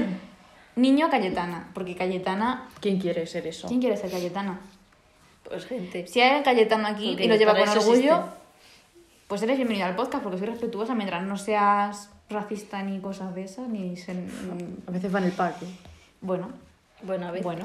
niño 0.76 1.08
Cayetana. 1.10 1.70
Porque 1.74 1.94
Cayetana. 1.96 2.68
¿Quién 2.80 2.98
quiere 2.98 3.26
ser 3.26 3.46
eso? 3.46 3.68
¿Quién 3.68 3.80
quiere 3.80 3.96
ser 3.96 4.10
Cayetana? 4.10 4.60
Pues 5.48 5.66
gente. 5.66 6.06
Si 6.06 6.20
hay 6.20 6.28
alguien 6.28 6.44
Cayetano 6.44 6.88
aquí 6.88 7.08
Porque 7.10 7.24
y 7.24 7.28
lo 7.28 7.36
lleva 7.36 7.52
con 7.56 7.68
orgullo, 7.68 8.14
existe. 8.16 8.38
pues 9.28 9.42
eres 9.42 9.56
bienvenido 9.56 9.86
al 9.86 9.94
podcast 9.96 10.22
porque 10.22 10.38
soy 10.38 10.46
respetuosa 10.48 10.94
mientras 10.94 11.22
no 11.24 11.36
seas 11.36 12.10
racista 12.30 12.82
ni 12.82 12.98
cosas 13.00 13.34
de 13.34 13.44
esas, 13.44 13.68
ni 13.68 13.90
mm, 13.90 14.88
A 14.88 14.90
veces 14.90 15.14
va 15.14 15.18
en 15.18 15.24
el. 15.26 15.30
¿eh? 15.32 15.34
Bueno, 16.22 16.48
Bueno, 17.02 17.26
a 17.28 17.30
ver. 17.30 17.42
bueno. 17.42 17.64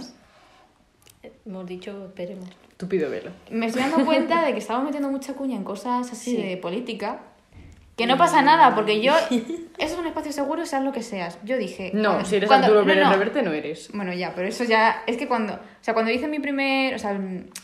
Hemos 1.46 1.66
dicho, 1.66 2.06
esperemos. 2.08 2.48
Estúpido 2.72 3.10
velo. 3.10 3.32
Me 3.52 3.66
estoy 3.66 3.82
dando 3.84 4.06
cuenta 4.06 4.44
de 4.46 4.54
que 4.54 4.60
estamos 4.60 4.84
metiendo 4.86 5.10
mucha 5.10 5.34
cuña 5.34 5.56
en 5.56 5.64
cosas 5.64 6.12
así 6.12 6.36
Sí. 6.36 6.42
de 6.42 6.58
política. 6.58 7.22
Que 8.00 8.08
no 8.08 8.18
pasa 8.18 8.42
nada, 8.42 8.74
porque 8.74 9.02
yo. 9.02 9.14
Eso 9.30 9.64
es 9.78 9.98
un 9.98 10.08
espacio 10.08 10.32
seguro, 10.32 10.66
seas 10.66 10.84
lo 10.84 10.92
que 10.92 11.04
seas. 11.04 11.38
Yo 11.44 11.58
dije. 11.58 11.92
No, 11.94 12.10
cuando- 12.12 12.26
si 12.30 12.36
eres 12.38 12.48
cuando- 12.48 12.66
Arturo 12.68 12.82
no, 12.82 12.88
Pérez 12.88 13.04
no. 13.04 13.12
Reverte 13.12 13.42
no 13.44 13.52
eres. 13.54 13.90
Bueno, 13.94 14.14
ya, 14.14 14.34
pero 14.34 14.48
eso 14.48 14.64
ya. 14.64 15.04
Es 15.06 15.18
que 15.18 15.28
cuando. 15.28 15.54
O 15.54 15.60
sea, 15.82 15.94
cuando 15.94 16.12
hice 16.12 16.28
mi 16.28 16.40
primer. 16.40 16.96
O 16.96 17.00
sea, 17.00 17.14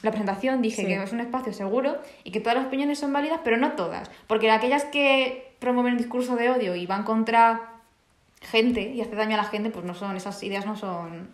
la 0.03 0.11
presentación 0.11 0.61
dije 0.61 0.81
Sí. 0.83 0.87
que 0.87 1.01
es 1.01 1.11
un 1.13 1.21
espacio 1.21 1.53
seguro 1.53 1.97
y 2.23 2.31
que 2.31 2.39
todas 2.39 2.57
las 2.57 2.67
opiniones 2.67 2.99
son 2.99 3.11
válidas, 3.13 3.39
pero 3.43 3.57
no 3.57 3.71
todas. 3.71 4.11
Porque 4.27 4.51
aquellas 4.51 4.85
que 4.85 5.53
promueven 5.59 5.93
el 5.93 5.97
discurso 5.97 6.35
de 6.35 6.49
odio 6.51 6.75
y 6.75 6.85
van 6.85 7.03
contra 7.03 7.71
gente 8.41 8.81
y 8.81 9.01
hace 9.01 9.15
daño 9.15 9.33
a 9.35 9.37
la 9.37 9.45
gente, 9.45 9.69
pues 9.71 9.85
no 9.85 9.93
son. 9.95 10.17
Esas 10.17 10.43
ideas 10.43 10.65
no 10.65 10.75
son. 10.75 11.29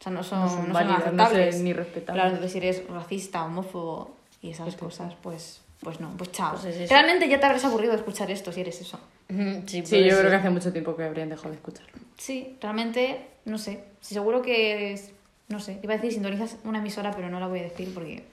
O 0.00 0.02
sea, 0.04 0.12
no 0.12 0.22
son, 0.22 0.38
No 0.40 0.44
no 0.46 0.50
son 0.50 0.62
son 0.64 0.72
válidas, 0.72 0.98
no 1.12 1.22
aceptables. 1.22 1.56
sé, 1.56 1.62
ni 1.62 1.72
respetables. 1.72 2.14
Claro, 2.22 2.28
entonces 2.36 2.52
si 2.52 2.58
eres 2.58 2.88
racista, 2.88 3.44
homófobo 3.44 4.14
y 4.42 4.50
esas 4.50 4.66
Perfecto. 4.66 4.84
cosas, 4.86 5.14
pues. 5.22 5.60
Pues 5.84 6.00
no, 6.00 6.10
pues 6.16 6.32
chao. 6.32 6.56
Pues 6.60 6.64
es. 6.76 6.90
Realmente 6.90 7.28
ya 7.28 7.38
te 7.38 7.46
habrás 7.46 7.64
aburrido 7.64 7.92
de 7.92 7.98
escuchar 7.98 8.30
esto 8.30 8.50
si 8.50 8.62
eres 8.62 8.80
eso. 8.80 8.98
Sí, 9.28 9.82
Sí, 9.84 10.02
yo 10.04 10.10
ser. 10.10 10.18
creo 10.18 10.30
que 10.30 10.36
hace 10.36 10.50
mucho 10.50 10.72
tiempo 10.72 10.96
que 10.96 11.04
habrían 11.04 11.28
dejado 11.28 11.50
de 11.50 11.56
escucharlo. 11.56 11.92
Sí, 12.16 12.56
realmente, 12.60 13.28
no 13.44 13.58
sé. 13.58 13.84
Sí, 14.00 14.14
seguro 14.14 14.42
que 14.42 14.92
es. 14.92 15.12
No 15.48 15.60
sé, 15.60 15.78
iba 15.82 15.92
a 15.94 15.96
decir 15.96 16.12
sintonizas 16.12 16.56
una 16.64 16.78
emisora, 16.78 17.10
pero 17.12 17.28
no 17.28 17.38
la 17.38 17.46
voy 17.46 17.60
a 17.60 17.62
decir 17.64 17.92
porque. 17.94 18.24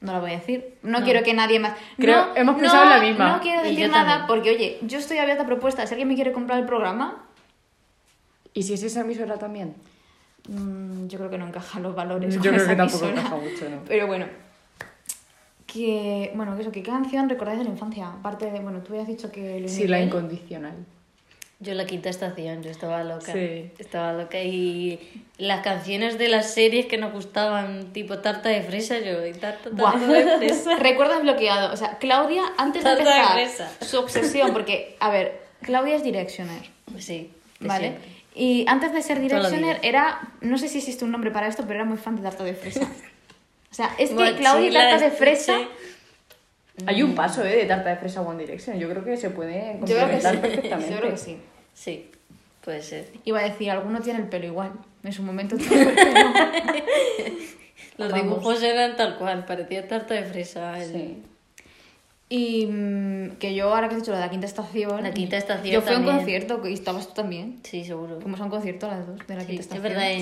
No 0.00 0.12
la 0.12 0.20
voy 0.20 0.30
a 0.32 0.34
decir. 0.38 0.76
No, 0.82 0.98
No. 1.00 1.04
quiero 1.04 1.22
que 1.24 1.34
nadie 1.34 1.58
más. 1.58 1.74
Creo- 1.96 2.26
No, 2.26 2.36
hemos 2.36 2.54
no, 2.56 2.60
pensado 2.60 2.84
en 2.84 2.90
la 2.90 3.00
misma. 3.00 3.32
No 3.36 3.40
quiero 3.40 3.62
decir 3.62 3.88
nada 3.90 4.04
también. 4.20 4.26
porque, 4.28 4.50
oye, 4.50 4.78
yo 4.82 4.98
estoy 4.98 5.18
abierta 5.18 5.42
a 5.42 5.46
propuestas. 5.46 5.88
Si 5.88 5.94
alguien 5.94 6.08
me 6.08 6.14
quiere 6.14 6.32
comprar 6.32 6.58
el 6.58 6.66
programa, 6.66 7.24
¿Y 8.54 8.62
si 8.64 8.74
es 8.74 8.82
esa 8.82 9.00
emisora 9.02 9.38
también? 9.38 9.74
mm, 10.48 11.06
yo 11.08 11.18
creo 11.18 11.30
que 11.30 11.38
no 11.38 11.46
encajan 11.48 11.82
los 11.82 11.94
valores. 11.94 12.34
Yo 12.34 12.40
con 12.40 12.50
creo 12.50 12.62
esa 12.62 12.70
que 12.70 12.76
tampoco 12.76 13.04
emisora. 13.06 13.20
encaja 13.28 13.36
mucho, 13.42 13.68
¿no? 13.70 13.82
Pero 13.86 14.06
bueno. 14.06 14.26
Que. 15.72 16.32
Bueno, 16.34 16.56
que 16.56 16.62
eso, 16.62 16.72
¿qué 16.72 16.82
canción 16.82 17.28
recordáis 17.28 17.58
de 17.58 17.64
la 17.64 17.70
infancia? 17.70 18.08
Aparte 18.08 18.50
de. 18.50 18.58
Bueno, 18.60 18.80
tú 18.80 18.94
habías 18.94 19.06
dicho 19.06 19.30
que. 19.30 19.60
Luis 19.60 19.70
Sí, 19.72 19.86
la 19.86 19.98
Miguel. 19.98 20.08
incondicional. 20.08 20.74
Yo 21.60 21.74
la 21.74 21.86
quinta 21.86 22.08
estación, 22.08 22.62
yo 22.62 22.70
estaba 22.70 23.02
loca. 23.02 23.32
Sí. 23.32 23.70
Estaba 23.80 24.12
loca. 24.12 24.40
Y 24.40 25.00
las 25.38 25.60
canciones 25.62 26.16
de 26.16 26.28
las 26.28 26.54
series 26.54 26.86
que 26.86 26.98
nos 26.98 27.12
gustaban, 27.12 27.92
tipo 27.92 28.18
tarta 28.20 28.48
de 28.48 28.62
fresa, 28.62 29.00
yo, 29.00 29.26
y 29.26 29.32
tarta, 29.32 29.68
tarta 29.70 29.98
de 30.06 30.38
fresa. 30.38 30.76
Recuerdo 30.78 31.14
desbloqueado. 31.14 31.72
O 31.72 31.76
sea, 31.76 31.98
Claudia, 31.98 32.42
antes 32.58 32.84
de 32.84 32.90
Tarta 32.90 33.04
de 33.04 33.10
empezar 33.16 33.32
fresa. 33.66 33.84
su 33.84 33.98
obsesión, 33.98 34.52
porque, 34.52 34.96
a 35.00 35.10
ver, 35.10 35.40
Claudia 35.62 35.96
es 35.96 36.04
Directioner, 36.04 36.62
Pues 36.92 37.04
sí, 37.04 37.32
de 37.58 37.66
¿vale? 37.68 37.88
siempre. 37.88 38.08
Y 38.36 38.64
antes 38.68 38.92
de 38.92 39.02
ser 39.02 39.16
la 39.16 39.22
Directioner 39.24 39.80
era, 39.82 40.20
no 40.40 40.58
sé 40.58 40.68
si 40.68 40.78
existe 40.78 41.04
un 41.04 41.10
nombre 41.10 41.32
para 41.32 41.48
esto, 41.48 41.64
pero 41.66 41.80
era 41.80 41.84
muy 41.84 41.98
fan 41.98 42.14
de 42.14 42.22
tarta 42.22 42.44
de 42.44 42.54
fresa. 42.54 42.88
O 43.70 43.74
sea, 43.74 43.94
es 43.98 44.10
que 44.10 44.34
Claudia 44.36 44.68
y 44.68 44.72
tarta 44.72 44.98
de 45.04 45.10
fresa, 45.10 45.58
Hay 46.86 47.02
un 47.02 47.14
paso, 47.14 47.44
¿eh? 47.44 47.56
De 47.56 47.64
tarta 47.66 47.90
de 47.90 47.96
fresa 47.96 48.22
One 48.22 48.38
Direction. 48.44 48.78
Yo 48.78 48.88
creo 48.88 49.04
que 49.04 49.16
se 49.16 49.30
puede 49.30 49.76
yo 49.80 49.86
creo 49.96 50.06
que 50.08 50.18
complementar 50.20 50.34
sí. 50.34 50.40
perfectamente. 50.40 50.90
Yo 50.94 50.98
creo 51.00 51.10
que 51.12 51.16
sí. 51.18 51.36
Sí, 51.74 52.10
puede 52.64 52.82
ser. 52.82 53.08
Iba 53.24 53.40
a 53.40 53.42
decir, 53.44 53.70
alguno 53.70 54.00
tiene 54.00 54.20
el 54.20 54.26
pelo 54.28 54.46
igual. 54.46 54.72
En 55.04 55.12
su 55.12 55.22
momento 55.22 55.56
tuvo 55.58 55.74
el 55.74 55.94
pelo. 55.94 56.30
Los 57.98 58.10
Vamos. 58.12 58.24
dibujos 58.24 58.62
eran 58.62 58.96
tal 58.96 59.16
cual, 59.18 59.44
parecía 59.44 59.86
tarta 59.88 60.14
de 60.14 60.22
fresa. 60.24 60.80
el- 60.82 60.90
Sí. 60.92 61.22
Y 62.30 62.66
mm, 62.66 63.36
que 63.38 63.54
yo, 63.54 63.74
ahora 63.74 63.88
que 63.88 63.94
has 63.94 64.02
dicho 64.02 64.10
lo 64.12 64.18
de 64.18 64.24
la 64.24 64.30
quinta 64.30 64.46
estación. 64.46 65.02
La 65.02 65.12
quinta 65.12 65.36
estación 65.38 65.72
Yo 65.74 65.80
fui 65.80 65.94
a 65.94 65.98
un 65.98 66.04
concierto 66.04 66.60
y 66.68 66.74
estabas 66.74 67.08
tú 67.08 67.14
también. 67.14 67.58
Sí, 67.64 67.84
seguro. 67.84 68.20
Fuimos 68.20 68.38
a 68.40 68.44
un 68.44 68.50
concierto 68.50 68.86
las 68.86 69.06
dos 69.06 69.18
de 69.26 69.34
la 69.34 69.40
Sí, 69.40 69.46
quinta 69.46 69.60
es 69.62 69.66
estación. 69.66 69.82
verdad, 69.82 70.10
en... 70.12 70.20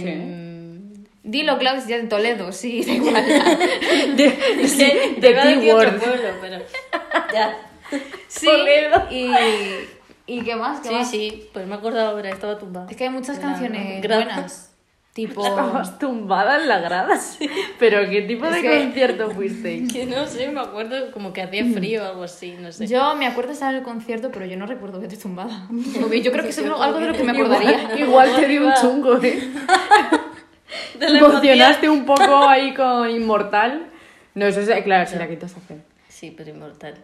Dilo, 1.29 1.59
si 1.83 1.89
ya 1.89 1.97
en 1.97 2.09
Toledo, 2.09 2.53
sí, 2.53 2.83
da 2.87 2.93
igual. 2.93 3.25
De, 4.17 4.31
Te 5.21 5.35
de 5.35 5.35
decir 5.35 5.73
otro 5.73 5.99
pueblo, 5.99 6.29
pero... 6.41 6.59
Ya. 7.33 7.57
Sí, 8.29 8.47
Toledo. 8.47 9.03
y, 9.11 9.31
y 10.27 10.41
qué 10.43 10.57
más, 10.57 10.81
qué 10.81 10.89
Sí, 10.89 10.95
más. 10.95 11.11
sí, 11.11 11.49
pues 11.53 11.67
me 11.67 11.75
he 11.75 11.79
acordado 11.79 12.09
ahora, 12.11 12.31
estaba 12.31 12.59
tumbada. 12.59 12.87
Es 12.91 12.97
que 12.97 13.05
hay 13.05 13.11
muchas 13.11 13.39
canciones 13.39 14.03
buenas. 14.07 14.73
Tipo, 15.13 15.47
Estabas 15.47 15.99
tumbada 15.99 16.61
en 16.61 16.69
la 16.69 16.79
grada. 16.81 17.19
Pero 17.79 18.07
¿qué 18.11 18.21
tipo 18.23 18.45
de 18.51 18.61
que- 18.61 18.69
concierto 18.83 19.31
fuiste? 19.31 19.87
Que 19.91 20.05
no 20.05 20.27
sé, 20.27 20.49
me 20.49 20.61
acuerdo 20.61 21.11
como 21.13 21.33
que 21.33 21.41
hacía 21.41 21.65
frío 21.73 22.03
o 22.03 22.07
algo 22.07 22.25
así, 22.25 22.55
no 22.61 22.71
sé. 22.71 22.87
yo 22.87 23.15
me 23.17 23.27
acuerdo 23.27 23.49
de 23.49 23.55
estar 23.55 23.71
en 23.73 23.79
el 23.79 23.83
concierto, 23.83 24.31
pero 24.31 24.45
yo 24.45 24.59
no 24.59 24.67
recuerdo 24.67 25.01
verte 25.01 25.17
tumbada. 25.17 25.69
Yo 25.71 26.33
creo 26.33 26.45
que 26.45 26.51
eso 26.51 26.61
es 26.61 26.71
algo 26.83 26.99
de 27.01 27.07
lo 27.07 27.15
que 27.15 27.23
me 27.25 27.33
acordaría. 27.33 27.83
Igual, 27.97 27.99
igual 28.01 28.37
te 28.37 28.47
di 28.49 28.59
un 28.59 28.75
chungo, 28.75 29.17
¿eh? 29.23 29.41
De 31.01 31.09
la 31.11 31.19
Emocionaste 31.19 31.89
un 31.89 32.05
poco 32.05 32.23
ahí 32.49 32.75
con 32.75 33.11
Inmortal. 33.11 33.91
No, 34.35 34.47
eso 34.47 34.61
es, 34.61 34.69
claro, 34.85 35.09
sí, 35.11 35.17
la 35.17 35.29
quinta 35.29 35.47
estación. 35.47 35.83
Sí, 36.09 36.33
pero 36.37 36.51
inmortal. 36.51 36.95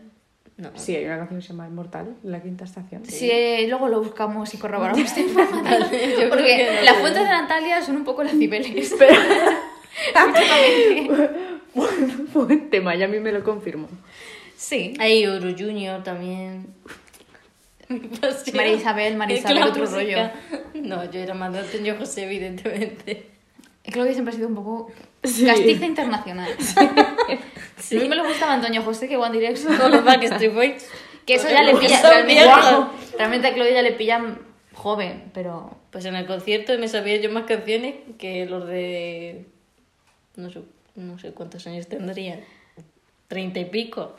No. 0.59 0.70
Sí, 0.74 0.95
hay 0.95 1.07
una 1.07 1.16
canción 1.18 1.40
que 1.40 1.47
se 1.47 1.53
llama 1.53 1.66
Inmortal, 1.66 2.14
la 2.22 2.40
quinta 2.43 2.64
estación. 2.64 3.05
Si 3.07 3.30
eh, 3.30 3.64
luego 3.68 3.88
lo 3.88 4.03
buscamos 4.03 4.53
y 4.53 4.59
corroboramos 4.59 5.01
esta 5.01 5.20
información. 5.28 6.28
Porque 6.28 6.80
las 6.84 6.97
fuentes 6.97 7.22
de 7.22 7.28
Natalia 7.30 7.80
son 7.82 7.97
un 7.97 8.05
poco 8.05 8.22
las 8.22 8.32
cibeles. 8.32 8.95
Pero 8.99 9.14
Últimamente. 10.26 11.30
buen 12.34 12.70
tema, 12.70 12.95
ya 12.95 13.07
a 13.07 13.09
mí 13.09 13.18
me 13.20 13.32
lo 13.32 13.43
confirmó. 13.43 13.88
Sí. 14.57 14.95
Hay 14.99 15.22
Euro 15.22 15.49
Junior 15.59 16.03
también. 16.03 16.66
María 18.55 18.74
Isabel, 18.74 19.16
María 19.16 19.36
Es 19.36 19.45
Isabel, 19.45 19.62
otro 19.64 19.84
música- 19.84 20.32
No, 20.74 21.11
yo 21.11 21.20
era 21.20 21.34
más 21.34 21.53
de 21.53 21.59
Antonio 21.61 21.97
José, 21.99 22.24
evidentemente. 22.24 23.31
Claudia 23.90 24.12
siempre 24.12 24.32
ha 24.32 24.36
sido 24.36 24.48
un 24.48 24.54
poco 24.54 24.90
Sí. 25.24 25.46
castiza 25.46 25.86
internacional. 25.86 26.50
A 26.76 27.94
mí 27.94 28.08
me 28.08 28.16
lo 28.16 28.24
gustaba 28.24 28.54
Antonio 28.54 28.82
José 28.82 29.08
que 29.08 29.16
One 29.16 29.38
Direction. 29.38 29.76
Con 29.78 29.90
los 29.90 30.04
Backstreet 30.04 30.54
Boys. 30.54 30.88
Que 31.26 31.34
eso 31.34 31.48
ya 31.48 31.62
le 31.62 31.74
pilla. 31.76 32.00
Realmente, 32.00 32.42
viejos. 32.42 32.86
realmente 33.16 33.48
a 33.48 33.54
Claudia 33.54 33.74
ya 33.74 33.82
le 33.82 33.92
pillan 33.92 34.38
joven, 34.74 35.30
pero. 35.34 35.76
Pues 35.90 36.04
en 36.06 36.16
el 36.16 36.26
concierto 36.26 36.76
me 36.78 36.88
sabía 36.88 37.16
yo 37.18 37.30
más 37.30 37.44
canciones 37.44 37.96
que 38.18 38.46
los 38.46 38.66
de... 38.66 39.44
No 40.36 40.50
sé, 40.50 40.60
no 40.94 41.18
sé 41.18 41.32
cuántos 41.32 41.66
años 41.66 41.86
tendrían. 41.86 42.40
Treinta 43.28 43.60
y 43.60 43.66
pico. 43.66 44.16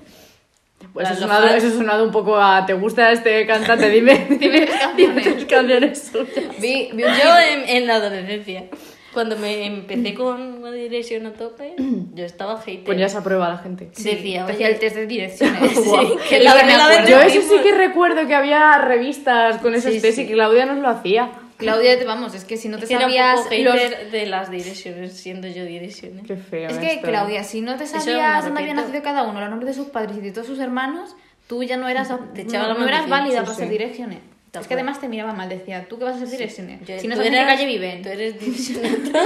Pues 0.94 1.10
eso, 1.10 1.18
ha 1.18 1.22
sonado, 1.22 1.48
eso 1.48 1.72
sonado 1.72 2.04
un 2.04 2.12
poco 2.12 2.38
a 2.38 2.66
¿te 2.66 2.74
gusta 2.74 3.12
este 3.12 3.48
cantante? 3.48 3.90
Dime, 3.90 4.28
dime, 4.40 4.68
dime 4.96 5.22
tres 5.22 5.46
canciones 5.46 6.12
suyas. 6.12 6.60
Vi, 6.60 6.90
vi 6.94 7.04
un 7.04 7.12
Yo 7.12 7.38
en, 7.40 7.70
en 7.70 7.88
la 7.88 7.96
adolescencia, 7.96 8.66
cuando 9.14 9.38
me 9.38 9.66
empecé 9.66 10.14
con 10.14 10.64
One 10.64 10.78
Direction 10.78 11.26
a 11.26 11.34
tope, 11.34 11.76
yo 12.14 12.26
estaba 12.26 12.60
hater. 12.62 12.84
Ponías 12.84 13.16
a 13.16 13.24
prueba 13.24 13.48
a 13.48 13.50
la 13.50 13.58
gente. 13.58 13.90
Decía, 13.96 14.46
Te 14.46 14.54
hacía 14.54 14.68
oye, 14.68 14.74
el 14.74 14.80
test 14.80 14.96
de 14.96 15.08
direcciones. 15.08 15.62
Que 16.30 16.38
es 16.38 16.40
que 16.40 16.40
La-. 16.40 17.06
Yo 17.06 17.20
eso 17.22 17.42
sí 17.42 17.62
que 17.64 17.74
recuerdo 17.74 18.28
que 18.28 18.36
había 18.36 18.78
revistas 18.80 19.60
con 19.62 19.76
esos 19.76 19.94
Sí, 19.94 20.02
test 20.02 20.16
sí. 20.16 20.22
y 20.24 20.28
que 20.28 20.34
Claudia 20.34 20.66
nos 20.66 20.80
lo 20.80 20.90
hacía. 20.90 21.32
Claudia, 21.58 21.98
vamos, 22.06 22.34
es 22.34 22.46
que 22.46 22.58
si 22.58 22.68
no 22.68 22.78
te 22.78 22.88
que 22.88 22.94
era 22.96 23.06
un 23.06 23.12
sabías 23.12 23.42
poco 23.42 23.56
los... 23.56 24.12
de 24.12 24.26
las 24.26 24.50
direcciones, 24.52 25.14
siendo 25.14 25.48
yo 25.48 25.64
direcciones. 25.66 26.26
Qué 26.26 26.36
feo. 26.36 26.70
Es 26.70 26.78
que, 26.78 26.94
esto. 26.94 27.08
Claudia, 27.08 27.44
si 27.44 27.62
no 27.62 27.78
te 27.78 27.86
sabías 27.86 28.44
dónde 28.44 28.62
había 28.62 28.74
nacido 28.74 29.02
cada 29.02 29.24
uno, 29.24 29.40
los 29.40 29.50
nombres 29.50 29.76
de 29.76 29.82
sus 29.82 29.92
padres 29.92 30.18
y 30.18 30.22
de 30.22 30.32
todos 30.32 30.48
sus 30.48 30.60
hermanos, 30.60 31.16
tú 31.48 31.64
ya 31.64 31.78
no 31.78 31.88
eras, 31.88 32.12
Te 32.34 32.44
no, 32.46 32.60
mano 32.60 32.88
eras 32.88 33.08
válida 33.08 33.40
sí, 33.40 33.44
para 33.46 33.54
sí. 33.54 33.62
ser 33.62 33.70
direcciones. 33.70 34.20
Es 34.62 34.68
que 34.68 34.74
además 34.76 35.00
te 35.02 35.08
miraba 35.08 35.34
mal, 35.34 35.50
decía, 35.50 35.86
¿tú 35.90 35.98
qué 35.98 36.06
vas 36.06 36.22
a 36.22 36.24
hacer 36.24 36.50
cine? 36.50 36.80
Yo- 36.86 37.00
Si 37.00 37.08
no 37.08 37.16
sabes 37.16 37.32
en 37.32 37.40
qué 37.40 37.46
calle 37.46 37.66
viven. 37.66 38.02
Tú 38.04 38.10
eres 38.10 38.40
direccionator. 38.40 39.22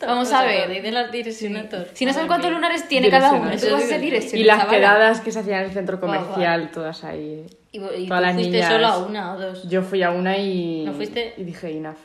Vamos 0.00 0.32
a 0.32 0.44
ver. 0.44 0.82
De 0.82 0.90
las 0.90 1.12
direccionator. 1.12 1.88
Si 1.94 2.04
no 2.04 2.12
sabes 2.12 2.26
cuántos 2.26 2.50
lunares 2.50 2.88
tiene 2.88 3.08
cada 3.08 3.32
uno, 3.32 3.50
tú 3.50 3.66
vas 3.72 3.84
a 3.84 3.86
ser 3.86 4.02
Y 4.34 4.44
las 4.44 4.64
quedadas 4.66 5.20
que 5.20 5.30
se 5.30 5.38
hacían 5.40 5.60
en 5.60 5.64
el 5.66 5.72
centro 5.72 5.98
Guau, 5.98 6.10
guau. 6.10 6.24
comercial, 6.24 6.70
todas 6.72 7.04
ahí. 7.04 7.46
Y, 7.70 7.78
y 7.78 7.80
Todas 7.80 7.96
tú 8.06 8.08
las 8.08 8.34
fuiste 8.34 8.50
niñas. 8.52 8.68
solo 8.72 8.86
a 8.86 8.98
una 8.98 9.32
o 9.34 9.40
dos. 9.40 9.68
Yo 9.68 9.82
fui 9.82 10.02
a 10.02 10.10
una 10.10 10.36
y. 10.36 10.84
¿No 10.84 10.92
fuiste? 10.92 11.34
Y 11.36 11.44
dije 11.44 11.70
enough. 11.70 11.96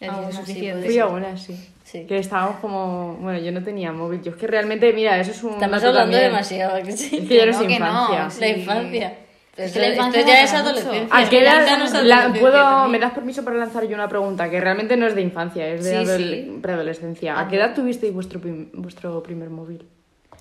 Ya 0.00 0.12
Ah, 0.12 0.30
sí. 0.44 0.72
Fui 0.84 0.98
a 0.98 1.06
una, 1.06 1.36
sí. 1.36 1.56
Sí. 1.84 2.04
Que 2.06 2.18
estábamos 2.18 2.56
como. 2.60 3.14
Bueno, 3.20 3.38
yo 3.38 3.52
no 3.52 3.62
tenía 3.62 3.92
móvil. 3.92 4.22
Yo 4.22 4.32
es 4.32 4.36
que 4.36 4.46
realmente, 4.46 4.92
mira, 4.92 5.18
eso 5.18 5.30
es 5.30 5.42
un. 5.42 5.54
Estamos 5.54 5.78
hablando 5.84 6.00
también. 6.00 6.22
demasiado, 6.22 6.76
¿a 6.76 6.82
que 6.82 6.92
sí? 6.92 7.18
Es 7.18 7.28
que 7.28 7.36
ya 7.36 7.46
no 7.46 7.50
es 7.52 7.56
Que 7.58 7.78
no, 7.78 7.86
no, 7.86 8.02
infancia. 8.14 8.30
sí. 8.30 8.40
La 8.40 8.48
infancia. 8.48 9.14
Pero 9.60 9.66
Es 9.66 9.72
que 9.72 9.78
esto, 9.78 9.88
la 9.88 9.94
infancia 9.94 10.20
esto 10.20 10.32
ya 10.32 10.42
es 10.42 10.54
adolescencia. 10.54 11.16
¿A 11.18 11.28
qué 11.28 11.40
edad 11.40 11.66
la- 11.66 11.74
adolescencia 11.74 12.40
puedo, 12.40 12.88
me 12.88 12.98
das 12.98 13.12
permiso 13.12 13.44
para 13.44 13.56
lanzar 13.58 13.84
yo 13.86 13.94
una 13.94 14.08
pregunta 14.08 14.48
que 14.48 14.58
realmente 14.60 14.96
no 14.96 15.06
es 15.06 15.14
de 15.14 15.20
infancia, 15.20 15.68
es 15.68 15.84
de 15.84 15.90
Sí, 15.90 15.96
adole- 16.10 16.44
sí. 16.44 16.58
preadolescencia. 16.62 17.38
¿A 17.38 17.46
qué 17.48 17.56
edad 17.56 17.74
tuvisteis 17.74 18.12
vuestro, 18.14 18.40
vuestro 18.72 19.22
primer 19.22 19.50
móvil? 19.50 19.84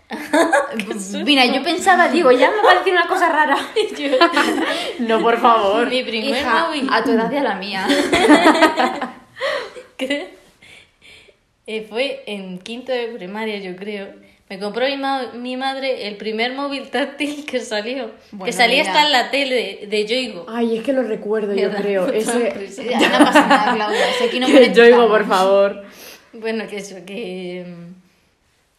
Mira, 1.26 1.45
yo 1.45 1.61
pensaba, 1.63 2.07
digo, 2.07 2.32
ya 2.32 2.49
me 2.49 2.63
va 2.63 2.72
a 2.72 2.76
decir 2.76 2.93
una 2.93 3.07
cosa 3.07 3.30
rara. 3.30 3.57
No, 4.99 5.22
por 5.22 5.38
favor. 5.39 5.88
Mi 5.89 6.03
primer 6.03 6.39
Hija, 6.41 6.65
móvil. 6.67 6.88
a 6.91 7.03
tu 7.03 7.11
edad 7.11 7.32
y 7.32 7.38
a 7.38 7.43
la 7.43 7.55
mía. 7.55 7.88
¿Qué? 9.97 10.34
Eh, 11.67 11.86
fue 11.89 12.24
en 12.26 12.57
quinto 12.59 12.91
de 12.91 13.07
primaria, 13.09 13.57
yo 13.59 13.76
creo. 13.76 14.07
Me 14.50 14.58
compró 14.60 14.88
mi, 14.88 14.97
ma- 14.97 15.32
mi 15.34 15.56
madre 15.58 16.08
el 16.08 16.18
primer 16.18 16.54
móvil 16.54 16.89
táctil 16.91 17.45
que 17.45 17.60
salió. 17.60 18.12
Bueno, 18.32 18.45
que 18.45 18.52
salía 18.54 18.80
mira. 18.84 18.91
hasta 18.93 19.06
en 19.06 19.12
la 19.12 19.30
tele 19.32 19.88
de 19.88 20.06
Yoigo. 20.08 20.45
Ay, 20.50 20.78
es 20.78 20.84
que 20.84 20.91
lo 20.93 21.04
recuerdo, 21.04 21.54
yo 21.54 21.70
creo. 21.78 22.08
Ese. 22.08 22.54
no 22.84 23.26
pasa 23.26 23.47
nada, 23.47 23.76
Claudia. 23.76 24.00
Si 24.18 24.24
aquí 24.26 24.39
no 24.39 24.47
Que 24.47 24.74
yo 24.74 24.84
digo, 24.86 25.08
por 25.08 25.28
favor. 25.28 25.84
Bueno, 26.34 26.66
que 26.68 26.78
eso, 26.78 26.95
que. 27.06 27.66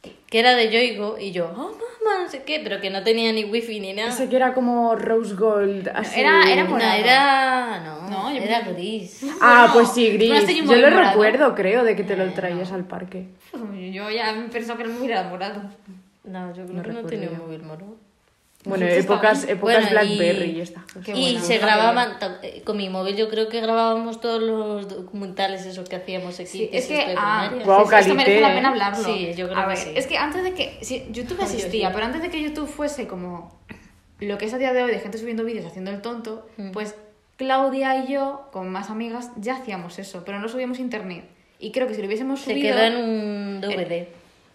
Que 0.03 0.38
era 0.38 0.55
de 0.55 0.70
Yoigo 0.70 1.18
y 1.18 1.32
yo, 1.32 1.46
oh 1.57 1.72
mamá, 1.72 2.22
no 2.24 2.28
sé 2.30 2.42
qué, 2.44 2.61
pero 2.62 2.80
que 2.80 2.88
no 2.88 3.03
tenía 3.03 3.32
ni 3.32 3.44
wifi 3.44 3.80
ni 3.80 3.92
nada. 3.92 4.09
Ese 4.11 4.28
que 4.28 4.36
era 4.36 4.55
como 4.55 4.94
Rose 4.94 5.34
Gold. 5.34 5.88
Así. 5.94 6.20
era- 6.20 6.51
era 6.51 6.64
No, 6.64 6.70
morado. 6.70 6.94
era. 6.98 7.80
No, 7.84 8.09
No, 8.09 8.30
yo 8.34 8.42
era 8.42 8.61
gris. 8.61 9.22
Ah, 9.40 9.68
Bueno, 9.72 9.74
pues 9.74 9.90
sí, 9.94 10.09
no 10.09 10.14
gris. 10.14 10.48
Yo 10.68 10.76
lo 10.76 10.90
morado. 10.90 11.11
recuerdo, 11.11 11.55
creo, 11.55 11.84
de 11.84 11.96
que 11.96 12.05
te 12.05 12.16
lo 12.16 12.32
traías 12.32 12.72
al 12.72 12.84
parque. 12.84 13.26
Yo 13.92 14.09
ya 14.11 14.34
pensaba 14.51 14.82
que 14.82 15.05
era 15.05 15.24
morado. 15.24 15.62
No, 16.24 16.55
yo 16.55 16.64
creo 16.64 16.76
No 16.76 16.82
que 16.82 16.92
no 16.92 17.03
tenía 17.05 17.28
un 17.30 17.38
móvil 17.38 17.62
morado. 17.62 17.96
Bueno, 18.65 18.85
épocas, 18.85 19.45
épocas 19.49 19.61
Bueno, 19.61 19.87
y- 19.89 19.91
Blackberry 20.19 20.51
y, 20.51 20.61
estas 20.61 20.85
cosas. 20.85 21.03
Qué 21.05 21.13
y 21.17 21.39
se 21.39 21.57
no 21.59 21.63
grababan, 21.67 22.17
eh, 22.43 22.61
con 22.63 22.77
mi 22.77 22.91
móvil 22.91 23.17
yo 23.17 23.31
creo 23.31 23.49
que 23.49 23.61
grabábamos 23.63 24.21
todos 24.21 24.43
los 24.43 24.87
documentales 24.89 25.65
esos 25.65 25.89
que 25.89 25.97
hacíamos 25.97 26.35
aquí. 26.39 26.47
Sí, 26.47 26.71
es 26.71 26.87
que 26.87 27.15
ah. 27.17 27.51
Guau, 27.65 27.89
sí, 27.89 27.95
esto 27.97 28.15
merece 28.15 28.41
la 28.43 28.53
¿eh? 28.53 28.57
pena 28.57 28.69
hablarlo. 28.69 29.03
Sí, 29.03 29.33
yo 29.35 29.47
creo 29.49 29.59
a 29.59 29.63
que 29.63 29.69
ver, 29.69 29.77
sí. 29.79 29.91
Es 29.95 30.07
que 30.07 30.19
antes 30.19 30.43
de 30.43 30.53
que 30.53 30.79
sí, 30.83 31.07
YouTube 31.11 31.41
existía, 31.41 31.91
pero 31.93 32.05
antes 32.05 32.21
de 32.21 32.29
que 32.29 32.43
YouTube 32.43 32.69
fuese 32.69 33.07
como 33.07 33.59
lo 34.19 34.37
que 34.37 34.45
es 34.45 34.53
a 34.53 34.59
día 34.59 34.75
de 34.75 34.83
hoy 34.83 34.91
de 34.91 34.99
gente 34.99 35.17
subiendo 35.17 35.43
vídeos 35.45 35.65
haciendo 35.65 35.91
el 35.91 36.03
tonto, 36.03 36.47
Mm. 36.59 36.73
pues 36.73 36.95
Claudia 37.37 38.05
y 38.05 38.13
yo 38.13 38.49
con 38.53 38.69
más 38.69 38.91
amigas 38.91 39.31
ya 39.37 39.55
hacíamos 39.55 39.99
eso, 39.99 40.23
pero 40.27 40.39
no 40.39 40.49
subíamos 40.51 40.79
internet. 40.79 41.25
Y 41.59 41.73
creo 41.73 41.87
que 41.87 41.95
si 41.95 42.03
lo 42.03 42.07
hubiésemos 42.09 42.41
Se 42.41 42.51
subido 42.53 42.75
quedó 42.77 42.85
en 42.85 42.97
un 42.97 43.61
DVD. 43.63 44.09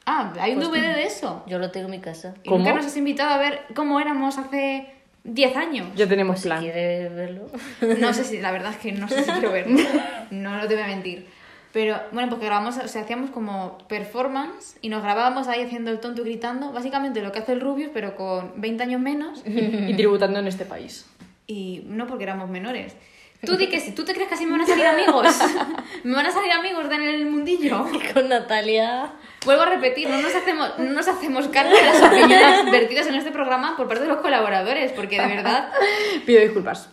Ah, 0.06 0.34
hay 0.39 0.53
un 0.53 0.60
Pues- 0.60 0.72
DVD 0.72 0.95
de 0.95 1.03
eso. 1.06 1.43
Yo 1.47 1.58
lo 1.60 1.72
tengo 1.72 1.86
en 1.86 1.91
mi 1.91 1.99
casa. 1.99 2.34
Y 2.43 2.49
nunca 2.49 2.64
¿Cómo? 2.66 2.76
nos 2.78 2.86
has 2.86 2.97
invitado 2.97 3.34
a 3.34 3.38
ver 3.38 3.62
cómo 3.76 3.99
éramos 3.99 4.38
hace 4.38 4.88
10 5.24 5.56
años. 5.58 5.88
Ya 5.95 6.08
tenemos 6.08 6.39
Si 6.39 6.43
plan. 6.47 6.62
quieres 6.62 7.14
verlo. 7.14 7.47
No 7.99 8.14
sé 8.14 8.24
si, 8.24 8.39
la 8.39 8.51
verdad 8.51 8.72
es 8.72 8.78
que 8.78 8.91
no 8.91 9.08
sé 9.08 9.24
si 9.24 9.32
quiero 9.32 9.51
verlo. 9.51 9.80
No, 10.32 10.56
no 10.58 10.68
te 10.68 10.76
voy 10.76 10.84
a 10.84 10.88
mentir. 10.88 11.28
Pero 11.74 11.99
bueno, 12.14 12.30
porque 12.30 12.45
grabamos, 12.45 12.78
o 12.78 12.88
sea, 12.88 13.01
hacíamos 13.01 13.32
como 13.32 13.78
performance 13.89 14.78
y 14.82 14.88
nos 14.89 15.03
grabábamos 15.03 15.47
ahí 15.49 15.62
haciendo 15.62 15.91
el 15.91 15.99
tonto 15.99 16.22
y 16.22 16.26
gritando. 16.26 16.72
Básicamente 16.72 17.22
lo 17.22 17.32
que 17.34 17.39
hace 17.39 17.51
el 17.51 17.60
Rubius, 17.60 17.89
pero 17.93 18.16
con 18.16 18.53
20 18.62 18.84
años 18.84 19.01
menos. 19.01 19.41
Y 19.45 19.93
tributando 19.95 20.39
en 20.39 20.47
este 20.47 20.66
país. 20.66 21.06
Y 21.47 21.84
no 21.88 22.08
porque 22.08 22.24
éramos 22.24 22.49
menores. 22.49 22.95
Tú 23.43 23.57
di 23.57 23.67
que 23.67 23.79
sí, 23.79 23.91
¿tú 23.91 24.03
te 24.05 24.13
crees 24.13 24.27
que 24.27 24.36
así 24.36 24.45
me 24.45 24.53
van 24.53 24.61
a 24.61 24.67
salir 24.67 24.86
amigos? 24.86 25.27
¿Me 26.03 26.15
van 26.15 26.25
a 26.25 26.31
salir 26.31 26.51
amigos 26.51 26.89
de 26.89 26.95
en 26.95 27.03
el 27.03 27.25
mundillo? 27.25 27.86
Con 28.13 28.29
Natalia. 28.29 29.11
Vuelvo 29.45 29.63
a 29.63 29.65
repetir, 29.67 30.09
no 30.09 30.19
nos 30.19 30.33
hacemos, 30.33 30.79
no 30.79 30.91
nos 30.91 31.07
hacemos 31.07 31.47
cargo 31.49 31.75
de 31.75 31.83
las 31.83 32.01
opiniones 32.01 32.71
vertidas 32.71 33.07
en 33.07 33.15
este 33.15 33.31
programa 33.31 33.77
por 33.77 33.88
parte 33.88 34.03
de 34.03 34.09
los 34.09 34.17
colaboradores, 34.19 34.91
porque 34.93 35.21
de 35.21 35.27
verdad 35.27 35.71
Pido 36.25 36.41
disculpas. 36.41 36.89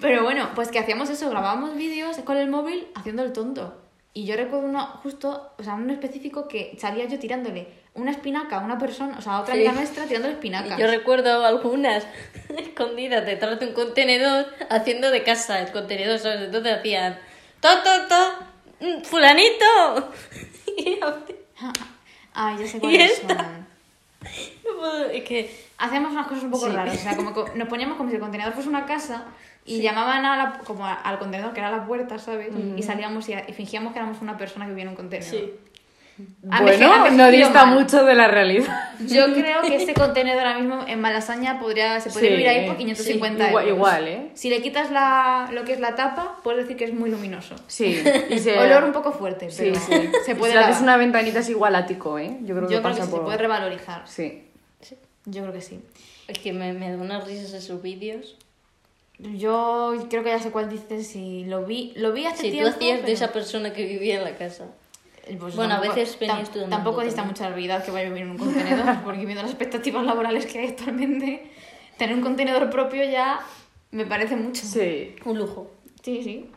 Pero 0.00 0.22
bueno, 0.22 0.50
pues 0.54 0.70
que 0.70 0.78
hacíamos 0.78 1.10
eso, 1.10 1.28
grabábamos 1.28 1.76
vídeos 1.76 2.16
con 2.18 2.38
el 2.38 2.48
móvil 2.48 2.86
haciendo 2.94 3.22
el 3.22 3.32
tonto. 3.32 3.89
Y 4.12 4.24
yo 4.26 4.36
recuerdo 4.36 4.66
uno 4.66 4.84
justo, 5.02 5.52
o 5.56 5.62
sea, 5.62 5.74
uno 5.74 5.92
específico 5.92 6.48
que 6.48 6.76
salía 6.80 7.04
yo 7.06 7.18
tirándole 7.18 7.68
una 7.94 8.10
espinaca 8.10 8.56
a 8.56 8.64
una 8.64 8.76
persona, 8.78 9.16
o 9.18 9.22
sea, 9.22 9.36
a 9.36 9.40
otra 9.42 9.54
Sí. 9.54 9.60
amiga 9.60 9.72
nuestra 9.72 10.04
tirándole 10.06 10.34
espinacas. 10.34 10.78
Yo 10.78 10.86
recuerdo 10.88 11.44
algunas 11.46 12.04
escondidas 12.58 13.24
detrás 13.24 13.60
de 13.60 13.66
un 13.68 13.72
contenedor 13.74 14.46
haciendo 14.68 15.10
de 15.10 15.22
casa 15.22 15.60
el 15.60 15.70
contenedor, 15.70 16.18
¿sabes? 16.18 16.40
Entonces 16.42 16.78
hacían 16.78 17.18
to, 17.60 17.68
to, 17.68 18.08
to, 18.08 18.86
mm, 18.86 19.02
fulanito. 19.04 20.10
Ay, 22.34 22.56
ya 22.58 22.66
sé 22.66 22.76
¿Y 22.78 22.80
cuáles 22.80 23.18
son. 23.18 23.28
no 24.64 24.76
puedo- 24.78 25.06
es 25.10 25.24
que 25.24 25.70
Hacíamos 25.82 26.12
unas 26.12 26.26
cosas 26.26 26.44
un 26.44 26.50
poco 26.50 26.66
Sí. 26.68 26.72
raras, 26.76 26.94
o 26.94 26.98
sea, 26.98 27.16
como 27.16 27.32
que 27.32 27.56
nos 27.58 27.66
poníamos 27.66 27.96
como 27.96 28.10
si 28.10 28.16
el 28.16 28.20
contenedor 28.20 28.52
fuese 28.52 28.68
una 28.68 28.84
casa 28.84 29.24
y 29.64 29.82
llamaban 29.82 30.24
a 30.24 30.36
la- 30.36 30.58
como 30.64 30.86
a- 30.86 30.94
al 30.94 31.18
contenedor, 31.18 31.52
que 31.52 31.60
era 31.60 31.70
la 31.70 31.84
puerta, 31.86 32.18
¿sabes? 32.18 32.48
Y 32.76 32.82
salíamos 32.82 33.28
y, 33.28 33.34
y 33.34 33.52
fingíamos 33.52 33.92
que 33.92 33.98
éramos 33.98 34.20
una 34.22 34.36
persona 34.36 34.64
que 34.66 34.70
vivía 34.72 34.84
en 34.84 34.90
un 34.90 34.96
contenedor. 34.96 35.30
sí. 35.30 35.52
Ha 36.50 36.60
Bueno, 36.60 37.10
no 37.12 37.30
dista 37.30 37.64
mucho 37.64 38.04
de 38.04 38.14
la 38.14 38.28
realidad. 38.28 38.90
Yo 39.06 39.32
creo 39.32 39.62
que 39.62 39.76
este 39.76 39.94
contenedor 39.94 40.46
ahora 40.46 40.58
mismo 40.58 40.84
en 40.86 41.00
Malasaña 41.00 41.58
podría, 41.58 41.98
se 41.98 42.10
podría 42.10 42.28
Sí, 42.30 42.36
vivir 42.36 42.48
ahí 42.50 42.66
por 42.66 42.76
550 42.76 43.48
igual, 43.48 43.64
euros. 43.68 43.78
igual, 43.78 44.08
¿eh? 44.08 44.30
Si 44.34 44.50
le 44.50 44.60
quitas 44.60 44.90
la, 44.90 45.48
lo 45.50 45.64
que 45.64 45.72
es 45.72 45.80
la 45.80 45.94
tapa, 45.94 46.36
puedes 46.42 46.64
decir 46.64 46.76
que 46.76 46.84
es 46.84 46.92
muy 46.92 47.08
luminoso. 47.10 47.54
Sí. 47.68 48.02
Y 48.28 48.38
se... 48.40 48.58
Olor 48.58 48.84
un 48.84 48.92
poco 48.92 49.12
fuerte, 49.12 49.50
Sí, 49.50 49.70
pero 49.72 49.76
sí. 49.76 50.10
se 50.26 50.34
puede 50.36 50.52
Si 50.52 50.58
le 50.58 50.64
haces 50.64 50.74
lavar. 50.74 50.82
una 50.82 50.96
ventanita 50.98 51.38
es 51.38 51.48
igual 51.48 51.74
ático, 51.74 52.18
¿eh? 52.18 52.36
Yo 52.42 52.54
creo 52.54 52.68
que 52.68 52.74
Yo 52.74 52.82
creo 52.82 52.82
que 52.82 52.98
pasa 52.98 53.04
sí, 53.06 53.10
por... 53.10 53.20
se 53.20 53.24
puede 53.24 53.38
revalorizar. 53.38 54.02
Sí. 54.06 54.44
Yo 55.24 55.40
creo 55.42 55.54
que 55.54 55.62
sí. 55.62 55.80
Es 56.28 56.38
que 56.38 56.52
me, 56.52 56.74
me 56.74 56.90
da 56.90 56.98
unas 56.98 57.24
risas 57.26 57.54
esos 57.54 57.80
vídeos. 57.80 58.36
Yo 59.22 59.94
creo 60.08 60.22
que 60.24 60.30
ya 60.30 60.38
sé 60.38 60.50
cuál 60.50 60.68
dices 60.70 61.14
y 61.14 61.44
lo 61.44 61.64
vi, 61.66 61.92
lo 61.96 62.12
vi 62.12 62.24
hace 62.26 62.42
Si 62.42 62.48
tú 62.48 62.52
tiempo. 62.52 62.70
hacías 62.70 62.96
de 62.96 63.02
pero- 63.02 63.12
esa 63.12 63.32
persona 63.32 63.72
que 63.72 63.84
vivía 63.84 64.16
en 64.18 64.24
la 64.24 64.36
casa. 64.36 64.66
Pues 65.38 65.54
Bueno, 65.54 65.74
a 65.74 65.80
veces 65.80 66.18
venías 66.18 66.50
tú 66.50 66.60
Tampoco 66.68 67.02
dista 67.02 67.16
también. 67.22 67.34
mucha 67.34 67.48
realidad 67.50 67.84
que 67.84 67.90
vaya 67.90 68.06
a 68.06 68.08
vivir 68.08 68.22
en 68.24 68.30
un 68.32 68.38
contenedor, 68.38 68.96
porque 69.04 69.24
viendo 69.26 69.42
las 69.42 69.50
expectativas 69.52 70.04
laborales 70.04 70.46
que 70.46 70.58
hay 70.58 70.68
actualmente, 70.68 71.50
tener 71.98 72.16
un 72.16 72.22
contenedor 72.22 72.68
propio 72.70 73.04
ya 73.04 73.40
me 73.92 74.06
parece 74.06 74.34
mucho. 74.36 74.64
Sí. 74.66 75.14
Un 75.24 75.38
lujo. 75.38 75.70
Sí, 76.02 76.22
sí. 76.24 76.50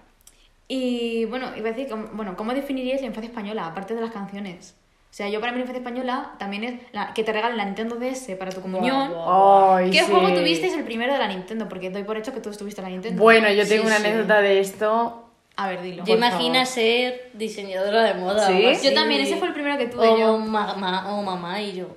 Y 0.70 1.26
bueno, 1.26 1.52
iba 1.58 1.70
a 1.70 1.74
decir, 1.74 1.94
bueno, 2.14 2.36
¿cómo 2.38 2.54
definiríais 2.54 3.02
la 3.02 3.08
infancia 3.08 3.28
española, 3.30 3.68
aparte 3.68 3.94
de 3.94 4.02
las 4.02 4.12
canciones? 4.12 4.74
O 5.14 5.16
sea, 5.16 5.30
yo 5.30 5.40
para 5.40 5.52
la 5.52 5.60
infancia 5.60 5.78
española 5.78 6.32
también 6.40 6.64
es 6.64 6.74
la, 6.92 7.14
que 7.14 7.24
te 7.24 7.32
regalen 7.32 7.56
la 7.56 7.66
Nintendo 7.66 7.98
DS 7.98 8.36
para 8.36 8.52
tu 8.52 8.62
comunión. 8.62 9.12
Guau, 9.12 9.76
Ay, 9.76 9.92
¿Qué 9.92 10.00
sí. 10.00 10.10
juego 10.12 10.34
tuvisteis 10.34 10.74
el 10.74 10.84
primero 10.86 11.14
de 11.14 11.20
la 11.20 11.28
Nintendo? 11.28 11.70
Porque 11.70 11.92
doy 11.92 12.04
por 12.04 12.18
hecho 12.18 12.34
que 12.34 12.40
tú 12.40 12.50
estuviste 12.50 12.82
en 12.82 12.86
la 12.86 12.90
Nintendo. 12.90 13.22
Bueno, 13.22 13.48
yo 13.52 13.62
tengo 13.68 13.84
Sí, 13.84 13.88
una 13.90 13.98
sí. 14.00 14.08
anécdota 14.08 14.42
de 14.42 14.60
esto. 14.60 15.30
A 15.56 15.70
ver, 15.70 15.84
dilo. 15.84 16.04
Yo 16.04 16.16
imagino 16.16 16.54
favor. 16.56 16.66
ser 16.66 17.30
diseñadora 17.34 18.02
de 18.06 18.16
moda. 18.16 18.48
¿Sí? 18.48 18.66
Yo 18.84 18.94
también, 18.96 19.22
ese 19.22 19.36
fue 19.38 19.50
el 19.50 19.54
primero 19.54 19.78
que 19.78 19.86
tuve 19.86 20.08
o 20.08 20.18
yo. 20.18 20.38
Mamá, 20.40 21.14
o 21.14 21.22
mamá 21.22 21.62
y 21.62 21.74
yo. 21.74 21.90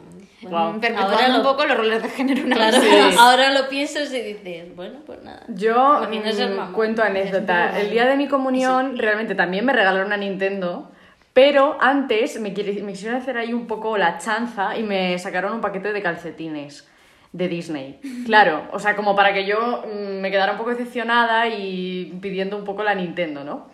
Bueno, 0.43 0.59
ahora 0.99 1.27
un 1.29 1.39
lo- 1.39 1.43
poco 1.43 1.65
los 1.65 1.75
roles 1.75 2.03
de 2.03 2.11
género 2.11 2.45
una 2.45 2.55
Claro, 2.55 2.79
ahora 3.19 3.51
lo 3.53 3.67
piensas 3.71 4.13
y 4.13 4.21
dices, 4.21 4.77
bueno, 4.77 4.99
pues 5.07 5.23
nada. 5.23 5.43
Yo 5.49 6.03
mm, 6.07 6.73
cuento 6.75 7.03
Es 7.03 7.09
anécdota. 7.09 7.81
El 7.81 7.91
día 7.91 8.05
de 8.05 8.17
mi 8.17 8.29
comunión 8.29 8.99
realmente 8.99 9.35
también 9.35 9.65
me 9.65 9.73
regalaron 9.73 10.09
una 10.09 10.19
Nintendo, 10.19 10.91
pero 11.37 11.77
antes 11.83 12.41
me, 12.41 12.49
me 12.49 12.93
quisieron 12.93 13.21
hacer 13.21 13.37
ahí 13.37 13.53
un 13.53 13.67
poco 13.67 13.99
la 13.99 14.17
chanza 14.17 14.75
y 14.75 14.83
me 14.83 15.19
sacaron 15.19 15.53
un 15.53 15.61
paquete 15.61 15.93
de 15.93 16.01
calcetines 16.01 16.89
de 17.31 17.47
Disney. 17.47 18.01
Claro, 18.25 18.63
o 18.73 18.79
sea, 18.79 18.97
como 18.97 19.15
para 19.15 19.35
que 19.35 19.45
yo 19.45 19.85
mm, 19.85 20.23
me 20.23 20.31
quedara 20.31 20.53
un 20.53 20.57
poco 20.57 20.71
decepcionada 20.71 21.47
y 21.47 22.17
pidiendo 22.23 22.57
un 22.57 22.65
poco 22.65 22.83
la 22.83 22.95
Nintendo, 22.95 23.45
¿no? 23.45 23.67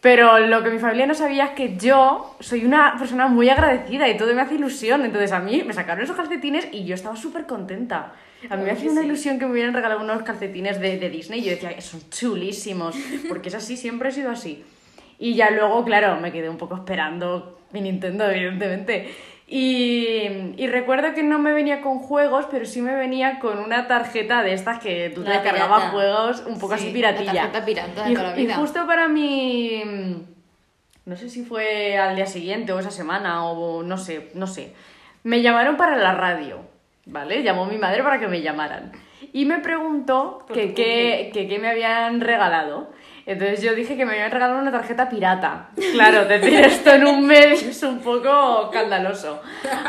Pero 0.00 0.38
lo 0.38 0.62
que 0.62 0.70
mi 0.70 0.78
familia 0.78 1.08
no 1.08 1.14
sabía 1.14 1.46
es 1.46 1.50
que 1.54 1.76
yo 1.76 2.36
soy 2.38 2.64
una 2.64 2.94
persona 2.96 3.26
muy 3.26 3.48
agradecida 3.48 4.08
y 4.08 4.16
todo 4.16 4.32
me 4.32 4.42
hace 4.42 4.54
ilusión. 4.54 5.04
Entonces 5.04 5.32
a 5.32 5.40
mí 5.40 5.64
me 5.66 5.72
sacaron 5.72 6.04
esos 6.04 6.14
calcetines 6.14 6.68
y 6.70 6.84
yo 6.84 6.94
estaba 6.94 7.16
súper 7.16 7.46
contenta. 7.46 8.12
A 8.48 8.56
mí 8.56 8.62
me 8.62 8.70
hacía 8.70 8.92
una 8.92 9.02
ilusión 9.02 9.40
que 9.40 9.46
me 9.46 9.50
hubieran 9.50 9.74
regalado 9.74 10.02
unos 10.02 10.22
calcetines 10.22 10.80
de, 10.80 10.98
de 10.98 11.10
Disney 11.10 11.40
y 11.40 11.46
yo 11.46 11.50
decía, 11.50 11.80
son 11.80 12.08
chulísimos, 12.10 12.94
porque 13.28 13.48
es 13.48 13.56
así, 13.56 13.76
siempre 13.76 14.10
he 14.10 14.12
sido 14.12 14.30
así. 14.30 14.62
Y 15.18 15.34
ya 15.34 15.50
luego, 15.50 15.84
claro, 15.84 16.20
me 16.20 16.32
quedé 16.32 16.48
un 16.48 16.58
poco 16.58 16.76
esperando 16.76 17.58
mi 17.72 17.80
Nintendo, 17.80 18.28
evidentemente. 18.30 19.14
Y, 19.48 20.54
y 20.56 20.66
recuerdo 20.66 21.14
que 21.14 21.22
no 21.22 21.38
me 21.38 21.52
venía 21.52 21.80
con 21.80 22.00
juegos, 22.00 22.46
pero 22.50 22.64
sí 22.66 22.82
me 22.82 22.96
venía 22.96 23.38
con 23.38 23.58
una 23.58 23.86
tarjeta 23.86 24.42
de 24.42 24.52
estas 24.52 24.80
que 24.80 25.10
tú 25.14 25.22
te 25.22 25.38
pirata. 25.38 25.90
juegos 25.90 26.44
un 26.46 26.58
poco 26.58 26.74
así 26.74 26.86
Sí, 26.88 26.92
piratilla. 26.92 27.32
la 27.32 27.40
tarjeta 27.42 27.64
pirata 27.64 28.04
de 28.04 28.10
y, 28.10 28.14
toda 28.14 28.30
la 28.34 28.40
y 28.40 28.48
justo 28.52 28.86
para 28.86 29.06
mi... 29.08 29.82
No 31.04 31.16
sé 31.16 31.30
si 31.30 31.44
fue 31.44 31.96
al 31.96 32.16
día 32.16 32.26
siguiente 32.26 32.72
o 32.72 32.80
esa 32.80 32.90
semana 32.90 33.44
o 33.46 33.84
no 33.84 33.96
sé, 33.96 34.30
no 34.34 34.48
sé. 34.48 34.72
Me 35.22 35.40
llamaron 35.40 35.76
para 35.76 35.96
la 35.96 36.12
radio, 36.12 36.58
¿vale? 37.04 37.44
Llamó 37.44 37.66
mi 37.66 37.78
madre 37.78 38.02
para 38.02 38.18
que 38.18 38.26
me 38.26 38.42
llamaran. 38.42 38.90
Y 39.32 39.44
me 39.44 39.60
preguntó 39.60 40.44
que 40.52 40.74
qué 40.74 41.30
que 41.32 41.46
qué 41.46 41.58
me 41.60 41.68
habían 41.68 42.20
regalado. 42.20 42.90
Entonces 43.26 43.60
yo 43.60 43.74
dije 43.74 43.96
que 43.96 44.06
me 44.06 44.12
habían 44.12 44.30
regalado 44.30 44.60
una 44.60 44.70
tarjeta 44.70 45.08
pirata. 45.08 45.70
Claro, 45.92 46.26
decir 46.26 46.54
esto 46.60 46.90
en 46.92 47.06
un 47.06 47.26
medio 47.26 47.54
es 47.54 47.82
un 47.82 47.98
poco 48.00 48.66
escandaloso. 48.66 49.40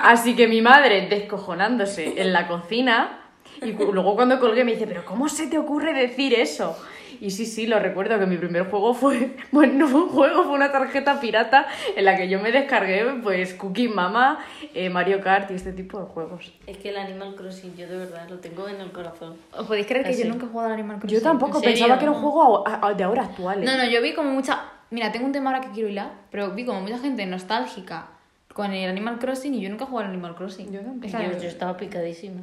Así 0.03 0.35
que 0.35 0.47
mi 0.47 0.61
madre, 0.61 1.07
descojonándose 1.07 2.19
en 2.19 2.33
la 2.33 2.47
cocina, 2.47 3.19
y 3.61 3.73
luego 3.73 4.15
cuando 4.15 4.39
colgué 4.39 4.63
me 4.63 4.71
dice, 4.73 4.87
pero 4.87 5.03
¿cómo 5.05 5.27
se 5.29 5.47
te 5.47 5.57
ocurre 5.57 5.93
decir 5.93 6.33
eso? 6.33 6.77
Y 7.21 7.31
sí, 7.31 7.45
sí, 7.45 7.67
lo 7.67 7.79
recuerdo 7.79 8.19
que 8.19 8.25
mi 8.25 8.37
primer 8.37 8.69
juego 8.69 8.93
fue, 8.93 9.35
bueno, 9.51 9.73
no 9.73 9.87
fue 9.87 10.01
un 10.03 10.09
juego, 10.09 10.43
fue 10.43 10.53
una 10.53 10.71
tarjeta 10.71 11.19
pirata 11.19 11.67
en 11.95 12.05
la 12.05 12.15
que 12.17 12.27
yo 12.29 12.39
me 12.39 12.51
descargué, 12.51 13.05
pues, 13.23 13.53
Cookie 13.55 13.87
Mama, 13.87 14.39
eh, 14.73 14.89
Mario 14.89 15.21
Kart 15.21 15.49
y 15.51 15.55
este 15.55 15.71
tipo 15.73 15.99
de 15.99 16.05
juegos. 16.05 16.53
Es 16.67 16.77
que 16.77 16.89
el 16.89 16.97
Animal 16.97 17.35
Crossing, 17.35 17.75
yo 17.75 17.87
de 17.87 17.97
verdad 17.97 18.27
lo 18.29 18.39
tengo 18.39 18.67
en 18.67 18.81
el 18.81 18.91
corazón. 18.91 19.35
¿Os 19.55 19.65
podéis 19.67 19.87
creer 19.87 20.03
que 20.05 20.11
Así. 20.11 20.23
yo 20.23 20.29
nunca 20.29 20.45
he 20.45 20.49
jugado 20.49 20.67
al 20.69 20.73
Animal 20.73 20.99
Crossing? 20.99 21.17
Yo 21.17 21.23
tampoco, 21.23 21.61
pensaba 21.61 21.97
que 21.97 22.03
era 22.05 22.11
un 22.11 22.21
juego 22.21 22.67
a- 22.67 22.87
a- 22.87 22.93
de 22.93 23.03
ahora 23.03 23.23
actuales. 23.23 23.65
No, 23.65 23.77
no, 23.77 23.89
yo 23.89 24.01
vi 24.01 24.13
como 24.13 24.31
mucha... 24.31 24.71
Mira, 24.89 25.11
tengo 25.11 25.25
un 25.25 25.31
tema 25.33 25.49
ahora 25.53 25.61
que 25.67 25.71
quiero 25.73 25.89
hilar, 25.89 26.11
pero 26.31 26.51
vi 26.51 26.63
como 26.65 26.79
mucha 26.81 26.97
gente 26.99 27.25
nostálgica 27.25 28.07
con 28.53 28.71
el 28.73 28.89
Animal 28.89 29.19
Crossing 29.19 29.53
y 29.53 29.61
yo 29.61 29.69
nunca 29.69 29.83
he 29.83 29.87
jugado 29.87 30.07
al 30.07 30.13
Animal 30.13 30.35
Crossing. 30.35 30.71
Yo 30.71 30.79
tampoco. 30.81 31.07
Yo, 31.11 31.39
yo 31.41 31.47
estaba 31.49 31.75
picadísima. 31.77 32.41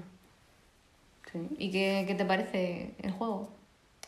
Sí. 1.33 1.39
¿Y 1.59 1.71
qué, 1.71 2.05
qué 2.07 2.15
te 2.15 2.25
parece 2.25 2.93
el 3.03 3.11
juego 3.13 3.49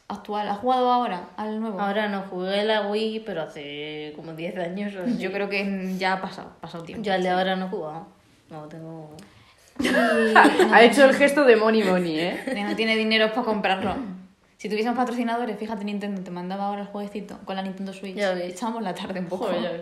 actual? 0.08 0.48
¿Has 0.48 0.58
jugado 0.58 0.90
ahora 0.92 1.28
al 1.36 1.60
nuevo? 1.60 1.80
Ahora 1.80 2.08
no 2.08 2.22
jugué 2.22 2.64
la 2.64 2.88
Wii, 2.88 3.20
pero 3.20 3.42
hace 3.42 4.12
como 4.16 4.32
10 4.34 4.56
años. 4.58 4.94
o 4.96 5.02
así. 5.02 5.18
Yo 5.18 5.32
creo 5.32 5.48
que 5.48 5.94
ya 5.98 6.14
ha 6.14 6.20
pasado, 6.20 6.50
ha 6.58 6.60
pasado 6.60 6.84
tiempo. 6.84 7.04
Yo 7.04 7.12
al 7.12 7.22
de 7.22 7.28
ahora 7.30 7.56
no 7.56 7.66
he 7.66 7.68
jugado. 7.68 8.06
No 8.50 8.62
tengo. 8.68 9.10
Y 9.78 9.88
Ha 10.72 10.82
hecho 10.84 11.04
el 11.04 11.14
gesto 11.14 11.44
de 11.44 11.56
money 11.56 11.82
money, 11.82 12.18
¿eh? 12.18 12.64
no 12.66 12.74
tiene 12.76 12.96
dinero 12.96 13.30
para 13.30 13.42
comprarlo. 13.44 13.94
Si 14.58 14.68
tuviésemos 14.70 14.96
patrocinadores, 14.96 15.58
fíjate, 15.58 15.84
Nintendo 15.84 16.22
te 16.22 16.30
mandaba 16.30 16.66
ahora 16.66 16.82
el 16.82 16.86
jueguecito 16.88 17.38
con 17.44 17.56
la 17.56 17.62
Nintendo 17.62 17.92
Switch. 17.92 18.14
Ya 18.16 18.32
ves. 18.32 18.54
Echábamos 18.54 18.82
la 18.82 18.94
tarde 18.94 19.20
un 19.20 19.26
poco. 19.26 19.44
Joder, 19.46 19.62
ya 19.62 19.72
ves. 19.72 19.80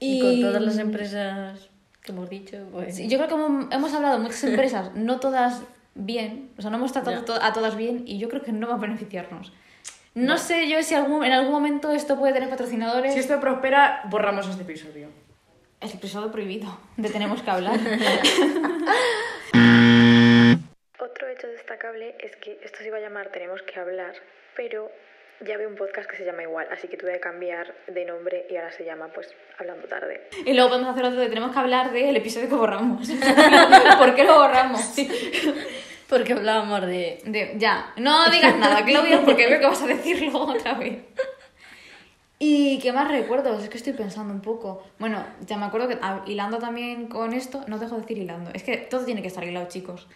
Y- 0.00 0.18
Y 0.18 0.20
con 0.22 0.40
todas 0.50 0.62
las 0.62 0.78
empresas 0.78 1.68
que 2.00 2.12
hemos 2.12 2.30
dicho, 2.30 2.56
pues. 2.72 2.96
Sí, 2.96 3.08
yo 3.08 3.18
creo 3.18 3.28
que 3.28 3.34
hemos, 3.34 3.72
hemos 3.72 3.92
hablado 3.92 4.16
de 4.16 4.22
muchas 4.22 4.44
empresas, 4.44 4.94
no 4.94 5.18
todas 5.20 5.62
bien, 5.96 6.50
o 6.58 6.62
sea, 6.62 6.70
no 6.70 6.76
hemos 6.76 6.92
tratado 6.92 7.24
a 7.40 7.52
todas 7.52 7.76
bien 7.76 8.04
y 8.06 8.18
yo 8.18 8.28
creo 8.28 8.42
que 8.42 8.52
no 8.52 8.68
va 8.68 8.74
a 8.74 8.78
beneficiarnos. 8.78 9.52
No 10.14 10.38
sé 10.38 10.68
yo 10.68 10.82
si 10.82 10.94
algún, 10.94 11.24
en 11.24 11.32
algún 11.32 11.52
momento 11.52 11.90
esto 11.90 12.18
puede 12.18 12.32
tener 12.32 12.48
patrocinadores. 12.48 13.12
Si 13.12 13.20
esto 13.20 13.38
prospera, 13.38 14.02
borramos 14.08 14.48
este 14.48 14.62
episodio. 14.62 15.08
El 15.80 15.90
episodio 15.90 16.32
prohibido 16.32 16.78
de 16.96 17.10
tenemos 17.10 17.42
que 17.42 17.50
hablar. 17.50 17.78
Otro 20.98 21.28
hecho 21.28 21.48
destacable 21.48 22.16
es 22.18 22.34
que 22.36 22.58
esto 22.62 22.78
se 22.78 22.86
iba 22.86 22.96
a 22.96 23.00
llamar 23.00 23.28
Tenemos 23.30 23.60
que 23.62 23.78
hablar, 23.78 24.14
pero 24.56 24.90
ya 25.44 25.56
veo 25.56 25.68
un 25.68 25.76
podcast 25.76 26.08
que 26.08 26.16
se 26.16 26.24
llama 26.24 26.42
igual, 26.42 26.66
así 26.72 26.88
que 26.88 26.96
tuve 26.96 27.12
que 27.12 27.20
cambiar 27.20 27.74
de 27.88 28.04
nombre 28.04 28.46
y 28.50 28.56
ahora 28.56 28.72
se 28.72 28.84
llama 28.84 29.08
pues 29.14 29.34
Hablando 29.58 29.86
tarde. 29.88 30.28
y 30.44 30.52
luego 30.52 30.68
podemos 30.70 30.90
hacer 30.90 31.04
otro 31.04 31.20
de 31.20 31.28
tenemos 31.28 31.52
que 31.52 31.58
hablar 31.58 31.92
del 31.92 32.16
episodio 32.16 32.48
que 32.48 32.54
borramos. 32.54 33.08
¿Por 33.98 34.14
qué 34.14 34.24
lo 34.24 34.34
borramos? 34.36 34.80
Porque 36.08 36.32
hablábamos 36.34 36.82
de. 36.82 37.18
De- 37.24 37.54
ya, 37.56 37.92
no 37.96 38.30
digas 38.30 38.56
nada, 38.56 38.84
Claudia, 38.84 39.22
porque 39.24 39.46
veo 39.48 39.58
que 39.60 39.66
vas 39.66 39.82
a 39.82 39.86
decirlo 39.88 40.38
otra 40.40 40.74
vez. 40.74 40.98
¿Y 42.38 42.78
qué 42.80 42.92
más 42.92 43.10
recuerdos? 43.10 43.62
Es 43.62 43.70
que 43.70 43.78
estoy 43.78 43.94
pensando 43.94 44.32
un 44.32 44.42
poco. 44.42 44.82
Bueno, 44.98 45.24
ya 45.46 45.56
me 45.56 45.64
acuerdo 45.64 45.88
que 45.88 45.98
ah, 46.02 46.22
hilando 46.26 46.58
también 46.58 47.08
con 47.08 47.32
esto, 47.32 47.64
no 47.66 47.78
dejo 47.78 47.94
de 47.96 48.02
decir 48.02 48.18
hilando. 48.18 48.50
Es 48.52 48.62
que 48.62 48.76
todo 48.76 49.04
tiene 49.06 49.22
que 49.22 49.28
estar 49.28 49.42
hilado, 49.42 49.68
chicos. 49.68 50.06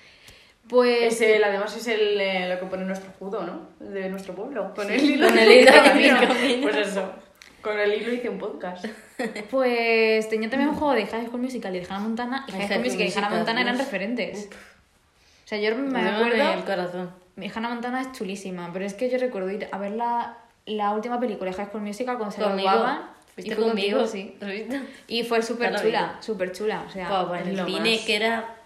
Pues. 0.70 1.14
Es 1.14 1.20
el, 1.20 1.42
además 1.44 1.76
es 1.76 1.86
el, 1.88 2.20
eh, 2.20 2.48
lo 2.48 2.58
que 2.60 2.66
pone 2.66 2.84
nuestro 2.84 3.10
escudo, 3.10 3.42
¿no? 3.42 3.68
De 3.84 4.08
nuestro 4.08 4.34
pueblo. 4.34 4.72
Con 4.74 4.88
el 4.90 5.02
hilo. 5.04 5.26
con 5.28 5.36
el 5.38 5.50
hilo 5.52 5.72
camino. 5.84 6.18
Pues 6.62 6.76
eso. 6.88 7.12
Con 7.60 7.78
el 7.78 7.92
hilo 7.92 8.12
hice 8.12 8.28
un 8.30 8.38
podcast. 8.38 8.84
Pues 9.50 10.28
tenía 10.30 10.48
también 10.48 10.70
un 10.70 10.76
juego 10.76 10.94
de 10.94 11.04
High 11.06 11.26
School 11.26 11.42
Musical 11.42 11.74
y 11.76 11.80
de 11.80 11.84
Hannah 11.86 11.98
Montana. 12.00 12.44
Y 12.48 12.52
High 12.52 12.60
School 12.60 12.68
High 12.68 12.68
School 12.68 12.84
Musical 12.84 13.06
y 13.08 13.12
Hannah 13.18 13.36
Montana 13.36 13.60
eran 13.60 13.76
referentes. 13.78 14.48
O 15.44 15.48
sea, 15.50 15.58
yo 15.58 15.74
me 15.76 15.98
Llévame 16.00 16.34
el 16.34 16.40
acuerdo. 16.40 16.64
corazón. 16.64 17.10
Mi 17.36 17.50
Hannah 17.54 17.68
Montana 17.68 18.00
es 18.00 18.12
chulísima, 18.12 18.70
pero 18.72 18.84
es 18.86 18.94
que 18.94 19.10
yo 19.10 19.18
recuerdo 19.18 19.50
ir 19.50 19.68
a 19.72 19.78
ver 19.78 19.92
la, 19.92 20.38
la 20.66 20.92
última 20.92 21.18
película 21.20 21.50
de 21.50 21.56
High 21.56 21.66
School 21.66 21.82
Musical 21.82 22.16
cuando 22.16 22.34
se 22.34 22.42
Conmigo. 22.42 22.68
graduaban. 22.70 23.10
Fuiste 23.34 23.52
y 23.52 23.54
fue 23.56 23.64
conmigo, 23.64 24.06
sí. 24.06 24.36
¿Has 24.40 24.48
visto? 24.48 24.76
Y 25.08 25.24
fue 25.24 25.42
súper 25.42 25.74
chula, 25.80 26.16
súper 26.20 26.52
chula. 26.52 26.84
O 26.86 26.90
sea, 26.90 27.26
pues 27.28 27.46
en 27.46 27.56
lo 27.56 27.66
el 27.66 27.72
cine 27.74 27.96
más. 27.96 28.06
que 28.06 28.16
era. 28.16 28.56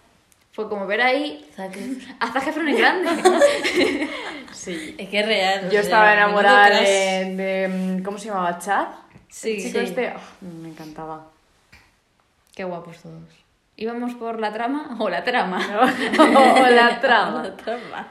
Fue 0.55 0.69
como 0.69 0.87
ver 0.87 1.03
ahí 1.03 1.45
a 2.21 2.29
Zac 2.33 2.47
Efron 2.47 2.69
en 2.69 2.77
grande. 2.79 3.11
Sí. 4.53 4.95
Es 4.97 5.09
que 5.09 5.19
es 5.21 5.27
real. 5.27 5.61
o 5.63 5.65
Yo 5.65 5.71
sea, 5.73 5.81
estaba 5.81 6.13
enamorada 6.15 6.81
de, 6.81 7.35
de, 7.35 7.69
mm, 7.69 8.03
¿Cómo 8.05 8.17
se 8.19 8.29
llamaba? 8.29 8.57
¿Chad? 8.59 8.87
Sí, 9.29 9.55
El 9.57 9.63
chico 9.63 9.79
sí. 9.81 9.85
este. 9.87 10.09
ah, 10.09 10.21
me 10.41 10.69
encantaba. 10.69 11.27
Qué 12.55 12.63
guapos 12.63 12.99
todos. 13.03 13.21
¿Íbamos 13.77 14.15
por 14.15 14.39
la 14.41 14.53
trama 14.53 14.97
o 15.01 15.09
la 15.11 15.25
trama? 15.25 15.59
o 15.81 16.67
la 16.71 17.01
trama. 17.01 17.43
La 17.43 17.57
trama. 17.57 18.09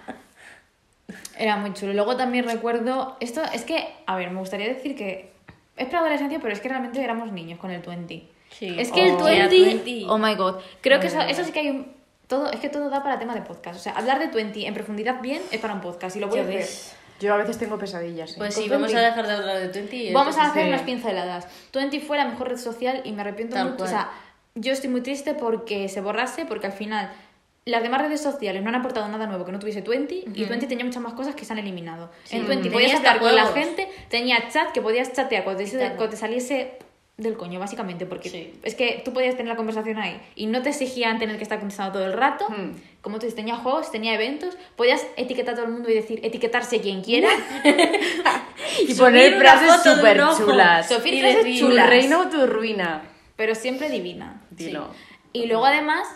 Era 1.37 1.55
muy 1.55 1.73
chulo. 1.73 1.93
Luego 1.93 2.17
también 2.17 2.45
recuerdo, 2.45 3.15
esto 3.21 3.41
es 3.53 3.63
que, 3.63 3.87
a 4.05 4.15
ver, 4.17 4.29
me 4.31 4.39
gustaría 4.39 4.67
decir 4.67 4.95
que 4.95 5.31
es 5.77 5.87
preadolescencia, 5.87 6.39
pero 6.41 6.53
es 6.53 6.59
que 6.59 6.67
realmente 6.69 7.01
éramos 7.01 7.31
niños 7.31 7.57
con 7.57 7.71
el 7.71 7.81
20. 7.81 8.27
Sí. 8.51 8.75
Es 8.77 8.91
que 8.91 9.05
el 9.07 9.15
Oh. 9.15 9.23
20, 9.23 9.35
Era 9.35 9.47
20. 9.47 10.03
oh 10.09 10.17
my 10.17 10.35
god, 10.35 10.55
creo 10.81 10.99
que 10.99 11.07
eso, 11.07 11.19
eso 11.21 11.43
sí 11.43 11.51
que 11.51 11.59
hay 11.61 11.69
un, 11.69 11.92
todo, 12.27 12.51
es 12.51 12.59
que 12.59 12.69
todo 12.69 12.89
da 12.89 13.03
para 13.03 13.19
tema 13.19 13.33
de 13.35 13.41
podcast. 13.41 13.79
O 13.79 13.81
sea, 13.81 13.93
hablar 13.93 14.19
de 14.19 14.27
20 14.27 14.65
en 14.67 14.73
profundidad 14.73 15.21
bien 15.21 15.41
es 15.51 15.59
para 15.59 15.73
un 15.73 15.81
podcast 15.81 16.15
y 16.15 16.19
lo 16.19 16.27
a 16.27 16.29
hacer. 16.29 16.45
ves. 16.45 16.95
Yo 17.19 17.33
a 17.33 17.37
veces 17.37 17.57
tengo 17.57 17.77
pesadillas. 17.77 18.31
¿eh? 18.31 18.35
Pues 18.37 18.55
sí, 18.55 18.67
vamos 18.67 18.91
a 18.93 18.95
20. 18.99 19.09
dejar 19.09 19.27
de 19.27 19.33
hablar 19.33 19.59
de 19.59 19.69
Twenty. 19.69 20.07
y 20.09 20.13
Vamos 20.13 20.37
a 20.37 20.47
hacer 20.47 20.63
sí. 20.63 20.69
unas 20.69 20.81
pinceladas. 20.81 21.47
20 21.73 21.99
fue 22.01 22.17
la 22.17 22.25
mejor 22.25 22.49
red 22.49 22.57
social 22.57 23.01
y 23.05 23.11
me 23.11 23.21
arrepiento 23.21 23.55
Tal 23.55 23.65
mucho. 23.65 23.77
cual. 23.77 23.87
O 23.87 23.91
sea, 23.91 24.09
yo 24.55 24.73
estoy 24.73 24.89
muy 24.89 25.01
triste 25.01 25.33
porque 25.33 25.87
se 25.89 26.01
borrase, 26.01 26.45
porque 26.45 26.67
al 26.67 26.73
final 26.73 27.11
las 27.65 27.81
demás 27.81 28.01
redes 28.01 28.21
sociales 28.21 28.61
no 28.61 28.69
han 28.69 28.75
aportado 28.75 29.07
nada 29.07 29.25
nuevo 29.25 29.45
que 29.45 29.51
no 29.53 29.59
tuviese 29.59 29.81
20 29.81 30.13
y 30.33 30.45
20 30.45 30.67
tenía 30.67 30.83
muchas 30.83 31.01
más 31.01 31.13
cosas 31.13 31.33
que 31.33 31.45
se 31.45 31.53
han 31.53 31.59
eliminado. 31.59 32.11
Sí. 32.25 32.35
En 32.35 32.47
20 32.47 32.63
Tenía 32.63 32.71
podías 32.77 32.97
hablar 32.97 33.19
con 33.19 33.33
la 33.35 33.45
gente, 33.47 33.87
tenía 34.09 34.49
chat 34.49 34.71
que 34.73 34.81
podías 34.81 35.13
chatear 35.13 35.45
cuando 35.45 35.63
te, 35.63 35.69
cuando 35.69 36.09
te 36.09 36.17
saliese 36.17 36.77
del 37.17 37.37
coño, 37.37 37.59
básicamente, 37.59 38.05
porque 38.07 38.29
Sí. 38.29 38.53
es 38.63 38.73
que 38.75 39.01
tú 39.05 39.13
podías 39.13 39.35
tener 39.37 39.49
la 39.51 39.55
conversación 39.55 39.99
ahí 39.99 40.19
y 40.35 40.47
no 40.47 40.61
te 40.63 40.69
exigían 40.69 41.19
tener 41.19 41.37
que 41.37 41.43
estar 41.43 41.59
contestando 41.59 41.93
todo 41.93 42.05
el 42.07 42.13
rato. 42.13 42.47
Hmm. 42.49 42.71
Como 43.01 43.17
tú 43.19 43.25
dices, 43.25 43.35
tenía 43.35 43.55
juegos, 43.57 43.91
tenía 43.91 44.15
eventos, 44.15 44.57
podías 44.75 45.05
etiquetar 45.15 45.53
a 45.53 45.57
todo 45.57 45.65
el 45.67 45.73
mundo 45.73 45.89
y 45.89 45.93
decir 45.93 46.19
etiquetarse 46.23 46.81
quien 46.81 47.01
quiera. 47.03 47.29
Y 48.87 48.93
poner 48.95 49.37
frases 49.37 49.83
súper 49.83 50.21
chulas. 50.37 50.87
Sofía, 50.87 51.19
frases 51.21 51.43
decir, 51.45 51.59
Tu 51.61 51.67
chulas. 51.67 51.89
reino 51.89 52.21
o 52.21 52.27
tu 52.29 52.47
ruina. 52.47 53.03
pero 53.35 53.55
siempre 53.55 53.89
divina. 53.89 54.41
Dilo. 54.51 54.87
Y 55.33 55.45
luego 55.47 55.65
además, 55.65 56.07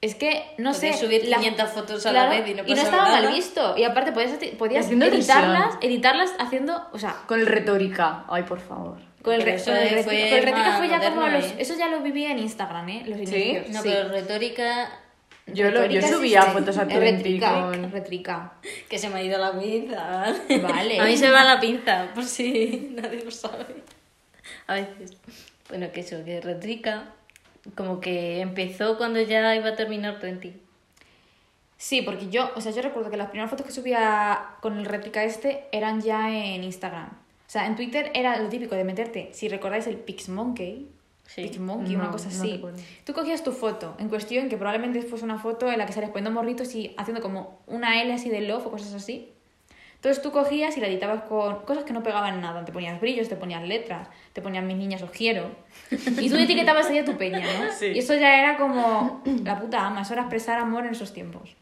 es 0.00 0.14
que, 0.14 0.44
no 0.58 0.72
sé... 0.74 0.92
Subir 0.94 1.26
la- 1.28 1.38
500 1.38 1.70
fotos 1.70 2.06
a 2.06 2.12
la 2.12 2.28
vez 2.28 2.46
y 2.48 2.54
no 2.54 2.62
estaba 2.82 3.04
mal 3.10 3.22
nada. 3.24 3.34
visto. 3.34 3.76
Y 3.76 3.84
aparte 3.84 4.12
podías, 4.12 4.32
podías 4.58 4.90
editarlas, 4.90 5.74
editarlas 5.80 6.32
haciendo, 6.38 6.86
o 6.92 6.98
sea, 6.98 7.16
Con 7.26 7.40
el 7.40 7.46
retórica. 7.46 8.24
Ay, 8.28 8.42
por 8.44 8.60
favor. 8.60 8.98
Con 9.26 9.34
el, 9.34 9.40
Pero 9.40 9.50
re- 9.56 9.60
eso 9.60 9.70
con 9.72 9.80
el, 9.98 10.04
fue 10.78 10.88
ya 10.88 11.10
como 11.10 11.26
los... 11.26 11.44
¿eh? 11.44 11.54
Eso 11.58 11.74
ya 11.76 11.88
lo 11.88 12.00
viví 12.00 12.24
en 12.24 12.38
Instagram, 12.38 12.88
¿eh? 12.88 13.02
Los 13.06 13.18
inicios. 13.18 13.68
No, 13.68 13.82
sí. 13.82 13.88
pero 13.92 14.08
retórica 14.08 14.88
Yo, 15.46 15.64
lo, 15.64 15.70
yo 15.72 15.82
Retórica 15.82 16.08
subía 16.08 16.42
fotos 16.42 16.78
a 16.78 16.86
Twenty 16.86 17.00
retrica, 17.16 17.60
con... 17.62 17.90
retrica. 17.92 18.52
que 18.88 18.98
se 18.98 19.08
me 19.10 19.18
ha 19.18 19.22
ido 19.22 19.38
la 19.38 19.52
pinza. 19.58 20.32
Vale. 20.62 21.00
A 21.00 21.04
mí 21.04 21.16
se 21.16 21.26
me 21.26 21.32
va 21.32 21.44
la 21.44 21.60
pinza, 21.60 22.08
por 22.14 22.24
si 22.24 22.90
nadie 22.94 23.22
lo 23.24 23.30
sabe. 23.30 23.82
A 24.68 24.74
veces. 24.74 25.16
Bueno, 25.68 25.90
que 25.92 26.00
eso, 26.00 26.24
que 26.24 26.40
retrica 26.40 27.12
como 27.74 28.00
que 28.00 28.40
empezó 28.40 28.96
cuando 28.96 29.20
ya 29.20 29.54
iba 29.56 29.68
a 29.70 29.74
terminar 29.76 30.20
Twenty. 30.20 30.54
Sí, 31.78 32.00
porque 32.02 32.28
yo, 32.30 32.52
o 32.54 32.60
sea, 32.60 32.72
yo 32.72 32.80
recuerdo 32.80 33.10
que 33.10 33.16
las 33.16 33.28
primeras 33.28 33.50
fotos 33.50 33.66
que 33.66 33.72
subía 33.72 34.40
con 34.62 34.78
el 34.78 34.86
réplica 34.86 35.24
este 35.24 35.66
eran 35.72 36.00
ya 36.00 36.30
en 36.30 36.64
Instagram. 36.64 37.10
O 37.46 37.50
sea, 37.50 37.66
en 37.66 37.76
Twitter 37.76 38.10
era 38.14 38.40
lo 38.40 38.48
típico 38.48 38.74
de 38.74 38.84
meterte, 38.84 39.30
si 39.32 39.48
recordáis 39.48 39.86
el 39.86 39.96
PixMonkey, 39.96 40.88
Sí. 41.26 41.42
PixMonkey, 41.42 41.94
una 41.96 42.04
No, 42.04 42.10
cosa 42.12 42.28
no 42.30 42.34
así. 42.42 42.62
Tú 43.04 43.12
cogías 43.12 43.42
tu 43.42 43.50
foto 43.52 43.96
en 43.98 44.08
cuestión, 44.08 44.48
que 44.48 44.56
probablemente 44.56 45.02
fuese 45.02 45.24
una 45.24 45.38
foto 45.38 45.70
en 45.72 45.78
la 45.78 45.86
que 45.86 45.92
salías 45.92 46.10
poniendo 46.12 46.30
morritos 46.30 46.72
y 46.74 46.94
haciendo 46.96 47.20
como 47.20 47.60
una 47.66 48.00
L 48.02 48.12
así 48.12 48.28
de 48.30 48.42
love 48.42 48.66
o 48.66 48.70
cosas 48.70 48.94
así. 48.94 49.32
Entonces 49.96 50.22
tú 50.22 50.30
cogías 50.30 50.76
y 50.76 50.80
la 50.80 50.86
editabas 50.86 51.22
con 51.22 51.64
cosas 51.64 51.82
que 51.84 51.92
no 51.92 52.02
pegaban 52.04 52.40
nada. 52.40 52.64
Te 52.64 52.70
ponías 52.70 53.00
brillos, 53.00 53.28
te 53.28 53.34
ponías 53.34 53.62
letras, 53.66 54.08
te 54.34 54.40
ponías 54.42 54.62
mis 54.62 54.76
niñas 54.76 55.02
os 55.02 55.10
quiero. 55.10 55.50
Y 56.20 56.28
tú 56.30 56.36
etiquetabas 56.36 56.86
ahí 56.90 56.98
a 56.98 57.04
tu 57.04 57.16
peña, 57.16 57.40
¿no? 57.40 57.72
Sí. 57.72 57.86
Y 57.86 57.98
eso 57.98 58.14
ya 58.14 58.38
era 58.38 58.56
como 58.56 59.22
la 59.42 59.58
puta 59.58 59.84
ama, 59.84 60.02
eso 60.02 60.12
era 60.12 60.22
expresar 60.22 60.58
amor 60.60 60.84
en 60.86 60.92
esos 60.92 61.12
tiempos. 61.12 61.56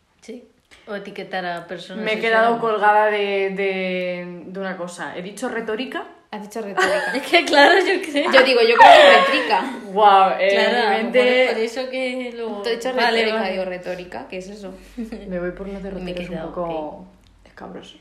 O 0.86 0.94
etiquetar 0.94 1.44
a 1.46 1.66
personas. 1.66 2.04
Me 2.04 2.14
he 2.14 2.20
quedado 2.20 2.58
colgada 2.60 3.06
de, 3.06 3.50
de, 3.50 4.42
de 4.46 4.60
una 4.60 4.76
cosa. 4.76 5.16
¿He 5.16 5.22
dicho 5.22 5.48
retórica? 5.48 6.04
Has 6.30 6.42
dicho 6.42 6.60
retórica. 6.60 7.12
Es 7.14 7.22
que 7.22 7.44
claro, 7.44 7.74
yo 7.78 8.02
creo. 8.02 8.32
Yo 8.32 8.42
digo, 8.42 8.60
yo 8.60 8.76
creo 8.76 8.92
que 8.92 9.20
retórica. 9.20 9.80
Wow, 9.92 10.30
eh, 10.40 10.48
claro, 10.50 11.08
por, 11.08 11.16
eso 11.16 11.88
que 11.90 12.32
luego. 12.34 12.62
Te 12.62 12.72
he 12.72 12.76
dicho 12.76 12.92
Vale, 12.92 13.10
retórica, 13.10 13.36
vale. 13.36 13.52
digo 13.52 13.64
retórica, 13.64 14.28
¿qué 14.28 14.38
es 14.38 14.48
eso? 14.48 14.74
Me 15.28 15.38
voy 15.38 15.52
por 15.52 15.68
unos 15.68 15.82
derroteros 15.82 16.28
un 16.28 16.38
poco 16.40 17.06
escabrosos. 17.44 18.00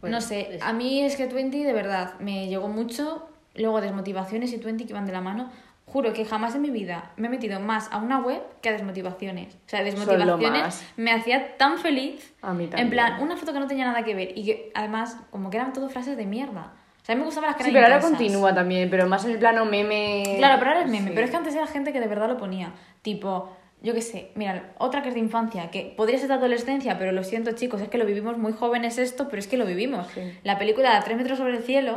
Bueno, 0.00 0.16
no 0.16 0.20
sé, 0.20 0.58
a 0.62 0.72
mí 0.72 1.02
es 1.02 1.16
que 1.16 1.26
Twenty 1.26 1.62
de 1.64 1.72
verdad 1.72 2.18
me 2.18 2.46
llegó 2.48 2.68
mucho, 2.68 3.26
luego 3.54 3.80
desmotivaciones 3.80 4.52
y 4.52 4.58
Twenty 4.58 4.84
que 4.84 4.92
iban 4.92 5.06
de 5.06 5.12
la 5.12 5.20
mano. 5.20 5.50
Juro 5.94 6.12
que 6.12 6.24
jamás 6.24 6.56
en 6.56 6.62
mi 6.62 6.70
vida 6.70 7.12
me 7.16 7.28
he 7.28 7.30
metido 7.30 7.60
más 7.60 7.88
a 7.92 7.98
una 7.98 8.18
web 8.18 8.42
que 8.60 8.68
a 8.68 8.72
desmotivaciones. 8.72 9.54
O 9.54 9.68
sea, 9.68 9.84
desmotivaciones 9.84 10.84
me 10.96 11.12
hacía 11.12 11.56
tan 11.56 11.78
feliz. 11.78 12.34
A 12.42 12.52
mí 12.52 12.66
también. 12.66 12.88
En 12.88 12.90
plan, 12.90 13.22
una 13.22 13.36
foto 13.36 13.52
que 13.52 13.60
no 13.60 13.68
tenía 13.68 13.84
nada 13.84 14.02
que 14.02 14.12
ver 14.12 14.36
y 14.36 14.44
que 14.44 14.72
además 14.74 15.16
como 15.30 15.50
que 15.50 15.56
eran 15.56 15.72
todo 15.72 15.88
frases 15.88 16.16
de 16.16 16.26
mierda. 16.26 16.72
O 17.00 17.04
sea, 17.04 17.12
a 17.12 17.14
mí 17.14 17.20
me 17.20 17.26
gustaban 17.26 17.50
las 17.50 17.56
que 17.56 17.62
Sí, 17.62 17.70
pero 17.72 17.86
ahora 17.86 18.00
continúa 18.00 18.52
también, 18.52 18.90
pero 18.90 19.06
más 19.06 19.24
en 19.24 19.30
el 19.30 19.38
plano 19.38 19.66
meme... 19.66 20.34
Claro, 20.38 20.58
pero 20.58 20.72
ahora 20.72 20.82
es 20.82 20.90
meme. 20.90 21.10
Sí. 21.10 21.12
Pero 21.14 21.26
es 21.26 21.30
que 21.30 21.36
antes 21.36 21.54
era 21.54 21.68
gente 21.68 21.92
que 21.92 22.00
de 22.00 22.08
verdad 22.08 22.26
lo 22.26 22.38
ponía. 22.38 22.72
Tipo, 23.02 23.56
yo 23.80 23.94
qué 23.94 24.02
sé, 24.02 24.32
mira, 24.34 24.72
otra 24.78 25.00
que 25.00 25.10
es 25.10 25.14
de 25.14 25.20
infancia, 25.20 25.70
que 25.70 25.94
podría 25.96 26.18
ser 26.18 26.26
de 26.26 26.34
adolescencia, 26.34 26.98
pero 26.98 27.12
lo 27.12 27.22
siento 27.22 27.52
chicos, 27.52 27.80
es 27.80 27.88
que 27.88 27.98
lo 27.98 28.04
vivimos 28.04 28.36
muy 28.36 28.52
jóvenes 28.52 28.98
esto, 28.98 29.28
pero 29.28 29.38
es 29.38 29.46
que 29.46 29.56
lo 29.56 29.64
vivimos. 29.64 30.08
Sí. 30.12 30.22
La 30.42 30.58
película 30.58 30.92
de 30.96 31.02
3 31.04 31.16
metros 31.18 31.38
sobre 31.38 31.56
el 31.56 31.62
cielo, 31.62 31.94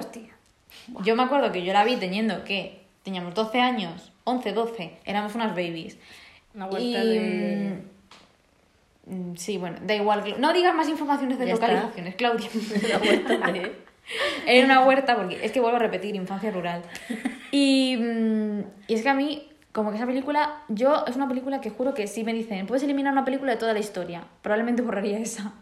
yo 1.03 1.15
me 1.15 1.23
acuerdo 1.23 1.51
que 1.51 1.63
yo 1.63 1.73
la 1.73 1.83
vi 1.83 1.95
teniendo 1.95 2.43
que 2.43 2.85
teníamos 3.07 3.33
12 3.33 3.61
años, 3.61 4.11
11, 4.25 4.51
12, 4.51 4.97
éramos 5.05 5.33
unas 5.33 5.51
babies. 5.51 5.97
Una 6.53 6.65
vuelta 6.67 7.03
y, 7.03 7.07
de. 7.07 7.81
mm, 9.05 9.35
Sí, 9.37 9.57
bueno, 9.57 9.77
da 9.81 9.95
igual. 9.95 10.35
No 10.39 10.51
digas 10.51 10.75
más 10.75 10.89
informaciones 10.89 11.39
de 11.39 11.47
Ya 11.47 11.53
está. 11.53 11.67
localizaciones, 11.67 12.15
Claudia. 12.15 12.49
Una 12.89 12.97
vuelta 12.97 13.51
de. 13.53 13.87
Era 14.45 14.65
una 14.65 14.85
huerta, 14.85 15.15
porque 15.15 15.39
es 15.45 15.51
que 15.53 15.59
vuelvo 15.61 15.77
a 15.77 15.79
repetir, 15.79 16.15
infancia 16.15 16.51
rural. 16.51 16.81
Y, 17.51 17.95
mm, 17.97 18.59
y 18.87 18.93
es 18.93 19.01
que 19.03 19.09
a 19.09 19.13
mí, 19.13 19.47
como 19.71 19.91
que 19.91 19.97
esa 19.97 20.05
película, 20.05 20.61
yo 20.67 21.05
es 21.07 21.15
una 21.15 21.29
película 21.29 21.61
que 21.61 21.69
juro 21.69 21.93
que 21.93 22.07
si 22.07 22.23
me 22.25 22.33
dicen, 22.33 22.67
puedes 22.67 22.83
eliminar 22.83 23.13
una 23.13 23.23
película 23.23 23.51
de 23.53 23.57
toda 23.57 23.71
la 23.73 23.79
historia, 23.79 24.23
probablemente 24.41 24.81
borraría 24.81 25.17
esa. 25.19 25.53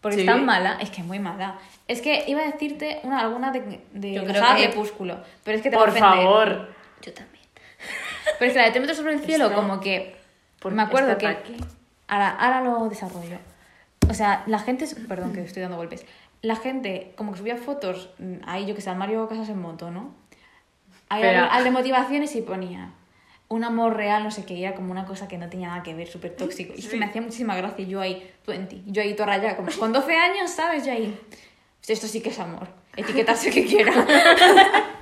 Porque 0.00 0.16
¿Sí? 0.16 0.20
es 0.22 0.26
tan 0.26 0.44
mala, 0.44 0.78
es 0.80 0.90
que 0.90 1.00
es 1.00 1.06
muy 1.06 1.18
mala. 1.20 1.58
Es 1.88 2.00
que 2.00 2.24
iba 2.28 2.40
a 2.40 2.44
decirte 2.46 2.98
una, 3.04 3.20
alguna 3.20 3.50
de, 3.52 3.80
de 3.92 4.12
Yo 4.14 4.22
la 4.22 4.28
creo 4.28 4.42
saga 4.42 4.56
que- 4.56 4.66
Crepúsculo, 4.70 5.18
pero 5.44 5.56
es 5.56 5.62
que 5.62 5.70
te 5.70 5.76
va 5.76 5.82
a 5.82 5.84
Por 5.86 5.90
ofender. 5.96 6.10
favor. 6.24 6.81
Yo 7.02 7.12
también. 7.12 7.44
Pero 8.38 8.46
es 8.48 8.52
que 8.52 8.58
la 8.58 8.64
de 8.66 8.72
Te 8.72 8.80
metes 8.80 8.96
sobre 8.96 9.14
el 9.14 9.20
cielo, 9.20 9.46
Esto- 9.46 9.56
como 9.56 9.80
que. 9.80 10.16
por 10.60 10.72
me 10.72 10.82
acuerdo 10.82 11.12
este 11.12 11.26
que. 11.26 11.56
Ahora, 12.08 12.30
ahora 12.30 12.60
lo 12.62 12.88
desarrollo. 12.88 13.38
O 14.08 14.14
sea, 14.14 14.42
la 14.46 14.58
gente. 14.58 14.86
Perdón, 15.08 15.32
que 15.32 15.42
estoy 15.42 15.62
dando 15.62 15.76
golpes. 15.76 16.04
La 16.42 16.56
gente, 16.56 17.12
como 17.16 17.32
que 17.32 17.38
subía 17.38 17.56
fotos 17.56 18.10
mm, 18.18 18.36
ahí, 18.46 18.66
yo 18.66 18.74
que 18.74 18.80
sé, 18.80 18.90
al 18.90 18.96
Mario 18.96 19.28
Casas 19.28 19.48
en 19.48 19.60
moto, 19.60 19.90
¿no? 19.90 20.14
Ahí 21.08 21.22
Pero- 21.22 21.44
al, 21.44 21.50
al 21.50 21.64
de 21.64 21.70
motivaciones 21.70 22.34
y 22.36 22.42
ponía 22.42 22.90
un 23.48 23.64
amor 23.64 23.94
real, 23.96 24.24
no 24.24 24.30
sé 24.30 24.44
qué, 24.46 24.54
y 24.54 24.64
era 24.64 24.74
como 24.74 24.90
una 24.92 25.04
cosa 25.04 25.28
que 25.28 25.36
no 25.36 25.48
tenía 25.50 25.68
nada 25.68 25.82
que 25.82 25.92
ver, 25.94 26.08
súper 26.08 26.34
tóxico. 26.34 26.72
Y 26.74 26.80
es 26.80 26.88
que 26.88 26.96
me 26.96 27.04
hacía 27.06 27.20
muchísima 27.20 27.54
gracia. 27.54 27.84
y 27.84 27.88
Yo 27.88 28.00
ahí, 28.00 28.30
20, 28.46 28.80
yo 28.86 29.02
ahí 29.02 29.14
toda 29.14 29.26
rayada, 29.26 29.56
como 29.56 29.70
con 29.78 29.92
12 29.92 30.16
años, 30.16 30.50
¿sabes? 30.50 30.84
Yo 30.86 30.92
ahí. 30.92 31.18
"Pues 31.80 31.90
Esto 31.90 32.06
sí 32.08 32.20
que 32.22 32.30
es 32.30 32.38
amor. 32.38 32.66
Etiquetarse 32.96 33.50
que 33.50 33.64
quiera. 33.66 33.92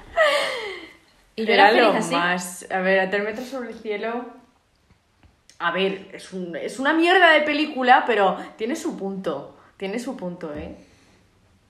y 1.41 1.47
yo 1.47 1.53
era, 1.53 1.71
Era 1.71 1.83
lo 1.89 1.93
así. 1.95 2.15
más. 2.15 2.67
A 2.71 2.79
ver, 2.81 3.01
a 3.01 3.11
tres 3.11 3.25
metros 3.25 3.47
sobre 3.47 3.71
el 3.71 3.75
cielo. 3.79 4.25
A 5.59 5.73
ver, 5.73 6.09
es, 6.13 6.33
un- 6.33 6.57
es 6.57 6.79
una 6.79 6.93
mierda 6.95 7.31
de 7.33 7.43
película, 7.43 8.05
pero 8.07 8.37
tiene 8.57 8.77
su 8.77 8.97
punto. 8.97 9.57
Tiene 9.77 9.99
su 9.99 10.17
punto, 10.17 10.53
¿eh? 10.55 10.75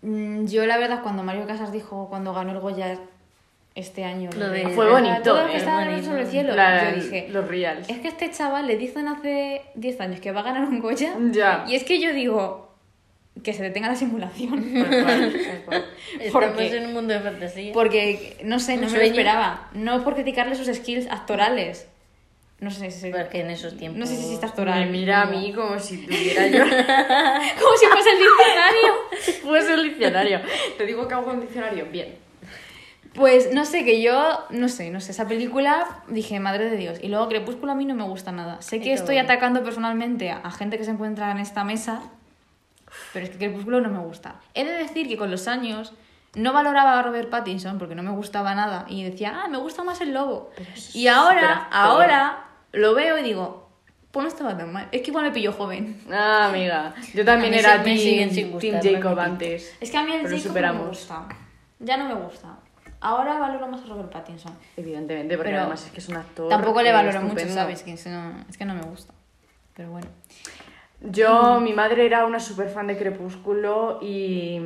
Mm, 0.03 0.47
Yo 0.47 0.65
la 0.67 0.79
verdad 0.79 1.03
cuando 1.03 1.23
Mario 1.23 1.47
Casas 1.47 1.73
dijo 1.73 2.07
cuando 2.09 2.33
ganó 2.33 2.53
el 2.53 2.61
Goya 2.61 2.99
este 3.75 4.03
año 4.05 4.31
Lo 4.37 4.49
de- 4.49 4.69
Fue 4.71 4.91
bonito, 4.91 5.23
todo 5.23 5.43
lo 5.43 5.49
eh, 5.49 5.51
que 5.53 5.57
estaba 5.59 5.85
bonito. 5.85 6.07
sobre 6.07 6.23
el 6.23 6.27
cielo 6.29 6.55
La- 6.57 6.91
yo 6.91 6.97
dije 7.03 7.29
Los 7.31 7.47
reals. 7.47 7.89
es 7.89 7.99
que 7.99 8.09
a 8.09 8.11
este 8.11 8.31
chaval 8.31 8.67
le 8.67 8.77
dicen 8.77 9.07
hace 9.09 9.63
10 9.75 10.01
años 10.01 10.21
que 10.21 10.33
va 10.33 10.41
a 10.41 10.45
ganar 10.45 10.65
un 10.65 10.81
Goya 10.81 11.15
Ya. 11.31 11.65
y 11.69 11.75
es 11.77 11.85
que 11.85 12.01
yo 12.01 12.13
digo 12.13 12.70
que 13.43 13.53
se 13.53 13.63
detenga 13.63 13.89
la 13.89 13.97
simulación 13.97 14.73
Tal 14.75 15.03
cual, 15.05 15.33
tal 15.33 15.63
cual. 15.65 15.85
¿Por 16.33 16.45
Estamos 16.45 16.59
qué? 16.71 16.77
en 16.77 16.87
un 16.87 16.93
mundo 16.93 17.15
de 17.15 17.21
fantasía. 17.21 17.73
porque 17.73 18.37
no 18.45 18.59
sé 18.59 18.77
no 18.77 18.89
me 18.89 18.99
lo 18.99 19.03
esperaba 19.05 19.69
no 19.73 20.03
por 20.05 20.15
criticarle 20.15 20.55
sus 20.55 20.67
skills 20.75 21.07
actorales 21.11 21.87
no 22.61 22.71
sé 22.71 22.91
si 22.91 23.11
Porque 23.11 23.41
en 23.41 23.49
esos 23.51 23.75
tiempos. 23.79 23.99
no 23.99 24.05
sé 24.07 24.17
si 24.17 24.35
está 24.35 24.49
actoral 24.49 24.81
Me 24.85 24.93
mira 24.93 25.23
a 25.23 25.27
mí 25.27 25.51
como 25.55 25.79
si 25.79 25.97
tuviera 26.05 26.47
yo. 26.47 26.59
como 26.65 27.77
si 27.77 27.87
fuese 27.87 28.11
el 28.11 28.19
diccionario 28.19 28.93
Fuese 29.43 29.73
el 29.75 29.83
diccionario. 29.85 30.41
Te 30.77 30.85
digo 30.85 31.09
que 31.09 31.15
hago 31.15 31.31
un 31.31 31.41
diccionario. 31.41 31.87
Bien. 31.91 32.15
Pues 33.15 33.53
no 33.55 33.65
sé, 33.65 33.85
que 33.85 34.03
yo, 34.03 34.45
no 34.51 34.69
sé, 34.69 34.91
no 34.91 35.01
sé, 35.01 35.13
esa 35.13 35.27
película 35.27 36.03
dije, 36.09 36.39
madre 36.39 36.71
de 36.71 36.77
Dios. 36.77 36.99
Y 37.03 37.09
luego 37.09 37.29
Crepúsculo 37.29 37.73
a 37.73 37.75
mí 37.75 37.85
no 37.87 37.95
me 37.95 38.05
gusta 38.05 38.31
nada. 38.31 38.61
Sé 38.63 38.81
que 38.81 38.93
estoy 38.93 39.17
atacando 39.19 39.65
personalmente 39.65 40.31
a 40.31 40.51
gente 40.51 40.77
que 40.79 40.85
se 40.85 40.91
encuentra 40.93 41.31
en 41.33 41.39
esta 41.39 41.65
mesa, 41.65 42.03
pero 43.13 43.25
es 43.25 43.31
que 43.31 43.39
Crepúsculo 43.39 43.81
no 43.81 43.89
me 43.89 43.99
gusta. 43.99 44.37
He 44.55 44.65
de 44.65 44.73
decir 44.73 45.09
que 45.09 45.17
con 45.17 45.31
los 45.31 45.49
años 45.49 45.93
no 46.35 46.53
valoraba 46.53 46.99
a 46.99 47.03
Robert 47.03 47.29
Pattinson 47.31 47.79
porque 47.79 47.95
no 47.95 48.03
me 48.03 48.11
gustaba 48.11 48.55
nada 48.55 48.87
y 48.89 49.03
decía, 49.05 49.43
ah, 49.45 49.49
me 49.49 49.59
gusta 49.59 49.83
más 49.83 50.01
el 50.01 50.13
lobo. 50.15 50.51
Y 50.95 51.09
ahora, 51.09 51.69
ahora 51.73 52.45
lo 52.73 52.95
veo 52.95 53.19
y 53.19 53.23
digo, 53.23 53.69
pues 54.13 54.25
no 54.25 54.29
estaba 54.29 54.57
tan 54.57 54.73
mal. 54.73 54.89
Es 54.93 55.03
que 55.03 55.09
igual 55.11 55.25
me 55.25 55.33
pillo 55.33 55.53
joven. 55.53 56.01
Ah, 56.11 56.47
amiga. 56.49 56.95
Yo 57.15 57.25
también 57.25 57.55
era 57.55 57.83
team, 57.83 58.31
team 58.31 58.51
gustar, 58.53 58.83
Jacob 58.85 59.19
antes. 59.19 59.77
Es 59.81 59.91
que 59.91 59.97
a 59.99 60.05
mí 60.05 60.13
el 60.13 60.23
Jacob 60.29 60.61
no 60.61 60.75
me 60.75 60.89
gusta. 60.89 61.27
Ya 61.81 61.97
no 61.97 62.05
me 62.09 62.15
gusta. 62.15 62.59
Ahora 63.03 63.39
valoro 63.39 63.67
más 63.67 63.81
a 63.83 63.87
Robert 63.87 64.13
Pattinson. 64.13 64.53
Evidentemente, 64.77 65.37
porque 65.37 65.51
Pero 65.51 65.63
además 65.63 65.87
es 65.87 65.91
que 65.91 66.01
es 66.01 66.09
un 66.09 66.17
actor. 66.17 66.49
Tampoco 66.51 66.83
le 66.83 66.93
valoro 66.93 67.23
mucho. 67.23 67.49
¿sabes? 67.49 67.83
Que 67.83 67.93
no- 68.11 68.45
es 68.49 68.59
que 68.59 68.65
no 68.67 68.75
me 68.75 68.83
gusta. 68.83 69.15
Pero 69.75 69.91
bueno. 69.91 70.09
Yo, 71.03 71.61
mi 71.61 71.73
madre 71.73 72.05
era 72.05 72.27
una 72.27 72.41
super 72.41 72.69
fan 72.69 72.87
de 72.87 72.99
Crepúsculo 72.99 73.99
y, 74.03 74.61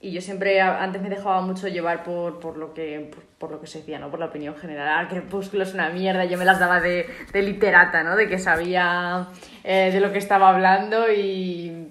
y 0.00 0.12
yo 0.12 0.20
siempre 0.20 0.60
antes 0.60 1.02
me 1.02 1.10
dejaba 1.10 1.40
mucho 1.40 1.66
llevar 1.66 2.04
por, 2.04 2.38
por, 2.38 2.56
lo 2.56 2.72
que, 2.72 3.10
por, 3.12 3.24
por 3.38 3.50
lo 3.50 3.60
que 3.60 3.66
se 3.66 3.78
decía, 3.80 3.98
¿no? 3.98 4.10
Por 4.10 4.20
la 4.20 4.26
opinión 4.26 4.54
general. 4.54 4.88
Ah, 4.88 5.08
Crepúsculo 5.08 5.64
es 5.64 5.74
una 5.74 5.90
mierda. 5.90 6.24
Yo 6.24 6.38
me 6.38 6.44
las 6.44 6.60
daba 6.60 6.80
de, 6.80 7.06
de 7.32 7.42
literata, 7.42 8.04
¿no? 8.04 8.14
De 8.14 8.28
que 8.28 8.38
sabía 8.38 9.26
eh, 9.64 9.90
de 9.92 10.00
lo 10.00 10.12
que 10.12 10.18
estaba 10.18 10.48
hablando 10.50 11.10
y, 11.10 11.88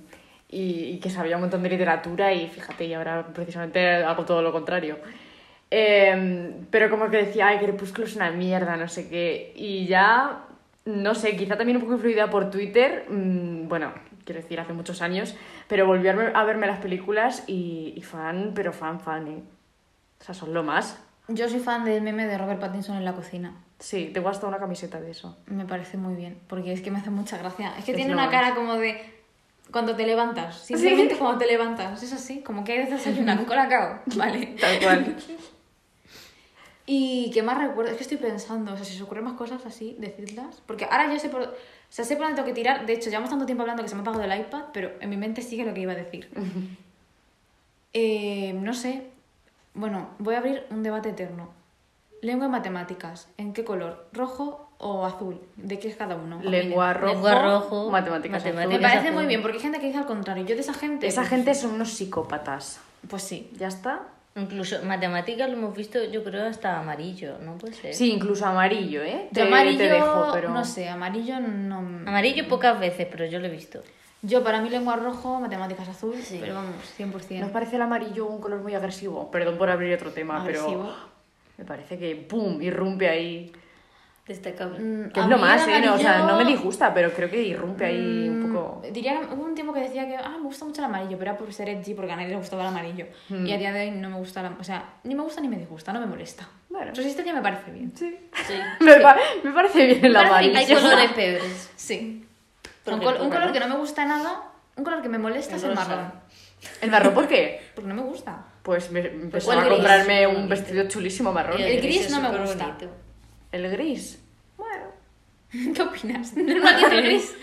y, 0.50 0.86
y 0.86 1.00
que 1.00 1.10
sabía 1.10 1.36
un 1.36 1.42
montón 1.42 1.64
de 1.64 1.70
literatura 1.70 2.34
y 2.34 2.48
fíjate, 2.48 2.86
y 2.86 2.94
ahora 2.94 3.28
precisamente 3.34 4.04
hago 4.04 4.24
todo 4.24 4.42
lo 4.42 4.54
contrario. 4.54 4.98
Eh, 5.70 6.54
pero 6.70 6.90
como 6.90 7.10
que 7.10 7.18
decía, 7.18 7.48
ay, 7.48 7.60
Crepúsculo 7.60 8.08
es 8.08 8.16
una 8.16 8.32
mierda, 8.32 8.78
no 8.78 8.88
sé 8.88 9.10
qué. 9.10 9.54
Y 9.56 9.86
ya, 9.88 10.46
no 10.86 11.14
sé, 11.16 11.36
quizá 11.36 11.58
también 11.58 11.78
un 11.78 11.84
poco 11.84 11.94
influida 11.96 12.30
por 12.30 12.50
Twitter, 12.50 13.06
mm, 13.10 13.68
bueno, 13.68 13.94
quiero 14.26 14.42
decir, 14.42 14.60
hace 14.60 14.74
muchos 14.74 15.02
años, 15.02 15.36
pero 15.68 15.86
volví 15.86 16.08
a, 16.08 16.14
ver- 16.14 16.36
a 16.36 16.44
verme 16.44 16.68
las 16.68 16.80
películas 16.80 17.44
y, 17.48 17.94
y 17.96 18.02
fan, 18.02 18.52
pero 18.56 18.74
fan, 18.74 19.00
fan, 19.00 19.28
¿eh? 19.28 19.44
O 20.20 20.24
sea, 20.24 20.34
son 20.36 20.54
lo 20.54 20.64
más. 20.64 21.00
Yo 21.28 21.48
soy 21.50 21.60
fan 21.60 21.86
del 21.86 22.02
meme 22.02 22.26
de 22.28 22.38
Robert 22.38 22.60
Pattinson 22.60 22.98
en 22.98 23.06
la 23.06 23.14
cocina. 23.14 23.54
Sí, 23.80 24.12
tengo 24.14 24.30
hasta 24.30 24.48
una 24.48 24.60
camiseta 24.60 25.00
de 25.00 25.12
eso. 25.12 25.38
Me 25.48 25.66
parece 25.66 25.98
muy 25.98 26.14
bien, 26.16 26.40
porque 26.48 26.74
es 26.74 26.82
que 26.82 26.92
me 26.92 27.00
hace 27.00 27.10
mucha 27.10 27.38
gracia. 27.38 27.74
Es 27.78 27.86
que 27.86 27.92
Es 27.92 27.98
tiene 27.98 28.14
una 28.14 28.24
más. 28.26 28.32
cara 28.32 28.54
como 28.54 28.76
de 28.76 29.02
cuando 29.72 29.96
te 29.96 30.06
levantas. 30.06 30.58
Simplemente 30.66 31.16
cuando 31.16 31.38
te 31.40 31.48
levantas. 31.48 32.04
Es 32.04 32.12
así, 32.14 32.42
como 32.42 32.64
que 32.64 32.74
hay 32.74 32.86
de 32.86 32.92
desayunar 32.92 33.38
un 33.40 33.46
colacao. 33.46 34.00
Vale. 34.16 34.56
Tal 34.60 34.80
cual. 34.80 35.16
¿Y 36.86 37.32
qué 37.32 37.44
más 37.44 37.58
recuerdo? 37.58 37.92
Es 37.92 37.98
que 37.98 38.04
estoy 38.04 38.18
pensando, 38.18 38.74
o 38.74 38.76
sea, 38.76 38.86
si 38.86 38.98
se 38.98 39.04
ocurren 39.04 39.24
más 39.24 39.34
cosas 39.34 39.66
así, 39.66 39.96
decirlas. 40.00 40.62
Porque 40.66 40.86
ahora 40.86 41.12
ya 41.12 41.20
sé 41.20 41.30
por... 41.30 41.42
O 41.42 41.54
sea, 41.94 42.06
sé 42.06 42.16
por 42.16 42.26
dónde 42.26 42.42
tengo 42.42 42.48
que 42.48 42.54
tirar. 42.54 42.86
De 42.86 42.94
hecho, 42.94 43.10
llevamos 43.10 43.30
tanto 43.30 43.46
tiempo 43.46 43.62
hablando 43.62 43.84
que 43.84 43.90
se 43.90 43.96
me 43.96 44.00
ha 44.00 44.04
apagado 44.04 44.24
el 44.24 44.40
iPad, 44.40 44.64
pero 44.74 44.92
en 45.00 45.10
mi 45.10 45.18
mente 45.18 45.42
sigue 45.42 45.66
lo 45.66 45.74
que 45.74 45.82
iba 45.82 45.94
a 45.94 45.96
decir. 45.96 46.30
Eh, 47.94 48.54
no 48.54 48.74
sé. 48.74 49.08
Bueno, 49.74 50.12
voy 50.18 50.36
a 50.36 50.38
abrir 50.38 50.66
un 50.70 50.82
debate 50.82 51.10
eterno. 51.10 51.50
Lengua 52.22 52.48
y 52.48 52.50
matemáticas. 52.50 53.28
¿En 53.38 53.52
qué 53.52 53.66
color? 53.66 54.08
¿Rojo 54.14 54.70
o 54.78 55.06
azul? 55.06 55.42
¿De 55.58 55.78
qué 55.78 55.90
es 55.90 55.98
cada 55.98 56.16
uno? 56.16 56.42
Lengua 56.42 56.94
rojo, 56.94 57.14
Lengua 57.14 57.42
rojo, 57.42 57.92
matemáticas, 57.92 58.44
matemáticas. 58.46 58.70
Me 58.70 58.76
azul. 58.76 58.82
parece 58.82 59.08
azul. 59.10 59.16
muy 59.20 59.26
bien, 59.26 59.42
porque 59.42 59.58
hay 59.58 59.64
gente 59.64 59.80
que 59.80 59.88
dice 59.88 59.98
al 59.98 60.06
contrario. 60.06 60.46
Yo 60.46 60.56
de 60.56 60.62
esa 60.62 60.74
gente... 60.74 61.08
Esa 61.08 61.22
pues- 61.22 61.30
gente 61.32 61.54
son 61.54 61.72
unos 61.72 61.90
psicópatas. 61.90 62.80
Pues 63.10 63.24
sí. 63.24 63.50
¿Ya 63.58 63.68
está? 63.68 64.04
Incluso 64.36 64.82
matemáticas 64.84 65.50
lo 65.50 65.58
hemos 65.58 65.76
visto, 65.76 66.02
yo 66.06 66.24
creo, 66.24 66.46
hasta 66.48 66.80
amarillo, 66.80 67.38
¿no 67.42 67.58
puede 67.58 67.74
ser? 67.74 67.94
Sí, 67.94 68.12
incluso 68.12 68.46
amarillo, 68.46 69.04
¿eh? 69.04 69.28
Yo 69.32 69.34
Te- 69.34 69.42
amarillo, 69.42 69.78
te 69.78 69.90
dejo, 69.90 70.30
pero... 70.32 70.50
no 70.52 70.64
sé, 70.64 70.88
amarillo 70.88 71.40
no... 71.42 71.80
Amarillo 71.80 72.48
pocas 72.48 72.80
veces, 72.80 73.08
pero 73.12 73.26
yo 73.26 73.40
lo 73.40 73.48
he 73.48 73.50
visto. 73.50 73.82
Yo, 74.22 74.42
para 74.44 74.62
mí, 74.62 74.70
lengua 74.70 74.96
rojo, 74.96 75.40
matemáticas 75.42 75.90
azul, 75.90 76.16
Sí. 76.22 76.38
pero 76.40 76.54
vamos, 76.54 76.76
100%. 76.98 77.40
¿Nos 77.42 77.52
parece 77.52 77.76
el 77.76 77.82
amarillo 77.82 78.26
un 78.28 78.40
color 78.40 78.62
muy 78.62 78.74
agresivo? 78.74 79.30
Perdón 79.32 79.58
por 79.58 79.70
abrir 79.70 79.94
otro 79.94 80.12
tema, 80.12 80.40
Agresivo. 80.42 80.84
pero 80.84 80.96
me 81.58 81.66
parece 81.66 81.98
que 81.98 82.16
¡pum! 82.16 82.62
irrumpe 82.62 83.10
ahí. 83.10 83.52
Destacable. 84.28 84.80
Mm, 84.80 85.12
Que 85.12 85.20
es 85.20 85.26
lo 85.28 85.38
más, 85.38 85.68
el 85.68 85.74
¿eh? 85.84 85.86
No, 85.86 85.96
o 85.96 85.98
sea, 85.98 86.20
no 86.20 86.38
me 86.38 86.46
disgusta, 86.46 86.94
pero 86.94 87.12
creo 87.12 87.30
que 87.30 87.42
irrumpe 87.42 87.86
ahí 87.86 88.30
un 88.30 88.50
Mm, 88.52 88.54
poco. 88.54 88.82
Diría 88.92 89.20
que 89.20 89.34
hubo 89.34 89.44
un 89.44 89.56
tiempo 89.56 89.74
que 89.74 89.80
decía 89.82 90.08
que 90.08 90.16
ah, 90.16 90.36
me 90.38 90.44
gusta 90.44 90.64
mucho 90.64 90.80
el 90.82 90.86
amarillo, 90.86 91.18
pero 91.18 91.32
era 91.32 91.38
por 91.38 91.52
ser 91.52 91.70
edgy, 91.70 91.94
porque 91.96 92.12
a 92.12 92.16
nadie 92.16 92.30
le 92.30 92.36
gustaba 92.36 92.62
el 92.62 92.68
amarillo. 92.70 93.08
Mm. 93.30 93.46
Y 93.48 93.54
a 93.54 93.58
día 93.58 93.72
de 93.72 93.82
hoy 93.82 93.92
no 93.92 94.10
me 94.10 94.18
gusta, 94.18 94.44
la- 94.44 94.56
o 94.60 94.64
sea, 94.64 94.86
ni 95.04 95.16
me 95.16 95.24
gusta 95.24 95.42
ni 95.42 95.48
me 95.48 95.58
disgusta, 95.58 95.92
no 95.92 96.00
me 96.00 96.06
molesta. 96.06 96.48
Bueno. 96.70 96.92
Resistencia 96.96 97.34
me 97.34 97.42
parece 97.42 97.72
bien. 97.72 97.92
Sí. 97.96 98.16
Sí. 98.48 98.54
Me, 98.80 98.96
pa- 99.00 99.18
me 99.44 99.52
parece 99.52 99.86
bien 99.88 100.06
el 100.06 100.14
Me 100.14 100.20
amarillo. 100.20 100.58
Hay 100.58 100.68
colores 100.68 101.12
peores. 101.12 101.72
Sí. 101.76 102.26
Por 102.86 102.94
un, 102.94 103.00
col- 103.02 103.18
un 103.22 103.30
color 103.30 103.52
que 103.52 103.60
no 103.60 103.68
me 103.68 103.76
gusta 103.76 104.06
nada, 104.06 104.44
un 104.78 104.84
color 104.84 105.02
que 105.02 105.10
me 105.10 105.18
molesta 105.18 105.54
El 105.56 105.58
es 105.58 105.64
el 105.64 105.70
rosa. 105.76 105.88
marrón. 105.88 106.14
¿El 106.82 106.92
marrón 106.92 107.14
por 107.14 107.28
qué? 107.28 107.60
Porque 107.76 107.90
no 107.90 107.96
me 107.96 108.04
gusta. 108.04 108.46
Pues 108.62 108.92
me 108.92 109.00
empezó 109.02 109.50
o 109.50 109.54
el 109.54 109.60
a 109.60 109.64
gris. 109.64 109.74
comprarme 109.74 110.28
un 110.28 110.34
Bonito. 110.36 110.50
vestido 110.50 110.88
chulísimo 110.88 111.34
marrón. 111.34 111.60
Y 111.60 111.64
El 111.64 111.82
gris 111.82 112.06
es 112.06 112.12
no 112.12 112.22
me 112.22 112.38
gusta. 112.38 112.78
El 113.52 113.70
gris. 113.70 114.20
Bueno. 114.58 114.86
¿Qué 115.76 115.82
opinas? 115.82 116.34
¿No 116.38 116.52
es 116.52 116.64
matiz 116.64 116.88
el 116.92 117.02
gris? 117.04 117.36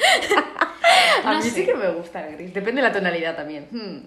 A 1.24 1.32
No 1.32 1.38
mí 1.38 1.42
sé. 1.44 1.50
sí 1.50 1.66
que 1.66 1.74
me 1.74 1.88
gusta 1.90 2.26
el 2.26 2.36
gris. 2.36 2.54
Depende 2.54 2.80
de 2.82 2.88
la 2.88 2.94
tonalidad 2.94 3.36
también. 3.36 3.66
Hmm. 3.70 4.06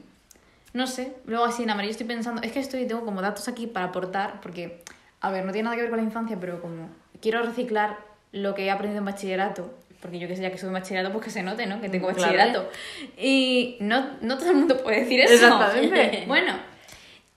No 0.74 0.88
sé. 0.88 1.14
Luego 1.26 1.46
así 1.46 1.64
en 1.64 1.70
amarillo 1.70 1.92
estoy 1.92 2.08
pensando, 2.08 2.42
es 2.42 2.52
que 2.52 2.60
estoy, 2.60 2.86
tengo 2.88 3.04
como 3.06 3.22
datos 3.22 3.48
aquí 3.50 3.68
para 3.68 3.88
aportar, 3.88 4.40
porque, 4.42 4.82
a 5.20 5.30
ver, 5.30 5.44
no 5.46 5.52
tiene 5.52 5.66
nada 5.66 5.76
que 5.76 5.82
ver 5.82 5.92
con 5.92 6.00
la 6.00 6.06
infancia, 6.06 6.38
pero 6.40 6.62
como 6.62 6.90
quiero 7.22 7.44
reciclar 7.44 7.98
lo 8.32 8.56
que 8.56 8.66
he 8.66 8.72
aprendido 8.72 9.00
en 9.00 9.06
bachillerato, 9.06 9.74
porque 10.02 10.18
yo 10.18 10.30
que 10.30 10.36
sé, 10.38 10.42
ya 10.44 10.50
que 10.52 10.58
soy 10.58 10.68
en 10.68 10.74
bachillerato, 10.74 11.12
pues 11.12 11.26
que 11.26 11.30
se 11.32 11.44
note, 11.44 11.66
¿no? 11.66 11.82
Que 11.82 11.90
tengo 11.90 12.08
Claro. 12.08 12.22
bachillerato. 12.22 12.70
Y 13.18 13.76
no, 13.82 14.12
no 14.22 14.38
todo 14.38 14.52
el 14.52 14.56
mundo 14.56 14.78
puede 14.82 15.02
decir 15.02 15.20
eso. 15.20 15.34
Exactamente. 15.34 16.24
bueno, 16.28 16.54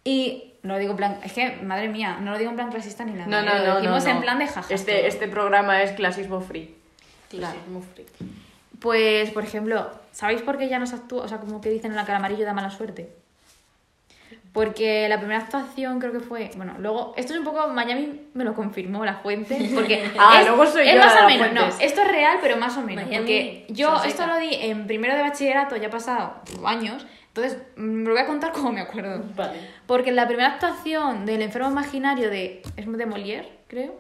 y 0.05 0.54
no 0.65 0.73
lo 0.75 0.79
digo 0.81 0.91
en 0.93 0.97
plan, 0.97 1.21
es 1.23 1.33
que, 1.33 1.59
madre 1.63 1.89
mía, 1.89 2.19
no 2.21 2.33
lo 2.33 2.39
digo 2.39 2.51
en 2.51 2.57
plan 2.57 2.71
clasista 2.71 3.05
ni 3.05 3.13
nada. 3.13 3.27
No, 3.27 3.39
¿eh? 3.39 3.45
no, 3.45 3.53
lo 3.53 3.59
no. 3.59 3.69
no, 3.69 3.75
decimos 3.77 4.05
no. 4.05 4.11
en 4.11 4.21
plan 4.21 4.39
de 4.39 4.47
jajas. 4.47 4.71
Este, 4.71 5.07
este 5.07 5.29
programa 5.29 5.83
es 5.83 5.93
clasismo 5.93 6.41
free. 6.41 6.75
Muy 7.69 7.83
friki. 7.83 8.25
Pues, 8.81 9.31
por 9.31 9.45
ejemplo, 9.45 9.91
¿sabéis 10.13 10.43
por 10.43 10.59
qué 10.59 10.69
ya 10.69 10.79
no 10.79 10.87
se 10.87 10.97
actúa? 10.97 11.25
O 11.25 11.29
sea, 11.29 11.39
como 11.39 11.61
que 11.61 11.71
dicen 11.71 11.93
en 11.93 11.97
la 11.97 12.05
que 12.05 12.13
el 12.13 12.17
amarillo 12.17 12.45
da 12.45 12.53
mala 12.53 12.71
suerte. 12.71 13.13
Porque 14.53 15.09
la 15.09 15.19
primera 15.19 15.41
actuación 15.41 15.99
creo 15.99 16.13
que 16.13 16.21
fue. 16.21 16.51
Bueno, 16.57 16.77
luego. 16.79 17.13
Esto 17.17 17.33
es 17.33 17.41
un 17.41 17.45
poco. 17.45 17.67
Miami 17.69 18.21
me 18.35 18.45
lo 18.45 18.55
confirmó 18.55 19.05
la 19.05 19.15
fuente. 19.15 19.71
Porque. 19.75 20.13
Ah, 20.19 20.41
es, 20.41 20.47
luego 20.47 20.65
soy 20.67 20.87
es 20.87 20.95
yo 20.95 21.01
más 21.01 21.15
la 21.15 21.25
o 21.25 21.29
menos. 21.29 21.53
No, 21.53 21.67
esto 21.81 22.03
es 22.03 22.09
real, 22.09 22.39
pero 22.41 22.57
más 22.57 22.77
o 22.77 22.83
menos. 22.83 23.05
Miami 23.05 23.17
porque 23.17 23.67
yo 23.69 24.03
esto 24.05 24.27
lo 24.27 24.37
di 24.37 24.55
en 24.55 24.87
primero 24.87 25.17
de 25.17 25.23
bachillerato, 25.23 25.77
ya 25.77 25.89
ha 25.89 25.91
pasado 25.91 26.35
años. 26.65 27.05
Entonces, 27.37 27.59
me 27.75 28.05
lo 28.05 28.13
voy 28.13 28.21
a 28.21 28.27
contar 28.27 28.53
como 28.53 28.71
me 28.71 28.81
acuerdo. 28.81 29.25
Vale. 29.35 29.59
Porque 29.89 30.11
en 30.11 30.17
la 30.17 30.29
primera 30.29 30.51
actuación 30.51 31.27
del 31.27 31.43
enfermo 31.43 31.69
imaginario 31.69 32.31
de. 32.31 32.63
¿Es 32.77 32.87
de 32.87 33.07
Molière, 33.09 33.49
creo? 33.67 33.97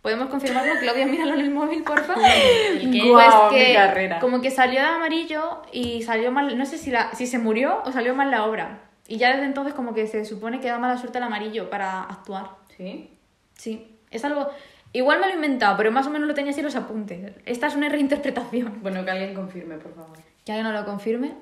¿Podemos 0.00 0.28
confirmarlo? 0.28 0.74
Claudia, 0.78 1.06
míralo 1.06 1.34
en 1.34 1.40
el 1.40 1.50
móvil, 1.50 1.82
porfa. 1.82 2.14
¿El 2.14 2.88
qué? 2.92 3.10
Guau. 3.10 3.50
Pues 3.50 3.60
mi 3.60 3.66
que 3.66 3.74
carrera. 3.74 4.20
como 4.20 4.40
que 4.40 4.52
salió 4.52 4.78
de 4.78 4.86
amarillo 4.86 5.62
y 5.72 6.02
salió 6.02 6.30
mal, 6.30 6.56
no 6.56 6.66
sé 6.66 6.78
si, 6.78 6.92
la, 6.92 7.12
si 7.16 7.26
se 7.26 7.40
murió 7.40 7.82
o 7.84 7.90
salió 7.90 8.14
mal 8.14 8.30
la 8.30 8.44
obra. 8.44 8.82
Y 9.08 9.16
ya 9.16 9.32
desde 9.32 9.46
entonces 9.46 9.74
como 9.74 9.92
que 9.92 10.06
se 10.06 10.24
supone 10.24 10.60
que 10.60 10.68
da 10.68 10.78
mala 10.78 10.98
suerte 10.98 11.18
el 11.18 11.24
amarillo 11.24 11.68
para 11.68 12.02
actuar. 12.02 12.50
¿Sí? 12.76 13.10
Sí, 13.54 13.98
es 14.12 14.24
algo... 14.24 14.48
Igual 14.92 15.18
me 15.18 15.26
lo 15.26 15.32
he 15.32 15.34
inventado, 15.34 15.76
pero 15.76 15.90
más 15.90 16.06
o 16.06 16.10
menos 16.10 16.28
lo 16.28 16.34
tenía 16.34 16.52
así 16.52 16.60
en 16.60 16.66
los 16.66 16.76
apuntes. 16.76 17.32
Esta 17.44 17.66
es 17.66 17.74
una 17.74 17.88
reinterpretación. 17.88 18.82
Bueno, 18.82 19.04
que 19.04 19.10
alguien 19.10 19.34
confirme, 19.34 19.78
por 19.78 19.92
favor. 19.96 20.16
Que 20.44 20.52
alguien 20.52 20.72
no 20.72 20.72
lo 20.72 20.86
confirme. 20.86 21.34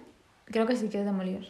Creo 0.47 0.67
que 0.67 0.77
sí 0.77 0.89
que 0.89 1.01
es 1.01 1.05
de. 1.05 1.41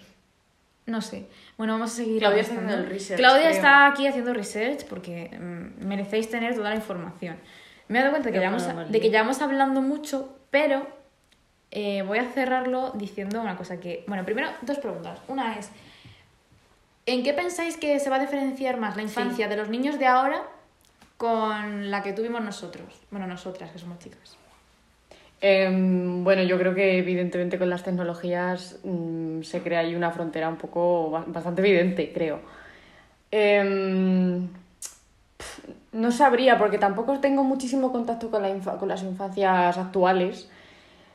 No 0.87 1.01
sé. 1.01 1.27
Bueno, 1.57 1.75
vamos 1.75 1.93
a 1.93 1.97
seguir. 1.97 2.19
Claudia 2.19 2.43
está 2.43 2.55
haciendo 2.55 2.75
el 2.75 2.87
research, 2.87 3.19
Claudia 3.19 3.47
creo. 3.49 3.57
está 3.57 3.87
aquí 3.87 4.07
haciendo 4.07 4.35
research 4.35 4.85
porque 4.85 5.31
mm, 5.39 5.87
merecéis 5.87 6.29
tener 6.31 6.55
toda 6.55 6.71
la 6.71 6.77
información. 6.77 7.37
Me 7.89 7.99
he 7.99 8.03
dado 8.03 8.13
cuenta 8.13 8.31
que 8.31 8.39
llevamos, 8.39 8.67
de 8.91 9.01
que 9.01 9.11
llevamos 9.11 9.41
hablando 9.43 9.83
mucho, 9.83 10.37
pero 10.51 10.87
eh, 11.71 12.03
voy 12.03 12.19
a 12.19 12.25
cerrarlo 12.31 12.93
diciendo 12.93 13.41
una 13.41 13.57
cosa 13.57 13.79
que... 13.79 14.05
Bueno, 14.07 14.25
primero, 14.25 14.49
dos 14.63 14.79
preguntas. 14.79 15.21
Una 15.29 15.59
es, 15.59 15.71
¿en 17.05 17.23
qué 17.23 17.35
pensáis 17.35 17.77
que 17.77 17.99
se 18.01 18.09
va 18.09 18.17
a 18.17 18.21
diferenciar 18.21 18.79
más 18.79 18.97
la 18.97 19.03
infancia 19.03 19.49
de 19.49 19.57
los 19.57 19.69
niños 19.69 19.99
de 19.99 20.07
ahora 20.07 20.43
con 21.17 21.91
la 21.91 22.03
que 22.03 22.13
tuvimos 22.13 22.43
nosotros? 22.43 23.03
Bueno, 23.11 23.27
nosotras, 23.27 23.71
que 23.71 23.79
somos 23.79 23.99
chicas. 23.99 24.37
Em, 25.47 26.25
bueno, 26.25 26.43
yo 26.43 26.57
creo 26.59 26.75
que 26.75 26.97
evidentemente 26.99 27.59
con 27.59 27.69
las 27.69 27.83
tecnologías 27.83 28.79
mm, 28.83 29.43
se 29.43 29.61
crea 29.63 29.81
ahí 29.81 29.95
una 29.95 30.11
frontera 30.11 30.49
un 30.49 30.57
poco 30.57 31.11
ba- 31.11 31.25
bastante 31.27 31.61
evidente, 31.61 32.11
creo. 32.15 32.41
Em, 33.31 34.49
no 35.93 36.11
sabría, 36.11 36.59
porque 36.59 36.79
tampoco 36.79 37.21
tengo 37.21 37.45
muchísimo 37.45 37.93
contacto 37.93 38.31
con, 38.31 38.43
la 38.43 38.51
con 38.79 38.89
las 38.89 39.03
infancias 39.03 39.79
actuales, 39.79 40.49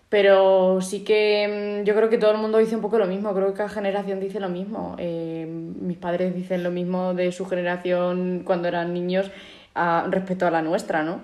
pero 0.10 0.82
sí 0.82 1.04
que 1.04 1.82
mm, 1.84 1.86
yo 1.86 1.96
creo 1.96 2.10
que 2.10 2.18
todo 2.18 2.32
el 2.32 2.38
mundo 2.38 2.58
dice 2.60 2.76
un 2.76 2.82
poco 2.82 2.98
lo 3.00 3.08
mismo, 3.08 3.34
creo 3.34 3.48
que 3.50 3.54
cada 3.58 3.70
generación 3.70 4.20
dice 4.20 4.40
lo 4.40 4.50
mismo. 4.50 4.96
Em, 5.00 5.76
mis 5.88 5.98
padres 5.98 6.36
dicen 6.36 6.64
lo 6.64 6.72
mismo 6.72 7.14
de 7.14 7.32
su 7.32 7.46
generación 7.46 8.44
cuando 8.46 8.68
eran 8.68 8.94
niños 8.94 9.32
a- 9.76 10.06
respecto 10.10 10.48
a 10.48 10.52
la 10.52 10.62
nuestra, 10.62 11.04
¿no? 11.04 11.22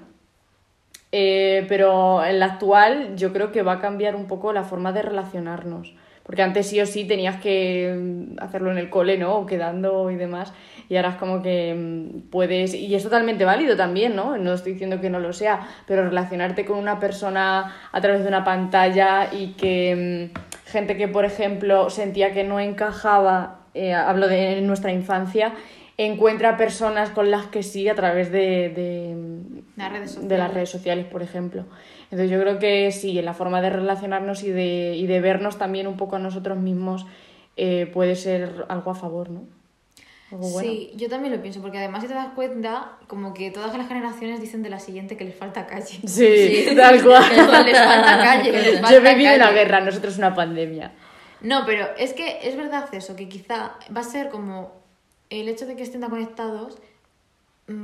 Eh, 1.17 1.65
pero 1.69 2.25
en 2.25 2.39
la 2.39 2.47
actual 2.47 3.15
yo 3.15 3.31
creo 3.31 3.53
que 3.53 3.61
va 3.61 3.73
a 3.73 3.79
cambiar 3.79 4.17
un 4.17 4.27
poco 4.27 4.51
la 4.51 4.65
forma 4.65 4.91
de 4.91 5.01
relacionarnos. 5.01 5.95
Porque 6.23 6.41
antes 6.41 6.67
sí 6.67 6.81
o 6.81 6.85
sí 6.85 7.05
tenías 7.05 7.39
que 7.39 7.95
mm, 7.97 8.43
hacerlo 8.43 8.69
en 8.69 8.77
el 8.77 8.89
cole, 8.89 9.17
¿no? 9.17 9.37
O 9.37 9.45
quedando 9.45 10.11
y 10.11 10.15
demás. 10.17 10.51
Y 10.89 10.97
ahora 10.97 11.11
es 11.11 11.15
como 11.15 11.41
que 11.41 11.73
mm, 11.73 12.29
puedes... 12.29 12.73
Y 12.73 12.93
es 12.93 13.03
totalmente 13.03 13.45
válido 13.45 13.77
también, 13.77 14.13
¿no? 14.13 14.37
No 14.37 14.53
estoy 14.53 14.73
diciendo 14.73 14.99
que 14.99 15.09
no 15.09 15.19
lo 15.19 15.31
sea, 15.31 15.65
pero 15.87 16.03
relacionarte 16.03 16.65
con 16.65 16.79
una 16.79 16.99
persona 16.99 17.73
a 17.93 18.01
través 18.01 18.23
de 18.23 18.27
una 18.27 18.43
pantalla 18.43 19.29
y 19.31 19.53
que 19.53 20.31
mm, 20.35 20.69
gente 20.69 20.97
que, 20.97 21.07
por 21.07 21.23
ejemplo, 21.23 21.89
sentía 21.89 22.33
que 22.33 22.43
no 22.43 22.59
encajaba, 22.59 23.61
eh, 23.73 23.93
hablo 23.93 24.27
de 24.27 24.59
nuestra 24.59 24.91
infancia, 24.91 25.53
encuentra 25.97 26.57
personas 26.57 27.09
con 27.11 27.31
las 27.31 27.45
que 27.45 27.63
sí 27.63 27.87
a 27.87 27.95
través 27.95 28.33
de, 28.33 28.69
de, 28.69 29.63
Las 29.75 29.91
redes 29.91 30.15
de 30.15 30.37
las 30.37 30.47
sociales. 30.47 30.53
redes 30.53 30.69
sociales, 30.69 31.05
por 31.05 31.21
ejemplo. 31.21 31.65
Entonces 32.03 32.29
yo 32.29 32.39
creo 32.39 32.59
que 32.59 32.91
sí, 32.91 33.17
en 33.19 33.25
la 33.25 33.33
forma 33.33 33.61
de 33.61 33.69
relacionarnos 33.69 34.43
y 34.43 34.51
de, 34.51 34.95
y 34.95 35.05
de 35.07 35.19
vernos 35.19 35.57
también 35.57 35.87
un 35.87 35.97
poco 35.97 36.15
a 36.15 36.19
nosotros 36.19 36.57
mismos 36.57 37.05
eh, 37.57 37.89
puede 37.93 38.15
ser 38.15 38.65
algo 38.69 38.91
a 38.91 38.95
favor, 38.95 39.29
¿no? 39.29 39.43
Bueno. 40.31 40.59
Sí, 40.59 40.91
yo 40.95 41.07
también 41.07 41.33
lo 41.33 41.41
pienso, 41.41 41.61
porque 41.61 41.77
además 41.77 42.01
si 42.01 42.07
te 42.07 42.13
das 42.15 42.29
cuenta, 42.33 42.97
como 43.07 43.33
que 43.33 43.51
todas 43.51 43.77
las 43.77 43.87
generaciones 43.87 44.41
dicen 44.41 44.63
de 44.63 44.69
la 44.69 44.79
siguiente 44.79 45.15
que 45.15 45.23
les 45.23 45.35
falta 45.35 45.65
calle. 45.67 45.99
Sí, 46.05 46.05
Sí. 46.07 46.65
tal 46.75 47.01
cual. 47.03 47.23
les 47.65 47.77
falta 47.77 48.17
calle, 48.23 48.51
les 48.51 48.73
Yo 48.73 48.79
falta 48.81 49.11
he 49.11 49.15
vivido 49.15 49.35
una 49.35 49.51
guerra, 49.51 49.81
nosotros 49.81 50.17
una 50.17 50.33
pandemia. 50.33 50.91
No, 51.41 51.65
pero 51.65 51.85
es 51.97 52.13
que 52.13 52.39
es 52.43 52.57
verdad 52.57 52.87
eso, 52.93 53.15
que 53.15 53.29
quizá 53.29 53.73
va 53.95 54.01
a 54.01 54.03
ser 54.03 54.29
como 54.29 54.71
el 55.29 55.47
hecho 55.47 55.65
de 55.67 55.75
que 55.75 55.83
estén 55.83 56.01
tan 56.01 56.09
conectados, 56.09 56.77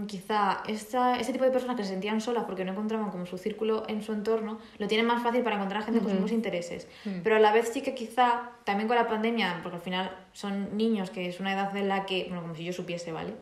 quizá 0.07 0.61
esta, 0.67 1.19
ese 1.19 1.31
tipo 1.31 1.43
de 1.43 1.51
personas 1.51 1.75
que 1.75 1.83
se 1.83 1.89
sentían 1.89 2.21
solas 2.21 2.43
porque 2.45 2.63
no 2.63 2.71
encontraban 2.71 3.09
como 3.09 3.25
su 3.25 3.37
círculo 3.37 3.83
en 3.87 4.03
su 4.03 4.13
entorno, 4.13 4.59
lo 4.77 4.87
tienen 4.87 5.07
más 5.07 5.23
fácil 5.23 5.41
para 5.41 5.55
encontrar 5.55 5.83
gente 5.83 5.99
con 5.99 6.09
sus 6.09 6.13
mismos 6.13 6.31
intereses. 6.31 6.87
Pero 7.23 7.35
a 7.35 7.39
la 7.39 7.51
vez 7.51 7.69
sí 7.73 7.81
que 7.81 7.95
quizá, 7.95 8.51
también 8.63 8.87
con 8.87 8.95
la 8.95 9.07
pandemia, 9.07 9.59
porque 9.63 9.77
al 9.77 9.81
final 9.81 10.15
son 10.33 10.77
niños, 10.77 11.09
que 11.09 11.27
es 11.27 11.39
una 11.39 11.53
edad 11.53 11.75
en 11.75 11.87
la 11.87 12.05
que, 12.05 12.25
bueno, 12.25 12.43
como 12.43 12.55
si 12.55 12.63
yo 12.63 12.73
supiese, 12.73 13.11
¿vale? 13.11 13.33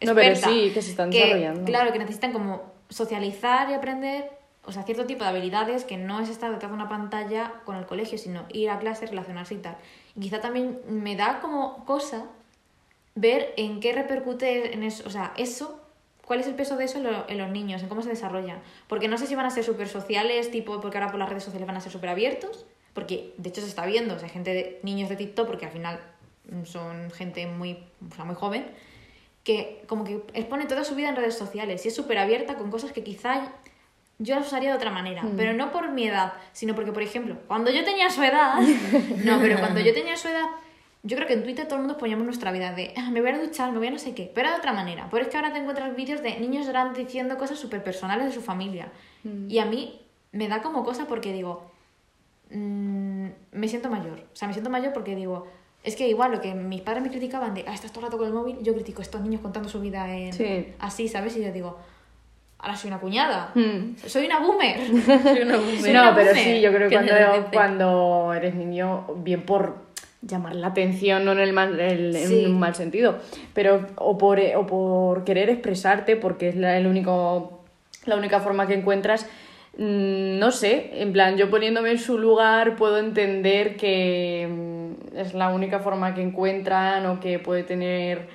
No, 0.00 0.14
pero 0.14 0.36
sí, 0.36 0.70
que 0.72 0.82
se 0.82 0.90
están 0.90 1.10
desarrollando. 1.10 1.64
Claro, 1.64 1.92
que 1.92 1.98
necesitan 1.98 2.32
como 2.32 2.72
socializar 2.88 3.68
y 3.70 3.74
aprender, 3.74 4.30
o 4.64 4.70
sea, 4.70 4.84
cierto 4.84 5.04
tipo 5.04 5.24
de 5.24 5.30
habilidades 5.30 5.84
que 5.84 5.96
no 5.96 6.20
es 6.20 6.28
estar 6.28 6.52
detrás 6.52 6.70
de 6.70 6.76
una 6.76 6.88
pantalla 6.88 7.54
con 7.64 7.74
el 7.74 7.86
colegio, 7.86 8.18
sino 8.18 8.46
ir 8.52 8.70
a 8.70 8.78
clase, 8.78 9.06
relacionarse 9.06 9.54
y 9.54 9.58
tal. 9.58 9.76
Y 10.14 10.20
quizá 10.20 10.40
también 10.40 10.78
me 10.88 11.16
da 11.16 11.40
como 11.40 11.84
cosa 11.84 12.26
ver 13.16 13.52
en 13.56 13.80
qué 13.80 13.92
repercute 13.92 14.72
en 14.72 14.84
eso, 14.84 15.02
o 15.06 15.10
sea, 15.10 15.32
eso, 15.36 15.80
cuál 16.28 16.38
es 16.40 16.46
el 16.46 16.54
peso 16.54 16.76
de 16.76 16.84
eso 16.84 16.98
en, 16.98 17.04
lo- 17.04 17.28
en 17.28 17.38
los 17.38 17.50
niños, 17.50 17.82
en 17.82 17.88
cómo 17.88 18.02
se 18.02 18.08
desarrollan. 18.10 18.60
Porque 18.86 19.08
no 19.08 19.18
sé 19.18 19.26
si 19.26 19.34
van 19.34 19.46
a 19.46 19.50
ser 19.50 19.64
súper 19.64 19.88
sociales, 19.88 20.50
tipo, 20.52 20.80
porque 20.80 20.98
ahora 20.98 21.10
por 21.10 21.18
las 21.18 21.28
redes 21.28 21.42
sociales 21.42 21.66
van 21.66 21.76
a 21.76 21.80
ser 21.80 21.90
súper 21.90 22.10
abiertos, 22.10 22.66
porque 22.94 23.34
de 23.38 23.48
hecho 23.48 23.60
se 23.62 23.66
está 23.66 23.84
viendo, 23.86 24.14
o 24.14 24.18
sea, 24.20 24.28
gente 24.28 24.52
de, 24.54 24.78
niños 24.84 25.08
de 25.08 25.16
TikTok, 25.16 25.46
porque 25.48 25.66
al 25.66 25.72
final 25.72 25.98
mm, 26.50 26.64
son 26.64 27.10
gente 27.10 27.46
muy, 27.48 27.78
o 28.08 28.14
sea, 28.14 28.24
muy 28.24 28.36
joven, 28.36 28.66
que 29.44 29.82
como 29.88 30.04
que 30.04 30.20
expone 30.34 30.66
toda 30.66 30.84
su 30.84 30.94
vida 30.94 31.08
en 31.08 31.16
redes 31.16 31.36
sociales 31.36 31.84
y 31.84 31.88
es 31.88 31.94
súper 31.96 32.18
abierta 32.18 32.56
con 32.56 32.70
cosas 32.70 32.92
que 32.92 33.02
quizá 33.02 33.50
yo 34.18 34.34
las 34.34 34.46
usaría 34.46 34.70
de 34.70 34.76
otra 34.76 34.90
manera, 34.90 35.22
pero 35.36 35.52
no 35.54 35.70
por 35.72 35.90
mi 35.92 36.06
edad, 36.08 36.32
sino 36.52 36.74
porque, 36.74 36.92
por 36.92 37.02
ejemplo, 37.02 37.36
cuando 37.46 37.70
yo 37.70 37.84
tenía 37.84 38.10
su 38.10 38.22
edad, 38.22 38.54
no, 39.24 39.38
pero 39.40 39.58
cuando 39.60 39.80
yo 39.80 39.94
tenía 39.94 40.16
su 40.16 40.28
edad, 40.28 40.46
yo 41.02 41.16
creo 41.16 41.28
que 41.28 41.34
en 41.34 41.42
Twitter 41.44 41.66
todo 41.66 41.76
el 41.76 41.82
mundo 41.82 41.96
poníamos 41.98 42.24
nuestra 42.24 42.50
vida 42.52 42.72
de 42.72 42.92
"Ah, 42.96 43.10
me 43.10 43.20
voy 43.20 43.30
a 43.30 43.38
duchar, 43.38 43.70
me 43.72 43.78
voy 43.78 43.86
a 43.86 43.90
no 43.90 43.98
sé 43.98 44.14
qué, 44.14 44.30
pero 44.34 44.50
de 44.50 44.56
otra 44.56 44.72
manera. 44.72 45.08
Pero 45.10 45.22
es 45.24 45.28
que 45.30 45.36
ahora 45.36 45.52
te 45.52 45.58
encuentras 45.58 45.94
vídeos 45.94 46.22
de 46.22 46.38
niños 46.40 46.66
llorando 46.66 46.98
diciendo 46.98 47.36
cosas 47.38 47.58
súper 47.58 47.82
personales 47.84 48.26
de 48.26 48.32
su 48.32 48.40
familia. 48.40 48.90
Y 49.48 49.58
a 49.58 49.64
mí 49.66 50.00
me 50.32 50.48
da 50.48 50.60
como 50.62 50.84
cosa 50.84 51.06
porque 51.06 51.32
digo, 51.32 51.70
mm, 52.50 53.26
me 53.52 53.68
siento 53.68 53.88
mayor. 53.90 54.20
O 54.32 54.36
sea, 54.36 54.48
me 54.48 54.54
siento 54.54 54.70
mayor 54.70 54.92
porque 54.92 55.14
digo, 55.14 55.46
es 55.84 55.96
que 55.96 56.08
igual 56.08 56.32
lo 56.32 56.40
que 56.40 56.54
mis 56.54 56.80
padres 56.82 57.02
me 57.02 57.10
criticaban 57.10 57.54
de, 57.54 57.64
ah, 57.66 57.74
estás 57.74 57.92
todo 57.92 58.00
el 58.00 58.06
rato 58.06 58.18
con 58.18 58.26
el 58.26 58.32
móvil, 58.34 58.58
yo 58.62 58.74
critico 58.74 59.00
a 59.00 59.02
estos 59.04 59.20
niños 59.20 59.40
contando 59.40 59.68
su 59.68 59.80
vida 59.80 60.14
en... 60.14 60.32
Sí. 60.32 60.72
Así, 60.78 61.08
¿sabes? 61.08 61.36
Y 61.36 61.42
yo 61.44 61.52
digo, 61.52 61.78
ahora 62.58 62.76
soy 62.76 62.88
una 62.88 62.98
cuñada. 63.00 63.52
Hmm. 63.54 63.96
Soy 64.06 64.26
una 64.26 64.40
boomer. 64.40 64.80
Soy 65.22 65.42
una 65.42 65.56
boomer. 65.58 65.94
No, 65.94 66.02
una 66.02 66.14
pero 66.14 66.30
boomer. 66.30 66.36
sí, 66.44 66.60
yo 66.60 66.72
creo 66.72 66.88
que 66.88 66.96
cuando, 66.96 67.50
cuando 67.52 68.32
eres 68.34 68.54
niño, 68.54 69.06
bien 69.18 69.42
por 69.42 69.87
llamar 70.22 70.56
la 70.56 70.68
atención, 70.68 71.24
no 71.24 71.32
en, 71.32 71.38
el 71.40 71.52
mal, 71.52 71.78
el- 71.80 72.14
en 72.16 72.46
un 72.46 72.58
mal 72.58 72.74
sentido, 72.74 73.18
pero 73.54 73.86
o 73.96 74.18
por, 74.18 74.40
o 74.56 74.66
por 74.66 75.24
querer 75.24 75.48
expresarte, 75.50 76.16
porque 76.16 76.48
es 76.48 76.56
la, 76.56 76.76
el 76.76 76.86
único, 76.86 77.62
la 78.06 78.16
única 78.16 78.40
forma 78.40 78.66
que 78.66 78.74
encuentras, 78.74 79.26
mm, 79.76 80.38
no 80.38 80.50
sé, 80.50 80.90
en 81.02 81.12
plan, 81.12 81.36
yo 81.36 81.50
poniéndome 81.50 81.90
en 81.92 81.98
su 81.98 82.18
lugar 82.18 82.74
puedo 82.76 82.98
entender 82.98 83.76
que 83.76 84.48
mm, 84.50 85.16
es 85.16 85.34
la 85.34 85.50
única 85.50 85.78
forma 85.78 86.14
que 86.14 86.22
encuentran 86.22 87.06
o 87.06 87.20
que 87.20 87.38
puede 87.38 87.62
tener 87.62 88.26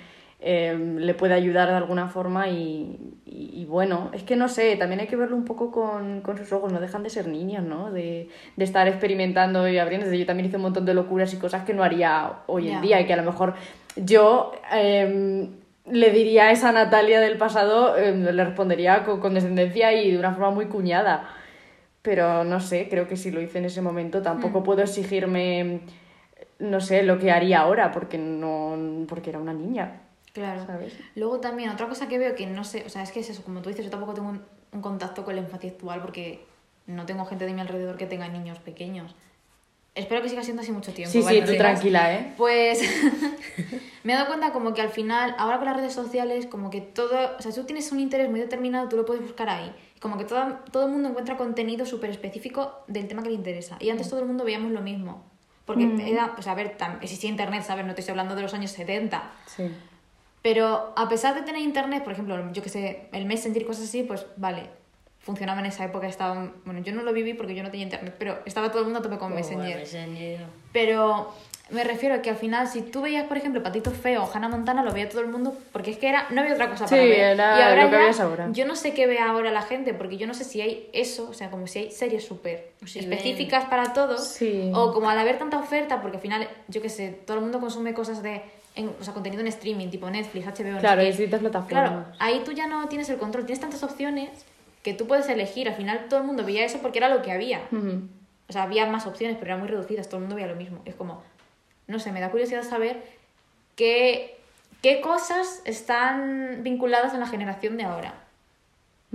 eh, 0.46 0.78
le 0.98 1.14
puede 1.14 1.34
ayudar 1.34 1.70
de 1.70 1.76
alguna 1.76 2.10
forma 2.10 2.50
y, 2.50 2.98
y- 3.36 3.62
y 3.62 3.66
bueno, 3.66 4.10
es 4.14 4.24
que 4.24 4.36
no 4.36 4.48
sé, 4.48 4.76
también 4.76 5.00
hay 5.02 5.08
que 5.08 5.16
verlo 5.16 5.36
un 5.36 5.46
poco 5.46 5.72
con, 5.72 6.22
con 6.22 6.38
sus 6.38 6.52
ojos, 6.54 6.72
no 6.72 6.80
dejan 6.80 7.02
de 7.04 7.10
ser 7.10 7.28
niños, 7.28 7.64
¿no? 7.64 7.92
De, 7.92 8.30
de 8.56 8.64
estar 8.64 8.88
experimentando 8.88 9.68
y 9.68 9.78
abriendo. 9.80 10.12
Yo 10.14 10.26
también 10.26 10.48
hice 10.48 10.58
un 10.58 10.64
montón 10.64 10.86
de 10.86 10.94
locuras 10.94 11.34
y 11.34 11.38
cosas 11.38 11.64
que 11.66 11.74
no 11.74 11.84
haría 11.84 12.34
hoy 12.48 12.68
en 12.76 12.82
día 12.82 13.02
y 13.02 13.06
que 13.06 13.14
a 13.14 13.18
lo 13.18 13.24
mejor 13.24 13.56
yo 13.96 14.52
eh, 14.74 15.50
le 15.86 16.12
diría 16.12 16.46
a 16.46 16.52
esa 16.52 16.72
Natalia 16.72 17.20
del 17.20 17.38
pasado, 17.38 17.98
eh, 17.98 18.16
le 18.16 18.44
respondería 18.46 19.04
con 19.04 19.20
condescendencia 19.20 19.92
y 19.94 20.12
de 20.12 20.20
una 20.20 20.32
forma 20.32 20.52
muy 20.52 20.66
cuñada. 20.68 21.28
Pero 22.02 22.44
no 22.44 22.60
sé, 22.60 22.88
creo 22.90 23.08
que 23.08 23.16
si 23.16 23.32
lo 23.32 23.42
hice 23.42 23.58
en 23.60 23.66
ese 23.66 23.82
momento 23.82 24.22
tampoco 24.22 24.62
puedo 24.64 24.82
exigirme, 24.82 25.80
no 26.60 26.82
sé, 26.82 27.04
lo 27.04 27.18
que 27.18 27.32
haría 27.32 27.62
ahora 27.62 27.92
porque, 27.92 28.18
no, 28.18 29.06
porque 29.08 29.30
era 29.30 29.40
una 29.40 29.54
niña. 29.54 30.02
Claro. 30.34 30.66
¿Sabes? 30.66 30.94
Luego 31.16 31.40
también, 31.40 31.70
otra 31.70 31.88
cosa 31.88 32.08
que 32.08 32.18
veo 32.18 32.36
que 32.36 32.48
no 32.48 32.64
sé, 32.64 32.84
o 32.86 32.90
sea, 32.90 33.04
es 33.04 33.12
que 33.12 33.22
es 33.22 33.30
eso, 33.30 33.44
como 33.44 33.62
tú 33.62 33.70
dices, 33.70 33.86
yo 33.86 33.92
tampoco 33.92 34.14
tengo 34.14 34.30
un, 34.30 34.42
un 34.72 34.82
contacto 34.82 35.24
con 35.24 35.36
la 35.36 35.42
infancia 35.42 35.70
actual 35.70 36.02
porque 36.02 36.46
no 36.88 37.06
tengo 37.06 37.26
gente 37.26 37.46
de 37.46 37.54
mi 37.54 37.62
alrededor 37.62 37.98
que 37.98 38.06
tenga 38.06 38.28
niños 38.28 38.60
pequeños. 38.60 39.16
Espero 39.96 40.24
que 40.24 40.30
siga 40.30 40.44
siendo 40.44 40.64
así 40.64 40.72
mucho 40.72 40.92
tiempo. 40.92 41.12
Sí, 41.12 41.22
¿vale? 41.22 41.46
sí, 41.46 41.52
tú 41.52 41.58
tranquila, 41.58 42.14
¿eh? 42.16 42.34
Pues 42.36 42.82
me 44.04 44.14
he 44.14 44.16
dado 44.16 44.28
cuenta 44.28 44.52
como 44.52 44.74
que 44.74 44.82
al 44.82 44.90
final, 44.90 45.36
ahora 45.38 45.58
con 45.58 45.68
las 45.68 45.78
redes 45.78 45.94
sociales, 45.94 46.48
como 46.48 46.72
que 46.72 46.82
todo, 46.82 47.38
o 47.38 47.42
sea, 47.42 47.52
si 47.52 47.60
tú 47.60 47.68
tienes 47.68 47.92
un 47.92 48.00
interés 48.00 48.30
muy 48.30 48.40
determinado, 48.40 48.90
tú 48.90 48.98
lo 48.98 49.06
puedes 49.06 49.22
buscar 49.22 49.50
ahí. 49.50 49.72
Como 50.00 50.18
que 50.18 50.26
todo, 50.26 50.58
todo 50.72 50.88
el 50.88 50.92
mundo 50.92 51.10
encuentra 51.10 51.38
contenido 51.38 51.86
súper 51.86 52.10
específico 52.10 52.84
del 52.88 53.08
tema 53.08 53.22
que 53.22 53.30
le 53.30 53.36
interesa. 53.36 53.78
Y 53.80 53.92
antes 53.92 54.10
todo 54.10 54.20
el 54.20 54.26
mundo 54.26 54.44
veíamos 54.44 54.72
lo 54.72 54.82
mismo. 54.82 55.24
Porque 55.66 55.90
era, 56.10 56.34
pues 56.36 56.48
a 56.48 56.56
ver, 56.56 56.76
existía 57.02 57.30
internet, 57.30 57.64
¿sabes? 57.64 57.86
No 57.86 57.94
te 57.94 58.02
estoy 58.02 58.12
hablando 58.12 58.36
de 58.36 58.42
los 58.42 58.54
años 58.54 58.72
70. 58.72 59.32
Sí. 59.46 59.72
Pero 60.44 60.94
a 60.95 61.10
pesar 61.10 61.34
de 61.34 61.41
tener 61.41 61.61
internet, 61.61 62.03
por 62.03 62.14
ejemplo, 62.14 62.38
yo 62.52 62.61
que 62.61 62.70
sé, 62.70 63.07
el 63.14 63.26
Messenger 63.26 63.61
y 63.61 63.65
cosas 63.65 63.86
así, 63.86 64.03
pues 64.03 64.26
vale, 64.36 64.64
funcionaba 65.20 65.61
en 65.61 65.68
esa 65.68 65.86
época, 65.86 66.06
estaba, 66.06 66.52
bueno, 66.65 66.82
yo 66.82 66.94
no 66.94 67.02
lo 67.02 67.14
viví 67.14 67.34
porque 67.34 67.56
yo 67.56 67.64
no 67.64 67.72
tenía 67.72 67.86
internet, 67.86 68.14
pero 68.20 68.38
estaba 68.45 68.70
todo 68.70 68.80
el 68.80 68.86
mundo 68.86 68.99
a 68.99 69.02
tope 69.02 69.18
con 69.18 69.32
Oh, 69.32 69.36
Messenger. 69.36 69.78
Messenger. 69.78 70.41
Pero 70.74 71.34
me 71.70 71.86
refiero 71.86 72.15
a 72.15 72.22
que 72.22 72.30
al 72.30 72.36
final, 72.36 72.68
si 72.68 72.82
tú 72.82 73.02
veías, 73.02 73.26
por 73.26 73.38
ejemplo, 73.38 73.64
Patito 73.64 73.90
Feo 73.91 74.24
o 74.26 74.30
Hannah 74.32 74.49
Montana, 74.49 74.84
lo 74.84 74.91
veía 74.91 75.07
todo 75.07 75.22
el 75.22 75.30
mundo, 75.30 75.57
porque 75.72 75.91
es 75.91 75.98
que 75.98 76.10
era, 76.10 76.28
no 76.30 76.41
había 76.41 76.56
otra 76.56 76.70
cosa 76.70 76.88
para 76.88 77.02
Sí, 77.02 77.07
ver. 77.07 77.20
era 77.20 77.57
y 77.57 77.61
ahora 77.61 77.84
lo 77.86 77.90
que 77.91 78.14
ya, 78.14 78.24
ahora. 78.24 78.49
Yo 78.52 78.65
no 78.65 78.76
sé 78.76 78.94
qué 78.94 79.07
ve 79.07 79.20
ahora 79.20 79.49
la 79.49 79.61
gente, 79.61 79.94
porque 79.94 80.18
yo 80.18 80.28
no 80.28 80.34
sé 80.34 80.44
si 80.44 80.60
hay 80.60 80.90
eso, 80.91 81.30
o 81.30 81.34
sea, 81.34 81.49
como 81.49 81.68
si 81.68 81.80
hay 81.80 81.91
series 81.91 82.26
súper 82.26 82.74
Sí, 82.86 82.99
específicas 82.99 83.64
para 83.70 83.94
todos, 83.94 84.28
Sí. 84.28 84.70
o 84.76 84.91
como 84.94 85.10
al 85.10 85.18
haber 85.18 85.38
tanta 85.40 85.57
oferta, 85.57 86.02
porque 86.02 86.18
al 86.18 86.22
final, 86.22 86.49
yo 86.68 86.82
qué 86.82 86.90
sé, 86.90 87.18
todo 87.26 87.38
el 87.38 87.44
mundo 87.44 87.61
consume 87.61 87.94
cosas 87.94 88.22
de, 88.22 88.41
en- 88.76 88.94
o 89.00 89.04
sea, 89.04 89.14
contenido 89.14 89.41
en 89.41 89.48
streaming, 89.48 89.90
tipo 89.90 90.10
Netflix, 90.10 90.45
HBO, 90.48 90.70
no 90.70 90.76
sé 90.76 90.80
Claro, 90.82 91.02
distintas 91.04 91.40
plataformas. 91.40 91.90
Claro, 91.91 92.06
ahí 92.20 92.41
tú 92.45 92.52
ya 92.52 92.68
no 92.68 92.88
tienes 92.88 93.10
el 93.10 93.18
control, 93.18 93.45
tienes 93.45 93.60
tantas 93.62 93.84
opciones 93.84 94.30
que 94.84 94.94
tú 94.94 95.08
puedes 95.08 95.28
elegir. 95.30 95.68
Al 95.70 95.76
final 95.76 96.08
todo 96.10 96.20
el 96.20 96.26
mundo 96.26 96.44
veía 96.44 96.66
eso 96.66 96.80
porque 96.80 97.00
era 97.00 97.10
lo 97.10 97.22
que 97.22 97.32
había. 97.32 97.62
O 98.50 98.52
sea, 98.54 98.64
había 98.64 98.86
más 98.88 99.06
opciones, 99.08 99.38
pero 99.38 99.52
eran 99.52 99.60
muy 99.60 99.70
reducidas, 99.70 100.08
todo 100.08 100.18
el 100.18 100.22
mundo 100.24 100.36
veía 100.36 100.48
lo 100.48 100.56
mismo. 100.56 100.82
Es 100.86 100.95
como, 100.95 101.24
no 101.88 102.00
sé, 102.00 102.12
me 102.12 102.20
da 102.20 102.30
curiosidad 102.32 102.64
saber 102.64 103.02
qué, 103.76 104.38
qué 104.82 105.02
cosas 105.02 105.62
están 105.66 106.60
vinculadas 106.64 107.14
en 107.14 107.20
la 107.20 107.28
generación 107.28 107.78
de 107.78 107.84
ahora. 107.84 108.16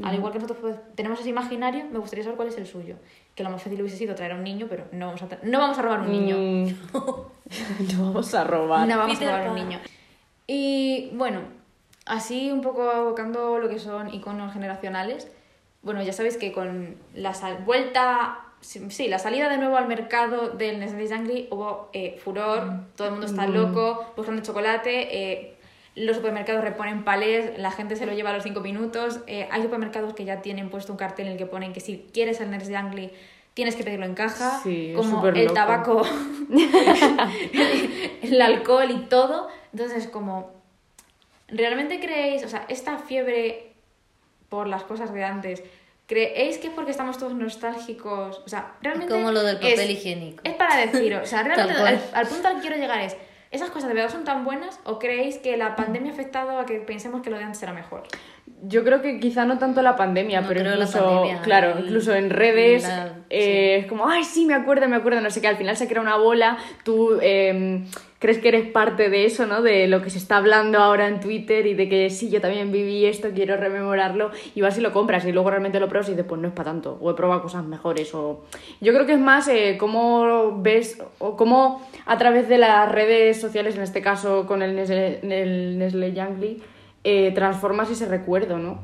Al 0.02 0.14
igual 0.14 0.32
que 0.32 0.38
nosotros 0.38 0.58
pues, 0.60 0.76
tenemos 0.94 1.18
ese 1.18 1.28
imaginario, 1.30 1.84
me 1.90 1.98
gustaría 1.98 2.22
saber 2.24 2.36
cuál 2.36 2.48
es 2.48 2.56
el 2.58 2.66
suyo. 2.66 2.96
Que 3.34 3.42
lo 3.42 3.50
más 3.50 3.62
fácil 3.62 3.80
hubiese 3.80 3.96
sido 3.96 4.14
traer 4.14 4.32
a 4.32 4.34
un 4.36 4.44
niño, 4.44 4.66
pero 4.68 4.84
no 4.92 5.06
vamos 5.06 5.22
a, 5.22 5.28
no 5.42 5.58
vamos 5.58 5.78
a 5.78 5.82
robar 5.82 6.00
un 6.00 6.12
niño. 6.12 6.36
Mm. 6.36 6.74
no 7.96 8.04
vamos 8.06 8.34
a 8.34 8.44
robar. 8.44 8.86
No 8.86 8.96
vamos 8.98 9.18
Peter 9.18 9.32
a 9.34 9.38
robar 9.38 9.50
un 9.50 9.68
niño. 9.68 9.80
Y 10.46 11.10
bueno, 11.14 11.40
así 12.06 12.50
un 12.50 12.60
poco 12.62 12.90
abocando 12.90 13.58
lo 13.58 13.68
que 13.68 13.78
son 13.78 14.12
iconos 14.14 14.52
generacionales. 14.52 15.30
Bueno, 15.82 16.02
ya 16.02 16.12
sabéis 16.12 16.36
que 16.36 16.52
con 16.52 16.96
la 17.14 17.34
sal- 17.34 17.58
vuelta, 17.64 18.40
sí, 18.60 18.90
sí, 18.90 19.08
la 19.08 19.18
salida 19.18 19.48
de 19.48 19.58
nuevo 19.58 19.76
al 19.76 19.86
mercado 19.88 20.50
del 20.50 20.80
Nestlé 20.80 21.08
Jangri 21.08 21.48
hubo 21.50 21.90
eh, 21.92 22.18
furor, 22.22 22.70
todo 22.96 23.08
el 23.08 23.12
mundo 23.12 23.26
está 23.26 23.46
loco 23.46 24.12
buscando 24.16 24.42
chocolate, 24.42 25.32
eh, 25.32 25.57
los 25.98 26.16
supermercados 26.16 26.62
reponen 26.64 27.04
palés, 27.04 27.58
la 27.58 27.70
gente 27.70 27.96
se 27.96 28.06
lo 28.06 28.12
lleva 28.12 28.30
a 28.30 28.32
los 28.32 28.42
5 28.42 28.60
minutos, 28.60 29.20
eh, 29.26 29.48
hay 29.50 29.62
supermercados 29.62 30.14
que 30.14 30.24
ya 30.24 30.40
tienen 30.42 30.70
puesto 30.70 30.92
un 30.92 30.98
cartel 30.98 31.26
en 31.26 31.32
el 31.32 31.38
que 31.38 31.46
ponen 31.46 31.72
que 31.72 31.80
si 31.80 32.06
quieres 32.12 32.40
el 32.40 32.50
Nestlé 32.50 32.74
Jangri 32.74 33.10
tienes 33.54 33.74
que 33.74 33.82
pedirlo 33.84 34.06
en 34.06 34.14
caja, 34.14 34.60
Sí, 34.62 34.90
es 34.90 34.96
como 34.96 35.26
el 35.26 35.42
loco. 35.44 35.54
tabaco, 35.54 36.02
el 38.22 38.40
alcohol 38.42 38.90
y 38.90 39.00
todo. 39.06 39.48
Entonces, 39.72 40.06
como, 40.08 40.52
¿realmente 41.48 42.00
creéis, 42.00 42.44
o 42.44 42.48
sea, 42.48 42.64
esta 42.68 42.98
fiebre 42.98 43.72
por 44.48 44.66
las 44.66 44.84
cosas 44.84 45.12
de 45.12 45.24
antes, 45.24 45.62
¿creéis 46.06 46.58
que 46.58 46.68
es 46.68 46.72
porque 46.72 46.90
estamos 46.90 47.18
todos 47.18 47.34
nostálgicos? 47.34 48.40
O 48.44 48.48
sea, 48.48 48.74
realmente... 48.82 49.12
como 49.12 49.30
lo 49.32 49.42
del 49.42 49.56
papel 49.56 49.80
es- 49.80 49.90
higiénico. 49.90 50.40
Es 50.44 50.54
para 50.54 50.76
deciros, 50.76 51.22
o 51.22 51.26
sea, 51.26 51.42
realmente 51.44 51.82
al 52.12 52.26
punto 52.26 52.48
al 52.48 52.54
que 52.56 52.60
quiero 52.62 52.76
llegar 52.76 53.00
es, 53.00 53.16
¿esas 53.50 53.70
cosas 53.70 53.88
de 53.88 53.94
verdad 53.94 54.10
son 54.10 54.24
tan 54.24 54.44
buenas 54.44 54.78
o 54.84 54.98
creéis 54.98 55.38
que 55.38 55.56
la 55.56 55.74
pandemia 55.76 56.10
ha 56.10 56.14
afectado 56.14 56.58
a 56.58 56.66
que 56.66 56.78
pensemos 56.80 57.22
que 57.22 57.30
lo 57.30 57.38
de 57.38 57.44
antes 57.44 57.62
era 57.62 57.72
mejor? 57.72 58.02
Yo 58.62 58.82
creo 58.84 59.00
que 59.02 59.20
quizá 59.20 59.44
no 59.44 59.58
tanto 59.58 59.82
la 59.82 59.94
pandemia, 59.96 60.40
No 60.40 60.48
pero 60.48 60.60
creo 60.60 60.72
la 60.76 60.84
incluso, 60.84 61.04
pandemia, 61.04 61.42
claro, 61.42 61.72
el- 61.78 61.84
incluso 61.84 62.14
en 62.14 62.30
redes 62.30 62.82
la- 62.82 63.12
eh, 63.30 63.76
es 63.80 63.86
como, 63.86 64.08
ay, 64.08 64.24
sí, 64.24 64.44
me 64.46 64.54
acuerdo, 64.54 64.88
me 64.88 64.96
acuerdo, 64.96 65.20
no 65.20 65.30
sé 65.30 65.40
qué, 65.40 65.48
al 65.48 65.56
final 65.56 65.76
se 65.76 65.86
crea 65.88 66.00
una 66.02 66.16
bola, 66.16 66.58
tú 66.84 67.18
eh, 67.22 67.84
crees 68.18 68.38
que 68.38 68.48
eres 68.48 68.68
parte 68.68 69.10
de 69.10 69.24
eso, 69.24 69.46
¿no? 69.46 69.62
De 69.62 69.86
lo 69.86 70.02
que 70.02 70.10
se 70.10 70.18
está 70.18 70.38
hablando 70.38 70.78
ahora 70.78 71.08
en 71.08 71.20
Twitter 71.20 71.66
y 71.66 71.74
de 71.74 71.88
que 71.88 72.10
sí, 72.10 72.30
yo 72.30 72.40
también 72.40 72.72
viví 72.72 73.06
esto, 73.06 73.28
quiero 73.34 73.56
rememorarlo, 73.56 74.30
y 74.54 74.60
vas 74.60 74.76
y 74.78 74.80
lo 74.80 74.92
compras 74.92 75.24
y 75.24 75.32
luego 75.32 75.50
realmente 75.50 75.80
lo 75.80 75.88
pruebas 75.88 76.08
y 76.08 76.12
dices, 76.12 76.26
pues 76.28 76.40
no 76.40 76.48
es 76.48 76.54
para 76.54 76.70
tanto, 76.70 76.98
o 77.00 77.10
he 77.10 77.14
probado 77.14 77.42
cosas 77.42 77.64
mejores, 77.64 78.14
o... 78.14 78.44
Yo 78.80 78.92
creo 78.92 79.06
que 79.06 79.12
es 79.12 79.20
más 79.20 79.48
eh, 79.48 79.76
cómo 79.78 80.60
ves, 80.60 81.00
o 81.18 81.36
cómo 81.36 81.86
a 82.06 82.18
través 82.18 82.48
de 82.48 82.58
las 82.58 82.90
redes 82.90 83.40
sociales, 83.40 83.76
en 83.76 83.82
este 83.82 84.02
caso 84.02 84.46
con 84.46 84.62
el 84.62 84.74
Nestlé, 84.74 85.20
el 85.22 85.78
Nestlé 85.78 86.12
Youngly, 86.12 86.62
eh, 87.04 87.32
transformas 87.34 87.90
ese 87.90 88.06
recuerdo, 88.06 88.58
¿no? 88.58 88.80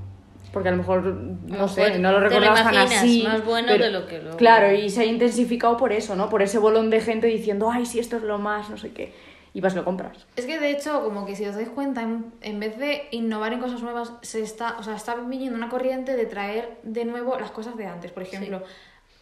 Porque 0.55 0.69
a 0.71 0.73
lo 0.73 0.79
mejor, 0.79 1.03
no 1.05 1.57
lo 1.59 1.69
sé, 1.69 1.99
no 1.99 2.13
lo 2.13 2.21
lo 2.21 2.29
recordabas 2.29 2.63
tan 2.63 2.77
así. 2.77 3.23
más 3.23 3.45
bueno 3.45 3.69
pero- 3.69 3.85
de 3.85 3.91
lo 3.91 4.07
que 4.07 4.21
luego- 4.23 4.37
Claro, 4.39 4.73
y 4.73 4.89
se 4.89 5.03
ha 5.03 5.05
intensificado 5.05 5.77
por 5.77 5.93
eso, 5.93 6.17
¿no? 6.17 6.31
Por 6.31 6.41
ese 6.41 6.59
bolón 6.59 6.89
de 6.89 7.01
gente 7.03 7.27
diciendo, 7.27 7.71
ay, 7.71 7.85
sí, 7.85 7.99
esto 7.99 8.17
es 8.17 8.23
lo 8.23 8.39
más, 8.39 8.71
no 8.71 8.79
sé 8.79 8.93
qué. 8.93 9.13
Y 9.53 9.61
vas 9.61 9.75
lo 9.75 9.85
compras. 9.85 10.27
Es 10.35 10.47
que 10.47 10.59
de 10.59 10.71
hecho, 10.71 11.03
como 11.05 11.27
que 11.27 11.37
si 11.37 11.45
os 11.47 11.55
dais 11.55 11.69
cuenta, 11.69 12.03
en, 12.03 12.33
en 12.41 12.59
vez 12.59 12.77
de 12.79 13.07
innovar 13.13 13.53
en 13.53 13.61
cosas 13.61 13.83
nuevas, 13.83 14.13
se 14.23 14.41
está, 14.43 14.77
o 14.79 14.83
sea, 14.83 14.97
está 14.97 15.15
viniendo 15.15 15.57
una 15.57 15.69
corriente 15.69 16.17
de 16.17 16.27
traer 16.27 16.79
de 16.83 17.05
nuevo 17.05 17.39
las 17.39 17.51
cosas 17.53 17.77
de 17.77 17.87
antes. 17.87 18.11
Por 18.11 18.23
ejemplo, 18.25 18.63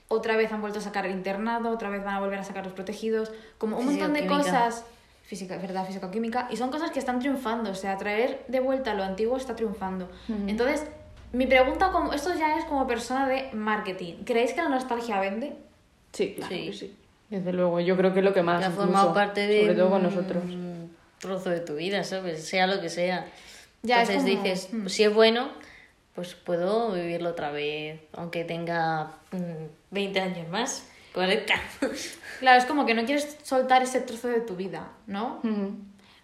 otra 0.09 0.37
vez 0.37 0.51
han 0.53 0.61
vuelto 0.61 0.79
a 0.79 0.83
sacar 0.83 1.05
el 1.07 1.13
internado, 1.13 1.71
otra 1.71 1.91
vez 1.91 2.03
van 2.05 2.15
a 2.15 2.21
volver 2.21 2.39
a 2.39 2.45
sacar 2.45 2.65
los 2.65 2.73
protegidos, 2.73 3.31
como 3.59 3.79
un 3.79 3.87
montón 3.87 4.13
de 4.15 4.27
cosas. 4.27 4.85
Física, 5.25 5.57
verdad, 5.57 5.87
físico-química. 5.87 6.49
Y 6.51 6.57
son 6.57 6.71
cosas 6.71 6.91
que 6.91 6.99
están 6.99 7.19
triunfando. 7.21 7.71
O 7.71 7.75
sea, 7.75 7.97
traer 7.97 8.45
de 8.49 8.61
vuelta 8.61 8.93
lo 8.93 9.03
antiguo 9.03 9.37
está 9.39 9.55
triunfando. 9.57 10.11
Entonces, 10.47 10.87
mi 11.33 11.47
pregunta, 11.47 11.91
como 11.91 12.13
esto 12.13 12.35
ya 12.35 12.59
es 12.59 12.65
como 12.67 12.87
persona 12.87 13.29
de 13.29 13.51
marketing. 13.53 14.25
¿Creéis 14.25 14.53
que 14.53 14.63
la 14.63 14.69
nostalgia 14.69 15.19
vende? 15.21 15.53
Sí, 16.13 16.35
claro 16.37 16.55
Sí. 16.55 16.67
que 16.67 16.73
sí. 16.73 16.97
Desde 17.31 17.53
luego, 17.53 17.81
yo 17.81 17.97
creo 17.97 18.13
que 18.13 18.19
es 18.21 18.25
lo 18.25 18.35
que 18.35 18.43
más. 18.43 18.59
que 18.59 18.65
ha 18.67 18.69
incluso, 18.69 18.87
formado 18.87 19.15
parte 19.15 19.47
de 19.47 19.63
Sobre 19.63 19.75
todo 19.75 19.89
con 19.91 19.99
un 20.05 20.15
nosotros. 20.15 20.45
trozo 21.19 21.51
de 21.51 21.61
tu 21.61 21.77
vida, 21.77 22.05
¿sabes? 22.05 22.45
Sea 22.47 22.67
lo 22.67 22.81
que 22.81 22.91
sea. 22.91 23.27
Ya, 23.83 24.03
es 24.03 24.11
Entonces 24.11 24.33
como- 24.37 24.45
dices, 24.45 24.69
mm. 24.73 24.87
si 24.89 25.05
es 25.05 25.15
bueno, 25.15 25.49
pues 26.15 26.35
puedo 26.35 26.93
vivirlo 26.93 27.31
otra 27.31 27.51
vez, 27.51 28.01
aunque 28.13 28.45
tenga 28.45 29.13
mm, 29.33 29.67
20 29.91 30.21
años 30.21 30.49
más, 30.51 30.87
40. 31.15 31.55
Claro, 32.41 32.59
es 32.59 32.67
como 32.67 32.85
que 32.87 32.93
no 32.95 33.05
quieres 33.07 33.39
soltar 33.43 33.83
ese 33.83 34.01
trozo 34.01 34.29
de 34.29 34.41
tu 34.41 34.55
vida, 34.57 34.91
¿no? 35.07 35.41
Ujú. 35.43 35.75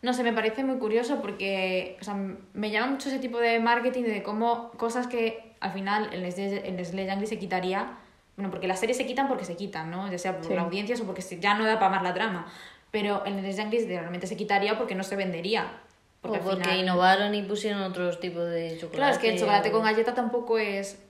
No 0.03 0.13
sé, 0.13 0.23
me 0.23 0.33
parece 0.33 0.63
muy 0.65 0.79
curioso 0.79 1.21
porque 1.21 1.97
o 2.01 2.05
sea, 2.05 2.15
me 2.55 2.71
llama 2.71 2.93
mucho 2.93 3.09
ese 3.09 3.19
tipo 3.19 3.39
de 3.39 3.59
marketing 3.59 4.05
de 4.05 4.23
cómo 4.23 4.71
cosas 4.77 5.07
que 5.09 5.53
al 5.61 5.73
final 5.73 6.11
el 6.13 6.23
Nestlé 6.23 7.07
Youngly 7.07 7.27
se 7.27 7.39
quitaría 7.39 7.97
Bueno, 8.37 8.51
porque 8.53 8.69
las 8.69 8.79
series 8.79 8.97
se 8.97 9.05
quitan 9.05 9.27
porque 9.27 9.45
se 9.45 9.57
quitan, 9.57 9.91
¿no? 9.91 10.09
Ya 10.09 10.17
sea 10.17 10.37
por 10.37 10.47
Sí. 10.47 10.55
la 10.55 10.63
audiencia 10.63 10.95
o 10.95 11.05
porque 11.05 11.23
ya 11.41 11.55
no 11.55 11.65
da 11.67 11.81
para 11.81 11.91
más 11.91 12.03
la 12.05 12.15
trama. 12.15 12.47
Pero 12.93 13.25
el 13.25 13.43
Les 13.43 13.57
Yankees 13.57 13.89
realmente 13.89 14.29
se 14.29 14.37
quitaría 14.37 14.79
porque 14.79 14.95
no 14.95 15.03
se 15.03 15.17
vendería. 15.17 15.65
O 15.65 16.23
Porque 16.23 16.37
al 16.39 16.45
porque 16.45 16.63
final- 16.63 16.79
innovaron 16.81 17.35
y 17.35 17.43
pusieron 17.43 17.83
otros 17.83 18.21
tipos 18.21 18.47
de 18.49 18.77
chocolate. 18.77 18.97
Claro, 18.97 19.13
es 19.13 19.19
que 19.19 19.31
el 19.31 19.39
chocolate 19.41 19.71
o- 19.71 19.73
con 19.73 19.83
galleta 19.83 20.15
tampoco 20.15 20.57
es. 20.59 21.03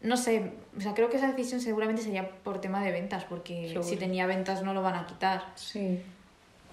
No 0.00 0.16
sé, 0.16 0.52
o 0.76 0.80
sea, 0.80 0.94
creo 0.94 1.10
que 1.10 1.18
esa 1.18 1.26
decisión 1.28 1.60
seguramente 1.60 2.00
sería 2.00 2.30
por 2.42 2.60
tema 2.62 2.82
de 2.82 2.90
ventas, 2.90 3.24
porque 3.24 3.68
Seguro. 3.68 3.82
si 3.82 3.96
tenía 3.96 4.24
ventas 4.26 4.62
no 4.62 4.72
lo 4.72 4.80
van 4.80 4.94
a 4.94 5.06
quitar. 5.06 5.44
Sí. 5.56 6.00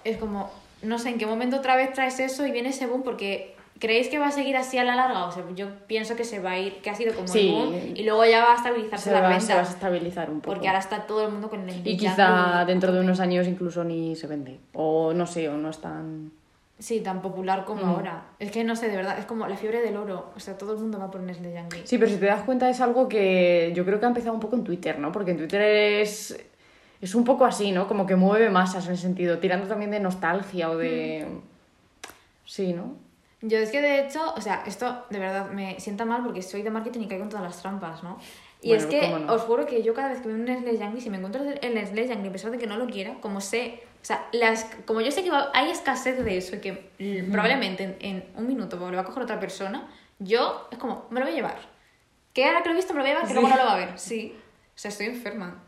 Es 0.06 0.16
como, 0.18 0.50
no 0.82 0.98
sé 1.00 1.10
en 1.10 1.18
qué 1.18 1.26
momento 1.26 1.58
otra 1.58 1.76
vez 1.76 1.94
traes 1.94 2.20
eso 2.20 2.46
y 2.46 2.52
viene 2.52 2.70
ese 2.70 2.86
boom, 2.88 3.04
porque 3.04 3.56
¿creéis 3.80 4.10
que 4.10 4.20
va 4.20 4.28
a 4.28 4.32
seguir 4.32 4.58
así 4.58 4.78
a 4.78 4.84
la 4.84 4.96
larga? 4.96 5.26
O 5.26 5.32
sea, 5.32 5.44
yo 5.56 5.68
pienso 5.88 6.16
que 6.16 6.24
se 6.26 6.40
va 6.40 6.52
a 6.52 6.60
ir, 6.60 6.82
que 6.82 6.90
ha 6.90 6.96
sido 6.96 7.14
como 7.14 7.28
Sí. 7.28 7.48
el 7.50 7.54
boom 7.56 7.76
y 7.96 8.04
luego 8.04 8.26
ya 8.26 8.44
va 8.44 8.54
a 8.54 8.56
estabilizarse 8.56 9.10
Se 9.10 9.12
la 9.16 9.22
venta. 9.28 9.40
se 9.40 9.54
va 9.54 9.60
a 9.60 9.64
estabilizar 9.64 10.30
un 10.30 10.42
poco. 10.42 10.54
Porque 10.54 10.68
ahora 10.68 10.80
está 10.80 11.06
todo 11.08 11.26
el 11.26 11.32
mundo 11.32 11.50
con 11.50 11.68
el 11.70 11.88
Y 11.88 11.98
quizá 11.98 12.64
dentro 12.66 12.92
de 12.92 13.00
unos 13.02 13.20
años 13.20 13.48
incluso 13.48 13.84
ni 13.84 14.16
se 14.16 14.28
vende. 14.28 14.60
O 14.74 15.14
no 15.14 15.26
sé, 15.26 15.48
o 15.50 15.58
no 15.58 15.70
es 15.70 15.80
tan... 15.80 16.32
Sí, 16.78 17.02
tan 17.02 17.22
popular 17.22 17.66
como 17.66 17.84
Mm. 17.86 17.90
ahora. 17.90 18.24
Es 18.40 18.52
que 18.52 18.64
no 18.64 18.74
sé, 18.78 18.88
de 18.88 18.96
verdad, 18.96 19.20
es 19.20 19.26
como 19.26 19.46
la 19.48 19.58
fiebre 19.58 19.82
del 19.82 19.98
oro. 19.98 20.32
O 20.36 20.40
sea, 20.40 20.58
todo 20.58 20.72
el 20.74 20.80
mundo 20.80 20.98
va 20.98 21.12
por 21.12 21.20
Nestle 21.20 21.52
Yankee. 21.52 21.82
Sí, 21.84 21.98
pero 21.98 22.10
si 22.10 22.16
te 22.18 22.26
das 22.26 22.44
cuenta 22.44 22.70
es 22.70 22.80
algo 22.80 23.10
que 23.10 23.74
yo 23.76 23.84
creo 23.84 24.00
que 24.00 24.06
ha 24.06 24.08
empezado 24.08 24.34
un 24.34 24.40
poco 24.40 24.56
en 24.56 24.64
Twitter, 24.64 24.98
¿no? 24.98 25.12
Porque 25.12 25.32
en 25.32 25.38
Twitter 25.38 25.62
es, 25.62 26.40
es 27.02 27.16
un 27.16 27.24
poco 27.24 27.46
así, 27.46 27.72
¿no? 27.72 27.88
Como 27.88 28.06
que 28.06 28.16
mueve 28.16 28.50
masas 28.50 28.86
en 28.88 28.94
ese 28.94 29.04
sentido, 29.04 29.40
tirando 29.40 29.68
también 29.68 29.92
de 29.92 30.00
nostalgia 30.00 30.70
o 30.70 30.78
de... 30.78 31.28
Sí, 32.46 32.74
¿no? 32.74 32.96
Yo 33.42 33.58
es 33.58 33.70
que 33.72 33.82
de 33.82 34.02
hecho, 34.06 34.34
o 34.36 34.42
sea, 34.42 34.64
esto 34.66 35.06
de 35.10 35.20
verdad 35.20 35.50
me 35.52 35.80
sienta 35.80 36.04
mal 36.04 36.24
porque 36.24 36.42
soy 36.42 36.62
de 36.62 36.72
marketing 36.72 37.02
y 37.02 37.08
caigo 37.08 37.24
en 37.24 37.30
todas 37.30 37.46
las 37.46 37.62
trampas, 37.62 38.04
¿no? 38.04 38.18
Y 38.62 38.70
Bueno, 38.70 38.84
es 38.84 38.90
que 38.90 39.08
no. 39.08 39.34
os 39.34 39.42
juro 39.44 39.66
que 39.66 39.82
yo 39.82 39.94
cada 39.94 40.10
vez 40.10 40.20
que 40.20 40.28
veo 40.28 40.36
un 40.36 40.44
Nestlé 40.44 40.78
Yankee, 40.78 41.00
si 41.00 41.10
me 41.10 41.16
encuentro 41.18 41.42
el 41.44 41.74
Nestlé 41.74 42.06
Yankee, 42.08 42.28
a 42.28 42.32
pesar 42.34 42.52
de 42.52 42.58
que 42.58 42.68
no 42.68 42.76
lo 42.76 42.88
quiera, 42.88 43.14
como 43.22 43.40
sé, 43.40 43.82
o 44.02 44.06
sea, 44.06 44.28
las, 44.34 44.66
como 44.86 45.00
yo 45.00 45.12
sé 45.12 45.24
que 45.24 45.32
va- 45.32 45.50
hay 45.54 45.72
escasez 45.72 46.22
de 46.26 46.38
eso 46.38 46.58
y 46.58 46.60
que 46.60 46.90
mm, 47.00 47.32
probablemente 47.32 47.84
en, 47.84 47.96
en 48.02 48.26
un 48.36 48.46
minuto 48.48 48.76
lo 48.78 48.92
va 48.98 49.02
a 49.04 49.06
coger 49.06 49.24
otra 49.24 49.40
persona, 49.40 49.88
yo 50.20 50.68
es 50.72 50.78
como, 50.78 51.06
me 51.10 51.22
lo 51.22 51.26
voy 51.28 51.34
a 51.34 51.38
llevar. 51.38 51.58
Que 52.34 52.44
ahora 52.46 52.62
que 52.62 52.68
lo 52.68 52.74
he 52.74 52.78
visto 52.78 52.94
me 52.94 52.98
lo 53.00 53.04
voy 53.04 53.12
a 53.12 53.14
llevar, 53.14 53.28
que 53.30 53.34
luego 53.36 53.48
no 53.48 53.56
lo 53.56 53.64
va 53.66 53.74
a 53.74 53.78
ver. 53.78 53.98
Sí. 53.98 54.36
O 54.36 54.78
sea, 54.78 54.90
estoy 54.90 55.06
enferma. 55.06 55.64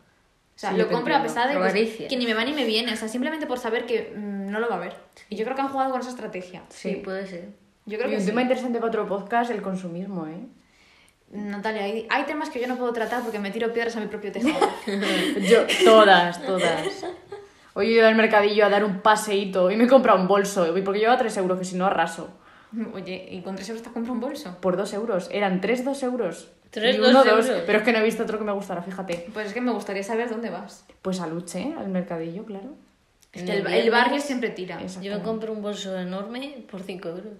O 0.62 0.64
sea, 0.64 0.70
Sí, 0.70 0.76
lo 0.78 0.88
compro 0.88 1.16
a 1.16 1.22
pesar 1.22 1.48
de 1.48 2.06
que, 2.08 2.16
ni 2.16 2.24
me 2.24 2.34
va 2.34 2.44
ni 2.44 2.52
me 2.52 2.64
viene. 2.64 2.92
O 2.92 2.96
sea, 2.96 3.08
simplemente 3.08 3.46
por 3.46 3.58
saber 3.58 3.84
que 3.84 4.12
mm, 4.16 4.48
no 4.48 4.60
lo 4.60 4.68
va 4.68 4.76
a 4.76 4.78
ver. 4.78 4.94
Y 5.28 5.34
yo 5.34 5.42
creo 5.42 5.56
que 5.56 5.62
han 5.62 5.68
jugado 5.70 5.90
con 5.90 6.00
esa 6.00 6.10
estrategia. 6.10 6.62
Sí, 6.68 7.00
puede 7.04 7.26
ser. 7.26 7.48
Yo 7.84 7.98
creo 7.98 8.06
y 8.06 8.12
que 8.12 8.16
un 8.18 8.22
sí. 8.22 8.28
tema 8.28 8.42
interesante 8.42 8.78
para 8.78 8.88
otro 8.88 9.08
podcast, 9.08 9.50
el 9.50 9.60
consumismo, 9.60 10.28
¿eh? 10.28 10.38
Natalia, 11.32 11.82
hay, 11.82 12.06
hay 12.08 12.22
temas 12.26 12.48
que 12.48 12.60
yo 12.60 12.68
no 12.68 12.76
puedo 12.76 12.92
tratar 12.92 13.22
porque 13.22 13.40
me 13.40 13.50
tiro 13.50 13.72
piedras 13.72 13.96
a 13.96 14.00
mi 14.00 14.06
propio 14.06 14.30
tejado. 14.30 14.68
Yo, 15.40 15.66
todas, 15.84 16.40
todas. 16.46 17.06
Hoy 17.74 17.88
he 17.88 17.92
ido 17.92 18.06
al 18.06 18.14
mercadillo 18.14 18.64
a 18.64 18.68
dar 18.68 18.84
un 18.84 19.00
paseíto 19.00 19.68
y 19.68 19.76
me 19.76 19.84
he 19.84 19.88
comprado 19.88 20.20
un 20.20 20.28
bolso, 20.28 20.76
y 20.78 20.82
porque 20.82 21.00
lleva 21.00 21.16
3 21.16 21.34
euros, 21.38 21.58
que 21.58 21.64
si 21.64 21.74
no 21.74 21.86
arraso. 21.86 22.38
Oye, 22.94 23.28
¿y 23.30 23.40
con 23.42 23.56
3 23.56 23.68
euros 23.70 23.82
te 23.82 23.88
has 23.88 23.94
comprado 23.94 24.14
un 24.14 24.20
bolso? 24.20 24.56
Por 24.60 24.76
2 24.76 24.92
euros, 24.94 25.28
eran 25.32 25.60
3, 25.60 25.84
2 25.84 26.02
euros. 26.02 26.48
Tres, 26.70 26.96
Y 26.96 26.98
dos 26.98 27.10
uno, 27.10 27.22
euros. 27.24 27.46
Pero 27.66 27.78
es 27.78 27.84
que 27.84 27.92
no 27.92 27.98
he 27.98 28.02
visto 28.02 28.22
otro 28.22 28.38
que 28.38 28.44
me 28.44 28.52
gustara, 28.52 28.82
fíjate. 28.82 29.26
Pues 29.34 29.48
es 29.48 29.52
que 29.52 29.60
me 29.60 29.72
gustaría 29.72 30.02
saber 30.02 30.30
dónde 30.30 30.48
vas. 30.48 30.86
Pues 31.02 31.20
a 31.20 31.26
Luche, 31.26 31.74
al 31.78 31.88
mercadillo, 31.88 32.46
claro. 32.46 32.74
Es 33.30 33.42
que 33.42 33.52
el 33.58 33.66
el, 33.66 33.90
barrio 33.90 34.18
siempre 34.20 34.48
tira. 34.50 34.80
Yo 35.02 35.14
me 35.18 35.22
compro 35.22 35.52
un 35.52 35.60
bolso 35.60 35.98
enorme 35.98 36.64
por 36.70 36.82
5 36.82 37.08
euros. 37.10 37.32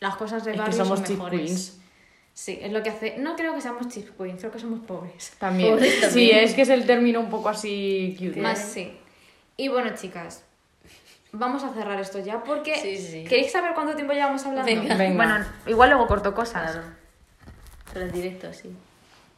Las 0.00 0.16
cosas 0.16 0.44
del 0.46 0.54
Es 0.54 0.60
que 0.60 0.66
barrio 0.66 0.78
somos 0.84 0.98
son 1.00 1.06
cheap 1.08 1.18
mejores. 1.18 1.40
queens. 1.42 1.80
Sí, 2.32 2.58
es 2.62 2.72
lo 2.72 2.82
que 2.82 2.88
hace. 2.88 3.18
No 3.18 3.36
creo 3.36 3.54
que 3.54 3.60
seamos 3.60 3.86
cheap 3.88 4.16
queens, 4.16 4.40
creo 4.40 4.52
que 4.52 4.60
somos 4.60 4.80
pobres. 4.80 5.32
También. 5.38 5.74
Pobres 5.74 5.94
Sí, 5.96 6.00
también. 6.00 6.38
es 6.38 6.54
que 6.54 6.62
es 6.62 6.68
el 6.70 6.86
término 6.86 7.20
un 7.20 7.28
poco 7.28 7.50
así 7.50 8.16
cute. 8.18 8.40
Más 8.40 8.58
sí. 8.60 8.92
Y 9.58 9.68
bueno, 9.68 9.90
chicas, 9.94 10.44
vamos 11.32 11.62
a 11.64 11.70
cerrar 11.72 11.98
esto 12.00 12.18
ya 12.20 12.42
porque. 12.42 12.76
Sí, 12.76 12.96
sí. 12.98 13.24
¿Queréis 13.24 13.52
saber 13.52 13.72
cuánto 13.74 13.94
tiempo 13.94 14.12
llevamos 14.12 14.44
hablando? 14.46 14.64
Venga. 14.70 14.94
Venga. 14.96 15.16
Bueno, 15.24 15.44
igual 15.66 15.90
luego 15.90 16.06
corto 16.06 16.34
cosas. 16.34 16.72
Claro. 16.72 16.86
Pero 17.92 18.06
en 18.06 18.12
directo 18.12 18.48
así. 18.48 18.70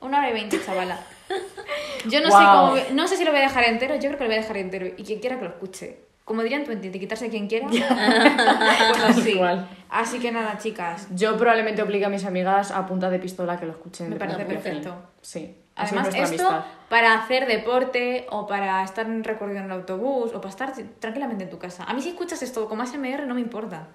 Una 0.01 0.19
hora 0.19 0.31
y 0.31 0.33
veinte, 0.33 0.61
chavala. 0.65 0.99
Yo 2.09 2.21
no 2.21 2.29
Wow. 2.31 2.39
sé 2.39 2.45
cómo. 2.47 2.71
voy- 2.71 2.83
No 2.95 3.07
sé 3.07 3.17
si 3.17 3.25
lo 3.25 3.31
voy 3.33 3.41
a 3.41 3.45
dejar 3.45 3.65
entero, 3.65 3.95
yo 3.97 4.03
creo 4.09 4.17
que 4.19 4.25
lo 4.25 4.31
voy 4.31 4.39
a 4.39 4.41
dejar 4.41 4.57
entero. 4.57 4.87
Y 4.97 5.05
quien 5.05 5.21
quiera 5.21 5.37
que 5.39 5.45
lo 5.45 5.51
escuche. 5.51 5.99
Como 6.25 6.43
dirían 6.43 6.65
Twenty, 6.65 6.89
de 6.91 6.99
quitarse 7.01 7.29
quien 7.29 7.49
quiera. 7.49 7.67
pues 7.69 9.03
así. 9.19 9.31
Igual. 9.33 9.69
Así 9.89 10.19
que 10.21 10.31
nada, 10.33 10.59
chicas. 10.59 11.09
Yo 11.15 11.37
probablemente 11.37 11.83
obligue 11.83 12.05
a 12.05 12.09
mis 12.09 12.25
amigas 12.25 12.71
a 12.71 12.87
punta 12.87 13.11
de 13.11 13.19
pistola 13.19 13.59
que 13.59 13.67
lo 13.67 13.73
escuchen. 13.73 14.09
Me 14.11 14.17
parece 14.17 14.43
a 14.43 14.47
perfecto. 14.47 14.95
Sí. 15.23 15.55
Además, 15.77 16.09
esto 16.09 16.47
amistad. 16.49 16.65
para 16.89 17.15
hacer 17.15 17.47
deporte 17.47 18.27
o 18.31 18.47
para 18.47 18.83
estar 18.85 19.07
en 19.07 19.25
recorrido 19.25 19.61
en 19.61 19.67
el 19.67 19.71
autobús 19.73 20.33
o 20.35 20.41
para 20.41 20.51
estar 20.51 20.73
tranquilamente 20.99 21.45
en 21.45 21.51
tu 21.51 21.59
casa. 21.59 21.85
A 21.85 21.95
mí 21.95 22.03
si 22.03 22.11
escuchas 22.11 22.43
esto 22.43 22.69
como 22.69 22.83
ASMR 22.83 23.27
no 23.27 23.35
me 23.35 23.41
importa. 23.41 23.87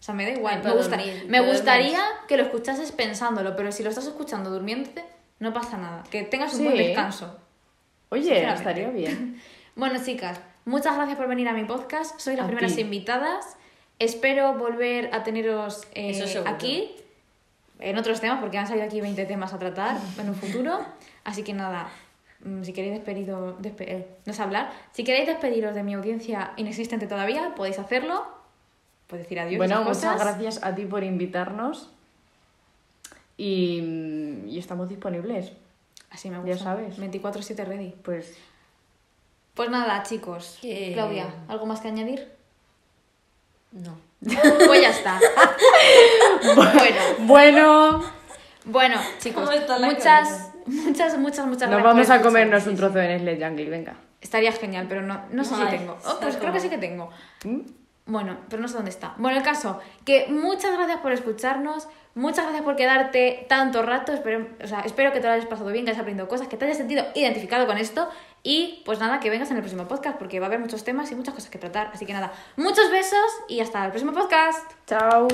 O 0.00 0.02
sea, 0.02 0.14
me 0.14 0.24
da 0.24 0.30
igual. 0.32 0.54
Ay, 0.54 0.58
Me, 0.58 0.62
para 0.64 0.74
gusta- 0.74 0.96
dormir, 0.96 1.24
me 1.28 1.38
para 1.38 1.52
gustaría 1.52 2.00
que 2.26 2.36
lo 2.36 2.42
escuchases 2.42 2.90
pensándolo, 2.90 3.54
pero 3.54 3.70
si 3.70 3.82
lo 3.84 3.88
estás 3.90 4.06
escuchando 4.06 4.50
durmiéndote, 4.50 5.04
no 5.38 5.52
pasa 5.52 5.76
nada. 5.78 6.02
Que 6.10 6.22
tengas 6.24 6.52
un 6.54 6.58
Sí. 6.58 6.64
buen 6.64 6.76
descanso. 6.76 7.38
Oye, 8.08 8.44
estaría 8.52 8.88
bien. 8.90 9.40
Bueno, 9.74 9.98
chicas, 10.04 10.38
muchas 10.66 10.96
gracias 10.96 11.16
por 11.16 11.28
venir 11.28 11.48
a 11.48 11.54
mi 11.54 11.64
podcast. 11.64 12.20
Sois 12.20 12.36
las 12.36 12.44
A 12.44 12.46
primeras 12.48 12.74
ti. 12.74 12.82
invitadas. 12.82 13.56
Espero 13.98 14.52
volver 14.54 15.08
a 15.14 15.22
teneros 15.22 15.86
eh, 15.94 16.42
aquí 16.44 16.90
en 17.78 17.96
otros 17.96 18.20
temas, 18.20 18.38
porque 18.40 18.58
han 18.58 18.66
salido 18.66 18.84
aquí 18.86 19.00
20 19.00 19.24
temas 19.24 19.54
a 19.54 19.58
tratar 19.58 19.96
en 20.18 20.28
un 20.28 20.34
futuro. 20.34 20.84
Así 21.24 21.42
que 21.44 21.52
nada, 21.52 21.88
mm, 22.44 22.62
si 22.64 22.72
queréis 22.72 22.94
despedido, 22.94 23.56
despe- 23.60 23.86
eh, 23.88 24.06
no 24.26 24.32
sé 24.32 24.42
hablar, 24.42 24.72
si 24.92 25.04
queréis 25.04 25.26
despediros 25.26 25.74
de 25.74 25.82
mi 25.82 25.94
audiencia 25.94 26.52
inexistente 26.56 27.06
todavía, 27.06 27.54
podéis 27.54 27.78
hacerlo. 27.78 28.24
Podéis 29.06 29.26
decir 29.26 29.40
adiós. 29.40 29.58
bueno, 29.58 29.80
muchas 29.82 29.96
cosas. 29.98 30.20
gracias 30.20 30.64
a 30.64 30.74
ti 30.74 30.84
por 30.86 31.04
invitarnos. 31.04 31.90
Y, 33.36 34.44
y 34.48 34.58
estamos 34.58 34.88
disponibles. 34.88 35.52
Así 36.10 36.28
me 36.30 36.36
Ya 36.36 36.42
gusta. 36.42 36.64
sabes. 36.64 36.98
24-7 36.98 37.64
ready. 37.64 37.94
Pues 38.04 38.34
Pues 39.54 39.70
nada, 39.70 40.02
chicos. 40.02 40.58
Que- 40.60 40.92
Claudia, 40.92 41.32
¿algo 41.48 41.66
más 41.66 41.80
que 41.80 41.88
añadir? 41.88 42.30
No. 43.72 43.96
Pues 44.66 44.80
ya 44.82 44.90
está. 44.90 45.18
bueno. 46.54 47.00
bueno, 47.20 48.02
Bueno, 48.64 49.00
chicos, 49.18 49.44
¿Cómo 49.44 49.52
está 49.52 49.78
la 49.78 49.88
muchas, 50.66 51.18
muchas, 51.18 51.18
muchas, 51.18 51.46
muchas 51.46 51.70
nos 51.70 51.80
gracias 51.80 51.84
vamos 51.84 52.06
por 52.06 52.16
a 52.16 52.22
comernos 52.22 52.58
escucharnos. 52.58 52.66
un 52.66 52.76
trozo 52.76 52.98
de 52.98 53.08
Nestle 53.08 53.46
Jungle, 53.46 53.70
venga. 53.70 53.94
Estaría 54.20 54.52
genial, 54.52 54.86
pero 54.88 55.02
no, 55.02 55.20
no 55.30 55.44
sé 55.44 55.54
Ay, 55.56 55.64
si 55.64 55.76
tengo. 55.78 55.98
Oh, 56.06 56.18
pues 56.20 56.36
creo 56.36 56.52
que 56.52 56.60
sí 56.60 56.68
que 56.68 56.78
tengo. 56.78 57.10
¿Mm? 57.44 57.60
Bueno, 58.06 58.36
pero 58.48 58.60
no 58.60 58.68
sé 58.68 58.74
dónde 58.74 58.90
está. 58.90 59.14
Bueno, 59.16 59.38
el 59.38 59.44
caso, 59.44 59.78
que 60.04 60.26
muchas 60.28 60.72
gracias 60.72 60.98
por 61.00 61.12
escucharnos, 61.12 61.86
muchas 62.16 62.44
gracias 62.44 62.62
por 62.64 62.74
quedarte 62.74 63.46
tanto 63.48 63.82
rato, 63.82 64.12
espero, 64.12 64.46
o 64.62 64.66
sea, 64.66 64.80
espero 64.80 65.12
que 65.12 65.20
te 65.20 65.28
lo 65.28 65.34
hayas 65.34 65.46
pasado 65.46 65.70
bien, 65.70 65.84
que 65.84 65.92
hayas 65.92 66.00
aprendido 66.00 66.26
cosas, 66.28 66.48
que 66.48 66.56
te 66.56 66.64
hayas 66.64 66.78
sentido 66.78 67.04
identificado 67.14 67.64
con 67.66 67.78
esto 67.78 68.08
y 68.42 68.82
pues 68.84 68.98
nada, 68.98 69.20
que 69.20 69.30
vengas 69.30 69.50
en 69.50 69.56
el 69.56 69.62
próximo 69.62 69.86
podcast 69.86 70.18
porque 70.18 70.40
va 70.40 70.46
a 70.46 70.48
haber 70.48 70.58
muchos 70.58 70.82
temas 70.82 71.12
y 71.12 71.14
muchas 71.14 71.34
cosas 71.34 71.48
que 71.48 71.58
tratar. 71.58 71.90
Así 71.94 72.04
que 72.04 72.12
nada, 72.12 72.32
muchos 72.56 72.90
besos 72.90 73.30
y 73.48 73.60
hasta 73.60 73.84
el 73.84 73.90
próximo 73.90 74.12
podcast. 74.12 74.68
Chao. 74.86 75.28